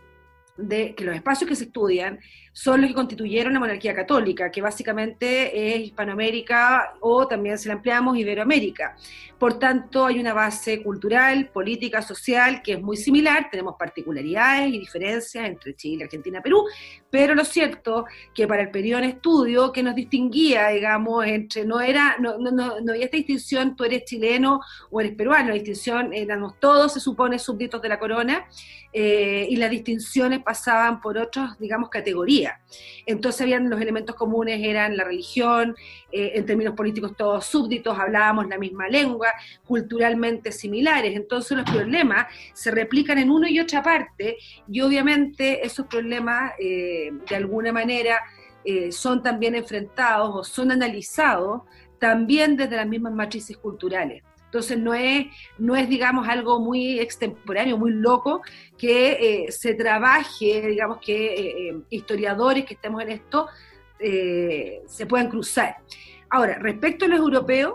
de 0.56 0.94
que 0.94 1.04
los 1.04 1.14
espacios 1.14 1.48
que 1.48 1.56
se 1.56 1.64
estudian 1.64 2.20
son 2.52 2.80
los 2.80 2.88
que 2.88 2.94
constituyeron 2.94 3.52
la 3.52 3.58
monarquía 3.58 3.94
católica, 3.94 4.50
que 4.52 4.62
básicamente 4.62 5.74
es 5.74 5.86
Hispanoamérica 5.86 6.94
o 7.00 7.26
también 7.26 7.58
si 7.58 7.66
la 7.66 7.74
ampliamos 7.74 8.16
Iberoamérica. 8.16 8.96
Por 9.38 9.58
tanto, 9.58 10.06
hay 10.06 10.20
una 10.20 10.32
base 10.32 10.80
cultural, 10.80 11.48
política, 11.48 12.00
social 12.00 12.62
que 12.62 12.74
es 12.74 12.80
muy 12.80 12.96
similar, 12.96 13.48
tenemos 13.50 13.74
particularidades 13.76 14.72
y 14.72 14.78
diferencias 14.78 15.44
entre 15.48 15.74
Chile, 15.74 16.04
Argentina, 16.04 16.40
Perú, 16.40 16.64
pero 17.10 17.34
lo 17.34 17.44
cierto 17.44 18.06
que 18.32 18.46
para 18.46 18.62
el 18.62 18.70
periodo 18.70 19.00
en 19.00 19.10
estudio 19.10 19.72
que 19.72 19.82
nos 19.82 19.96
distinguía, 19.96 20.68
digamos, 20.68 21.26
entre 21.26 21.64
no 21.64 21.80
era, 21.80 22.16
no, 22.20 22.38
no, 22.38 22.52
no, 22.52 22.80
no 22.80 22.92
había 22.92 23.06
esta 23.06 23.16
distinción, 23.16 23.74
tú 23.74 23.82
eres 23.82 24.04
chileno 24.04 24.60
o 24.90 25.00
eres 25.00 25.16
peruano, 25.16 25.48
la 25.48 25.54
distinción 25.54 26.14
éramos 26.14 26.60
todos, 26.60 26.92
se 26.92 27.00
supone, 27.00 27.40
súbditos 27.40 27.82
de 27.82 27.88
la 27.88 27.98
corona, 27.98 28.46
eh, 28.96 29.48
y 29.50 29.56
las 29.56 29.70
distinciones 29.70 30.43
pasaban 30.44 31.00
por 31.00 31.18
otras, 31.18 31.58
digamos, 31.58 31.88
categorías 31.88 32.54
entonces 33.06 33.42
habían 33.42 33.68
los 33.68 33.80
elementos 33.80 34.16
comunes, 34.16 34.60
eran 34.62 34.96
la 34.96 35.04
religión, 35.04 35.76
eh, 36.10 36.32
en 36.34 36.46
términos 36.46 36.74
políticos 36.74 37.12
todos 37.16 37.46
súbditos, 37.46 37.98
hablábamos 37.98 38.48
la 38.48 38.58
misma 38.58 38.88
lengua, 38.88 39.28
culturalmente 39.66 40.52
similares. 40.52 41.14
Entonces 41.14 41.56
los 41.56 41.70
problemas 41.70 42.26
se 42.52 42.70
replican 42.70 43.18
en 43.18 43.30
una 43.30 43.50
y 43.50 43.60
otra 43.60 43.82
parte 43.82 44.36
y 44.68 44.80
obviamente 44.80 45.64
esos 45.64 45.86
problemas 45.86 46.52
eh, 46.58 47.10
de 47.28 47.36
alguna 47.36 47.72
manera 47.72 48.20
eh, 48.64 48.92
son 48.92 49.22
también 49.22 49.54
enfrentados 49.54 50.30
o 50.34 50.44
son 50.44 50.72
analizados 50.72 51.62
también 51.98 52.56
desde 52.56 52.76
las 52.76 52.86
mismas 52.86 53.12
matrices 53.12 53.56
culturales. 53.56 54.22
Entonces 54.54 54.78
no 54.78 54.94
es, 54.94 55.26
no 55.58 55.74
es 55.74 55.88
digamos, 55.88 56.28
algo 56.28 56.60
muy 56.60 57.00
extemporáneo, 57.00 57.76
muy 57.76 57.90
loco, 57.90 58.40
que 58.78 59.46
eh, 59.46 59.50
se 59.50 59.74
trabaje, 59.74 60.68
digamos, 60.68 60.98
que 60.98 61.34
eh, 61.34 61.70
eh, 61.70 61.76
historiadores 61.90 62.64
que 62.64 62.74
estemos 62.74 63.02
en 63.02 63.10
esto 63.10 63.48
se 63.98 65.06
puedan 65.08 65.28
cruzar. 65.28 65.78
Ahora, 66.28 66.58
respecto 66.58 67.06
a 67.06 67.08
los 67.08 67.18
europeos, 67.18 67.74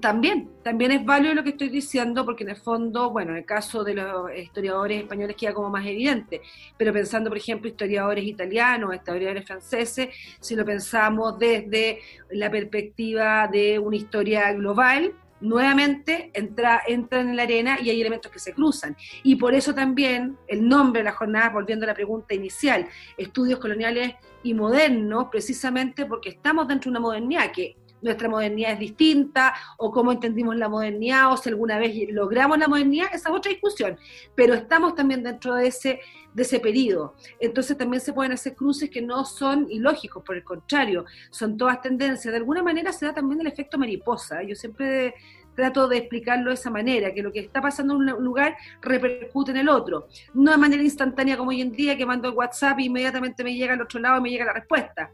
también, 0.00 0.48
también 0.62 0.92
es 0.92 1.04
válido 1.04 1.34
lo 1.34 1.42
que 1.42 1.50
estoy 1.50 1.68
diciendo, 1.68 2.24
porque 2.24 2.44
en 2.44 2.50
el 2.50 2.56
fondo, 2.56 3.10
bueno, 3.10 3.32
en 3.32 3.38
el 3.38 3.44
caso 3.44 3.82
de 3.82 3.94
los 3.94 4.30
historiadores 4.36 5.02
españoles 5.02 5.36
queda 5.36 5.52
como 5.52 5.68
más 5.68 5.84
evidente, 5.84 6.40
pero 6.76 6.92
pensando, 6.92 7.28
por 7.28 7.36
ejemplo, 7.36 7.68
historiadores 7.68 8.24
italianos, 8.24 8.94
historiadores 8.94 9.44
franceses, 9.44 10.08
si 10.40 10.54
lo 10.54 10.64
pensamos 10.64 11.38
desde 11.38 11.98
la 12.30 12.50
perspectiva 12.50 13.48
de 13.48 13.78
una 13.78 13.96
historia 13.96 14.52
global, 14.52 15.12
nuevamente 15.40 16.30
entra, 16.34 16.82
entran 16.86 17.28
en 17.28 17.36
la 17.36 17.42
arena 17.42 17.78
y 17.80 17.90
hay 17.90 18.00
elementos 18.00 18.30
que 18.30 18.38
se 18.38 18.52
cruzan. 18.52 18.96
Y 19.22 19.36
por 19.36 19.54
eso 19.54 19.74
también 19.74 20.36
el 20.46 20.68
nombre 20.68 21.00
de 21.00 21.04
la 21.04 21.12
jornada, 21.12 21.50
volviendo 21.50 21.84
a 21.84 21.88
la 21.88 21.94
pregunta 21.94 22.34
inicial, 22.34 22.86
estudios 23.16 23.58
coloniales 23.58 24.14
y 24.42 24.54
modernos, 24.54 25.26
precisamente 25.30 26.06
porque 26.06 26.30
estamos 26.30 26.66
dentro 26.68 26.90
de 26.90 26.98
una 26.98 27.00
modernidad 27.00 27.52
que 27.52 27.76
nuestra 28.02 28.28
modernidad 28.28 28.72
es 28.72 28.78
distinta, 28.78 29.54
o 29.78 29.90
cómo 29.90 30.12
entendimos 30.12 30.56
la 30.56 30.68
modernidad, 30.68 31.32
o 31.32 31.36
si 31.36 31.48
alguna 31.48 31.78
vez 31.78 31.94
logramos 32.10 32.58
la 32.58 32.68
modernidad, 32.68 33.08
esa 33.12 33.28
es 33.28 33.34
otra 33.34 33.50
discusión, 33.50 33.98
pero 34.34 34.54
estamos 34.54 34.94
también 34.94 35.22
dentro 35.22 35.54
de 35.54 35.68
ese, 35.68 36.00
de 36.32 36.42
ese 36.42 36.60
periodo. 36.60 37.14
Entonces 37.38 37.76
también 37.76 38.00
se 38.00 38.12
pueden 38.12 38.32
hacer 38.32 38.54
cruces 38.54 38.90
que 38.90 39.02
no 39.02 39.24
son 39.24 39.66
ilógicos, 39.70 40.22
por 40.22 40.36
el 40.36 40.44
contrario, 40.44 41.04
son 41.30 41.56
todas 41.56 41.80
tendencias. 41.80 42.32
De 42.32 42.38
alguna 42.38 42.62
manera 42.62 42.92
se 42.92 43.06
da 43.06 43.14
también 43.14 43.40
el 43.40 43.46
efecto 43.46 43.78
mariposa. 43.78 44.42
Yo 44.42 44.54
siempre 44.54 45.14
trato 45.54 45.88
de 45.88 45.98
explicarlo 45.98 46.50
de 46.50 46.54
esa 46.54 46.70
manera, 46.70 47.12
que 47.12 47.22
lo 47.22 47.32
que 47.32 47.40
está 47.40 47.60
pasando 47.60 47.94
en 47.94 48.12
un 48.12 48.24
lugar 48.24 48.56
repercute 48.80 49.50
en 49.50 49.58
el 49.58 49.68
otro. 49.68 50.08
No 50.34 50.52
de 50.52 50.56
manera 50.56 50.82
instantánea 50.82 51.36
como 51.36 51.50
hoy 51.50 51.60
en 51.60 51.72
día, 51.72 51.96
que 51.96 52.06
mando 52.06 52.28
el 52.28 52.34
WhatsApp 52.34 52.78
e 52.78 52.84
inmediatamente 52.84 53.44
me 53.44 53.54
llega 53.54 53.74
al 53.74 53.82
otro 53.82 54.00
lado 54.00 54.18
y 54.18 54.22
me 54.22 54.30
llega 54.30 54.44
la 54.46 54.54
respuesta. 54.54 55.10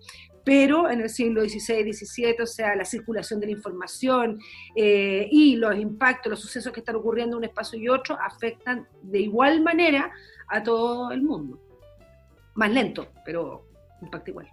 Pero 0.47 0.88
en 0.88 1.03
el 1.03 1.11
siglo 1.11 1.42
XVI, 1.42 1.92
XVII, 1.92 2.36
o 2.40 2.47
sea, 2.47 2.74
la 2.74 2.86
circulación 2.86 3.40
de 3.40 3.47
la 3.47 3.53
información 3.53 4.38
eh, 4.74 5.28
y 5.30 5.57
los 5.57 5.76
impactos, 5.76 6.30
los 6.30 6.40
sucesos 6.40 6.72
que 6.72 6.80
están 6.80 6.97
ocurriendo 6.97 7.36
en 7.36 7.38
un 7.38 7.44
espacio 7.44 7.78
y 7.78 7.88
otro, 7.88 8.16
afectan 8.18 8.86
de 9.03 9.20
igual 9.20 9.61
manera 9.61 10.11
a 10.49 10.62
todo 10.62 11.11
el 11.11 11.22
mundo. 11.22 11.61
Más 12.55 12.70
lento, 12.70 13.09
pero 13.24 13.66
impacta 14.01 14.30
igual 14.30 14.49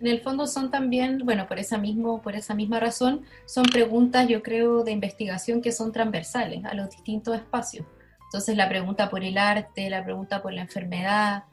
en 0.00 0.06
el 0.06 0.20
fondo 0.20 0.46
son 0.46 0.70
también, 0.70 1.18
bueno, 1.24 1.46
por 1.46 1.58
esa, 1.58 1.76
mismo, 1.76 2.22
por 2.22 2.34
esa 2.34 2.54
misma 2.54 2.80
razón, 2.80 3.22
son 3.44 3.64
preguntas, 3.64 4.26
yo 4.28 4.42
creo, 4.42 4.82
de 4.82 4.92
investigación 4.92 5.60
que 5.60 5.72
son 5.72 5.92
transversales 5.92 6.64
a 6.64 6.74
los 6.74 6.88
distintos 6.90 7.36
espacios. 7.36 7.86
Entonces, 8.24 8.56
la 8.56 8.68
pregunta 8.68 9.10
por 9.10 9.22
el 9.22 9.36
arte, 9.36 9.90
la 9.90 10.02
pregunta 10.02 10.40
por 10.40 10.54
la 10.54 10.62
enfermedad, 10.62 11.44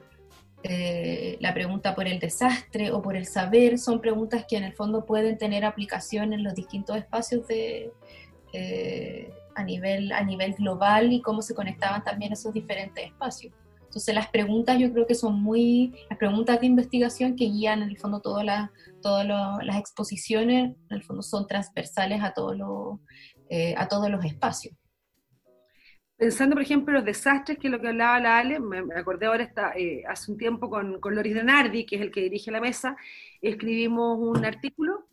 eh, 0.64 1.36
la 1.40 1.54
pregunta 1.54 1.94
por 1.94 2.08
el 2.08 2.18
desastre 2.18 2.90
o 2.90 3.00
por 3.00 3.16
el 3.16 3.26
saber, 3.26 3.78
son 3.78 4.00
preguntas 4.00 4.44
que 4.48 4.56
en 4.56 4.64
el 4.64 4.72
fondo 4.72 5.04
pueden 5.06 5.38
tener 5.38 5.64
aplicación 5.64 6.32
en 6.32 6.42
los 6.42 6.54
distintos 6.54 6.96
espacios 6.96 7.46
de, 7.46 7.92
eh, 8.52 9.30
a, 9.54 9.62
nivel, 9.62 10.10
a 10.12 10.22
nivel 10.24 10.54
global 10.54 11.12
y 11.12 11.20
cómo 11.20 11.42
se 11.42 11.54
conectaban 11.54 12.02
también 12.02 12.32
esos 12.32 12.52
diferentes 12.52 13.04
espacios. 13.04 13.52
Entonces 13.84 14.14
las 14.14 14.28
preguntas 14.28 14.78
yo 14.78 14.92
creo 14.92 15.06
que 15.06 15.14
son 15.14 15.40
muy, 15.40 15.94
las 16.10 16.18
preguntas 16.18 16.60
de 16.60 16.66
investigación 16.66 17.36
que 17.36 17.46
guían 17.46 17.82
en 17.82 17.88
el 17.88 17.98
fondo 17.98 18.20
todas 18.20 18.44
las, 18.44 18.70
todas 19.00 19.26
las 19.26 19.76
exposiciones, 19.76 20.76
en 20.90 20.96
el 20.96 21.02
fondo 21.02 21.22
son 21.22 21.46
transversales 21.46 22.22
a, 22.22 22.32
todos 22.32 22.56
los, 22.56 22.98
eh, 23.48 23.74
a 23.78 23.88
todos 23.88 24.10
los 24.10 24.24
espacios. 24.24 24.74
Pensando, 26.18 26.56
por 26.56 26.62
ejemplo, 26.62 26.90
en 26.90 26.96
los 26.96 27.04
desastres, 27.04 27.58
que 27.58 27.68
es 27.68 27.70
lo 27.70 27.80
que 27.80 27.88
hablaba 27.88 28.18
la 28.18 28.38
Ale, 28.38 28.58
me, 28.58 28.80
acordé 28.96 29.26
ahora 29.26 29.48
eh, 29.76 30.02
hace 30.08 30.32
un 30.32 30.36
tiempo 30.36 30.68
con, 30.68 30.98
con 30.98 31.14
Loris 31.14 31.32
Denardi, 31.32 31.86
que 31.86 31.94
es 31.94 32.02
el 32.02 32.10
que 32.10 32.22
dirige 32.22 32.50
la 32.50 32.60
mesa, 32.60 32.96
escribimos 33.40 34.18
un 34.18 34.44
artículo 34.44 35.06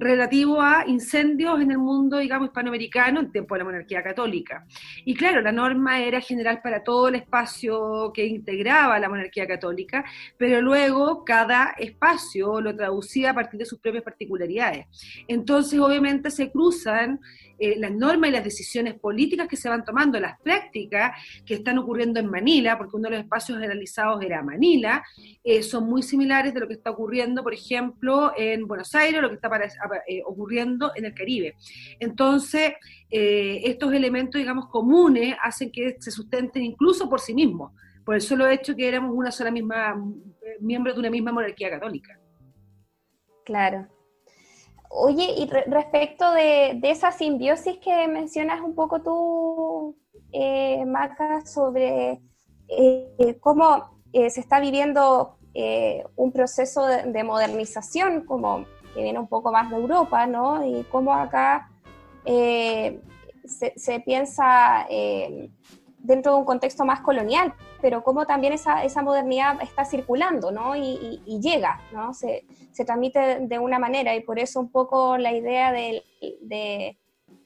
relativo 0.00 0.60
a 0.60 0.84
incendios 0.86 1.60
en 1.60 1.70
el 1.70 1.78
mundo, 1.78 2.18
digamos, 2.18 2.48
hispanoamericano 2.48 3.20
en 3.20 3.30
tiempo 3.30 3.54
de 3.54 3.58
la 3.60 3.64
monarquía 3.64 4.02
católica. 4.02 4.66
Y 5.04 5.14
claro, 5.14 5.40
la 5.42 5.52
norma 5.52 6.00
era 6.00 6.20
general 6.20 6.60
para 6.62 6.82
todo 6.82 7.08
el 7.08 7.16
espacio 7.16 8.10
que 8.14 8.26
integraba 8.26 8.98
la 8.98 9.08
monarquía 9.08 9.46
católica, 9.46 10.04
pero 10.38 10.60
luego 10.62 11.24
cada 11.24 11.74
espacio 11.78 12.60
lo 12.60 12.74
traducía 12.74 13.30
a 13.30 13.34
partir 13.34 13.58
de 13.60 13.66
sus 13.66 13.78
propias 13.78 14.02
particularidades. 14.02 14.86
Entonces, 15.28 15.78
obviamente, 15.78 16.30
se 16.30 16.50
cruzan 16.50 17.20
eh, 17.60 17.78
las 17.78 17.92
normas 17.92 18.30
y 18.30 18.32
las 18.32 18.42
decisiones 18.42 18.94
políticas 18.98 19.46
que 19.46 19.56
se 19.56 19.68
van 19.68 19.84
tomando, 19.84 20.18
las 20.18 20.40
prácticas 20.40 21.12
que 21.44 21.52
están 21.54 21.76
ocurriendo 21.76 22.18
en 22.18 22.30
Manila, 22.30 22.78
porque 22.78 22.96
uno 22.96 23.10
de 23.10 23.16
los 23.16 23.24
espacios 23.24 23.58
generalizados 23.58 24.22
era 24.24 24.42
Manila, 24.42 25.04
eh, 25.44 25.62
son 25.62 25.84
muy 25.84 26.02
similares 26.02 26.54
de 26.54 26.60
lo 26.60 26.66
que 26.66 26.72
está 26.72 26.90
ocurriendo, 26.90 27.42
por 27.42 27.52
ejemplo, 27.52 28.32
en 28.34 28.66
Buenos 28.66 28.94
Aires, 28.94 29.20
lo 29.20 29.28
que 29.28 29.34
está 29.34 29.50
eh, 30.08 30.22
ocurriendo 30.24 30.92
en 30.96 31.04
el 31.04 31.12
Caribe. 31.12 31.54
Entonces, 31.98 32.72
estos 33.10 33.92
elementos, 33.92 34.38
digamos, 34.38 34.68
comunes 34.68 35.36
hacen 35.42 35.70
que 35.70 35.96
se 35.98 36.10
sustenten 36.10 36.62
incluso 36.62 37.10
por 37.10 37.20
sí 37.20 37.34
mismos, 37.34 37.72
por 38.04 38.14
el 38.14 38.20
solo 38.22 38.48
hecho 38.48 38.74
que 38.74 38.88
éramos 38.88 39.14
una 39.14 39.30
sola 39.30 39.50
misma, 39.50 40.00
miembro 40.60 40.94
de 40.94 41.00
una 41.00 41.10
misma 41.10 41.32
monarquía 41.32 41.68
católica. 41.68 42.18
Claro. 43.44 43.99
Oye, 44.92 45.34
y 45.36 45.46
respecto 45.46 46.32
de, 46.32 46.80
esa 46.82 47.12
simbiosis 47.12 47.78
que 47.78 48.08
mencionas 48.08 48.60
un 48.60 48.74
poco 48.74 49.00
tú, 49.00 49.96
eh, 50.32 50.84
Maca, 50.84 51.46
sobre 51.46 52.20
eh, 52.66 53.36
cómo 53.40 54.00
eh, 54.12 54.30
se 54.30 54.40
está 54.40 54.58
viviendo 54.58 55.36
eh, 55.54 56.04
un 56.16 56.32
proceso 56.32 56.86
de, 56.86 57.22
modernización, 57.22 58.24
como 58.24 58.64
que 58.92 59.04
viene 59.04 59.20
un 59.20 59.28
poco 59.28 59.52
más 59.52 59.70
de 59.70 59.76
Europa, 59.76 60.26
¿no? 60.26 60.66
Y 60.66 60.82
cómo 60.90 61.14
acá 61.14 61.70
se, 62.24 63.00
se, 63.76 64.00
piensa 64.00 64.86
dentro 65.98 66.32
de 66.32 66.38
un 66.38 66.44
contexto 66.44 66.84
más 66.84 67.00
colonial, 67.00 67.54
pero 67.80 68.02
cómo 68.02 68.26
también 68.26 68.52
esa, 68.52 68.84
esa 68.84 69.02
modernidad 69.02 69.60
está 69.62 69.84
circulando, 69.84 70.50
¿no? 70.50 70.76
Y, 70.76 71.20
llega, 71.40 71.80
¿no? 71.92 72.12
Se, 72.12 72.44
se, 72.72 72.84
transmite 72.84 73.40
de 73.40 73.58
una 73.58 73.78
manera 73.78 74.14
y 74.14 74.20
por 74.20 74.38
eso 74.38 74.60
un 74.60 74.70
poco 74.70 75.16
la 75.16 75.32
idea 75.32 75.72
de, 75.72 76.04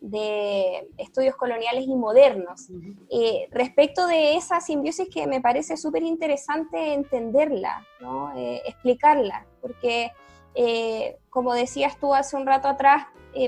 de, 0.01 0.89
estudios 0.99 1.37
coloniales 1.37 1.87
y 1.87 1.95
modernos. 1.95 2.68
Eh, 3.11 3.49
respecto 3.51 4.07
de 4.07 4.37
esa 4.37 4.61
simbiosis 4.61 5.09
que 5.09 5.26
me 5.26 5.41
parece 5.41 5.76
súper 5.76 6.03
interesante 6.03 6.95
entenderla, 6.95 7.87
¿no? 8.01 8.37
Eh, 8.37 8.62
explicarla, 8.66 9.47
porque 9.61 10.11
eh, 10.55 11.16
como 11.30 11.55
decías 11.55 11.99
tú 11.99 12.14
hace 12.14 12.37
un 12.37 12.47
rato 12.47 12.68
atrás, 12.68 13.07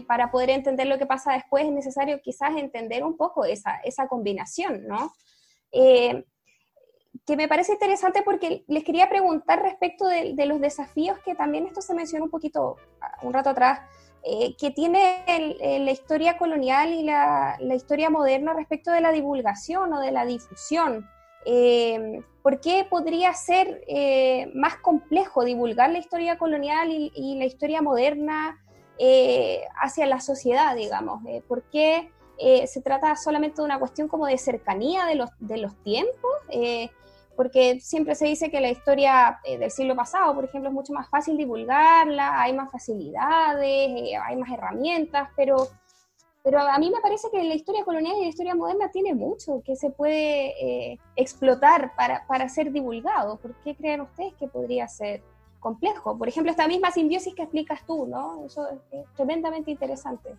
para 0.09 0.33
poder 0.33 0.51
entender 0.51 0.89
lo 0.89 0.99
que 0.99 1.07
pasa 1.07 1.35
después 1.35 1.65
es 1.65 1.71
necesario 1.71 2.21
quizás 2.21 2.57
entender 2.57 3.05
un 3.05 3.17
poco 3.17 3.45
esa, 3.45 3.77
esa 3.85 4.09
combinación, 4.09 4.85
¿no? 4.89 5.13
Que 7.25 7.37
me 7.37 7.49
parece 7.49 7.73
interesante 7.73 8.23
porque 8.23 8.65
les 8.67 8.85
quería 8.85 9.09
preguntar 9.09 9.63
respecto 9.63 10.07
de, 10.07 10.35
los 10.47 10.61
desafíos 10.61 11.19
que 11.25 11.35
también 11.35 11.67
esto 11.67 11.81
se 11.81 11.95
mencionó 11.95 12.25
un 12.25 12.31
poquito 12.31 12.77
ah, 13.01 13.13
un 13.23 13.33
rato 13.33 13.51
atrás, 13.51 13.81
eh, 14.29 14.57
que 14.59 14.73
tiene 14.73 15.25
la 15.85 15.91
historia 15.93 16.37
colonial 16.37 16.93
y 16.93 17.05
la, 17.05 17.57
historia 17.77 18.11
moderna 18.11 18.55
respecto 18.55 18.91
de 18.91 19.01
la 19.01 19.13
divulgación 19.13 19.93
o 19.93 20.01
de 20.01 20.11
la 20.11 20.27
difusión. 20.27 21.09
Eh, 21.45 22.21
¿Por 22.43 22.61
qué 22.61 22.85
podría 22.91 23.33
ser 23.35 23.85
eh, 23.87 24.51
más 24.53 24.79
complejo 24.79 25.45
divulgar 25.45 25.91
la 25.91 25.99
historia 25.99 26.39
colonial 26.39 26.89
y, 26.91 27.37
la 27.39 27.45
historia 27.45 27.83
moderna 27.83 28.61
hacia 29.81 30.07
la 30.07 30.21
sociedad, 30.21 30.75
digamos? 30.75 31.23
¿Por 31.47 31.63
qué 31.71 32.11
se 32.67 32.81
trata 32.83 33.15
solamente 33.15 33.59
de 33.59 33.65
una 33.65 33.79
cuestión 33.79 34.09
como 34.09 34.27
de 34.27 34.39
cercanía 34.39 35.07
de 35.07 35.15
los, 35.15 35.31
de 35.39 35.59
los 35.59 35.77
tiempos? 35.85 36.33
Porque 37.37 37.79
siempre 37.81 38.15
se 38.15 38.27
dice 38.27 38.51
que 38.51 38.61
la 38.61 38.71
historia 38.71 39.39
eh, 39.45 39.59
del 39.59 39.71
siglo 39.71 39.95
pasado, 39.95 40.35
por 40.35 40.45
ejemplo, 40.45 40.71
es 40.71 40.75
mucho 40.75 40.93
más 40.93 41.09
fácil 41.09 41.37
divulgarla, 41.37 42.41
hay 42.41 42.55
más 42.55 42.71
facilidades, 42.73 43.91
eh, 43.91 44.17
hay 44.17 44.37
más 44.37 44.51
herramientas, 44.51 45.29
pero, 45.37 45.69
pero 46.43 46.61
a 46.61 46.79
mí 46.79 46.91
me 46.91 47.01
parece 47.01 47.29
que 47.31 47.45
la 47.45 47.55
historia 47.55 47.85
colonial 47.85 48.17
y 48.19 48.23
la 48.23 48.29
historia 48.29 48.55
moderna 48.55 48.91
tiene 48.91 49.15
mucho 49.15 49.63
que 49.65 49.77
se 49.77 49.91
puede 49.91 50.93
eh, 50.93 50.99
explotar 51.15 51.95
para, 51.95 52.27
para 52.27 52.49
ser 52.49 52.73
divulgado. 52.73 53.37
¿Por 53.39 53.55
qué 53.57 53.77
creen 53.77 54.01
ustedes 54.01 54.35
que 54.35 54.49
podría 54.49 54.89
ser 54.89 55.23
complejo? 55.61 56.17
Por 56.17 56.29
ejemplo, 56.29 56.51
esta 56.51 56.67
misma 56.67 56.91
simbiosis 56.91 57.35
que 57.35 57.43
explicas 57.43 57.85
tú, 57.87 58.07
¿no? 58.07 58.47
Eso 58.47 58.67
es 58.91 59.05
tremendamente 59.15 59.71
interesante. 59.71 60.31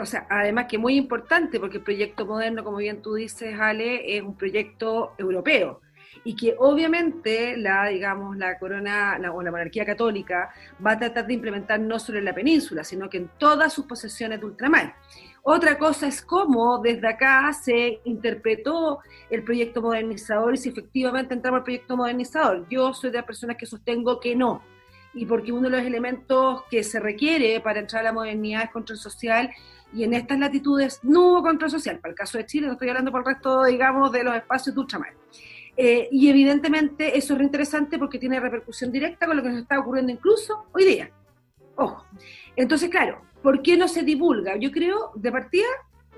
O 0.00 0.04
sea, 0.04 0.26
además 0.28 0.66
que 0.68 0.76
muy 0.76 0.96
importante, 0.96 1.58
porque 1.58 1.78
el 1.78 1.82
proyecto 1.82 2.26
moderno, 2.26 2.62
como 2.62 2.76
bien 2.76 3.00
tú 3.00 3.14
dices, 3.14 3.58
Ale, 3.58 4.18
es 4.18 4.22
un 4.22 4.34
proyecto 4.34 5.12
europeo 5.16 5.80
y 6.28 6.36
que 6.36 6.54
obviamente 6.58 7.56
la, 7.56 7.86
digamos, 7.86 8.36
la 8.36 8.58
corona 8.58 9.18
o 9.32 9.42
la 9.42 9.50
monarquía 9.50 9.86
católica 9.86 10.50
va 10.86 10.92
a 10.92 10.98
tratar 10.98 11.26
de 11.26 11.32
implementar 11.32 11.80
no 11.80 11.98
solo 11.98 12.18
en 12.18 12.26
la 12.26 12.34
península, 12.34 12.84
sino 12.84 13.08
que 13.08 13.16
en 13.16 13.30
todas 13.38 13.72
sus 13.72 13.86
posesiones 13.86 14.38
de 14.38 14.44
ultramar. 14.44 14.94
Otra 15.42 15.78
cosa 15.78 16.06
es 16.06 16.20
cómo 16.20 16.80
desde 16.82 17.08
acá 17.08 17.50
se 17.54 18.00
interpretó 18.04 18.98
el 19.30 19.42
proyecto 19.42 19.80
modernizador 19.80 20.52
y 20.52 20.58
si 20.58 20.68
efectivamente 20.68 21.32
entramos 21.32 21.60
al 21.60 21.64
proyecto 21.64 21.96
modernizador. 21.96 22.66
Yo 22.68 22.92
soy 22.92 23.08
de 23.10 23.16
las 23.16 23.26
personas 23.26 23.56
que 23.56 23.64
sostengo 23.64 24.20
que 24.20 24.36
no, 24.36 24.60
y 25.14 25.24
porque 25.24 25.50
uno 25.50 25.70
de 25.70 25.78
los 25.78 25.86
elementos 25.86 26.62
que 26.70 26.84
se 26.84 27.00
requiere 27.00 27.58
para 27.60 27.80
entrar 27.80 28.02
a 28.02 28.04
la 28.04 28.12
modernidad 28.12 28.64
es 28.64 28.70
control 28.70 28.98
social, 28.98 29.50
y 29.94 30.04
en 30.04 30.12
estas 30.12 30.38
latitudes 30.38 31.00
no 31.02 31.30
hubo 31.30 31.42
control 31.42 31.70
social. 31.70 32.00
Para 32.00 32.10
el 32.10 32.18
caso 32.18 32.36
de 32.36 32.44
Chile, 32.44 32.66
no 32.66 32.74
estoy 32.74 32.90
hablando 32.90 33.10
por 33.10 33.20
el 33.22 33.34
resto, 33.34 33.64
digamos, 33.64 34.12
de 34.12 34.24
los 34.24 34.36
espacios 34.36 34.74
de 34.74 34.80
ultramar. 34.82 35.14
Eh, 35.80 36.08
y 36.10 36.28
evidentemente 36.28 37.16
eso 37.16 37.34
es 37.34 37.40
interesante 37.40 38.00
porque 38.00 38.18
tiene 38.18 38.40
repercusión 38.40 38.90
directa 38.90 39.26
con 39.26 39.36
lo 39.36 39.44
que 39.44 39.50
nos 39.50 39.62
está 39.62 39.78
ocurriendo 39.78 40.10
incluso 40.10 40.66
hoy 40.72 40.84
día. 40.84 41.10
Ojo. 41.76 42.04
Entonces, 42.56 42.90
claro, 42.90 43.22
¿por 43.44 43.62
qué 43.62 43.76
no 43.76 43.86
se 43.86 44.02
divulga? 44.02 44.56
Yo 44.56 44.72
creo, 44.72 45.12
de 45.14 45.30
partida, 45.30 45.68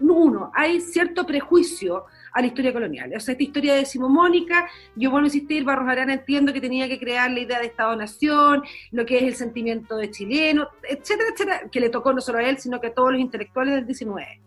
uno, 0.00 0.50
hay 0.54 0.80
cierto 0.80 1.26
prejuicio 1.26 2.06
a 2.32 2.40
la 2.40 2.46
historia 2.46 2.72
colonial. 2.72 3.12
O 3.14 3.20
sea, 3.20 3.32
esta 3.32 3.44
historia 3.44 3.74
decimonónica, 3.74 4.66
yo 4.96 5.10
vuelvo 5.10 5.26
a 5.26 5.28
insistir, 5.28 5.62
Barros 5.62 5.90
Arana 5.90 6.14
entiendo 6.14 6.54
que 6.54 6.60
tenía 6.62 6.88
que 6.88 6.98
crear 6.98 7.30
la 7.30 7.40
idea 7.40 7.58
de 7.58 7.66
Estado-Nación, 7.66 8.62
lo 8.92 9.04
que 9.04 9.18
es 9.18 9.24
el 9.24 9.34
sentimiento 9.34 9.98
de 9.98 10.10
chileno, 10.10 10.68
etcétera, 10.88 11.28
etcétera, 11.34 11.68
que 11.70 11.80
le 11.80 11.90
tocó 11.90 12.14
no 12.14 12.22
solo 12.22 12.38
a 12.38 12.48
él, 12.48 12.56
sino 12.56 12.80
que 12.80 12.86
a 12.86 12.94
todos 12.94 13.12
los 13.12 13.20
intelectuales 13.20 13.74
del 13.74 13.84
19 13.84 14.40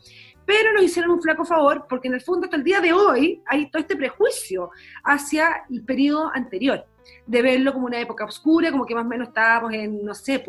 pero 0.45 0.73
nos 0.73 0.83
hicieron 0.83 1.11
un 1.11 1.21
flaco 1.21 1.45
favor 1.45 1.85
porque 1.89 2.07
en 2.07 2.15
el 2.15 2.21
fondo 2.21 2.45
hasta 2.45 2.57
el 2.57 2.63
día 2.63 2.81
de 2.81 2.93
hoy 2.93 3.41
hay 3.45 3.69
todo 3.69 3.81
este 3.81 3.95
prejuicio 3.95 4.71
hacia 5.03 5.63
el 5.69 5.83
periodo 5.83 6.31
anterior, 6.33 6.85
de 7.25 7.41
verlo 7.41 7.73
como 7.73 7.85
una 7.85 7.99
época 7.99 8.25
oscura, 8.25 8.71
como 8.71 8.85
que 8.85 8.95
más 8.95 9.05
o 9.05 9.07
menos 9.07 9.29
estábamos 9.29 9.73
en, 9.73 10.03
no 10.03 10.13
sé, 10.13 10.43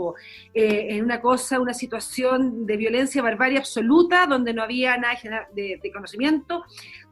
eh, 0.54 0.86
en 0.90 1.04
una 1.04 1.20
cosa, 1.20 1.60
una 1.60 1.74
situación 1.74 2.66
de 2.66 2.76
violencia, 2.76 3.22
barbarie 3.22 3.58
absoluta, 3.58 4.26
donde 4.26 4.52
no 4.52 4.62
había 4.62 4.96
nada 4.96 5.14
de, 5.54 5.78
de, 5.82 5.92
conocimiento, 5.92 6.64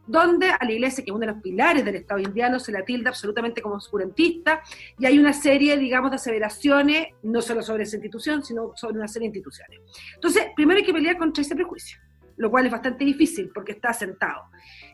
donde 0.05 0.47
a 0.49 0.63
la 0.63 0.71
iglesia, 0.71 1.03
que 1.03 1.11
es 1.11 1.15
uno 1.15 1.25
de 1.25 1.33
los 1.33 1.41
pilares 1.41 1.85
del 1.85 1.95
Estado 1.95 2.19
indiano, 2.19 2.59
se 2.59 2.71
la 2.71 2.83
tilda 2.83 3.09
absolutamente 3.09 3.61
como 3.61 3.75
oscurantista, 3.75 4.61
y 4.99 5.05
hay 5.05 5.17
una 5.17 5.33
serie, 5.33 5.77
digamos, 5.77 6.11
de 6.11 6.15
aseveraciones, 6.15 7.07
no 7.23 7.41
solo 7.41 7.61
sobre 7.61 7.83
esa 7.83 7.95
institución, 7.95 8.43
sino 8.43 8.73
sobre 8.75 8.97
una 8.97 9.07
serie 9.07 9.29
de 9.29 9.37
instituciones. 9.37 9.79
Entonces, 10.15 10.47
primero 10.55 10.79
hay 10.79 10.85
que 10.85 10.93
pelear 10.93 11.17
contra 11.17 11.41
ese 11.41 11.55
prejuicio 11.55 11.99
lo 12.37 12.49
cual 12.51 12.65
es 12.65 12.71
bastante 12.71 13.05
difícil 13.05 13.51
porque 13.53 13.73
está 13.73 13.93
sentado. 13.93 14.43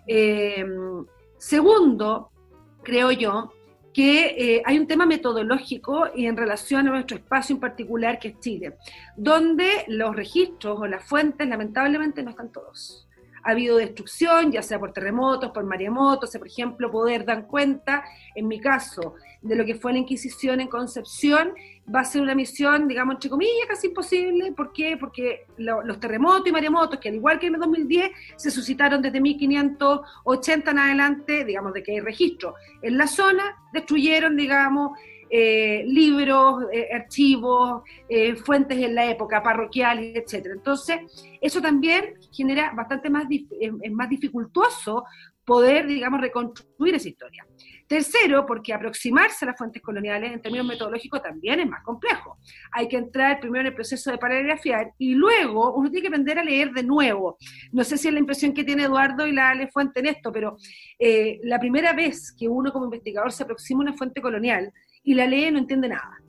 Eh, 0.08 0.66
segundo, 1.38 2.32
creo 2.84 3.12
yo, 3.12 3.54
que 3.94 4.36
eh, 4.38 4.62
hay 4.66 4.78
un 4.78 4.88
tema 4.88 5.06
metodológico 5.06 6.08
y 6.16 6.28
en 6.28 6.38
relación 6.38 6.88
a 6.88 6.92
nuestro 6.92 7.18
espacio 7.18 7.56
en 7.56 7.60
particular 7.60 8.20
que 8.20 8.30
es 8.30 8.40
Chile, 8.40 8.78
donde 9.18 9.86
los 9.88 10.16
registros 10.16 10.80
o 10.80 10.88
las 10.88 11.04
fuentes 11.04 11.48
lamentablemente 11.48 12.24
no 12.24 12.30
están 12.30 12.52
todos 12.52 13.09
ha 13.44 13.52
habido 13.52 13.78
destrucción, 13.78 14.52
ya 14.52 14.62
sea 14.62 14.80
por 14.80 14.94
terremotos, 14.94 15.52
por 15.52 15.64
maremotos, 15.64 16.32
por 16.38 16.48
ejemplo, 16.48 16.92
poder 16.92 17.26
dar 17.26 17.48
cuenta, 17.48 18.04
en 18.36 18.48
mi 18.48 18.60
caso, 18.60 19.16
de 19.42 19.56
lo 19.56 19.66
que 19.66 19.76
fue 19.76 19.94
la 19.94 20.00
Inquisición 20.00 20.60
en 20.60 20.68
Concepción, 20.68 21.54
va 21.94 22.02
a 22.02 22.06
ser 22.06 22.22
una 22.22 22.36
misión, 22.36 22.88
digamos, 22.88 23.16
entre 23.16 23.30
comillas, 23.30 23.68
casi 23.68 23.88
imposible. 23.88 24.52
¿Por 24.52 24.74
qué? 24.74 24.98
Porque 24.98 25.48
los 25.58 26.00
terremotos 26.00 26.48
y 26.48 26.52
maremotos, 26.52 27.00
que 27.00 27.10
al 27.10 27.16
igual 27.16 27.40
que 27.40 27.48
en 27.48 27.56
el 27.56 27.62
2010, 27.62 28.12
se 28.36 28.52
suscitaron 28.52 29.02
desde 29.02 29.20
1580 29.20 30.72
en 30.72 30.80
adelante, 30.80 31.46
digamos, 31.46 31.74
de 31.74 31.82
que 31.82 31.94
hay 31.94 32.00
registro 32.00 32.56
en 32.82 32.98
la 32.98 33.08
zona, 33.08 33.56
destruyeron, 33.74 34.36
digamos, 34.36 34.92
eh, 35.32 35.84
libros, 35.86 36.64
eh, 36.74 36.88
archivos, 36.92 37.84
eh, 38.08 38.36
fuentes 38.36 38.80
en 38.80 38.96
la 38.96 39.06
época, 39.06 39.44
parroquiales, 39.44 40.16
etcétera. 40.16 40.56
Entonces, 40.56 41.02
eso 41.40 41.62
también 41.62 42.16
genera 42.32 42.74
bastante 42.76 43.12
más, 43.12 43.26
es 43.30 43.92
más 43.92 44.10
dificultoso 44.10 45.04
poder, 45.46 45.86
digamos, 45.88 46.22
reconstruir 46.22 46.96
esa 46.96 47.10
historia. 47.10 47.46
Tercero, 47.88 48.46
porque 48.46 48.72
aproximarse 48.72 49.46
a 49.46 49.48
las 49.48 49.58
fuentes 49.58 49.82
coloniales 49.82 50.32
en 50.32 50.42
términos 50.42 50.68
metodológicos 50.68 51.24
también 51.24 51.60
es 51.60 51.68
más 51.68 51.84
complejo. 51.84 52.38
Hay 52.72 52.88
que 52.88 52.98
entrar 52.98 53.40
primero 53.40 53.62
en 53.62 53.68
el 53.68 53.74
proceso 53.74 54.12
de 54.12 54.20
paragrafiar 54.20 54.94
y 55.00 55.16
luego 55.16 55.74
uno 55.74 55.90
tiene 55.90 56.04
que 56.04 56.08
aprender 56.08 56.38
a 56.38 56.44
leer 56.44 56.72
de 56.72 56.84
nuevo. 56.84 57.38
No 57.72 57.84
sé 57.84 57.98
si 57.98 58.08
es 58.08 58.14
la 58.14 58.20
impresión 58.20 58.54
que 58.54 58.64
tiene 58.64 58.84
Eduardo 58.84 59.26
y 59.26 59.32
la 59.32 59.50
Ale 59.50 59.68
Fuente 59.70 60.02
en 60.02 60.08
esto, 60.08 60.32
pero 60.32 60.58
la 61.44 61.60
primera 61.60 61.94
vez 61.94 62.36
que 62.38 62.48
uno 62.48 62.72
como 62.72 62.86
investigador 62.86 63.32
se 63.32 63.42
aproxima 63.42 63.80
a 63.80 63.84
una 63.90 63.94
fuente 63.94 64.22
colonial 64.22 64.72
y 65.10 65.16
la 65.16 65.26
lee 65.26 65.50
no 65.50 65.58
entiende 65.58 65.90
nada. 65.90 66.22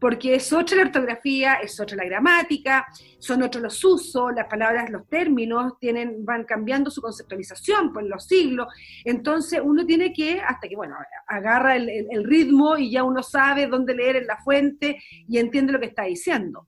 Porque 0.00 0.34
es 0.34 0.54
otra 0.54 0.78
la 0.78 0.84
ortografía, 0.84 1.56
es 1.56 1.78
otra 1.78 1.98
la 1.98 2.06
gramática, 2.06 2.86
son 3.18 3.42
otros 3.42 3.62
los 3.62 3.84
usos, 3.84 4.32
las 4.34 4.46
palabras, 4.46 4.88
los 4.88 5.06
términos 5.06 5.74
tienen, 5.78 6.24
van 6.24 6.44
cambiando 6.44 6.90
su 6.90 7.02
conceptualización 7.02 7.92
por 7.92 8.04
los 8.04 8.26
siglos, 8.26 8.68
entonces 9.04 9.60
uno 9.62 9.84
tiene 9.84 10.14
que, 10.14 10.40
hasta 10.40 10.66
que, 10.66 10.74
bueno, 10.74 10.96
agarra 11.26 11.76
el, 11.76 11.90
el 11.90 12.24
ritmo 12.24 12.78
y 12.78 12.90
ya 12.90 13.04
uno 13.04 13.22
sabe 13.22 13.66
dónde 13.66 13.94
leer 13.94 14.16
en 14.16 14.26
la 14.26 14.38
fuente 14.38 14.96
y 15.28 15.36
entiende 15.36 15.74
lo 15.74 15.78
que 15.78 15.86
está 15.86 16.04
diciendo. 16.04 16.66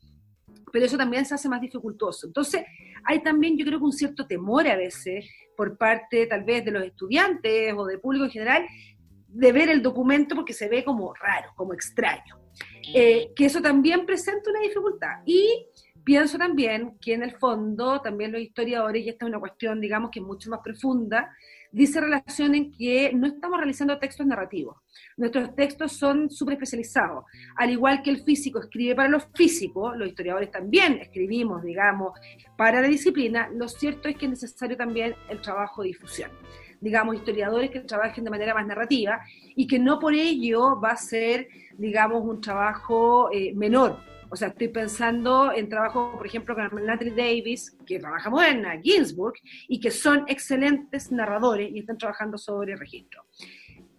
Pero 0.71 0.85
eso 0.85 0.99
también 0.99 1.25
se 1.25 1.35
hace 1.35 1.49
más 1.49 1.63
dificultoso. 1.63 2.27
Entonces, 2.27 2.63
hay 3.05 3.23
también, 3.23 3.57
yo 3.57 3.65
creo 3.65 3.79
que 3.79 3.85
un 3.87 3.93
cierto 3.93 4.27
temor 4.27 4.69
a 4.69 4.77
veces 4.77 5.25
por 5.57 5.79
parte 5.79 6.27
tal 6.27 6.45
vez 6.45 6.65
de 6.65 6.73
los 6.73 6.85
estudiantes 6.85 7.73
o 7.77 7.87
del 7.87 8.01
público 8.01 8.25
en 8.25 8.31
general 8.31 8.67
de 9.35 9.53
ver 9.53 9.69
el 9.69 9.83
documento 9.83 10.37
porque 10.37 10.53
se 10.53 10.69
ve 10.69 10.85
como 10.85 11.13
raro, 11.15 11.51
como 11.57 11.75
extraño. 11.75 12.39
Eh, 12.95 13.33
que 13.35 13.47
eso 13.47 13.61
también 13.61 14.07
presenta 14.07 14.51
una 14.51 14.61
dificultad. 14.61 15.23
Y 15.27 15.67
pienso 16.05 16.39
también 16.39 16.97
que 17.01 17.15
en 17.15 17.25
el 17.25 17.33
fondo, 17.33 18.01
también 18.01 18.31
los 18.31 18.41
historiadores, 18.41 19.05
y 19.05 19.09
esta 19.09 19.25
es 19.25 19.29
una 19.29 19.41
cuestión, 19.41 19.81
digamos, 19.81 20.11
que 20.11 20.21
es 20.21 20.25
mucho 20.25 20.51
más 20.51 20.61
profunda, 20.63 21.35
dice 21.73 22.01
relación 22.01 22.55
en 22.55 22.71
que 22.71 23.13
no 23.13 23.27
estamos 23.27 23.59
realizando 23.59 23.99
textos 23.99 24.25
narrativos. 24.25 24.77
Nuestros 25.17 25.57
textos 25.57 25.93
son 25.93 26.31
súper 26.31 26.55
especializados. 26.55 27.25
Al 27.57 27.71
igual 27.71 28.03
que 28.03 28.11
el 28.11 28.23
físico 28.23 28.61
escribe 28.61 28.95
para 28.95 29.09
los 29.09 29.27
físicos, 29.35 29.97
los 29.97 30.07
historiadores 30.07 30.53
también 30.53 30.99
escribimos, 31.01 31.65
digamos, 31.65 32.17
para 32.57 32.81
la 32.81 32.87
disciplina, 32.87 33.51
lo 33.53 33.67
cierto 33.67 34.09
es 34.09 34.17
que 34.17 34.27
es 34.27 34.31
necesario 34.31 34.77
también 34.77 35.17
el 35.29 35.41
trabajo 35.41 35.83
de 35.83 35.89
difusión 35.89 36.31
digamos, 36.85 37.17
historiadores 37.17 37.71
que 37.71 37.81
trabajen 37.81 38.25
de 38.25 38.31
manera 38.31 38.53
más 38.53 38.67
narrativa 38.67 39.23
y 39.57 39.67
que 39.67 39.79
no 39.79 39.99
por 39.99 40.13
ello 40.13 40.79
va 40.79 40.91
a 40.91 40.97
ser, 40.97 41.49
digamos, 41.79 42.23
un 42.23 42.43
trabajo 42.43 43.31
eh, 43.33 43.55
menor. 43.55 43.99
O 44.29 44.37
sea, 44.37 44.49
estoy 44.49 44.69
pensando 44.69 45.51
en 45.51 45.71
trabajo, 45.71 46.13
por 46.19 46.27
ejemplo, 46.27 46.55
con 46.55 46.85
Natalie 46.85 47.15
Davis, 47.15 47.75
que 47.87 47.99
trabaja 47.99 48.29
moderna, 48.29 48.79
Ginsburg, 48.83 49.35
y 49.67 49.81
que 49.81 49.91
son 49.91 50.25
excelentes 50.29 51.11
narradores 51.11 51.71
y 51.73 51.79
están 51.79 51.97
trabajando 51.97 52.37
sobre 52.37 52.77
registro. 52.77 53.25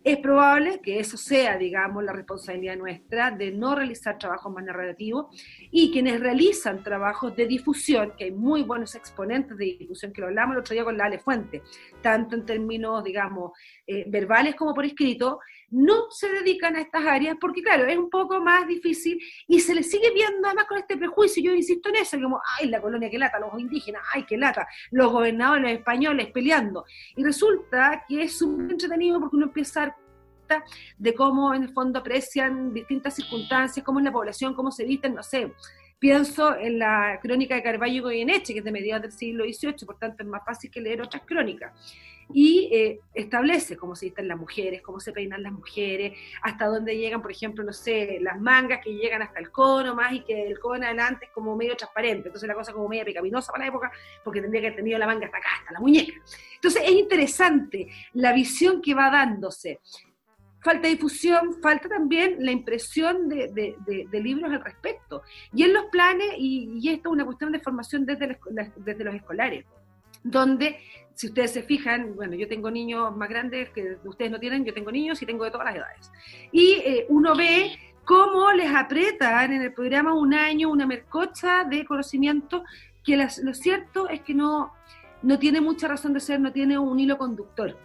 Es 0.05 0.17
probable 0.17 0.81
que 0.83 0.99
eso 0.99 1.17
sea, 1.17 1.57
digamos, 1.57 2.03
la 2.03 2.13
responsabilidad 2.13 2.77
nuestra 2.77 3.31
de 3.31 3.51
no 3.51 3.73
realizar 3.73 4.19
trabajos 4.19 4.53
más 4.53 4.63
narrativos 4.63 5.35
y 5.71 5.91
quienes 5.91 6.19
realizan 6.19 6.83
trabajos 6.83 7.35
de 7.35 7.47
difusión, 7.47 8.13
que 8.15 8.25
hay 8.25 8.31
muy 8.31 8.61
buenos 8.61 8.93
exponentes 8.93 9.57
de 9.57 9.77
difusión, 9.79 10.13
que 10.13 10.21
lo 10.21 10.27
hablamos 10.27 10.53
el 10.53 10.59
otro 10.59 10.73
día 10.75 10.83
con 10.83 10.95
la 10.95 11.05
Ale 11.05 11.17
Fuente, 11.17 11.63
tanto 12.03 12.35
en 12.35 12.45
términos, 12.45 13.03
digamos, 13.03 13.53
eh, 13.87 14.05
verbales 14.07 14.53
como 14.53 14.75
por 14.75 14.85
escrito, 14.85 15.39
no 15.75 16.09
se 16.09 16.29
dedican 16.29 16.77
a 16.77 16.81
estas 16.81 17.05
áreas 17.05 17.35
porque, 17.39 17.61
claro, 17.61 17.85
es 17.85 17.97
un 17.97 18.09
poco 18.09 18.39
más 18.39 18.65
difícil 18.65 19.19
y 19.45 19.59
se 19.59 19.75
les 19.75 19.91
sigue 19.91 20.09
viendo 20.13 20.47
además 20.47 20.65
con 20.67 20.77
este 20.77 20.95
prejuicio, 20.95 21.43
yo 21.43 21.53
insisto 21.53 21.89
en 21.89 21.97
eso, 21.97 22.17
como, 22.21 22.41
ay, 22.57 22.69
la 22.69 22.81
colonia 22.81 23.09
que 23.09 23.19
lata, 23.19 23.39
los 23.39 23.59
indígenas, 23.59 24.01
ay, 24.13 24.23
que 24.23 24.37
lata, 24.37 24.65
los 24.91 25.11
gobernadores 25.11 25.77
españoles 25.77 26.31
peleando. 26.31 26.85
Y 27.17 27.23
resulta 27.25 28.05
que 28.07 28.23
es 28.23 28.37
súper 28.37 28.71
entretenido 28.71 29.19
porque 29.19 29.35
uno 29.35 29.47
empieza 29.47 29.83
a 29.83 29.85
dar 29.87 29.95
de 30.97 31.13
cómo 31.13 31.53
en 31.53 31.63
el 31.63 31.73
fondo 31.73 31.99
aprecian 31.99 32.73
distintas 32.73 33.15
circunstancias, 33.15 33.85
cómo 33.85 33.99
es 33.99 34.05
la 34.05 34.11
población, 34.11 34.53
cómo 34.53 34.71
se 34.71 34.85
visten, 34.85 35.13
no 35.13 35.23
sé. 35.23 35.53
Pienso 35.99 36.55
en 36.57 36.79
la 36.79 37.19
crónica 37.21 37.55
de 37.55 37.63
Carballo 37.63 37.93
y 37.93 37.99
Goyeneche, 37.99 38.53
que 38.53 38.59
es 38.59 38.65
de 38.65 38.71
mediados 38.71 39.03
del 39.03 39.11
siglo 39.11 39.45
XVIII, 39.45 39.85
por 39.85 39.97
tanto 39.97 40.23
es 40.23 40.29
más 40.29 40.43
fácil 40.45 40.69
que 40.69 40.81
leer 40.81 41.01
otras 41.01 41.23
crónicas 41.25 41.73
y 42.33 42.69
eh, 42.71 42.99
establece 43.13 43.77
cómo 43.77 43.95
se 43.95 44.07
visten 44.07 44.27
las 44.27 44.37
mujeres, 44.37 44.81
cómo 44.81 44.99
se 44.99 45.11
peinan 45.11 45.43
las 45.43 45.51
mujeres, 45.51 46.17
hasta 46.41 46.65
dónde 46.65 46.97
llegan, 46.97 47.21
por 47.21 47.31
ejemplo, 47.31 47.63
no 47.63 47.73
sé, 47.73 48.19
las 48.21 48.39
mangas 48.39 48.81
que 48.83 48.93
llegan 48.93 49.21
hasta 49.21 49.39
el 49.39 49.51
cono 49.51 49.95
más 49.95 50.13
y 50.13 50.21
que 50.21 50.47
el 50.47 50.59
cono 50.59 50.85
adelante 50.85 51.25
es 51.25 51.31
como 51.31 51.55
medio 51.55 51.75
transparente, 51.75 52.29
entonces 52.29 52.47
la 52.47 52.55
cosa 52.55 52.73
como 52.73 52.87
media 52.87 53.05
pecaminosa 53.05 53.51
para 53.51 53.65
la 53.65 53.69
época 53.69 53.91
porque 54.23 54.41
tendría 54.41 54.61
que 54.61 54.67
haber 54.67 54.77
tenido 54.77 54.99
la 54.99 55.07
manga 55.07 55.25
hasta 55.25 55.37
acá, 55.37 55.49
hasta 55.59 55.73
la 55.73 55.79
muñeca. 55.79 56.13
Entonces 56.55 56.81
es 56.85 56.91
interesante 56.91 57.87
la 58.13 58.33
visión 58.33 58.81
que 58.81 58.93
va 58.93 59.09
dándose. 59.09 59.79
Falta 60.65 60.87
difusión, 60.87 61.61
falta 61.61 61.87
también 61.87 62.37
la 62.39 62.51
impresión 62.51 63.29
de, 63.29 63.75
libros 64.11 64.51
al 64.51 64.63
respecto. 64.63 65.21
Y 65.53 65.61
en 65.61 65.73
los 65.73 65.85
planes, 65.91 66.29
y, 66.39 66.89
esto 66.89 67.09
es 67.09 67.13
una 67.13 67.23
cuestión 67.23 67.51
de 67.51 67.59
formación 67.59 68.03
desde, 68.03 68.39
desde 68.77 69.03
los 69.03 69.13
escolares, 69.13 69.63
donde 70.23 70.79
si 71.13 71.27
ustedes 71.27 71.51
se 71.51 71.61
fijan, 71.61 72.15
bueno, 72.15 72.33
yo 72.33 72.47
tengo 72.47 72.71
niños 72.71 73.15
más 73.15 73.29
grandes 73.29 73.69
que 73.69 73.99
ustedes 74.05 74.31
no 74.31 74.39
tienen, 74.39 74.65
yo 74.65 74.73
tengo 74.73 74.91
niños 74.91 75.21
y 75.21 75.27
tengo 75.27 75.43
de 75.43 75.51
todas 75.51 75.67
las 75.67 75.75
edades. 75.75 76.11
Y 76.51 76.81
eh, 76.83 77.05
uno 77.09 77.35
ve 77.35 77.77
cómo 78.03 78.51
les 78.51 78.73
apretan 78.73 79.53
en 79.53 79.61
el 79.61 79.71
programa 79.71 80.15
un 80.15 80.33
año 80.33 80.71
una 80.71 80.87
mercocha 80.87 81.63
de 81.63 81.85
conocimiento 81.85 82.63
que 83.03 83.17
lo 83.17 83.53
cierto 83.53 84.09
es 84.09 84.21
que 84.21 84.33
no, 84.33 84.73
no 85.21 85.37
tiene 85.37 85.61
mucha 85.61 85.87
razón 85.87 86.13
de 86.13 86.21
ser, 86.21 86.39
no 86.39 86.51
tiene 86.51 86.79
un 86.79 86.99
hilo 86.99 87.19
conductor. 87.19 87.77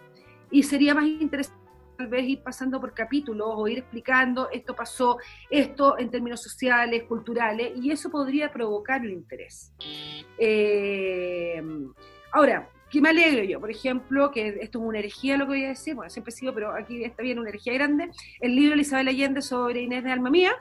Y 0.49 0.63
sería 0.63 0.95
más 0.95 1.05
interesante 1.05 1.60
vez 2.07 2.27
ir 2.27 2.41
pasando 2.41 2.79
por 2.79 2.93
capítulos 2.93 3.47
o 3.51 3.67
ir 3.67 3.79
explicando 3.79 4.49
esto 4.51 4.75
pasó, 4.75 5.17
esto 5.49 5.97
en 5.97 6.09
términos 6.09 6.41
sociales, 6.41 7.03
culturales, 7.03 7.71
y 7.75 7.91
eso 7.91 8.09
podría 8.09 8.51
provocar 8.51 9.03
el 9.03 9.11
interés. 9.11 9.73
Eh, 10.37 11.61
ahora, 12.31 12.69
que 12.91 12.99
me 12.99 13.09
alegro 13.09 13.43
yo, 13.43 13.59
por 13.59 13.71
ejemplo, 13.71 14.31
que 14.31 14.49
esto 14.61 14.79
es 14.79 14.85
una 14.85 14.99
herejía 14.99 15.37
lo 15.37 15.45
que 15.45 15.51
voy 15.51 15.63
a 15.63 15.69
decir, 15.69 15.95
bueno, 15.95 16.09
siempre 16.09 16.33
he 16.33 16.35
sido, 16.35 16.53
pero 16.53 16.75
aquí 16.75 17.03
está 17.03 17.23
bien 17.23 17.39
una 17.39 17.49
herejía 17.49 17.73
grande, 17.73 18.11
el 18.41 18.55
libro 18.55 18.75
de 18.75 18.81
Isabel 18.81 19.07
Allende 19.07 19.41
sobre 19.41 19.81
Inés 19.81 20.03
de 20.03 20.11
Alma 20.11 20.29
Mía. 20.29 20.53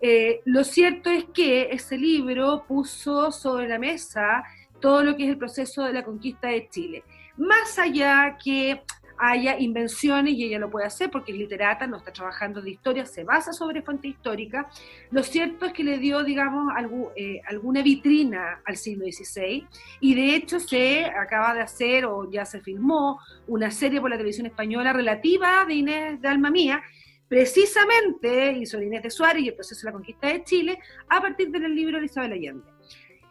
Eh, 0.00 0.40
lo 0.44 0.64
cierto 0.64 1.08
es 1.10 1.26
que 1.26 1.68
ese 1.70 1.96
libro 1.96 2.64
puso 2.66 3.30
sobre 3.30 3.68
la 3.68 3.78
mesa 3.78 4.42
todo 4.80 5.04
lo 5.04 5.16
que 5.16 5.24
es 5.24 5.30
el 5.30 5.38
proceso 5.38 5.84
de 5.84 5.92
la 5.92 6.02
conquista 6.02 6.48
de 6.48 6.68
Chile. 6.68 7.04
Más 7.36 7.78
allá 7.78 8.36
que 8.42 8.82
haya 9.18 9.58
invenciones 9.58 10.34
y 10.34 10.44
ella 10.44 10.58
lo 10.58 10.70
puede 10.70 10.86
hacer 10.86 11.10
porque 11.10 11.32
es 11.32 11.38
literata, 11.38 11.86
no 11.86 11.98
está 11.98 12.12
trabajando 12.12 12.60
de 12.60 12.70
historia, 12.70 13.06
se 13.06 13.24
basa 13.24 13.52
sobre 13.52 13.82
fuente 13.82 14.08
histórica. 14.08 14.68
Lo 15.10 15.22
cierto 15.22 15.66
es 15.66 15.72
que 15.72 15.84
le 15.84 15.98
dio, 15.98 16.22
digamos, 16.24 16.72
eh, 17.16 17.40
alguna 17.46 17.82
vitrina 17.82 18.60
al 18.64 18.76
siglo 18.76 19.04
XVI 19.04 19.66
y 20.00 20.14
de 20.14 20.34
hecho 20.36 20.60
se 20.60 21.04
acaba 21.04 21.54
de 21.54 21.60
hacer 21.60 22.04
o 22.06 22.30
ya 22.30 22.44
se 22.44 22.60
filmó 22.60 23.20
una 23.46 23.70
serie 23.70 24.00
por 24.00 24.10
la 24.10 24.16
televisión 24.16 24.46
española 24.46 24.92
relativa 24.92 25.64
de 25.66 25.74
Inés 25.74 26.20
de 26.20 26.28
Alma 26.28 26.50
Mía, 26.50 26.82
precisamente, 27.28 28.52
y 28.52 28.66
sobre 28.66 28.86
Inés 28.86 29.02
de 29.02 29.10
Suárez 29.10 29.42
y 29.42 29.48
el 29.48 29.54
proceso 29.54 29.80
de 29.82 29.86
la 29.86 29.92
conquista 29.92 30.26
de 30.28 30.44
Chile, 30.44 30.78
a 31.08 31.20
partir 31.20 31.50
del 31.50 31.74
libro 31.74 31.98
de 31.98 32.06
Isabel 32.06 32.32
Allende. 32.32 32.71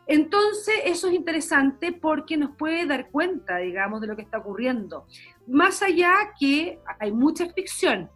Entonces, 0.07 0.75
eso 0.85 1.07
es 1.07 1.13
interesante 1.13 1.93
porque 1.93 2.37
nos 2.37 2.55
puede 2.55 2.85
dar 2.85 3.09
cuenta, 3.09 3.57
digamos, 3.57 4.01
de 4.01 4.07
lo 4.07 4.15
que 4.15 4.23
está 4.23 4.39
ocurriendo. 4.39 5.05
Más 5.47 5.81
allá 5.81 6.13
que 6.39 6.79
hay 6.99 7.11
mucha 7.11 7.47
ficción, 7.53 8.09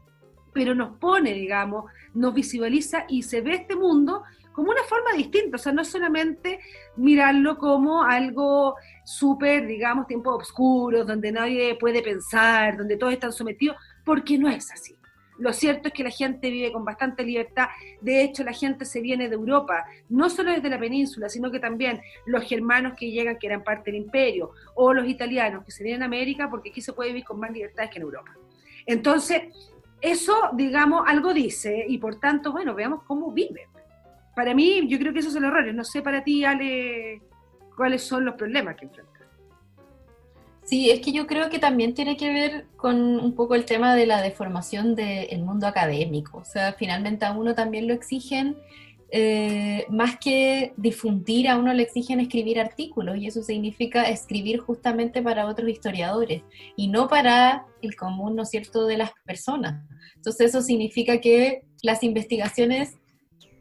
pero 0.53 0.73
nos 0.73 0.97
pone, 0.97 1.33
digamos, 1.33 1.85
nos 2.13 2.33
visualiza 2.33 3.05
y 3.07 3.23
se 3.23 3.41
ve 3.41 3.55
este 3.55 3.75
mundo 3.75 4.23
como 4.53 4.71
una 4.71 4.83
forma 4.83 5.11
distinta, 5.11 5.57
o 5.57 5.59
sea, 5.59 5.73
no 5.73 5.83
solamente 5.83 6.59
mirarlo 6.95 7.57
como 7.57 8.03
algo 8.03 8.75
súper, 9.03 9.67
digamos, 9.67 10.07
tiempos 10.07 10.43
oscuros, 10.43 11.05
donde 11.05 11.33
nadie 11.33 11.75
puede 11.75 12.01
pensar, 12.01 12.77
donde 12.77 12.95
todos 12.95 13.11
están 13.11 13.33
sometidos, 13.33 13.75
porque 14.05 14.37
no 14.37 14.47
es 14.47 14.71
así. 14.71 14.97
Lo 15.37 15.51
cierto 15.53 15.89
es 15.89 15.93
que 15.93 16.03
la 16.03 16.09
gente 16.09 16.49
vive 16.49 16.71
con 16.71 16.85
bastante 16.85 17.23
libertad. 17.23 17.67
De 18.01 18.23
hecho, 18.23 18.43
la 18.43 18.53
gente 18.53 18.85
se 18.85 19.01
viene 19.01 19.27
de 19.27 19.35
Europa, 19.35 19.85
no 20.09 20.29
solo 20.29 20.51
desde 20.51 20.69
la 20.69 20.79
península, 20.79 21.29
sino 21.29 21.51
que 21.51 21.59
también 21.59 22.01
los 22.25 22.43
germanos 22.43 22.93
que 22.97 23.11
llegan, 23.11 23.37
que 23.37 23.47
eran 23.47 23.63
parte 23.63 23.91
del 23.91 24.01
imperio, 24.01 24.51
o 24.75 24.93
los 24.93 25.07
italianos 25.07 25.65
que 25.65 25.71
se 25.71 25.83
vienen 25.83 26.03
a 26.03 26.05
América, 26.05 26.49
porque 26.49 26.69
aquí 26.69 26.81
se 26.81 26.93
puede 26.93 27.09
vivir 27.09 27.25
con 27.25 27.39
más 27.39 27.51
libertades 27.51 27.91
que 27.91 27.97
en 27.97 28.03
Europa. 28.03 28.31
Entonces, 28.85 29.41
eso, 30.01 30.49
digamos, 30.53 31.03
algo 31.07 31.33
dice, 31.33 31.85
y 31.87 31.97
por 31.97 32.19
tanto, 32.19 32.51
bueno, 32.51 32.75
veamos 32.75 33.03
cómo 33.03 33.31
vive. 33.31 33.67
Para 34.35 34.53
mí, 34.53 34.87
yo 34.87 34.99
creo 34.99 35.13
que 35.13 35.19
esos 35.19 35.33
son 35.33 35.43
los 35.43 35.51
errores. 35.51 35.73
No 35.73 35.83
sé 35.83 36.01
para 36.01 36.23
ti, 36.23 36.43
Ale, 36.45 37.21
cuáles 37.75 38.03
son 38.03 38.25
los 38.25 38.35
problemas 38.35 38.75
que 38.75 38.85
enfrentas. 38.85 39.14
Sí, 40.65 40.89
es 40.89 40.99
que 40.99 41.11
yo 41.11 41.27
creo 41.27 41.49
que 41.51 41.59
también 41.59 41.93
tiene 41.93 42.17
que 42.17 42.33
ver 42.33 42.65
con 42.75 43.19
un 43.19 43.35
poco 43.35 43.53
el 43.53 43.65
tema 43.65 43.95
de 43.95 44.07
la 44.07 44.21
deformación 44.21 44.95
del 44.95 45.43
mundo 45.43 45.67
académico. 45.67 46.39
O 46.39 46.45
sea, 46.45 46.73
finalmente 46.73 47.23
a 47.23 47.33
uno 47.33 47.53
también 47.53 47.87
lo 47.87 47.93
exigen 47.93 48.57
eh, 49.11 49.85
más 49.89 50.17
que 50.17 50.73
difundir, 50.75 51.47
a 51.47 51.57
uno 51.57 51.71
le 51.71 51.83
exigen 51.83 52.19
escribir 52.19 52.59
artículos 52.59 53.15
y 53.17 53.27
eso 53.27 53.43
significa 53.43 54.09
escribir 54.09 54.59
justamente 54.59 55.21
para 55.21 55.45
otros 55.45 55.69
historiadores 55.69 56.41
y 56.75 56.87
no 56.87 57.07
para 57.07 57.67
el 57.83 57.95
común, 57.95 58.35
¿no 58.35 58.41
es 58.41 58.49
cierto?, 58.49 58.87
de 58.87 58.97
las 58.97 59.11
personas. 59.23 59.83
Entonces 60.15 60.49
eso 60.49 60.63
significa 60.63 61.21
que 61.21 61.61
las 61.83 62.01
investigaciones 62.03 62.95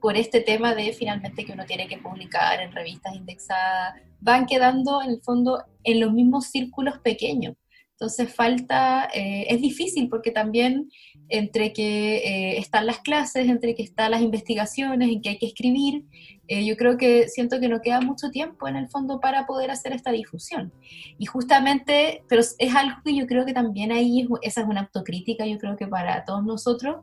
por 0.00 0.16
este 0.16 0.40
tema 0.40 0.74
de 0.74 0.92
finalmente 0.92 1.44
que 1.44 1.52
uno 1.52 1.66
tiene 1.66 1.86
que 1.86 1.98
publicar 1.98 2.60
en 2.60 2.72
revistas 2.72 3.14
indexadas, 3.14 3.94
van 4.24 4.46
quedando 4.46 5.02
en 5.02 5.10
el 5.10 5.20
fondo 5.20 5.62
en 5.84 6.00
los 6.00 6.12
mismos 6.12 6.46
círculos 6.46 6.98
pequeños. 7.00 7.54
Entonces 7.92 8.34
falta, 8.34 9.08
eh, 9.14 9.46
es 9.48 9.60
difícil 9.60 10.08
porque 10.08 10.32
también 10.32 10.90
entre 11.28 11.72
que 11.72 12.16
eh, 12.16 12.58
están 12.58 12.86
las 12.86 12.98
clases, 13.00 13.48
entre 13.48 13.74
que 13.74 13.82
están 13.82 14.10
las 14.10 14.22
investigaciones, 14.22 15.08
en 15.10 15.20
que 15.22 15.28
hay 15.28 15.38
que 15.38 15.46
escribir, 15.46 16.04
eh, 16.48 16.64
yo 16.66 16.76
creo 16.76 16.96
que 16.96 17.28
siento 17.28 17.60
que 17.60 17.68
no 17.68 17.80
queda 17.80 18.00
mucho 18.00 18.30
tiempo 18.30 18.66
en 18.66 18.76
el 18.76 18.88
fondo 18.88 19.20
para 19.20 19.46
poder 19.46 19.70
hacer 19.70 19.92
esta 19.92 20.10
difusión. 20.10 20.72
Y 21.18 21.26
justamente, 21.26 22.24
pero 22.28 22.40
es 22.40 22.74
algo 22.74 22.96
que 23.04 23.14
yo 23.14 23.26
creo 23.26 23.46
que 23.46 23.54
también 23.54 23.92
ahí, 23.92 24.26
esa 24.42 24.62
es 24.62 24.66
una 24.66 24.80
autocrítica, 24.80 25.46
yo 25.46 25.58
creo 25.58 25.76
que 25.76 25.86
para 25.86 26.24
todos 26.24 26.44
nosotros, 26.44 26.96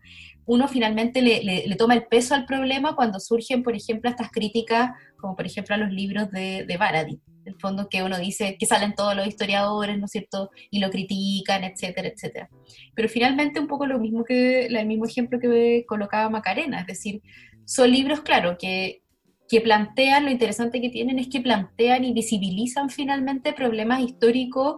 uno 0.45 0.67
finalmente 0.67 1.21
le, 1.21 1.43
le, 1.43 1.75
toma 1.75 1.93
el 1.93 2.07
peso 2.07 2.35
al 2.35 2.45
problema 2.45 2.95
cuando 2.95 3.19
surgen, 3.19 3.63
por 3.63 3.75
ejemplo, 3.75 4.09
estas 4.09 4.31
críticas, 4.31 4.91
como 5.17 5.35
por 5.35 5.45
ejemplo 5.45 5.75
a 5.75 5.77
los 5.77 5.91
libros 5.91 6.31
de, 6.31 6.65
de 6.65 6.77
Baradit 6.77 7.21
el 7.45 7.55
fondo 7.55 7.89
que 7.89 8.03
uno 8.03 8.17
dice 8.17 8.57
que 8.59 8.65
salen 8.65 8.93
todos 8.95 9.15
los 9.15 9.27
historiadores, 9.27 9.97
¿no 9.97 10.05
es 10.05 10.11
cierto? 10.11 10.51
Y 10.69 10.79
lo 10.79 10.89
critican, 10.89 11.63
etcétera, 11.63 12.07
etcétera. 12.07 12.49
Pero 12.95 13.09
finalmente 13.09 13.59
un 13.59 13.67
poco 13.67 13.85
lo 13.85 13.99
mismo 13.99 14.23
que 14.23 14.67
el 14.67 14.85
mismo 14.85 15.05
ejemplo 15.05 15.39
que 15.39 15.85
colocaba 15.87 16.29
Macarena, 16.29 16.81
es 16.81 16.87
decir, 16.87 17.21
son 17.65 17.91
libros, 17.91 18.21
claro, 18.21 18.57
que, 18.59 19.01
que 19.47 19.61
plantean, 19.61 20.25
lo 20.25 20.31
interesante 20.31 20.81
que 20.81 20.89
tienen 20.89 21.19
es 21.19 21.27
que 21.27 21.41
plantean 21.41 22.03
y 22.03 22.13
visibilizan 22.13 22.89
finalmente 22.89 23.53
problemas 23.53 24.01
históricos 24.01 24.77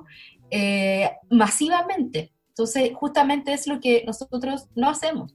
eh, 0.52 1.10
masivamente. 1.30 2.32
Entonces, 2.50 2.92
justamente 2.94 3.54
es 3.54 3.68
lo 3.68 3.80
que 3.80 4.04
nosotros 4.06 4.68
no 4.76 4.90
hacemos. 4.90 5.34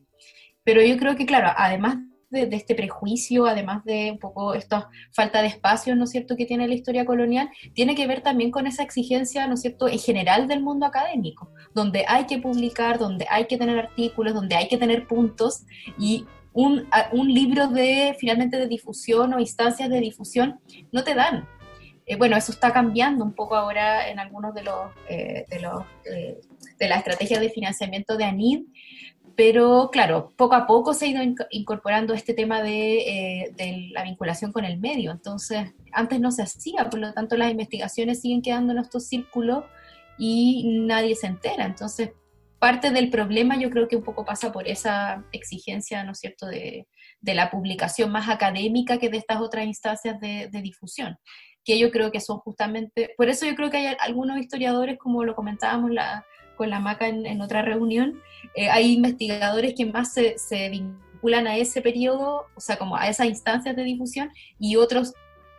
Pero 0.69 0.83
yo 0.83 0.99
creo 0.99 1.17
que, 1.17 1.25
claro, 1.25 1.49
además 1.57 1.97
de, 2.29 2.47
este 2.53 2.75
prejuicio, 2.75 3.47
además 3.47 3.83
de 3.87 4.11
un 4.13 4.19
poco 4.19 4.53
esta 4.53 4.91
falta 5.15 5.41
de 5.41 5.49
espacio, 5.49 5.97
¿no 5.97 6.05
es 6.05 6.11
cierto?, 6.11 6.37
que 6.37 6.45
tiene 6.45 6.69
la 6.69 6.75
historia 6.75 7.07
colonial, 7.07 7.49
tiene 7.73 7.95
que 7.95 8.07
ver 8.07 8.21
también 8.21 8.51
con 8.51 8.67
esa 8.67 8.83
exigencia, 8.83 9.47
¿no 9.47 9.55
es 9.55 9.63
cierto?, 9.63 9.89
en 9.89 9.99
general 9.99 10.47
del 10.47 10.61
mundo 10.63 10.85
académico, 10.85 11.51
donde 11.75 12.05
hay 12.07 12.27
que 12.27 12.37
publicar, 12.37 12.99
donde 12.99 13.27
hay 13.31 13.47
que 13.47 13.57
tener 13.57 13.79
artículos, 13.79 14.35
donde 14.35 14.57
hay 14.57 14.69
que 14.69 14.77
tener 14.77 15.07
puntos 15.07 15.65
y 15.99 16.27
un, 16.53 16.87
un 17.13 17.33
libro 17.33 17.69
de, 17.69 18.15
finalmente, 18.21 18.59
de 18.59 18.69
difusión 18.69 19.33
o 19.33 19.41
instancias 19.41 19.89
de 19.89 20.01
difusión 20.01 20.61
no 20.93 21.03
te 21.03 21.15
dan. 21.15 21.49
Eh, 22.05 22.17
bueno, 22.17 22.37
eso 22.37 22.53
está 22.53 22.75
cambiando 22.75 23.25
un 23.25 23.35
poco 23.35 23.55
ahora 23.55 24.09
en 24.11 24.19
algunos 24.19 24.55
de 24.55 24.65
los, 24.65 24.91
eh, 25.09 25.45
de 25.49 25.61
los 25.61 25.83
eh, 26.05 26.41
de 26.79 26.89
la 26.89 26.97
estrategia 26.97 27.39
de 27.39 27.51
financiamiento 27.51 28.17
de 28.17 28.25
ANID, 28.25 28.63
pero 29.39 29.91
claro, 29.93 30.33
poco 30.37 30.57
a 30.57 30.67
poco 30.67 30.95
se 30.95 31.05
ha 31.05 31.09
ido 31.11 31.23
incorporando 31.51 32.13
este 32.13 32.35
tema 32.35 32.61
eh, 32.69 33.53
de, 33.57 33.89
la 33.93 34.03
vinculación 34.03 34.51
con 34.51 34.65
el 34.65 34.81
medio. 34.81 35.13
Entonces, 35.13 35.75
antes 35.93 36.19
no 36.19 36.33
se 36.33 36.43
hacía, 36.43 36.91
por 36.91 36.99
lo 36.99 37.13
tanto 37.13 37.37
las 37.37 37.53
investigaciones 37.53 38.21
siguen 38.21 38.43
quedando 38.43 38.73
en 38.73 38.81
estos 38.81 39.07
círculos 39.07 39.63
y 40.19 40.81
nadie 40.81 41.15
se 41.15 41.29
entera. 41.29 41.67
Entonces, 41.67 42.11
parte 42.59 42.91
del 42.91 43.11
problema 43.11 43.57
yo 43.57 43.71
creo 43.71 43.87
que 43.87 43.95
un 43.95 44.03
poco 44.03 44.25
pasa 44.25 44.51
por 44.51 44.67
esa 44.67 45.25
exigencia, 45.31 46.03
¿no 46.03 46.11
es 46.11 46.19
cierto?, 46.19 46.47
de, 46.47 46.89
la 47.23 47.49
publicación 47.49 48.11
más 48.11 48.29
académica 48.29 48.99
que 48.99 49.09
de 49.09 49.19
estas 49.19 49.41
otras 49.41 49.67
instancias 49.67 50.19
de, 50.19 50.49
de 50.51 50.63
difusión 50.63 51.17
que 51.65 51.79
yo 51.79 51.91
creo 51.91 52.11
que 52.11 52.21
son 52.21 52.39
justamente, 52.39 53.13
por 53.19 53.29
eso 53.29 53.45
yo 53.45 53.55
creo 53.55 53.69
que 53.69 53.77
hay 53.77 53.97
algunos 54.01 54.39
historiadores, 54.39 54.99
como 54.99 55.23
lo 55.23 55.35
comentábamos 55.35 55.91
la, 55.91 56.25
con 56.59 56.69
la 56.69 56.81
MACA 56.81 57.09
en, 57.09 57.41
otra 57.41 57.63
reunión, 57.63 58.21
eh, 58.55 58.69
hay 58.69 58.93
investigadores 58.93 59.73
que 59.75 59.87
más 59.87 60.13
se, 60.13 60.69
vinculan 60.69 61.47
a 61.47 61.57
ese 61.57 61.81
periodo, 61.81 62.49
o 62.55 62.61
sea, 62.61 62.77
como 62.77 62.97
a 62.97 63.09
esas 63.09 63.29
instancias 63.29 63.75
de 63.75 63.85
difusión, 63.85 64.31
y 64.59 64.77
otros 64.77 65.15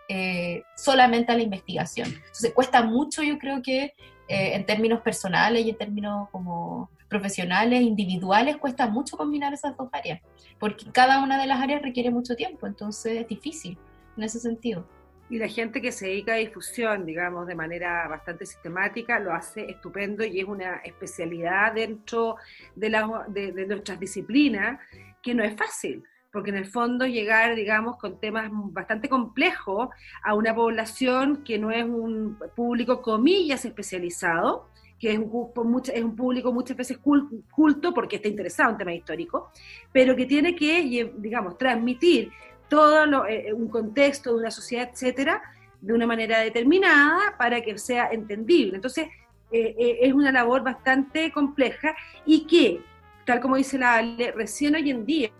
eh, 0.10 0.62
solamente 0.76 1.32
a 1.32 1.36
la 1.36 1.42
investigación. 1.42 2.10
Entonces 2.10 2.54
cuesta 2.54 2.84
mucho, 2.84 3.24
yo 3.24 3.40
creo 3.40 3.62
que 3.64 3.94
eh, 4.28 4.56
en 4.56 4.66
términos 4.66 5.02
personales 5.02 5.66
y 5.66 5.72
en 5.72 5.78
términos 5.78 6.30
como 6.32 6.90
profesionales, 7.08 7.82
individuales, 7.82 8.58
cuesta 8.58 8.88
mucho 8.88 9.18
combinar 9.18 9.54
esas 9.54 9.76
dos 9.76 9.90
áreas, 9.92 10.22
porque 10.60 10.86
cada 10.92 11.24
una 11.24 11.40
de 11.40 11.48
las 11.48 11.60
áreas 11.60 11.82
requiere 11.82 12.12
mucho 12.12 12.36
tiempo, 12.36 12.68
entonces 12.68 13.22
es 13.22 13.28
difícil 13.28 13.78
en 14.16 14.24
ese 14.24 14.40
sentido. 14.40 14.86
Y 15.30 15.38
la 15.38 15.48
gente 15.48 15.82
que 15.82 15.92
se 15.92 16.08
dedica 16.08 16.34
a 16.34 16.38
difusión, 16.38 17.06
digamos, 17.06 17.46
de 17.46 17.56
manera 17.56 18.08
bastante 18.08 18.46
sistemática, 18.46 19.20
lo 19.20 19.34
hace 19.34 19.70
estupendo 19.70 20.24
y 20.26 20.40
es 20.40 20.46
una 20.46 20.78
especialidad 20.78 21.74
dentro 21.74 22.38
de, 22.76 22.90
la, 22.90 23.26
de, 23.28 23.66
nuestras 23.68 24.00
disciplinas 24.00 24.80
que 25.22 25.36
no 25.36 25.44
es 25.44 25.56
fácil 25.56 26.04
porque 26.32 26.52
en 26.52 26.58
el 26.58 26.68
fondo 26.68 27.08
llegar, 27.08 27.56
digamos, 27.56 27.98
con 27.98 28.20
temas 28.20 28.50
bastante 28.52 29.10
complejos 29.10 29.90
a 30.24 30.36
una 30.36 30.54
población 30.54 31.44
que 31.44 31.58
no 31.58 31.72
es 31.72 31.84
un 31.84 32.38
público, 32.56 33.02
comillas, 33.02 33.66
especializado, 33.66 34.70
que 35.00 35.14
es 35.14 35.18
un, 35.18 35.82
es 35.94 36.04
un 36.04 36.16
público 36.16 36.52
muchas 36.52 36.78
veces 36.78 37.00
culto 37.00 37.94
porque 37.94 38.18
está 38.18 38.28
interesado 38.28 38.72
en 38.72 38.78
temas 38.78 38.96
históricos, 38.96 39.46
pero 39.92 40.16
que 40.16 40.26
tiene 40.26 40.56
que, 40.56 41.12
digamos, 41.18 41.58
transmitir 41.58 42.32
todo 42.70 43.26
eh, 43.26 43.48
eh, 43.48 43.54
un 43.54 43.68
contexto 43.68 44.32
de 44.32 44.40
una 44.40 44.52
sociedad, 44.52 44.90
etcétera, 44.92 45.42
de 45.82 45.94
una 45.94 46.06
manera 46.06 46.40
determinada 46.40 47.36
para 47.38 47.62
que 47.62 47.78
sea 47.78 48.10
entendible. 48.12 48.76
Entonces, 48.76 49.08
eh, 49.52 49.98
es 50.02 50.14
una 50.14 50.32
labor 50.32 50.64
bastante 50.64 51.32
compleja 51.32 51.96
y 52.26 52.46
que, 52.46 52.82
tal 53.26 53.40
como 53.40 53.56
dice 53.56 53.78
la 53.78 53.96
Ale, 53.96 54.32
recién 54.32 54.76
hoy 54.76 54.90
en 54.90 55.06
día 55.06 55.32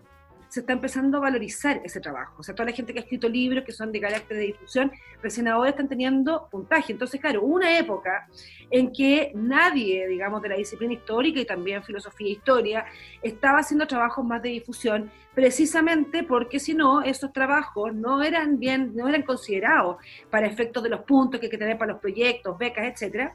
se 0.50 0.60
está 0.60 0.72
empezando 0.72 1.18
a 1.18 1.20
valorizar 1.20 1.80
ese 1.84 2.00
trabajo. 2.00 2.34
O 2.38 2.42
sea, 2.42 2.54
toda 2.54 2.68
la 2.68 2.74
gente 2.74 2.92
que 2.92 2.98
ha 2.98 3.02
escrito 3.02 3.28
libros 3.28 3.64
que 3.64 3.70
son 3.70 3.92
de 3.92 4.00
carácter 4.00 4.36
de 4.36 4.46
difusión, 4.46 4.90
recién 5.22 5.46
ahora 5.46 5.70
están 5.70 5.88
teniendo 5.88 6.48
puntaje. 6.50 6.92
Entonces, 6.92 7.20
claro, 7.20 7.42
una 7.42 7.78
época 7.78 8.26
en 8.68 8.92
que 8.92 9.30
nadie, 9.34 10.08
digamos, 10.08 10.42
de 10.42 10.48
la 10.48 10.56
disciplina 10.56 10.94
histórica 10.94 11.40
y 11.40 11.44
también 11.44 11.84
filosofía 11.84 12.26
e 12.26 12.32
historia, 12.32 12.84
estaba 13.22 13.60
haciendo 13.60 13.86
trabajos 13.86 14.24
más 14.24 14.42
de 14.42 14.48
difusión, 14.48 15.10
precisamente 15.34 16.24
porque 16.24 16.58
si 16.58 16.74
no, 16.74 17.00
esos 17.02 17.32
trabajos 17.32 17.94
no 17.94 18.20
eran 18.20 18.58
bien, 18.58 18.92
no 18.96 19.08
eran 19.08 19.22
considerados 19.22 19.98
para 20.30 20.48
efectos 20.48 20.82
de 20.82 20.90
los 20.90 21.02
puntos 21.02 21.38
que 21.38 21.46
hay 21.46 21.50
que 21.50 21.58
tener 21.58 21.78
para 21.78 21.92
los 21.92 22.00
proyectos, 22.00 22.58
becas, 22.58 22.86
etcétera 22.86 23.34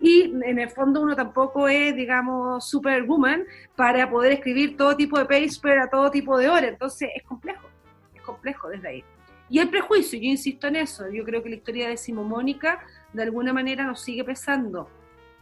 y 0.00 0.22
en 0.44 0.58
el 0.58 0.70
fondo 0.70 1.00
uno 1.00 1.16
tampoco 1.16 1.68
es, 1.68 1.94
digamos, 1.94 2.68
superwoman 2.68 3.44
para 3.74 4.08
poder 4.10 4.32
escribir 4.32 4.76
todo 4.76 4.96
tipo 4.96 5.18
de 5.18 5.24
paper 5.24 5.78
a 5.78 5.88
todo 5.88 6.10
tipo 6.10 6.36
de 6.36 6.48
hora, 6.48 6.68
entonces 6.68 7.10
es 7.14 7.22
complejo, 7.22 7.68
es 8.14 8.22
complejo 8.22 8.68
desde 8.68 8.88
ahí. 8.88 9.04
Y 9.48 9.60
el 9.60 9.68
prejuicio, 9.70 10.18
yo 10.18 10.26
insisto 10.26 10.66
en 10.66 10.76
eso, 10.76 11.08
yo 11.10 11.24
creo 11.24 11.42
que 11.42 11.50
la 11.50 11.56
historia 11.56 11.88
decimomónica 11.88 12.84
de 13.12 13.22
alguna 13.22 13.52
manera 13.52 13.84
nos 13.84 14.00
sigue 14.00 14.24
pesando, 14.24 14.90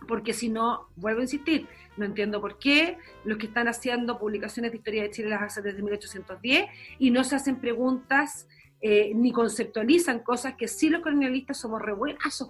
porque 0.07 0.35
si 0.35 0.51
no, 0.51 0.89
vuelvo 0.97 1.21
a 1.21 1.23
insistir, 1.23 1.67
no 1.97 2.05
entiendo 2.05 2.41
por 2.41 2.59
qué 2.59 2.99
los 3.25 3.39
que 3.39 3.47
están 3.47 3.67
haciendo 3.67 4.19
publicaciones 4.19 4.73
de 4.73 4.77
historia 4.77 5.03
de 5.05 5.11
Chile 5.11 5.31
las 5.31 5.43
hacen 5.43 5.65
desde 5.65 5.83
1810 5.83 6.67
y 6.99 7.11
no 7.11 7.25
se 7.25 7.37
hacen 7.37 7.57
preguntas 7.57 8.47
eh, 8.83 9.13
ni 9.15 9.33
conceptualizan 9.33 10.19
cosas 10.19 10.57
que 10.57 10.69
sí 10.69 10.91
los 10.91 11.01
colonialistas 11.01 11.59
somos 11.59 11.81
re 11.81 11.95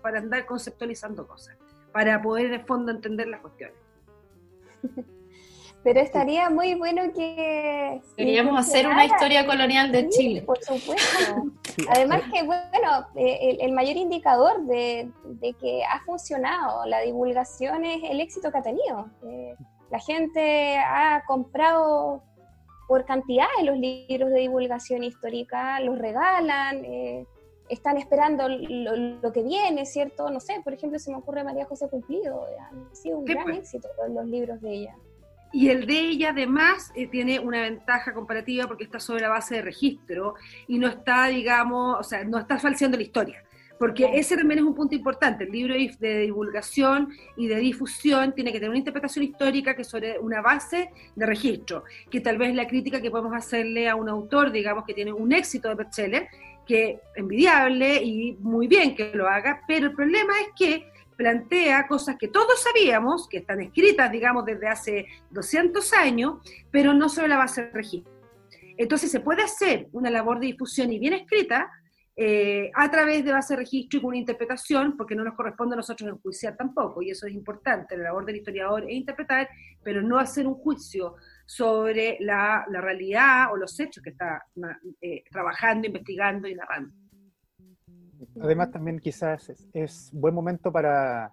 para 0.03 0.19
andar 0.19 0.47
conceptualizando 0.47 1.29
cosas 1.29 1.57
para 1.95 2.21
poder 2.21 2.53
el 2.53 2.65
fondo 2.65 2.91
entender 2.91 3.29
las 3.29 3.41
cuestiones. 3.41 3.77
Pero 5.85 6.01
estaría 6.01 6.51
muy 6.51 6.75
bueno 6.75 7.13
que... 7.15 8.01
Queríamos 8.17 8.59
hacer 8.59 8.89
una 8.89 9.05
historia 9.05 9.47
colonial 9.47 9.93
de 9.93 10.09
Chile. 10.09 10.43
Por 10.43 10.59
supuesto. 10.59 11.45
Además 11.91 12.23
que, 12.33 12.43
bueno, 12.43 13.07
eh, 13.15 13.59
el, 13.61 13.73
mayor 13.73 13.97
indicador 13.97 14.65
de, 14.65 15.09
que 15.61 15.85
ha 15.85 16.01
funcionado 16.01 16.85
la 16.87 17.01
divulgación 17.01 17.85
es 17.85 18.03
el 18.11 18.21
éxito 18.21 18.51
que 18.51 18.59
ha 18.59 18.63
tenido. 18.63 19.07
Eh, 19.29 19.55
la 19.91 20.01
gente 20.01 20.79
ha 20.79 21.23
comprado 21.29 22.25
por 22.89 23.05
cantidad 23.05 23.47
de 23.59 23.65
los 23.65 23.79
libros 23.79 24.31
de 24.31 24.41
divulgación 24.41 25.05
histórica, 25.05 25.79
los 25.79 25.99
regalan, 25.99 26.85
eh, 26.85 27.25
están 27.75 27.99
esperando 27.99 28.49
lo, 28.49 29.33
que 29.33 29.43
viene, 29.43 29.87
¿cierto? 29.87 30.31
No 30.31 30.41
sé, 30.41 30.61
por 30.64 30.72
ejemplo, 30.72 30.99
se 30.99 31.11
me 31.11 31.18
ocurre 31.18 31.45
María 31.45 31.66
José 31.66 31.89
Cumplido, 31.89 32.47
ha 32.61 32.95
sido 32.95 33.18
un 33.18 33.25
gran 33.25 33.45
pues. 33.45 33.59
éxito 33.59 33.89
los 34.09 34.27
libros 34.27 34.61
de 34.61 34.72
ella. 34.72 34.97
Y 35.53 35.68
el 35.68 35.87
de 35.87 35.99
ella 36.01 36.31
además 36.31 36.91
eh, 36.97 37.07
tiene 37.07 37.39
una 37.39 37.62
ventaja 37.62 38.12
comparativa 38.12 38.66
porque 38.66 38.83
está 38.83 38.99
sobre 38.99 39.22
la 39.22 39.29
base 39.29 39.55
de 39.55 39.62
registro 39.62 40.35
y 40.66 40.79
no 40.79 40.89
está, 40.89 41.27
digamos, 41.27 41.97
o 42.01 42.03
sea, 42.03 42.25
no 42.25 42.39
está 42.39 42.59
falseando 42.59 42.97
la 42.97 43.05
historia. 43.05 43.45
Porque 43.79 44.11
ese 44.14 44.37
también 44.37 44.61
es 44.61 44.64
un 44.64 44.75
punto 44.75 44.95
importante. 44.95 45.45
El 45.45 45.51
libro 45.51 45.75
de 45.75 46.18
divulgación 46.20 47.11
y 47.37 47.49
de 47.49 47.57
difusión 47.57 48.33
tiene 48.33 48.53
que 48.53 48.59
tener 48.59 48.70
una 48.70 48.79
interpretación 48.79 49.25
histórica 49.25 49.75
que 49.75 49.83
es 49.83 49.89
sobre 49.89 50.18
una 50.18 50.41
base 50.41 50.91
de 51.14 51.27
registro, 51.27 51.85
que 52.11 52.20
tal 52.20 52.39
vez 52.39 52.55
la 52.55 52.66
crítica 52.66 53.01
que 53.01 53.11
podemos 53.11 53.35
hacerle 53.35 53.89
a 53.89 53.97
un 53.97 54.09
autor, 54.09 54.53
digamos, 54.53 54.85
que 54.85 54.95
tiene 54.95 55.12
un 55.12 55.33
éxito 55.33 55.68
de 55.68 55.75
bestseller, 55.75 56.29
que 56.67 57.01
envidiable 57.15 58.03
y 58.03 58.37
muy 58.41 58.67
bien 58.67 58.95
que 58.95 59.12
lo 59.15 59.29
haga, 59.29 59.62
pero 59.67 59.87
el 59.87 59.95
problema 59.95 60.33
es 60.41 60.49
que 60.57 60.91
plantea 61.17 61.87
cosas 61.87 62.17
que 62.19 62.29
todos 62.29 62.62
sabíamos, 62.62 63.29
que 63.29 63.39
están 63.39 63.61
escritas, 63.61 64.11
digamos, 64.11 64.45
desde 64.45 64.67
hace 64.67 65.07
200 65.31 65.93
años, 65.95 66.35
pero 66.71 66.93
no 66.93 67.09
sobre 67.09 67.29
la 67.29 67.39
base 67.39 67.65
de 67.65 67.71
registro. 67.71 68.12
Entonces 68.77 69.11
se 69.11 69.21
puede 69.21 69.43
hacer 69.43 69.89
una 69.93 70.11
labor 70.11 70.41
de 70.41 70.47
difusión 70.47 70.93
y 70.93 70.99
bien 70.99 71.12
escrita, 71.12 71.71
eh, 72.17 72.71
a 72.75 72.89
través 72.91 73.25
de 73.25 73.33
base 73.33 73.55
de 73.55 73.59
registro 73.59 73.99
y 73.99 74.03
con 74.03 74.09
una 74.09 74.19
interpretación, 74.19 74.97
porque 74.97 75.17
no 75.17 75.25
nos 75.25 75.35
corresponde 75.35 75.75
a 75.75 75.77
nosotros 75.77 76.09
enjuiciar 76.09 76.57
tampoco, 76.57 77.03
y 77.03 77.11
eso 77.11 77.27
es 77.27 77.35
importante, 77.35 77.97
la 77.97 78.05
labor 78.05 78.25
del 78.25 78.37
historiador 78.37 78.85
es 78.85 78.95
interpretar, 78.95 79.49
pero 79.83 80.01
no 80.01 80.19
hacer 80.19 80.47
un 80.47 80.55
juicio 80.55 81.17
sobre 81.47 82.17
la, 82.21 82.65
realidad 82.71 83.53
o 83.53 83.57
los 83.57 83.79
hechos 83.79 84.03
que 84.03 84.11
está 84.11 84.45
eh, 85.01 85.25
trabajando, 85.31 85.87
investigando 85.87 86.49
y 86.49 86.55
narrando. 86.55 86.93
Además, 88.41 88.71
también 88.71 88.99
quizás 88.99 89.53
es, 89.73 90.11
buen 90.13 90.35
momento 90.35 90.73
para, 90.73 91.33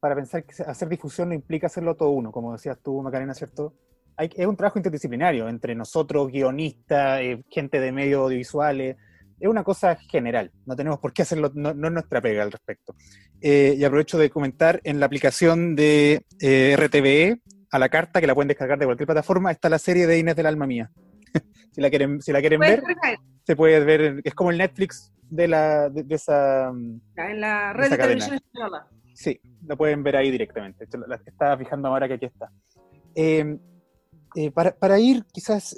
para, 0.00 0.14
pensar 0.14 0.44
que 0.44 0.62
hacer 0.62 0.88
difusión 0.88 1.28
no 1.28 1.34
implica 1.34 1.66
hacerlo 1.66 1.96
todo 1.96 2.10
uno, 2.10 2.30
como 2.30 2.52
decías 2.52 2.78
tú, 2.82 3.02
Macarena, 3.02 3.34
¿cierto? 3.34 3.74
Hay, 4.16 4.30
es 4.34 4.46
un 4.46 4.56
trabajo 4.56 4.78
interdisciplinario 4.78 5.48
entre 5.48 5.74
nosotros, 5.74 6.28
guionistas, 6.28 7.20
eh, 7.20 7.44
gente 7.50 7.80
de 7.80 7.92
medios 7.92 8.20
audiovisuales, 8.22 8.96
es 9.40 9.48
una 9.48 9.62
cosa 9.62 9.96
general, 9.96 10.50
no 10.66 10.74
tenemos 10.74 10.98
por 10.98 11.12
qué 11.12 11.22
hacerlo, 11.22 11.52
no, 11.54 11.70
es 11.70 11.76
nuestra 11.76 12.20
pega 12.20 12.42
al 12.42 12.50
respecto. 12.50 12.94
Eh, 13.40 13.76
y 13.78 13.84
aprovecho 13.84 14.18
de 14.18 14.30
comentar, 14.30 14.80
en 14.84 14.98
la 14.98 15.06
aplicación 15.06 15.76
de 15.76 16.24
eh, 16.40 16.76
RTVE, 16.76 17.40
a 17.70 17.78
la 17.78 17.88
carta, 17.88 18.20
que 18.20 18.26
la 18.26 18.34
pueden 18.34 18.48
descargar 18.48 18.78
de 18.78 18.86
cualquier 18.86 19.06
plataforma, 19.06 19.50
está 19.50 19.68
la 19.68 19.78
serie 19.78 20.06
de 20.06 20.18
Inés 20.18 20.36
del 20.36 20.46
Alma 20.46 20.66
Mía. 20.66 20.90
si 21.72 21.80
la 21.80 21.90
quieren, 21.90 22.20
si 22.22 22.32
la 22.32 22.40
quieren 22.40 22.60
ver, 22.60 22.82
se 23.44 23.56
puede 23.56 23.84
ver, 23.84 24.20
es 24.24 24.34
como 24.34 24.50
el 24.50 24.58
Netflix 24.58 25.12
de, 25.22 25.48
la, 25.48 25.88
de, 25.90 26.04
esa... 26.14 26.68
En 26.68 27.40
la 27.40 27.72
red 27.72 27.90
de, 27.90 27.96
televisión 27.96 28.34
española. 28.36 28.86
Sí, 29.14 29.40
lo 29.66 29.76
pueden 29.76 30.02
ver 30.02 30.16
ahí 30.16 30.30
directamente. 30.30 30.86
La 31.06 31.20
estaba 31.26 31.58
fijando 31.58 31.88
ahora 31.88 32.06
que 32.06 32.14
aquí 32.14 32.26
está. 32.26 32.50
Eh, 33.14 33.58
para, 34.54 34.76
para, 34.76 34.98
ir 35.00 35.24
quizás 35.32 35.76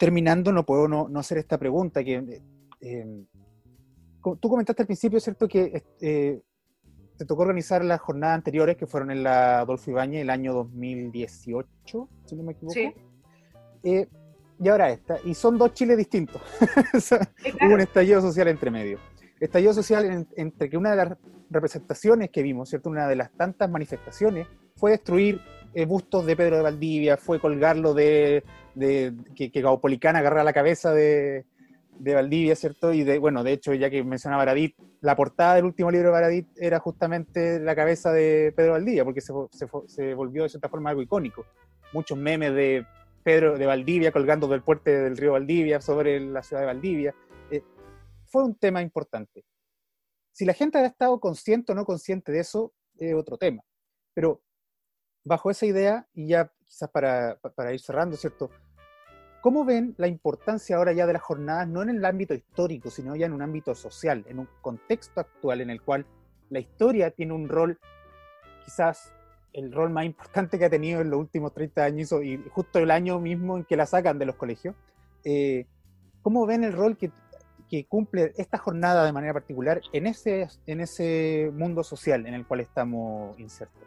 terminando, 0.00 0.50
no 0.50 0.64
puedo 0.64 0.88
no, 0.88 1.10
hacer 1.20 1.36
esta 1.36 1.58
pregunta. 1.58 2.02
que 2.02 2.14
eh, 2.14 2.42
eh, 2.80 3.24
Tú 4.22 4.48
comentaste 4.48 4.82
al 4.82 4.86
principio, 4.86 5.20
¿cierto?, 5.20 5.46
que 5.46 5.84
eh, 6.00 6.40
te 7.20 7.26
tocó 7.26 7.42
organizar 7.42 7.84
las 7.84 8.00
jornadas 8.00 8.36
anteriores, 8.36 8.78
que 8.78 8.86
fueron 8.86 9.10
en 9.10 9.22
la 9.22 9.58
Adolfo 9.58 9.90
Ibañez 9.90 10.22
el 10.22 10.30
año 10.30 10.54
2018, 10.54 12.08
si 12.24 12.34
no 12.34 12.42
me 12.42 12.52
equivoco. 12.52 12.72
Sí. 12.72 14.08
y 14.58 14.68
ahora 14.70 14.88
esta, 14.88 15.18
y 15.22 15.34
son 15.34 15.58
dos 15.58 15.74
Chiles 15.74 15.98
distintos. 15.98 16.40
Hubo 17.60 17.74
un 17.74 17.80
estallido 17.80 18.22
social 18.22 18.48
entre 18.48 18.70
medio. 18.70 18.98
Estallido 19.38 19.74
social 19.74 20.26
entre 20.34 20.70
que 20.70 20.78
una 20.78 20.92
de 20.92 20.96
las 20.96 21.18
representaciones 21.50 22.30
que 22.30 22.42
vimos, 22.42 22.70
¿cierto? 22.70 22.88
Una 22.88 23.06
de 23.06 23.16
las 23.16 23.30
tantas 23.32 23.70
manifestaciones 23.70 24.46
fue 24.76 24.92
destruir 24.92 25.42
bustos 25.86 26.24
de 26.24 26.36
Pedro 26.36 26.56
de 26.56 26.62
Valdivia, 26.62 27.18
fue 27.18 27.38
colgarlo 27.38 27.92
de 27.92 28.44
de, 28.74 29.12
que, 29.36 29.50
que 29.50 29.60
Gaupolicán 29.60 30.16
agarra 30.16 30.42
la 30.42 30.54
cabeza 30.54 30.94
de, 30.94 31.44
de, 32.02 32.14
Valdivia, 32.14 32.56
¿cierto? 32.56 32.92
Y 32.92 33.04
de, 33.04 33.18
bueno, 33.18 33.44
de 33.44 33.52
hecho, 33.52 33.74
ya 33.74 33.90
que 33.90 34.02
mencionaba 34.02 34.44
Baradit, 34.44 34.76
la 35.00 35.16
portada 35.16 35.54
del 35.54 35.64
último 35.64 35.90
libro 35.90 36.08
de 36.08 36.12
Baradit 36.12 36.48
era 36.56 36.78
justamente 36.78 37.60
la 37.60 37.74
cabeza 37.74 38.12
de 38.12 38.52
Pedro 38.56 38.72
Valdivia, 38.72 39.04
porque 39.04 39.20
se, 39.20 39.32
se, 39.50 39.66
se 39.86 40.14
volvió 40.14 40.44
de 40.44 40.48
cierta 40.48 40.68
forma 40.68 40.90
algo 40.90 41.02
icónico. 41.02 41.44
Muchos 41.92 42.16
memes 42.16 42.54
de 42.54 42.86
Pedro 43.22 43.58
de 43.58 43.66
Valdivia 43.66 44.12
colgando 44.12 44.48
del 44.48 44.62
puente 44.62 44.90
del 44.90 45.16
río 45.16 45.32
Valdivia 45.32 45.80
sobre 45.80 46.20
la 46.20 46.42
ciudad 46.42 46.62
de 46.62 46.66
Valdivia. 46.66 47.14
Eh, 47.50 47.62
fue 48.26 48.44
un 48.44 48.54
tema 48.54 48.82
importante. 48.82 49.44
Si 50.32 50.44
la 50.44 50.54
gente 50.54 50.78
ha 50.78 50.86
estado 50.86 51.20
consciente 51.20 51.72
o 51.72 51.74
no 51.74 51.84
consciente 51.84 52.32
de 52.32 52.40
eso, 52.40 52.72
es 52.96 53.14
otro 53.14 53.36
tema. 53.36 53.62
Pero 54.14 54.42
bajo 55.24 55.50
esa 55.50 55.66
idea, 55.66 56.08
y 56.14 56.28
ya 56.28 56.52
quizás 56.64 56.90
para, 56.90 57.36
para, 57.36 57.72
ir 57.72 57.80
cerrando, 57.80 58.16
¿cierto? 58.16 58.50
¿Cómo 59.40 59.64
ven 59.64 59.94
la 59.96 60.06
importancia 60.06 60.76
ahora 60.76 60.92
ya 60.92 61.06
de 61.06 61.14
las 61.14 61.22
jornadas, 61.22 61.66
no 61.66 61.82
en 61.82 61.88
el 61.88 62.04
ámbito 62.04 62.34
histórico, 62.34 62.90
sino 62.90 63.16
ya 63.16 63.24
en 63.24 63.32
un 63.32 63.40
ámbito 63.40 63.74
social, 63.74 64.24
en 64.28 64.38
un 64.38 64.48
contexto 64.60 65.20
actual 65.20 65.62
en 65.62 65.70
el 65.70 65.80
cual 65.80 66.04
la 66.50 66.58
historia 66.58 67.10
tiene 67.10 67.32
un 67.32 67.48
rol, 67.48 67.78
quizás 68.64 69.14
el 69.54 69.72
rol 69.72 69.90
más 69.90 70.04
importante 70.04 70.58
que 70.58 70.66
ha 70.66 70.70
tenido 70.70 71.00
en 71.00 71.08
los 71.08 71.18
últimos 71.18 71.54
30 71.54 71.84
años 71.84 72.12
y 72.22 72.36
justo 72.50 72.78
el 72.80 72.90
año 72.90 73.18
mismo 73.18 73.56
en 73.56 73.64
que 73.64 73.76
la 73.76 73.86
sacan 73.86 74.18
de 74.18 74.26
los 74.26 74.36
colegios? 74.36 74.74
Eh, 75.24 75.66
¿Cómo 76.20 76.44
ven 76.44 76.62
el 76.62 76.74
rol 76.74 76.98
que, 76.98 77.10
que, 77.70 77.86
cumple 77.86 78.34
esta 78.36 78.58
jornada 78.58 79.06
de 79.06 79.12
manera 79.12 79.32
particular 79.32 79.80
en 79.94 80.06
ese, 80.06 80.48
en 80.66 80.80
ese 80.80 81.50
mundo 81.54 81.82
social 81.82 82.26
en 82.26 82.34
el 82.34 82.46
cual 82.46 82.60
estamos 82.60 83.38
insertos? 83.40 83.82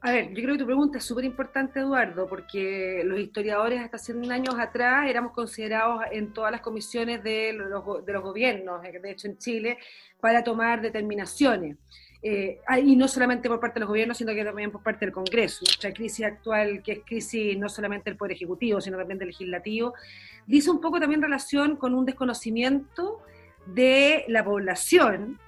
A 0.00 0.12
ver, 0.12 0.28
yo 0.28 0.42
creo 0.42 0.54
que 0.54 0.60
tu 0.60 0.66
pregunta 0.66 0.98
es 0.98 1.04
súper 1.04 1.24
importante, 1.24 1.80
Eduardo, 1.80 2.28
porque 2.28 3.02
los 3.04 3.18
historiadores 3.18 3.80
hasta 3.80 3.96
hace 3.96 4.12
años 4.30 4.54
atrás 4.56 5.08
éramos 5.08 5.32
considerados 5.32 6.04
en 6.12 6.32
todas 6.32 6.52
las 6.52 6.60
comisiones 6.60 7.22
de 7.24 7.52
los, 7.52 8.06
de 8.06 8.12
los 8.12 8.22
gobiernos, 8.22 8.84
eh, 8.84 9.00
de 9.00 9.10
hecho 9.10 9.26
en 9.26 9.38
Chile, 9.38 9.78
para 10.20 10.44
tomar 10.44 10.80
determinaciones. 10.80 11.78
Eh, 12.22 12.60
y 12.84 12.94
no 12.94 13.08
solamente 13.08 13.48
por 13.48 13.58
parte 13.58 13.74
de 13.74 13.80
los 13.80 13.88
gobiernos, 13.88 14.18
sino 14.18 14.32
que 14.34 14.44
también 14.44 14.70
por 14.70 14.84
parte 14.84 15.04
del 15.04 15.12
Congreso. 15.12 15.64
Nuestra 15.64 15.92
crisis 15.92 16.26
actual, 16.26 16.80
que 16.82 16.92
es 16.92 17.00
crisis 17.04 17.58
no 17.58 17.68
solamente 17.68 18.08
del 18.08 18.16
Poder 18.16 18.32
Ejecutivo, 18.32 18.80
sino 18.80 18.98
también 18.98 19.18
del 19.18 19.28
Legislativo, 19.28 19.94
dice 20.46 20.70
un 20.70 20.80
poco 20.80 21.00
también 21.00 21.22
relación 21.22 21.76
con 21.76 21.94
un 21.94 22.04
desconocimiento 22.06 23.20
de 23.66 24.24
la 24.28 24.44
población 24.44 25.40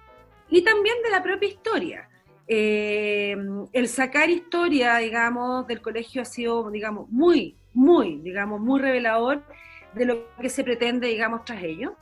y 0.48 0.62
también 0.62 0.96
de 1.04 1.10
la 1.10 1.22
propia 1.22 1.48
historia. 1.48 2.09
Eh, 2.52 3.36
el 3.72 3.86
sacar 3.86 4.28
historia, 4.28 4.96
digamos, 4.96 5.68
del 5.68 5.80
colegio 5.80 6.20
ha 6.20 6.24
sido, 6.24 6.68
digamos, 6.72 7.08
muy, 7.08 7.54
muy, 7.72 8.16
digamos, 8.24 8.60
muy 8.60 8.80
revelador 8.80 9.44
de 9.94 10.04
lo 10.04 10.26
que 10.36 10.48
se 10.48 10.64
pretende, 10.64 11.06
digamos, 11.06 11.44
tras 11.44 11.62
ello. 11.62 11.94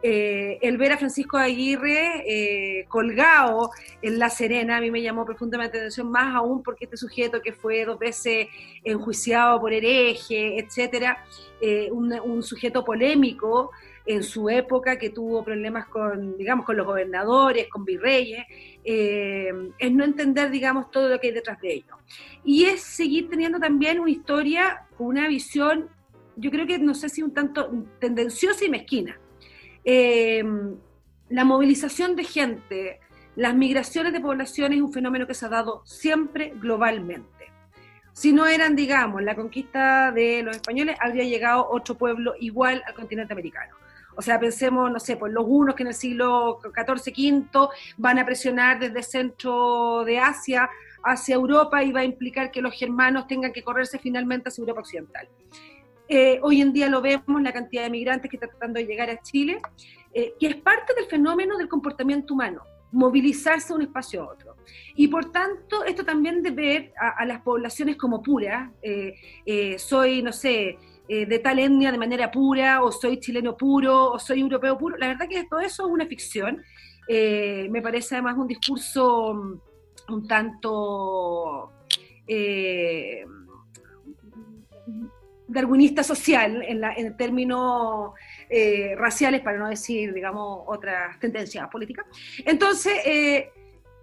Eh, 0.00 0.60
el 0.62 0.78
ver 0.78 0.92
a 0.92 0.98
Francisco 0.98 1.36
Aguirre 1.36 2.22
eh, 2.28 2.84
colgado 2.86 3.70
en 4.00 4.20
La 4.20 4.30
Serena 4.30 4.76
a 4.76 4.80
mí 4.80 4.92
me 4.92 5.02
llamó 5.02 5.26
profundamente 5.26 5.78
la 5.78 5.82
atención, 5.82 6.12
más 6.12 6.32
aún 6.32 6.62
porque 6.62 6.84
este 6.84 6.96
sujeto 6.96 7.42
que 7.42 7.52
fue 7.52 7.84
dos 7.84 7.98
veces 7.98 8.46
enjuiciado 8.84 9.60
por 9.60 9.72
hereje, 9.72 10.60
etcétera, 10.60 11.24
un, 11.90 12.12
un, 12.20 12.44
sujeto 12.44 12.84
polémico 12.84 13.72
en 14.08 14.22
su 14.22 14.48
época 14.48 14.98
que 14.98 15.10
tuvo 15.10 15.44
problemas 15.44 15.86
con, 15.86 16.36
digamos, 16.38 16.64
con 16.64 16.78
los 16.78 16.86
gobernadores, 16.86 17.68
con 17.68 17.84
virreyes, 17.84 18.42
eh, 18.82 19.52
es 19.78 19.92
no 19.92 20.02
entender, 20.02 20.50
digamos, 20.50 20.90
todo 20.90 21.10
lo 21.10 21.20
que 21.20 21.28
hay 21.28 21.34
detrás 21.34 21.60
de 21.60 21.74
ello. 21.74 21.98
Y 22.42 22.64
es 22.64 22.80
seguir 22.80 23.28
teniendo 23.28 23.60
también 23.60 24.00
una 24.00 24.10
historia 24.10 24.86
una 24.98 25.28
visión, 25.28 25.88
yo 26.36 26.50
creo 26.50 26.66
que 26.66 26.78
no 26.78 26.94
sé 26.94 27.08
si 27.08 27.22
un 27.22 27.32
tanto 27.32 27.70
tendenciosa 27.98 28.64
y 28.64 28.70
mezquina. 28.70 29.18
Eh, 29.84 30.42
la 31.28 31.44
movilización 31.44 32.16
de 32.16 32.24
gente, 32.24 33.00
las 33.36 33.54
migraciones 33.54 34.12
de 34.12 34.20
población 34.20 34.72
es 34.72 34.80
un 34.80 34.92
fenómeno 34.92 35.26
que 35.26 35.34
se 35.34 35.46
ha 35.46 35.50
dado 35.50 35.82
siempre 35.84 36.54
globalmente. 36.56 37.52
Si 38.12 38.32
no 38.32 38.46
eran, 38.46 38.74
digamos, 38.74 39.22
la 39.22 39.36
conquista 39.36 40.10
de 40.10 40.42
los 40.42 40.56
españoles, 40.56 40.96
habría 41.00 41.24
llegado 41.24 41.68
otro 41.70 41.96
pueblo 41.96 42.34
igual 42.40 42.82
al 42.86 42.94
continente 42.94 43.32
americano. 43.32 43.77
O 44.18 44.22
sea, 44.22 44.40
pensemos, 44.40 44.90
no 44.90 44.98
sé, 44.98 45.16
pues 45.16 45.32
los 45.32 45.44
unos 45.46 45.76
que 45.76 45.84
en 45.84 45.90
el 45.90 45.94
siglo 45.94 46.58
XIV, 46.60 47.14
V 47.52 47.68
van 47.98 48.18
a 48.18 48.26
presionar 48.26 48.80
desde 48.80 48.98
el 48.98 49.04
centro 49.04 50.02
de 50.04 50.18
Asia 50.18 50.68
hacia 51.04 51.36
Europa 51.36 51.84
y 51.84 51.92
va 51.92 52.00
a 52.00 52.04
implicar 52.04 52.50
que 52.50 52.60
los 52.60 52.74
germanos 52.74 53.28
tengan 53.28 53.52
que 53.52 53.62
correrse 53.62 53.96
finalmente 54.00 54.48
hacia 54.48 54.62
Europa 54.62 54.80
Occidental. 54.80 55.28
Eh, 56.08 56.40
hoy 56.42 56.60
en 56.60 56.72
día 56.72 56.88
lo 56.88 57.00
vemos, 57.00 57.40
la 57.40 57.52
cantidad 57.52 57.84
de 57.84 57.90
migrantes 57.90 58.28
que 58.28 58.38
está 58.38 58.48
tratando 58.48 58.80
de 58.80 58.86
llegar 58.86 59.08
a 59.08 59.22
Chile, 59.22 59.60
eh, 60.12 60.34
que 60.40 60.48
es 60.48 60.56
parte 60.56 60.94
del 60.94 61.04
fenómeno 61.04 61.56
del 61.56 61.68
comportamiento 61.68 62.34
humano, 62.34 62.62
movilizarse 62.90 63.68
de 63.68 63.74
un 63.74 63.82
espacio 63.82 64.24
a 64.24 64.32
otro. 64.32 64.56
Y 64.96 65.06
por 65.06 65.30
tanto, 65.30 65.84
esto 65.84 66.04
también 66.04 66.42
de 66.42 66.50
ver 66.50 66.92
a, 66.98 67.24
las 67.24 67.40
poblaciones 67.42 67.94
como 67.94 68.20
puras, 68.20 68.68
eh, 68.82 69.76
soy, 69.78 70.22
no 70.22 70.32
sé, 70.32 70.76
eh, 71.08 71.26
de 71.26 71.38
tal 71.38 71.58
etnia 71.58 71.90
de 71.90 71.98
manera 71.98 72.30
pura, 72.30 72.82
o 72.82 72.92
soy 72.92 73.18
chileno 73.18 73.56
puro, 73.56 74.12
o 74.12 74.18
soy 74.18 74.40
europeo 74.40 74.76
puro. 74.76 74.96
La 74.96 75.08
verdad 75.08 75.26
que 75.28 75.44
todo 75.44 75.60
eso 75.60 75.86
es 75.86 75.92
una 75.92 76.06
ficción. 76.06 76.62
Eh, 77.08 77.68
me 77.70 77.80
parece 77.80 78.16
además 78.16 78.36
un 78.36 78.48
discurso 78.48 79.34
mm, 79.34 80.12
un 80.12 80.26
tanto... 80.26 81.72
Eh, 82.26 83.24
darwinista 85.48 86.04
social 86.04 86.62
en, 86.62 86.80
la, 86.80 86.92
en 86.92 87.16
términos 87.16 88.12
eh, 88.50 88.94
raciales, 88.96 89.40
para 89.40 89.58
no 89.58 89.68
decir, 89.68 90.12
digamos, 90.12 90.62
otras 90.66 91.18
tendencias 91.18 91.68
políticas. 91.68 92.06
Entonces, 92.44 92.92
eh, 93.04 93.50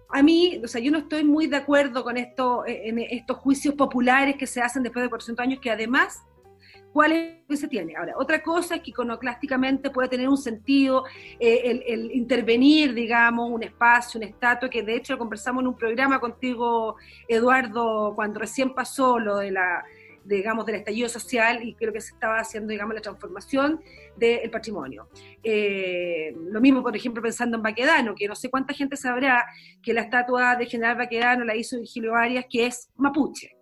a 0.08 0.22
mí, 0.22 0.60
o 0.62 0.68
sea, 0.68 0.80
yo 0.80 0.90
no 0.90 0.98
estoy 0.98 1.24
muy 1.24 1.46
de 1.46 1.56
acuerdo 1.56 2.02
con 2.02 2.16
esto, 2.16 2.64
en 2.66 2.98
estos 2.98 3.38
juicios 3.38 3.74
populares 3.74 4.36
que 4.36 4.46
se 4.46 4.60
hacen 4.60 4.82
después 4.82 5.04
de 5.04 5.08
400 5.08 5.42
años, 5.42 5.60
que 5.60 5.70
además 5.70 6.24
cuál 6.96 7.12
es 7.12 7.34
lo 7.42 7.48
que 7.48 7.56
se 7.58 7.68
tiene. 7.68 7.94
Ahora, 7.94 8.14
otra 8.16 8.42
cosa 8.42 8.76
es 8.76 8.80
que 8.80 8.88
iconoclásticamente 8.88 9.90
puede 9.90 10.08
tener 10.08 10.30
un 10.30 10.38
sentido 10.38 11.04
eh, 11.38 11.82
el, 11.86 12.10
intervenir, 12.10 12.94
digamos, 12.94 13.50
un 13.50 13.62
espacio, 13.62 14.16
un 14.18 14.24
estatua, 14.24 14.70
que 14.70 14.82
de 14.82 14.96
hecho 14.96 15.12
lo 15.12 15.18
conversamos 15.18 15.60
en 15.60 15.66
un 15.66 15.76
programa 15.76 16.18
contigo, 16.18 16.96
Eduardo, 17.28 18.14
cuando 18.16 18.40
recién 18.40 18.72
pasó 18.72 19.18
lo 19.18 19.36
de 19.36 19.50
la 19.50 19.84
digamos, 20.24 20.64
del 20.66 20.76
estallido 20.76 21.08
social 21.08 21.62
y 21.62 21.74
creo 21.74 21.92
que 21.92 22.00
se 22.00 22.14
estaba 22.14 22.38
haciendo, 22.38 22.70
digamos, 22.70 22.94
la 22.94 23.00
transformación 23.00 23.80
del 24.16 24.50
patrimonio. 24.50 25.08
Eh, 25.44 26.34
lo 26.50 26.60
mismo, 26.60 26.82
por 26.82 26.96
ejemplo, 26.96 27.22
pensando 27.22 27.58
en 27.58 27.62
Baquedano, 27.62 28.14
que 28.16 28.26
no 28.26 28.34
sé 28.34 28.50
cuánta 28.50 28.74
gente 28.74 28.96
sabrá 28.96 29.44
que 29.82 29.92
la 29.92 30.00
estatua 30.00 30.56
de 30.56 30.66
General 30.66 30.96
Baquedano 30.96 31.44
la 31.44 31.54
hizo 31.54 31.76
Virgilio 31.76 32.16
Arias, 32.16 32.46
que 32.50 32.66
es 32.66 32.88
mapuche, 32.96 33.56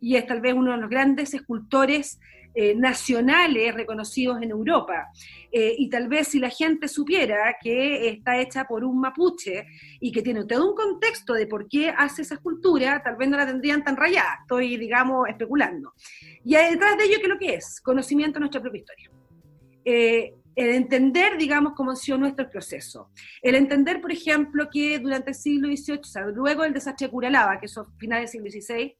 y 0.00 0.16
es 0.16 0.26
tal 0.26 0.40
vez 0.40 0.54
uno 0.54 0.72
de 0.72 0.78
los 0.78 0.90
grandes 0.90 1.32
escultores 1.32 2.18
eh, 2.54 2.74
nacionales 2.74 3.74
reconocidos 3.74 4.42
en 4.42 4.50
Europa. 4.50 5.08
Eh, 5.52 5.74
y 5.78 5.88
tal 5.88 6.08
vez 6.08 6.28
si 6.28 6.38
la 6.38 6.50
gente 6.50 6.88
supiera 6.88 7.56
que 7.60 8.08
está 8.08 8.40
hecha 8.40 8.64
por 8.64 8.84
un 8.84 9.00
mapuche 9.00 9.66
y 10.00 10.10
que 10.12 10.22
tiene 10.22 10.44
todo 10.44 10.70
un 10.70 10.76
contexto 10.76 11.34
de 11.34 11.46
por 11.46 11.68
qué 11.68 11.90
hace 11.90 12.22
esa 12.22 12.34
escultura, 12.34 13.02
tal 13.02 13.16
vez 13.16 13.28
no 13.28 13.36
la 13.36 13.46
tendrían 13.46 13.84
tan 13.84 13.96
rayada. 13.96 14.38
Estoy, 14.42 14.76
digamos, 14.76 15.28
especulando. 15.28 15.94
Y 16.44 16.54
detrás 16.54 16.96
de 16.96 17.04
ello, 17.04 17.16
¿qué 17.18 17.22
es 17.22 17.28
lo 17.28 17.38
que 17.38 17.54
es? 17.54 17.80
Conocimiento 17.80 18.34
de 18.34 18.40
nuestra 18.40 18.60
propia 18.60 18.80
historia. 18.80 19.10
Eh, 19.84 20.34
el 20.56 20.70
entender, 20.70 21.38
digamos, 21.38 21.72
cómo 21.74 21.92
ha 21.92 21.96
sido 21.96 22.18
nuestro 22.18 22.50
proceso. 22.50 23.10
El 23.40 23.54
entender, 23.54 24.00
por 24.00 24.12
ejemplo, 24.12 24.68
que 24.70 24.98
durante 24.98 25.30
el 25.30 25.34
siglo 25.34 25.68
XVIII, 25.68 26.00
o 26.00 26.04
sea, 26.04 26.26
luego 26.26 26.64
del 26.64 26.74
desastre 26.74 27.06
de 27.06 27.12
Curalaba, 27.12 27.58
que 27.58 27.66
es 27.66 27.78
finales 27.96 28.32
del 28.32 28.42
siglo 28.42 28.60
XVI, 28.60 28.96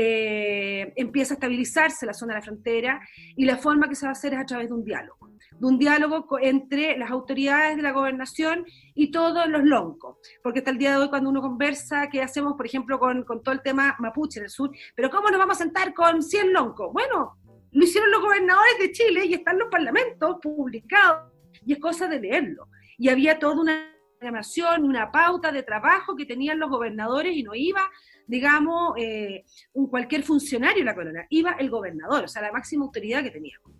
eh, 0.00 0.92
empieza 0.94 1.34
a 1.34 1.36
estabilizarse 1.36 2.06
la 2.06 2.14
zona 2.14 2.34
de 2.34 2.38
la 2.38 2.44
frontera 2.44 3.00
y 3.34 3.44
la 3.44 3.56
forma 3.56 3.88
que 3.88 3.96
se 3.96 4.06
va 4.06 4.10
a 4.10 4.12
hacer 4.12 4.32
es 4.32 4.38
a 4.38 4.46
través 4.46 4.68
de 4.68 4.74
un 4.74 4.84
diálogo, 4.84 5.30
de 5.58 5.66
un 5.66 5.76
diálogo 5.76 6.38
entre 6.40 6.96
las 6.96 7.10
autoridades 7.10 7.76
de 7.76 7.82
la 7.82 7.90
gobernación 7.90 8.64
y 8.94 9.10
todos 9.10 9.48
los 9.48 9.64
loncos, 9.64 10.18
porque 10.40 10.60
hasta 10.60 10.70
el 10.70 10.78
día 10.78 10.92
de 10.92 10.98
hoy 10.98 11.08
cuando 11.08 11.30
uno 11.30 11.40
conversa, 11.40 12.08
¿qué 12.10 12.22
hacemos, 12.22 12.54
por 12.54 12.64
ejemplo, 12.64 13.00
con, 13.00 13.24
con 13.24 13.42
todo 13.42 13.52
el 13.52 13.60
tema 13.60 13.96
mapuche 13.98 14.38
en 14.38 14.44
el 14.44 14.50
sur? 14.50 14.70
Pero 14.94 15.10
¿cómo 15.10 15.30
nos 15.30 15.40
vamos 15.40 15.56
a 15.56 15.64
sentar 15.64 15.92
con 15.92 16.22
100 16.22 16.52
loncos? 16.52 16.92
Bueno, 16.92 17.36
lo 17.72 17.84
hicieron 17.84 18.12
los 18.12 18.20
gobernadores 18.20 18.78
de 18.78 18.92
Chile 18.92 19.26
y 19.26 19.34
están 19.34 19.58
los 19.58 19.68
parlamentos 19.68 20.36
publicados 20.40 21.32
y 21.66 21.72
es 21.72 21.80
cosa 21.80 22.06
de 22.06 22.20
leerlo. 22.20 22.68
Y 22.98 23.08
había 23.08 23.40
toda 23.40 23.60
una 23.60 23.97
programación, 24.18 24.84
una 24.84 25.10
pauta 25.10 25.52
de 25.52 25.62
trabajo 25.62 26.16
que 26.16 26.26
tenían 26.26 26.58
los 26.58 26.70
gobernadores 26.70 27.36
y 27.36 27.42
no 27.42 27.54
iba 27.54 27.82
digamos, 28.28 28.92
eh, 28.98 29.44
un 29.72 29.88
cualquier 29.88 30.22
funcionario 30.22 30.80
de 30.80 30.84
la 30.84 30.94
corona, 30.94 31.26
iba 31.30 31.52
el 31.52 31.70
gobernador, 31.70 32.24
o 32.24 32.28
sea, 32.28 32.42
la 32.42 32.52
máxima 32.52 32.84
autoridad 32.84 33.24
que 33.24 33.30
teníamos. 33.30 33.72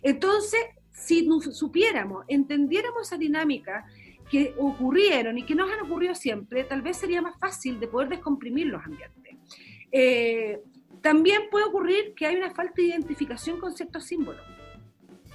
Entonces, 0.00 0.60
si 0.92 1.28
supiéramos, 1.50 2.24
entendiéramos 2.28 3.02
esa 3.02 3.18
dinámica 3.18 3.84
que 4.30 4.54
ocurrieron 4.58 5.36
y 5.38 5.44
que 5.44 5.56
nos 5.56 5.70
han 5.70 5.80
ocurrido 5.80 6.14
siempre, 6.14 6.64
tal 6.64 6.82
vez 6.82 6.96
sería 6.96 7.20
más 7.20 7.38
fácil 7.38 7.80
de 7.80 7.88
poder 7.88 8.08
descomprimir 8.08 8.68
los 8.68 8.82
ambientes. 8.82 9.36
Eh, 9.90 10.60
también 11.02 11.42
puede 11.50 11.66
ocurrir 11.66 12.14
que 12.14 12.26
hay 12.26 12.36
una 12.36 12.54
falta 12.54 12.74
de 12.76 12.84
identificación 12.84 13.58
con 13.58 13.72
ciertos 13.74 14.04
símbolos. 14.04 14.42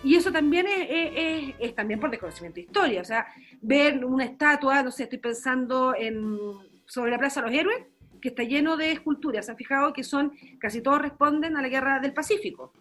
Y 0.03 0.15
eso 0.15 0.31
también 0.31 0.65
es, 0.67 1.55
es, 1.59 1.75
también 1.75 1.99
por 1.99 2.09
desconocimiento 2.09 2.55
de 2.55 2.61
historia. 2.61 3.01
O 3.01 3.05
sea, 3.05 3.27
ver 3.61 4.03
una 4.03 4.25
estatua, 4.25 4.83
no 4.83 4.91
sé, 4.91 5.03
estoy 5.03 5.19
pensando 5.19 5.93
en, 5.95 6.37
sobre 6.85 7.11
la 7.11 7.19
Plaza 7.19 7.41
de 7.41 7.47
los 7.47 7.59
Héroes, 7.59 7.85
que 8.19 8.29
está 8.29 8.43
lleno 8.43 8.77
de 8.77 8.91
esculturas. 8.91 9.45
¿Se 9.45 9.51
han 9.51 9.57
fijado 9.57 9.93
que 9.93 10.03
son, 10.03 10.33
casi 10.59 10.81
todos 10.81 11.01
responden 11.01 11.57
a 11.57 11.61
la 11.61 11.69
guerra 11.69 11.99
del 11.99 12.13
Pacífico? 12.13 12.73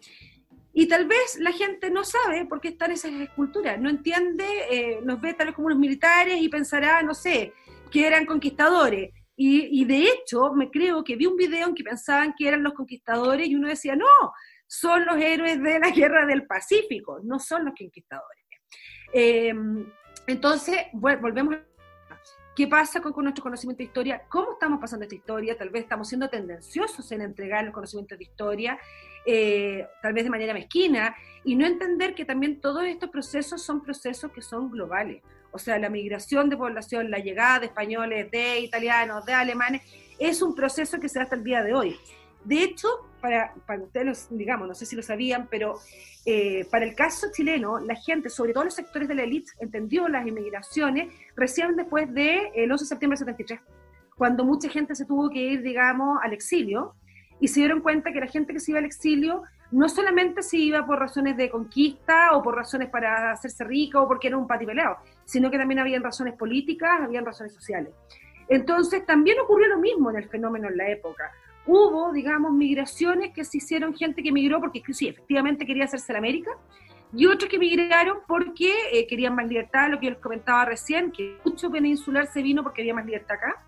Y 0.73 0.87
tal 0.87 1.05
vez 1.05 1.37
la 1.39 1.51
gente 1.51 1.89
no 1.91 2.03
sabe 2.03 2.45
por 2.45 2.61
qué 2.61 2.69
están 2.69 2.91
esas 2.91 3.11
esculturas, 3.11 3.79
no 3.79 3.89
entiende, 3.89 4.45
eh, 4.69 4.99
nos 5.03 5.19
ve 5.19 5.33
tal 5.33 5.47
vez 5.47 5.55
como 5.55 5.67
unos 5.67 5.79
militares 5.79 6.41
y 6.41 6.47
pensará, 6.47 7.03
no 7.03 7.13
sé, 7.13 7.53
que 7.91 8.07
eran 8.07 8.25
conquistadores. 8.25 9.11
Y, 9.43 9.85
de 9.85 10.03
hecho, 10.03 10.53
me 10.53 10.69
creo 10.69 11.03
que 11.03 11.15
vi 11.15 11.25
un 11.25 11.35
video 11.35 11.67
en 11.67 11.73
que 11.73 11.83
pensaban 11.83 12.35
que 12.37 12.47
eran 12.47 12.61
los 12.61 12.73
conquistadores 12.73 13.47
y 13.47 13.55
uno 13.55 13.69
decía, 13.69 13.95
no, 13.95 14.05
son 14.71 15.05
los 15.05 15.17
héroes 15.17 15.61
de 15.61 15.79
la 15.79 15.89
guerra 15.89 16.25
del 16.25 16.45
Pacífico, 16.47 17.19
no 17.23 17.39
son 17.39 17.65
los 17.65 17.73
conquistadores. 17.77 18.41
Eh, 19.11 19.53
entonces, 20.27 20.77
volvemos 20.93 21.55
a 21.55 21.71
¿Qué 22.55 22.67
pasa 22.67 23.01
con, 23.01 23.13
nuestro 23.23 23.43
conocimiento 23.43 23.79
de 23.79 23.85
historia? 23.85 24.23
¿Cómo 24.29 24.53
estamos 24.53 24.79
pasando 24.79 25.03
esta 25.03 25.15
historia? 25.15 25.57
Tal 25.57 25.69
vez 25.69 25.83
estamos 25.83 26.07
siendo 26.07 26.29
tendenciosos 26.29 27.11
en 27.11 27.21
entregar 27.21 27.65
los 27.65 27.73
conocimientos 27.73 28.17
de 28.17 28.23
historia, 28.25 28.79
eh, 29.25 29.87
tal 30.01 30.13
vez 30.13 30.25
de 30.25 30.29
manera 30.29 30.53
mezquina, 30.53 31.15
y 31.45 31.55
no 31.55 31.65
entender 31.65 32.13
que 32.13 32.25
también 32.25 32.61
todos 32.61 32.83
estos 32.83 33.09
procesos 33.09 33.61
son 33.61 33.81
procesos 33.81 34.31
que 34.31 34.41
son 34.41 34.69
globales. 34.69 35.21
O 35.51 35.59
sea, 35.59 35.79
la 35.79 35.89
migración 35.89 36.49
de 36.49 36.57
población, 36.57 37.09
la 37.09 37.19
llegada 37.19 37.59
de 37.59 37.65
españoles, 37.67 38.29
de 38.31 38.59
italianos, 38.59 39.25
de 39.25 39.33
alemanes, 39.33 39.81
es 40.19 40.41
un 40.41 40.53
proceso 40.53 40.99
que 40.99 41.09
se 41.09 41.19
da 41.19 41.23
hasta 41.23 41.35
el 41.35 41.43
día 41.43 41.63
de 41.63 41.73
hoy. 41.73 41.97
De 42.43 42.63
hecho, 42.63 42.87
para, 43.21 43.53
para 43.65 43.83
ustedes, 43.83 44.27
digamos, 44.31 44.67
no 44.67 44.73
sé 44.73 44.85
si 44.85 44.95
lo 44.95 45.03
sabían, 45.03 45.47
pero 45.49 45.75
eh, 46.25 46.67
para 46.69 46.85
el 46.85 46.95
caso 46.95 47.27
chileno, 47.31 47.79
la 47.79 47.95
gente, 47.95 48.29
sobre 48.29 48.53
todo 48.53 48.65
los 48.65 48.75
sectores 48.75 49.07
de 49.07 49.15
la 49.15 49.23
élite, 49.23 49.51
entendió 49.59 50.07
las 50.07 50.25
inmigraciones 50.25 51.13
recién 51.35 51.75
después 51.75 52.07
del 52.13 52.51
de, 52.53 52.67
11 52.71 52.83
de 52.83 52.87
septiembre 52.87 53.15
de 53.15 53.25
73, 53.25 53.59
cuando 54.15 54.43
mucha 54.43 54.69
gente 54.69 54.95
se 54.95 55.05
tuvo 55.05 55.29
que 55.29 55.39
ir, 55.39 55.61
digamos, 55.61 56.19
al 56.23 56.33
exilio, 56.33 56.95
y 57.39 57.47
se 57.47 57.61
dieron 57.61 57.81
cuenta 57.81 58.11
que 58.11 58.19
la 58.19 58.27
gente 58.27 58.53
que 58.53 58.59
se 58.59 58.71
iba 58.71 58.79
al 58.79 58.85
exilio 58.85 59.41
no 59.71 59.89
solamente 59.89 60.43
se 60.43 60.57
iba 60.57 60.85
por 60.85 60.99
razones 60.99 61.35
de 61.37 61.49
conquista 61.49 62.33
o 62.33 62.43
por 62.43 62.55
razones 62.55 62.89
para 62.89 63.31
hacerse 63.31 63.63
rica 63.63 63.99
o 63.99 64.07
porque 64.07 64.27
era 64.27 64.37
un 64.37 64.47
patipelado, 64.47 64.97
sino 65.25 65.49
que 65.49 65.57
también 65.57 65.79
habían 65.79 66.03
razones 66.03 66.35
políticas, 66.35 67.01
habían 67.01 67.25
razones 67.25 67.53
sociales. 67.53 67.93
Entonces 68.47 69.05
también 69.05 69.39
ocurrió 69.39 69.69
lo 69.69 69.79
mismo 69.79 70.11
en 70.11 70.17
el 70.17 70.27
fenómeno 70.27 70.67
en 70.67 70.77
la 70.77 70.89
época 70.89 71.31
hubo, 71.65 72.11
digamos, 72.11 72.51
migraciones 72.51 73.33
que 73.33 73.43
se 73.43 73.57
hicieron 73.57 73.95
gente 73.95 74.23
que 74.23 74.31
migró 74.31 74.59
porque 74.59 74.81
sí, 74.93 75.07
efectivamente 75.07 75.65
quería 75.65 75.85
hacerse 75.85 76.13
la 76.13 76.19
América, 76.19 76.51
y 77.13 77.25
otros 77.25 77.49
que 77.49 77.59
migraron 77.59 78.19
porque 78.27 78.71
eh, 78.91 79.05
querían 79.05 79.35
más 79.35 79.47
libertad, 79.47 79.89
lo 79.89 79.99
que 79.99 80.05
yo 80.05 80.11
les 80.11 80.19
comentaba 80.19 80.65
recién, 80.65 81.11
que 81.11 81.37
mucho 81.43 81.69
peninsular 81.69 82.27
se 82.27 82.41
vino 82.41 82.63
porque 82.63 82.81
había 82.81 82.93
más 82.93 83.05
libertad 83.05 83.37
acá, 83.37 83.63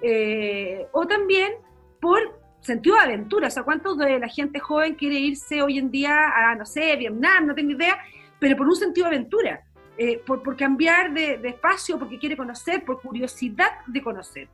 eh, 0.00 0.86
o 0.92 1.06
también 1.06 1.52
por 2.00 2.18
sentido 2.60 2.96
de 2.96 3.02
aventura, 3.02 3.48
o 3.48 3.50
sea, 3.50 3.62
¿cuántos 3.62 3.98
de 3.98 4.18
la 4.18 4.28
gente 4.28 4.58
joven 4.58 4.94
quiere 4.94 5.16
irse 5.16 5.62
hoy 5.62 5.78
en 5.78 5.90
día 5.90 6.32
a, 6.34 6.54
no 6.54 6.64
sé, 6.64 6.96
Vietnam, 6.96 7.46
no 7.46 7.54
tengo 7.54 7.72
idea, 7.72 7.98
pero 8.38 8.56
por 8.56 8.66
un 8.66 8.76
sentido 8.76 9.08
de 9.08 9.16
aventura, 9.16 9.62
eh, 9.96 10.22
por, 10.24 10.56
cambiar 10.56 11.12
de, 11.12 11.38
de 11.38 11.48
espacio, 11.48 11.98
porque 11.98 12.18
quiere 12.18 12.36
conocer, 12.36 12.84
por 12.84 13.00
curiosidad 13.00 13.84
de 13.86 14.02
conocer. 14.02 14.48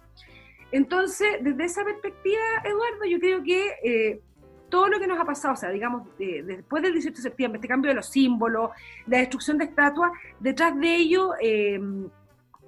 Entonces, 0.74 1.36
desde 1.40 1.66
esa 1.66 1.84
perspectiva, 1.84 2.42
Eduardo, 2.64 3.04
yo 3.08 3.20
creo 3.20 3.44
que 3.44 3.74
eh, 3.84 4.20
todo 4.68 4.88
lo 4.88 4.98
que 4.98 5.06
nos 5.06 5.20
ha 5.20 5.24
pasado, 5.24 5.54
o 5.54 5.56
sea, 5.56 5.70
digamos, 5.70 6.08
después 6.18 6.82
del 6.82 6.94
18 6.94 7.14
de 7.14 7.22
septiembre, 7.22 7.58
este 7.58 7.68
cambio 7.68 7.90
de 7.90 7.94
los 7.94 8.08
símbolos, 8.08 8.70
la 9.06 9.18
destrucción 9.18 9.56
de 9.56 9.66
estatuas, 9.66 10.10
detrás 10.40 10.76
de 10.76 10.96
ello 10.96 11.34
eh, 11.40 11.80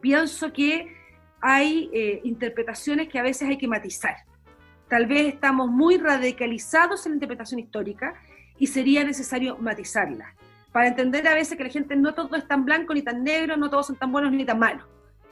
pienso 0.00 0.52
que 0.52 0.94
hay 1.40 1.90
eh, 1.92 2.20
interpretaciones 2.22 3.08
que 3.08 3.18
a 3.18 3.24
veces 3.24 3.48
hay 3.48 3.58
que 3.58 3.66
matizar. 3.66 4.14
Tal 4.86 5.06
vez 5.06 5.34
estamos 5.34 5.68
muy 5.68 5.98
radicalizados 5.98 7.06
en 7.06 7.10
la 7.10 7.16
interpretación 7.16 7.58
histórica 7.58 8.14
y 8.56 8.68
sería 8.68 9.02
necesario 9.02 9.58
matizarla, 9.58 10.32
para 10.70 10.86
entender 10.86 11.26
a 11.26 11.34
veces 11.34 11.58
que 11.58 11.64
la 11.64 11.70
gente 11.70 11.96
no 11.96 12.14
todo 12.14 12.36
es 12.36 12.46
tan 12.46 12.64
blanco 12.64 12.94
ni 12.94 13.02
tan 13.02 13.24
negro, 13.24 13.56
no 13.56 13.68
todos 13.68 13.88
son 13.88 13.96
tan 13.96 14.12
buenos 14.12 14.30
ni 14.30 14.44
tan 14.44 14.60
malos 14.60 14.86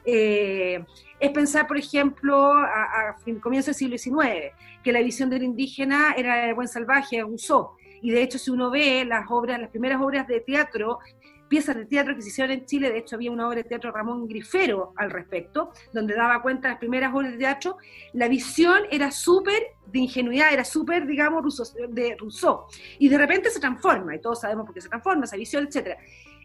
eh, 0.05 0.85
es 1.19 1.31
pensar, 1.31 1.67
por 1.67 1.77
ejemplo, 1.77 2.53
a, 2.53 3.09
a 3.09 3.15
comienzo 3.41 3.67
del 3.67 3.75
siglo 3.75 3.97
XIX, 3.97 4.53
que 4.83 4.91
la 4.91 5.01
visión 5.01 5.29
del 5.29 5.43
indígena 5.43 6.13
era 6.17 6.47
el 6.47 6.55
buen 6.55 6.67
salvaje, 6.67 7.23
usó. 7.23 7.75
Y 8.01 8.11
de 8.11 8.21
hecho, 8.21 8.37
si 8.37 8.51
uno 8.51 8.69
ve 8.69 9.03
las 9.05 9.25
obras, 9.29 9.59
las 9.59 9.69
primeras 9.69 10.01
obras 10.01 10.27
de 10.27 10.41
teatro, 10.41 10.99
piezas 11.47 11.75
de 11.75 11.85
teatro 11.85 12.15
que 12.15 12.21
se 12.21 12.29
hicieron 12.29 12.51
en 12.51 12.65
Chile, 12.65 12.91
de 12.91 12.99
hecho 12.99 13.15
había 13.15 13.31
una 13.31 13.47
obra 13.47 13.57
de 13.57 13.63
teatro 13.63 13.91
Ramón 13.91 14.27
Grifero 14.27 14.93
al 14.95 15.11
respecto, 15.11 15.71
donde 15.93 16.15
daba 16.15 16.41
cuenta 16.41 16.67
de 16.67 16.73
las 16.73 16.79
primeras 16.79 17.13
obras 17.13 17.31
de 17.31 17.37
teatro, 17.37 17.77
la 18.13 18.27
visión 18.27 18.83
era 18.91 19.11
súper 19.11 19.61
de 19.87 19.99
ingenuidad, 19.99 20.51
era 20.51 20.65
súper, 20.65 21.05
digamos, 21.05 21.73
de 21.89 22.15
Rousseau. 22.19 22.65
Y 22.99 23.09
de 23.09 23.17
repente 23.17 23.49
se 23.49 23.59
transforma, 23.59 24.15
y 24.15 24.21
todos 24.21 24.41
sabemos 24.41 24.65
por 24.65 24.73
qué 24.73 24.81
se 24.81 24.89
transforma, 24.89 25.25
esa 25.25 25.37
visión, 25.37 25.67
etc. 25.67 25.97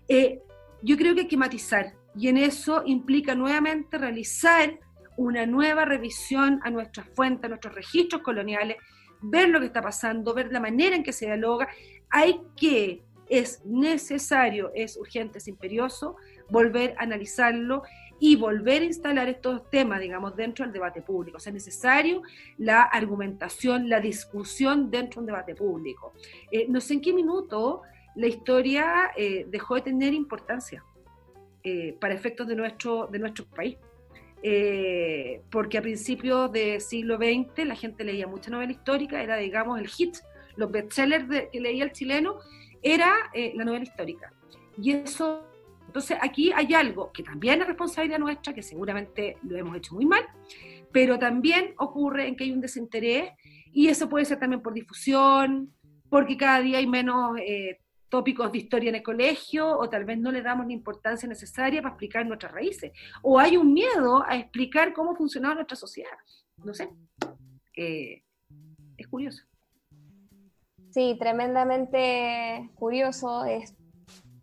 Eh, 0.09 0.41
yo 0.83 0.97
creo 0.97 1.15
que 1.15 1.23
hay 1.23 1.29
que 1.29 1.37
matizar, 1.37 1.95
y 2.17 2.29
en 2.29 2.37
eso 2.37 2.83
implica 2.87 3.35
nuevamente 3.35 3.99
realizar 3.99 4.79
una 5.17 5.47
nueva 5.47 5.85
revisión 5.85 6.61
a 6.65 6.71
nuestras 6.71 7.09
fuentes, 7.15 7.45
a 7.45 7.49
nuestros 7.49 7.75
registros 7.75 8.23
coloniales, 8.23 8.77
ver 9.21 9.49
lo 9.49 9.61
que 9.61 9.67
está 9.67 9.83
pasando, 9.83 10.35
ver 10.35 10.51
la 10.51 10.61
manera 10.61 10.97
en 10.97 11.03
que 11.03 11.13
se 11.13 11.27
dialoga. 11.27 11.69
Hay 12.09 12.41
que, 12.57 13.03
es 13.29 13.65
necesario, 13.65 14.73
es 14.75 14.97
urgente, 14.97 15.39
es 15.39 15.47
imperioso, 15.47 16.17
volver 16.49 16.95
a 16.99 17.03
analizarlo 17.03 17.83
y 18.19 18.37
volver 18.37 18.83
a 18.83 18.87
instalar 18.87 19.29
estos 19.29 19.69
temas, 19.71 20.01
digamos, 20.01 20.37
dentro 20.37 20.65
del 20.65 20.73
debate 20.73 21.01
público. 21.01 21.37
O 21.37 21.41
sea, 21.41 21.51
es 21.51 21.55
necesario 21.55 22.23
la 22.59 22.83
argumentación, 22.83 23.89
la 23.89 24.01
discusión 24.01 24.91
dentro 24.91 25.21
de 25.21 25.21
un 25.21 25.27
debate 25.27 25.55
público. 25.55 26.13
Eh, 26.51 26.67
no 26.69 26.81
sé 26.81 26.95
en 26.95 27.01
qué 27.01 27.13
minuto 27.13 27.83
la 28.17 28.27
historia 28.27 29.13
eh, 29.17 29.47
dejó 29.49 29.77
de 29.77 29.83
tener 29.83 30.13
importancia 30.13 30.85
eh, 31.65 31.97
para 32.01 32.15
efectos 32.15 32.47
de 32.47 32.57
nuestro, 32.57 33.07
de 33.07 33.19
nuestro 33.19 33.45
país. 33.47 33.77
porque 35.51 35.77
a 35.77 35.83
principios 35.83 36.51
del 36.51 36.81
siglo 36.81 37.17
XX 37.17 37.67
la 37.67 37.75
gente 37.75 38.05
leía 38.05 38.27
mucha 38.27 38.51
novela 38.51 38.73
histórica, 38.73 39.23
era, 39.23 39.37
digamos, 39.37 39.79
el 39.79 39.87
hit, 39.89 40.17
los 40.57 40.71
bestsellers 40.71 41.27
que 41.53 41.61
leía 41.61 41.85
el 41.85 41.93
chileno, 41.93 42.39
era 42.83 43.13
la 43.55 43.65
novela 43.65 43.85
histórica. 43.85 44.33
Y 44.81 44.93
eso 44.93 45.45
entonces 45.91 46.19
aquí 46.23 46.53
hay 46.55 46.73
algo 46.73 47.11
que 47.11 47.25
también 47.25 47.61
es 47.61 47.67
responsabilidad 47.67 48.21
nuestra, 48.21 48.55
que 48.55 48.63
seguramente 48.63 49.39
lo 49.43 49.59
hemos 49.59 49.77
hecho 49.77 49.93
muy 49.93 50.07
mal, 50.07 50.25
pero 50.93 51.19
también 51.19 51.75
ocurre 51.79 52.29
en 52.29 52.37
que 52.37 52.45
hay 52.45 52.53
un 52.53 52.61
desinterés 52.61 53.33
y 53.73 53.89
eso 53.89 54.09
puede 54.09 54.25
ser 54.25 54.39
también 54.39 54.63
por 54.63 54.73
difusión, 54.73 55.75
porque 56.09 56.37
cada 56.37 56.61
día 56.61 56.79
hay 56.79 56.87
menos 56.87 57.37
eh, 57.41 57.81
tópicos 58.11 58.53
de 58.53 58.59
historia 58.59 58.91
en 58.91 58.97
el 58.97 59.03
colegio 59.03 59.79
o 59.79 59.89
tal 59.89 60.05
vez 60.05 60.19
no 60.19 60.33
le 60.33 60.43
damos 60.43 60.67
la 60.67 60.73
importancia 60.73 61.29
necesaria 61.29 61.81
para 61.81 61.95
explicar 61.95 62.27
nuestras 62.27 62.53
raíces. 62.53 62.93
O 63.23 63.39
hay 63.39 63.57
un 63.57 63.73
miedo 63.73 64.25
a 64.27 64.37
explicar 64.37 64.93
cómo 64.93 65.15
funcionaba 65.15 65.55
nuestra 65.55 65.77
sociedad. 65.77 66.11
No 66.65 66.75
sé. 66.75 66.91
Eh, 67.77 68.23
es 68.97 69.07
curioso. 69.09 69.45
Sí, 70.91 71.17
tremendamente 71.19 72.69
curioso. 72.75 73.45
Es 73.45 73.75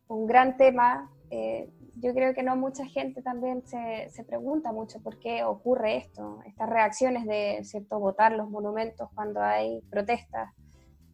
un 0.08 0.26
gran 0.26 0.58
tema 0.58 1.12
eh, 1.30 1.70
yo 2.00 2.14
creo 2.14 2.34
que 2.34 2.44
no 2.44 2.56
mucha 2.56 2.86
gente 2.86 3.22
también 3.22 3.66
se, 3.66 4.10
se, 4.12 4.24
pregunta 4.24 4.72
mucho 4.72 5.02
por 5.02 5.20
qué 5.20 5.44
ocurre 5.44 5.98
esto, 5.98 6.40
estas 6.46 6.70
reacciones 6.70 7.26
de 7.26 7.60
cierto 7.64 8.00
votar 8.00 8.34
los 8.34 8.50
monumentos 8.50 9.10
cuando 9.16 9.42
hay 9.42 9.82
protestas. 9.90 10.54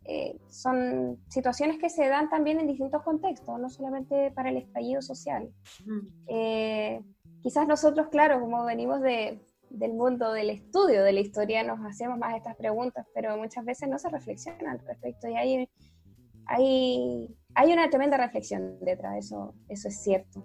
Eh, 0.06 0.38
son 0.50 1.18
situaciones 1.30 1.78
que 1.80 1.90
se 1.90 2.08
dan 2.08 2.30
también 2.30 2.60
en 2.60 2.68
distintos 2.68 3.02
contextos, 3.04 3.58
no 3.60 3.70
solamente 3.70 4.32
para 4.32 4.50
el 4.50 4.58
estallido 4.58 5.02
social. 5.02 5.50
Eh, 6.28 7.02
quizás 7.42 7.68
nosotros, 7.68 8.08
claro, 8.10 8.42
como 8.42 8.66
venimos 8.66 9.02
de, 9.02 9.40
del 9.70 9.94
mundo 9.94 10.34
del 10.34 10.50
estudio 10.50 11.04
de 11.04 11.14
la 11.14 11.22
historia, 11.22 11.64
nos 11.64 11.80
hacemos 11.86 12.18
más 12.18 12.36
estas 12.36 12.56
preguntas, 12.58 13.06
pero 13.14 13.38
muchas 13.38 13.64
veces 13.64 13.88
no 13.88 13.98
se 13.98 14.10
reflexiona 14.10 14.72
al 14.72 14.80
respecto 14.80 15.28
y 15.30 15.36
hay, 15.36 15.70
hay 16.48 17.38
hay 17.56 17.72
una 17.72 17.88
tremenda 17.88 18.18
reflexión 18.18 18.80
detrás, 18.80 19.16
eso, 19.18 19.54
eso 19.70 19.88
es 19.88 20.02
cierto. 20.02 20.44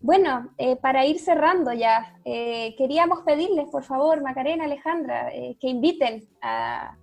Bueno, 0.00 0.54
eh, 0.56 0.76
para 0.76 1.04
ir 1.04 1.18
cerrando 1.18 1.74
ya, 1.74 2.18
queríamos 2.24 3.20
pedirles, 3.20 3.68
por 3.68 3.84
favor, 3.84 4.22
Macarena, 4.22 4.64
Alejandra, 4.64 5.30
que 5.30 5.68
inviten 5.68 6.26
a, 6.40 6.96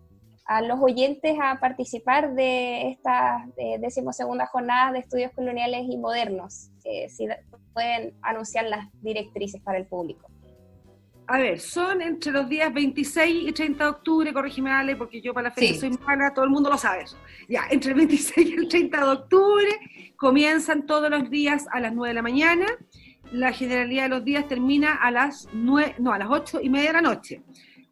a, 0.45 0.61
los 0.61 0.80
oyentes 0.80 1.35
a 1.41 1.59
participar 1.59 2.34
de 2.34 2.89
estas 2.91 3.43
decimosegundas 3.80 4.49
jornadas 4.49 4.93
de 4.93 4.99
estudios 4.99 5.31
coloniales 5.34 5.85
y 5.89 5.97
modernos, 5.97 6.69
si 7.09 7.27
pueden 7.73 8.13
anunciar 8.22 8.65
las 8.65 8.88
directrices 9.01 9.61
para 9.61 9.77
el 9.77 9.85
público. 9.85 10.30
A 11.27 11.39
ver, 11.39 11.59
son 11.59 12.01
entre 12.01 12.31
los 12.31 12.47
días 12.47 12.72
26 12.72 13.49
y 13.49 13.51
30 13.51 13.84
de 13.84 13.89
octubre, 13.89 14.31
corrígeme 14.34 14.72
Ale, 14.72 14.95
porque 14.95 15.22
yo 15.22 15.34
para 15.34 15.49
la 15.49 15.55
fecha 15.55 15.80
soy 15.80 15.89
mala, 16.05 16.31
todo 16.34 16.45
el 16.45 16.51
mundo 16.51 16.69
lo 16.69 16.77
sabe 16.77 17.03
eso. 17.03 17.17
Ya, 17.49 17.63
entre 17.72 17.91
el 17.91 17.97
26 17.97 18.47
y 18.47 18.53
el 18.53 18.67
30 18.67 18.97
de 18.97 19.11
octubre 19.11 19.69
comienzan 20.17 20.85
todos 20.85 21.09
los 21.09 21.30
días 21.30 21.65
a 21.72 21.80
las 21.80 21.93
9 21.93 22.09
de 22.09 22.13
la 22.13 22.22
mañana. 22.22 22.65
La 23.31 23.51
generalidad 23.51 24.03
de 24.03 24.09
los 24.09 24.23
días 24.23 24.47
termina 24.47 24.93
a 24.93 25.09
las 25.09 25.49
9, 25.51 25.95
no, 25.97 26.13
a 26.13 26.19
las 26.19 26.30
8 26.30 26.59
y 26.61 26.69
media 26.69 26.89
de 26.89 26.93
la 26.93 27.01
noche. 27.01 27.41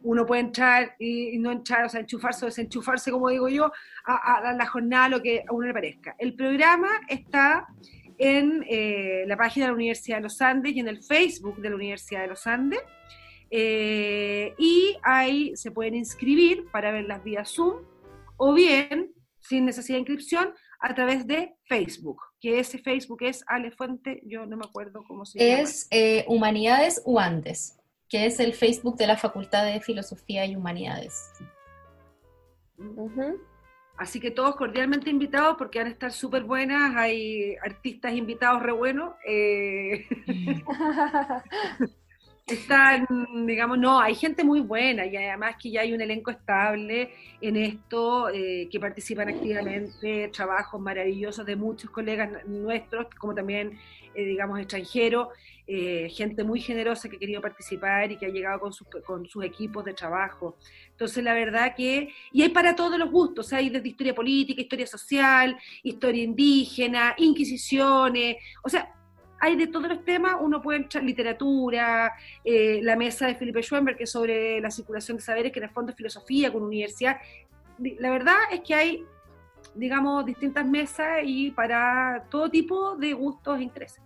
Uno 0.04 0.26
puede 0.26 0.42
entrar 0.42 0.96
y, 1.00 1.38
no 1.40 1.52
entrar, 1.52 1.86
o 1.86 1.90
sea, 1.90 2.02
enchufarse 2.02 2.46
o 2.46 2.48
desenchufarse, 2.48 3.12
como 3.12 3.30
digo 3.30 3.50
yo, 3.50 3.72
a, 4.06 4.54
la 4.58 4.66
jornada, 4.68 5.10
lo 5.10 5.22
que 5.22 5.44
a 5.48 5.54
uno 5.54 5.68
le 5.68 5.74
parezca. 5.74 6.16
El 6.20 6.36
programa 6.36 6.90
está 7.08 7.68
en 8.18 8.64
eh, 8.70 9.24
la 9.28 9.38
página 9.38 9.66
de 9.66 9.72
la 9.72 9.76
Universidad 9.76 10.18
de 10.18 10.24
los 10.24 10.42
Andes 10.42 10.76
y 10.76 10.80
en 10.80 10.88
el 10.88 11.04
Facebook 11.04 11.58
de 11.62 11.70
la 11.70 11.76
Universidad 11.76 12.22
de 12.22 12.28
los 12.28 12.46
Andes. 12.46 12.82
Eh, 13.50 14.54
y 14.58 14.98
ahí 15.04 15.56
se 15.56 15.72
pueden 15.72 15.96
inscribir 15.96 16.66
para 16.72 16.92
verlas 16.92 17.24
vía 17.24 17.46
Zoom 17.46 17.84
o 18.38 18.54
bien, 18.54 19.14
sin 19.40 19.66
necesidad 19.66 19.98
de 19.98 20.02
inscripción, 20.02 20.54
a 20.84 20.94
través 20.94 21.26
de 21.26 21.56
Facebook, 21.66 22.22
que 22.42 22.60
ese 22.60 22.78
Facebook 22.78 23.24
es 23.24 23.44
Ale 23.48 23.72
Fuente, 23.72 24.22
yo 24.26 24.46
no 24.46 24.58
me 24.58 24.66
acuerdo 24.66 25.04
cómo 25.08 25.26
se 25.26 25.40
llama. 25.40 25.62
Es 25.62 25.88
eh, 25.92 26.26
Humanidades 26.28 27.02
UANDES, 27.06 27.80
que 28.14 28.28
es 28.28 28.40
el 28.40 28.54
Facebook 28.54 28.96
de 28.96 29.08
la 29.08 29.18
Facultad 29.18 29.66
de 29.66 29.82
Filosofía 29.82 30.46
y 30.46 30.56
Humanidades. 30.56 31.34
Así 33.98 34.20
que 34.20 34.30
todos 34.30 34.56
cordialmente 34.56 35.10
invitados 35.10 35.56
porque 35.58 35.80
van 35.80 35.88
a 35.88 35.92
estar 35.92 36.12
súper 36.12 36.44
buenas, 36.44 36.96
hay 36.96 37.56
artistas 37.56 38.14
invitados 38.14 38.62
re 38.62 38.72
buenos. 38.72 39.16
Eh, 39.28 40.06
están, 42.46 43.08
digamos, 43.46 43.78
no, 43.78 44.00
hay 44.02 44.16
gente 44.16 44.44
muy 44.44 44.60
buena 44.60 45.06
y 45.06 45.16
además 45.16 45.56
que 45.62 45.72
ya 45.72 45.82
hay 45.82 45.94
un 45.94 46.02
elenco 46.02 46.30
estable 46.30 47.14
en 47.40 47.56
esto, 47.56 48.30
eh, 48.30 48.68
que 48.70 48.80
participan 48.80 49.30
activamente, 49.30 50.28
trabajos 50.28 50.82
maravillosos 50.82 51.46
de 51.46 51.56
muchos 51.56 51.90
colegas 51.90 52.46
nuestros, 52.46 53.08
como 53.18 53.34
también, 53.34 53.80
eh, 54.14 54.26
digamos, 54.26 54.60
extranjeros, 54.60 55.30
eh, 55.66 56.10
gente 56.10 56.44
muy 56.44 56.60
generosa 56.60 57.08
que 57.08 57.16
ha 57.16 57.20
querido 57.20 57.42
participar 57.42 58.12
y 58.12 58.18
que 58.18 58.26
ha 58.26 58.30
llegado 58.30 58.60
con 58.60 58.74
sus, 58.74 58.88
con 59.06 59.26
sus 59.26 59.46
equipos 59.46 59.86
de 59.86 59.94
trabajo. 59.94 60.58
Entonces, 60.92 61.24
la 61.24 61.34
verdad 61.34 61.74
que, 61.76 62.10
y 62.34 62.42
hay 62.42 62.50
para 62.50 62.76
todos 62.76 63.00
los 63.00 63.10
gustos, 63.10 63.54
hay 63.54 63.70
desde 63.70 63.88
historia 63.88 64.14
política, 64.14 64.62
historia 64.62 64.88
social, 64.88 65.58
historia 65.82 66.24
indígena, 66.24 67.16
inquisiciones, 67.18 68.36
o 68.62 68.68
sea, 68.68 68.94
hay 69.44 69.58
de 69.58 69.68
todos 69.68 69.90
los 69.90 70.06
temas, 70.06 70.38
uno 70.40 70.62
puede 70.62 70.80
entrar 70.80 71.04
literatura, 71.04 72.14
eh, 72.46 72.80
la 72.82 72.96
mesa 72.96 73.28
de 73.28 73.36
Felipe 73.36 73.62
Schoenberg, 73.62 73.98
que 73.98 74.06
es 74.06 74.10
sobre 74.10 74.62
la 74.62 74.72
circulación 74.72 75.18
de 75.18 75.24
saberes, 75.24 75.52
que 75.52 75.60
en 75.60 75.66
el 75.66 75.70
fondo 75.70 75.92
es 75.92 75.98
filosofía 75.98 76.54
con 76.54 76.64
universidad. 76.64 77.18
La 78.00 78.10
verdad 78.10 78.38
es 78.54 78.62
que 78.62 78.74
hay, 78.74 79.06
digamos, 79.76 80.26
distintas 80.26 80.66
mesas 80.66 81.24
y 81.26 81.52
para 81.52 82.24
todo 82.30 82.50
tipo 82.50 82.96
de 82.96 83.12
gustos 83.12 83.60
e 83.60 83.64
intereses. 83.64 84.02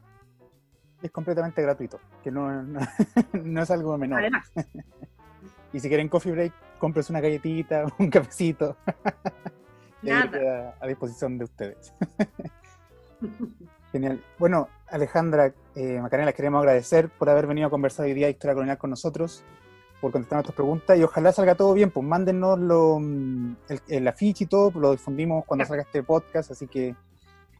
Es 1.03 1.11
completamente 1.11 1.61
gratuito, 1.61 1.99
que 2.23 2.31
no, 2.31 2.63
no, 2.63 2.79
es 3.61 3.69
algo 3.69 3.95
menor. 3.95 4.21
Además. 4.21 4.51
y 5.71 5.79
si 5.79 5.87
quieren 5.87 6.09
coffee 6.09 6.31
break, 6.31 6.53
compres 6.79 7.11
una 7.11 7.21
galletita, 7.21 7.85
un 7.99 8.09
cafecito. 8.09 8.75
Nada. 10.01 10.75
a 10.79 10.87
disposición 10.87 11.37
de 11.37 11.43
ustedes. 11.43 11.93
Genial. 13.97 14.23
Bueno, 14.37 14.69
Alejandra, 14.85 15.51
eh, 15.75 15.99
Macarena, 15.99 16.27
les 16.27 16.35
queremos 16.35 16.59
agradecer 16.59 17.09
por 17.09 17.31
haber 17.31 17.47
venido 17.47 17.65
a 17.65 17.71
conversar 17.71 18.05
hoy 18.05 18.13
día 18.13 18.27
de 18.27 18.33
Historia 18.33 18.53
Colonial 18.53 18.77
con 18.77 18.91
nosotros, 18.91 19.43
por 19.99 20.11
contestar 20.11 20.35
nuestras 20.35 20.55
preguntas 20.55 20.99
y 20.99 21.01
ojalá 21.01 21.31
salga 21.31 21.55
todo 21.55 21.73
bien, 21.73 21.89
pues 21.89 22.05
mándenos 22.05 22.59
lo, 22.59 22.99
mm, 22.99 23.55
el, 23.87 24.07
afiche 24.07 24.43
y 24.43 24.47
todo, 24.47 24.71
lo 24.79 24.91
difundimos 24.91 25.45
cuando 25.45 25.65
salga 25.65 25.81
este 25.81 26.03
podcast, 26.03 26.51
así 26.51 26.67
que 26.67 26.95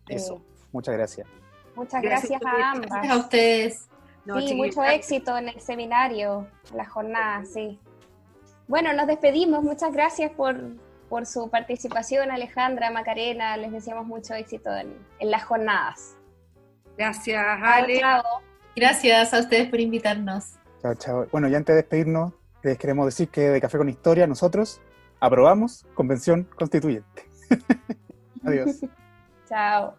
eso, 0.08 0.40
muchas 0.72 0.94
gracias. 0.94 1.28
Muchas 1.76 2.04
gracias, 2.04 2.40
a 2.46 2.72
ambas. 2.72 2.92
Gracias 2.92 3.14
a 3.14 3.18
ustedes. 3.18 3.88
sí, 4.48 4.56
mucho 4.56 4.84
éxito 4.84 5.36
en 5.40 5.50
el 5.50 5.60
seminario, 5.60 6.46
en 6.70 6.78
la 6.78 6.86
jornada, 6.86 7.46
sí. 7.46 7.80
Bueno, 8.68 8.94
nos 8.94 9.08
despedimos, 9.08 9.64
muchas 9.64 9.92
gracias 9.92 10.32
por, 10.34 10.56
por 11.10 11.26
su 11.26 11.50
participación, 11.50 12.30
Alejandra, 12.30 12.92
Macarena, 12.92 13.58
les 13.58 13.72
deseamos 13.72 14.06
mucho 14.06 14.36
éxito 14.36 14.70
en, 14.76 14.94
en 15.18 15.32
las 15.32 15.44
jornadas. 15.44 16.17
Gracias, 16.98 17.46
Ale. 17.62 18.02
Gracias 18.76 19.34
a 19.34 19.40
ustedes 19.40 19.70
por 19.70 19.80
invitarnos. 19.80 20.56
Chao, 20.82 20.96
chao. 20.96 21.28
Bueno, 21.32 21.48
y 21.48 21.56
antes 21.56 21.74
de 21.74 21.82
despedirnos, 21.82 22.34
les 22.64 22.78
queremos 22.78 23.06
decir 23.06 23.30
que 23.30 23.50
de 23.50 23.62
Café 23.62 23.78
con 23.78 23.90
Historia 23.90 24.28
nosotros 24.28 24.82
aprobamos 25.20 25.86
Convención 25.94 26.44
Constituyente. 26.56 27.28
Adiós. 28.44 28.82
chao. 29.50 29.96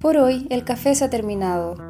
Por 0.00 0.16
hoy 0.16 0.46
el 0.50 0.64
café 0.64 0.94
se 0.94 1.04
ha 1.04 1.10
terminado 1.10 1.89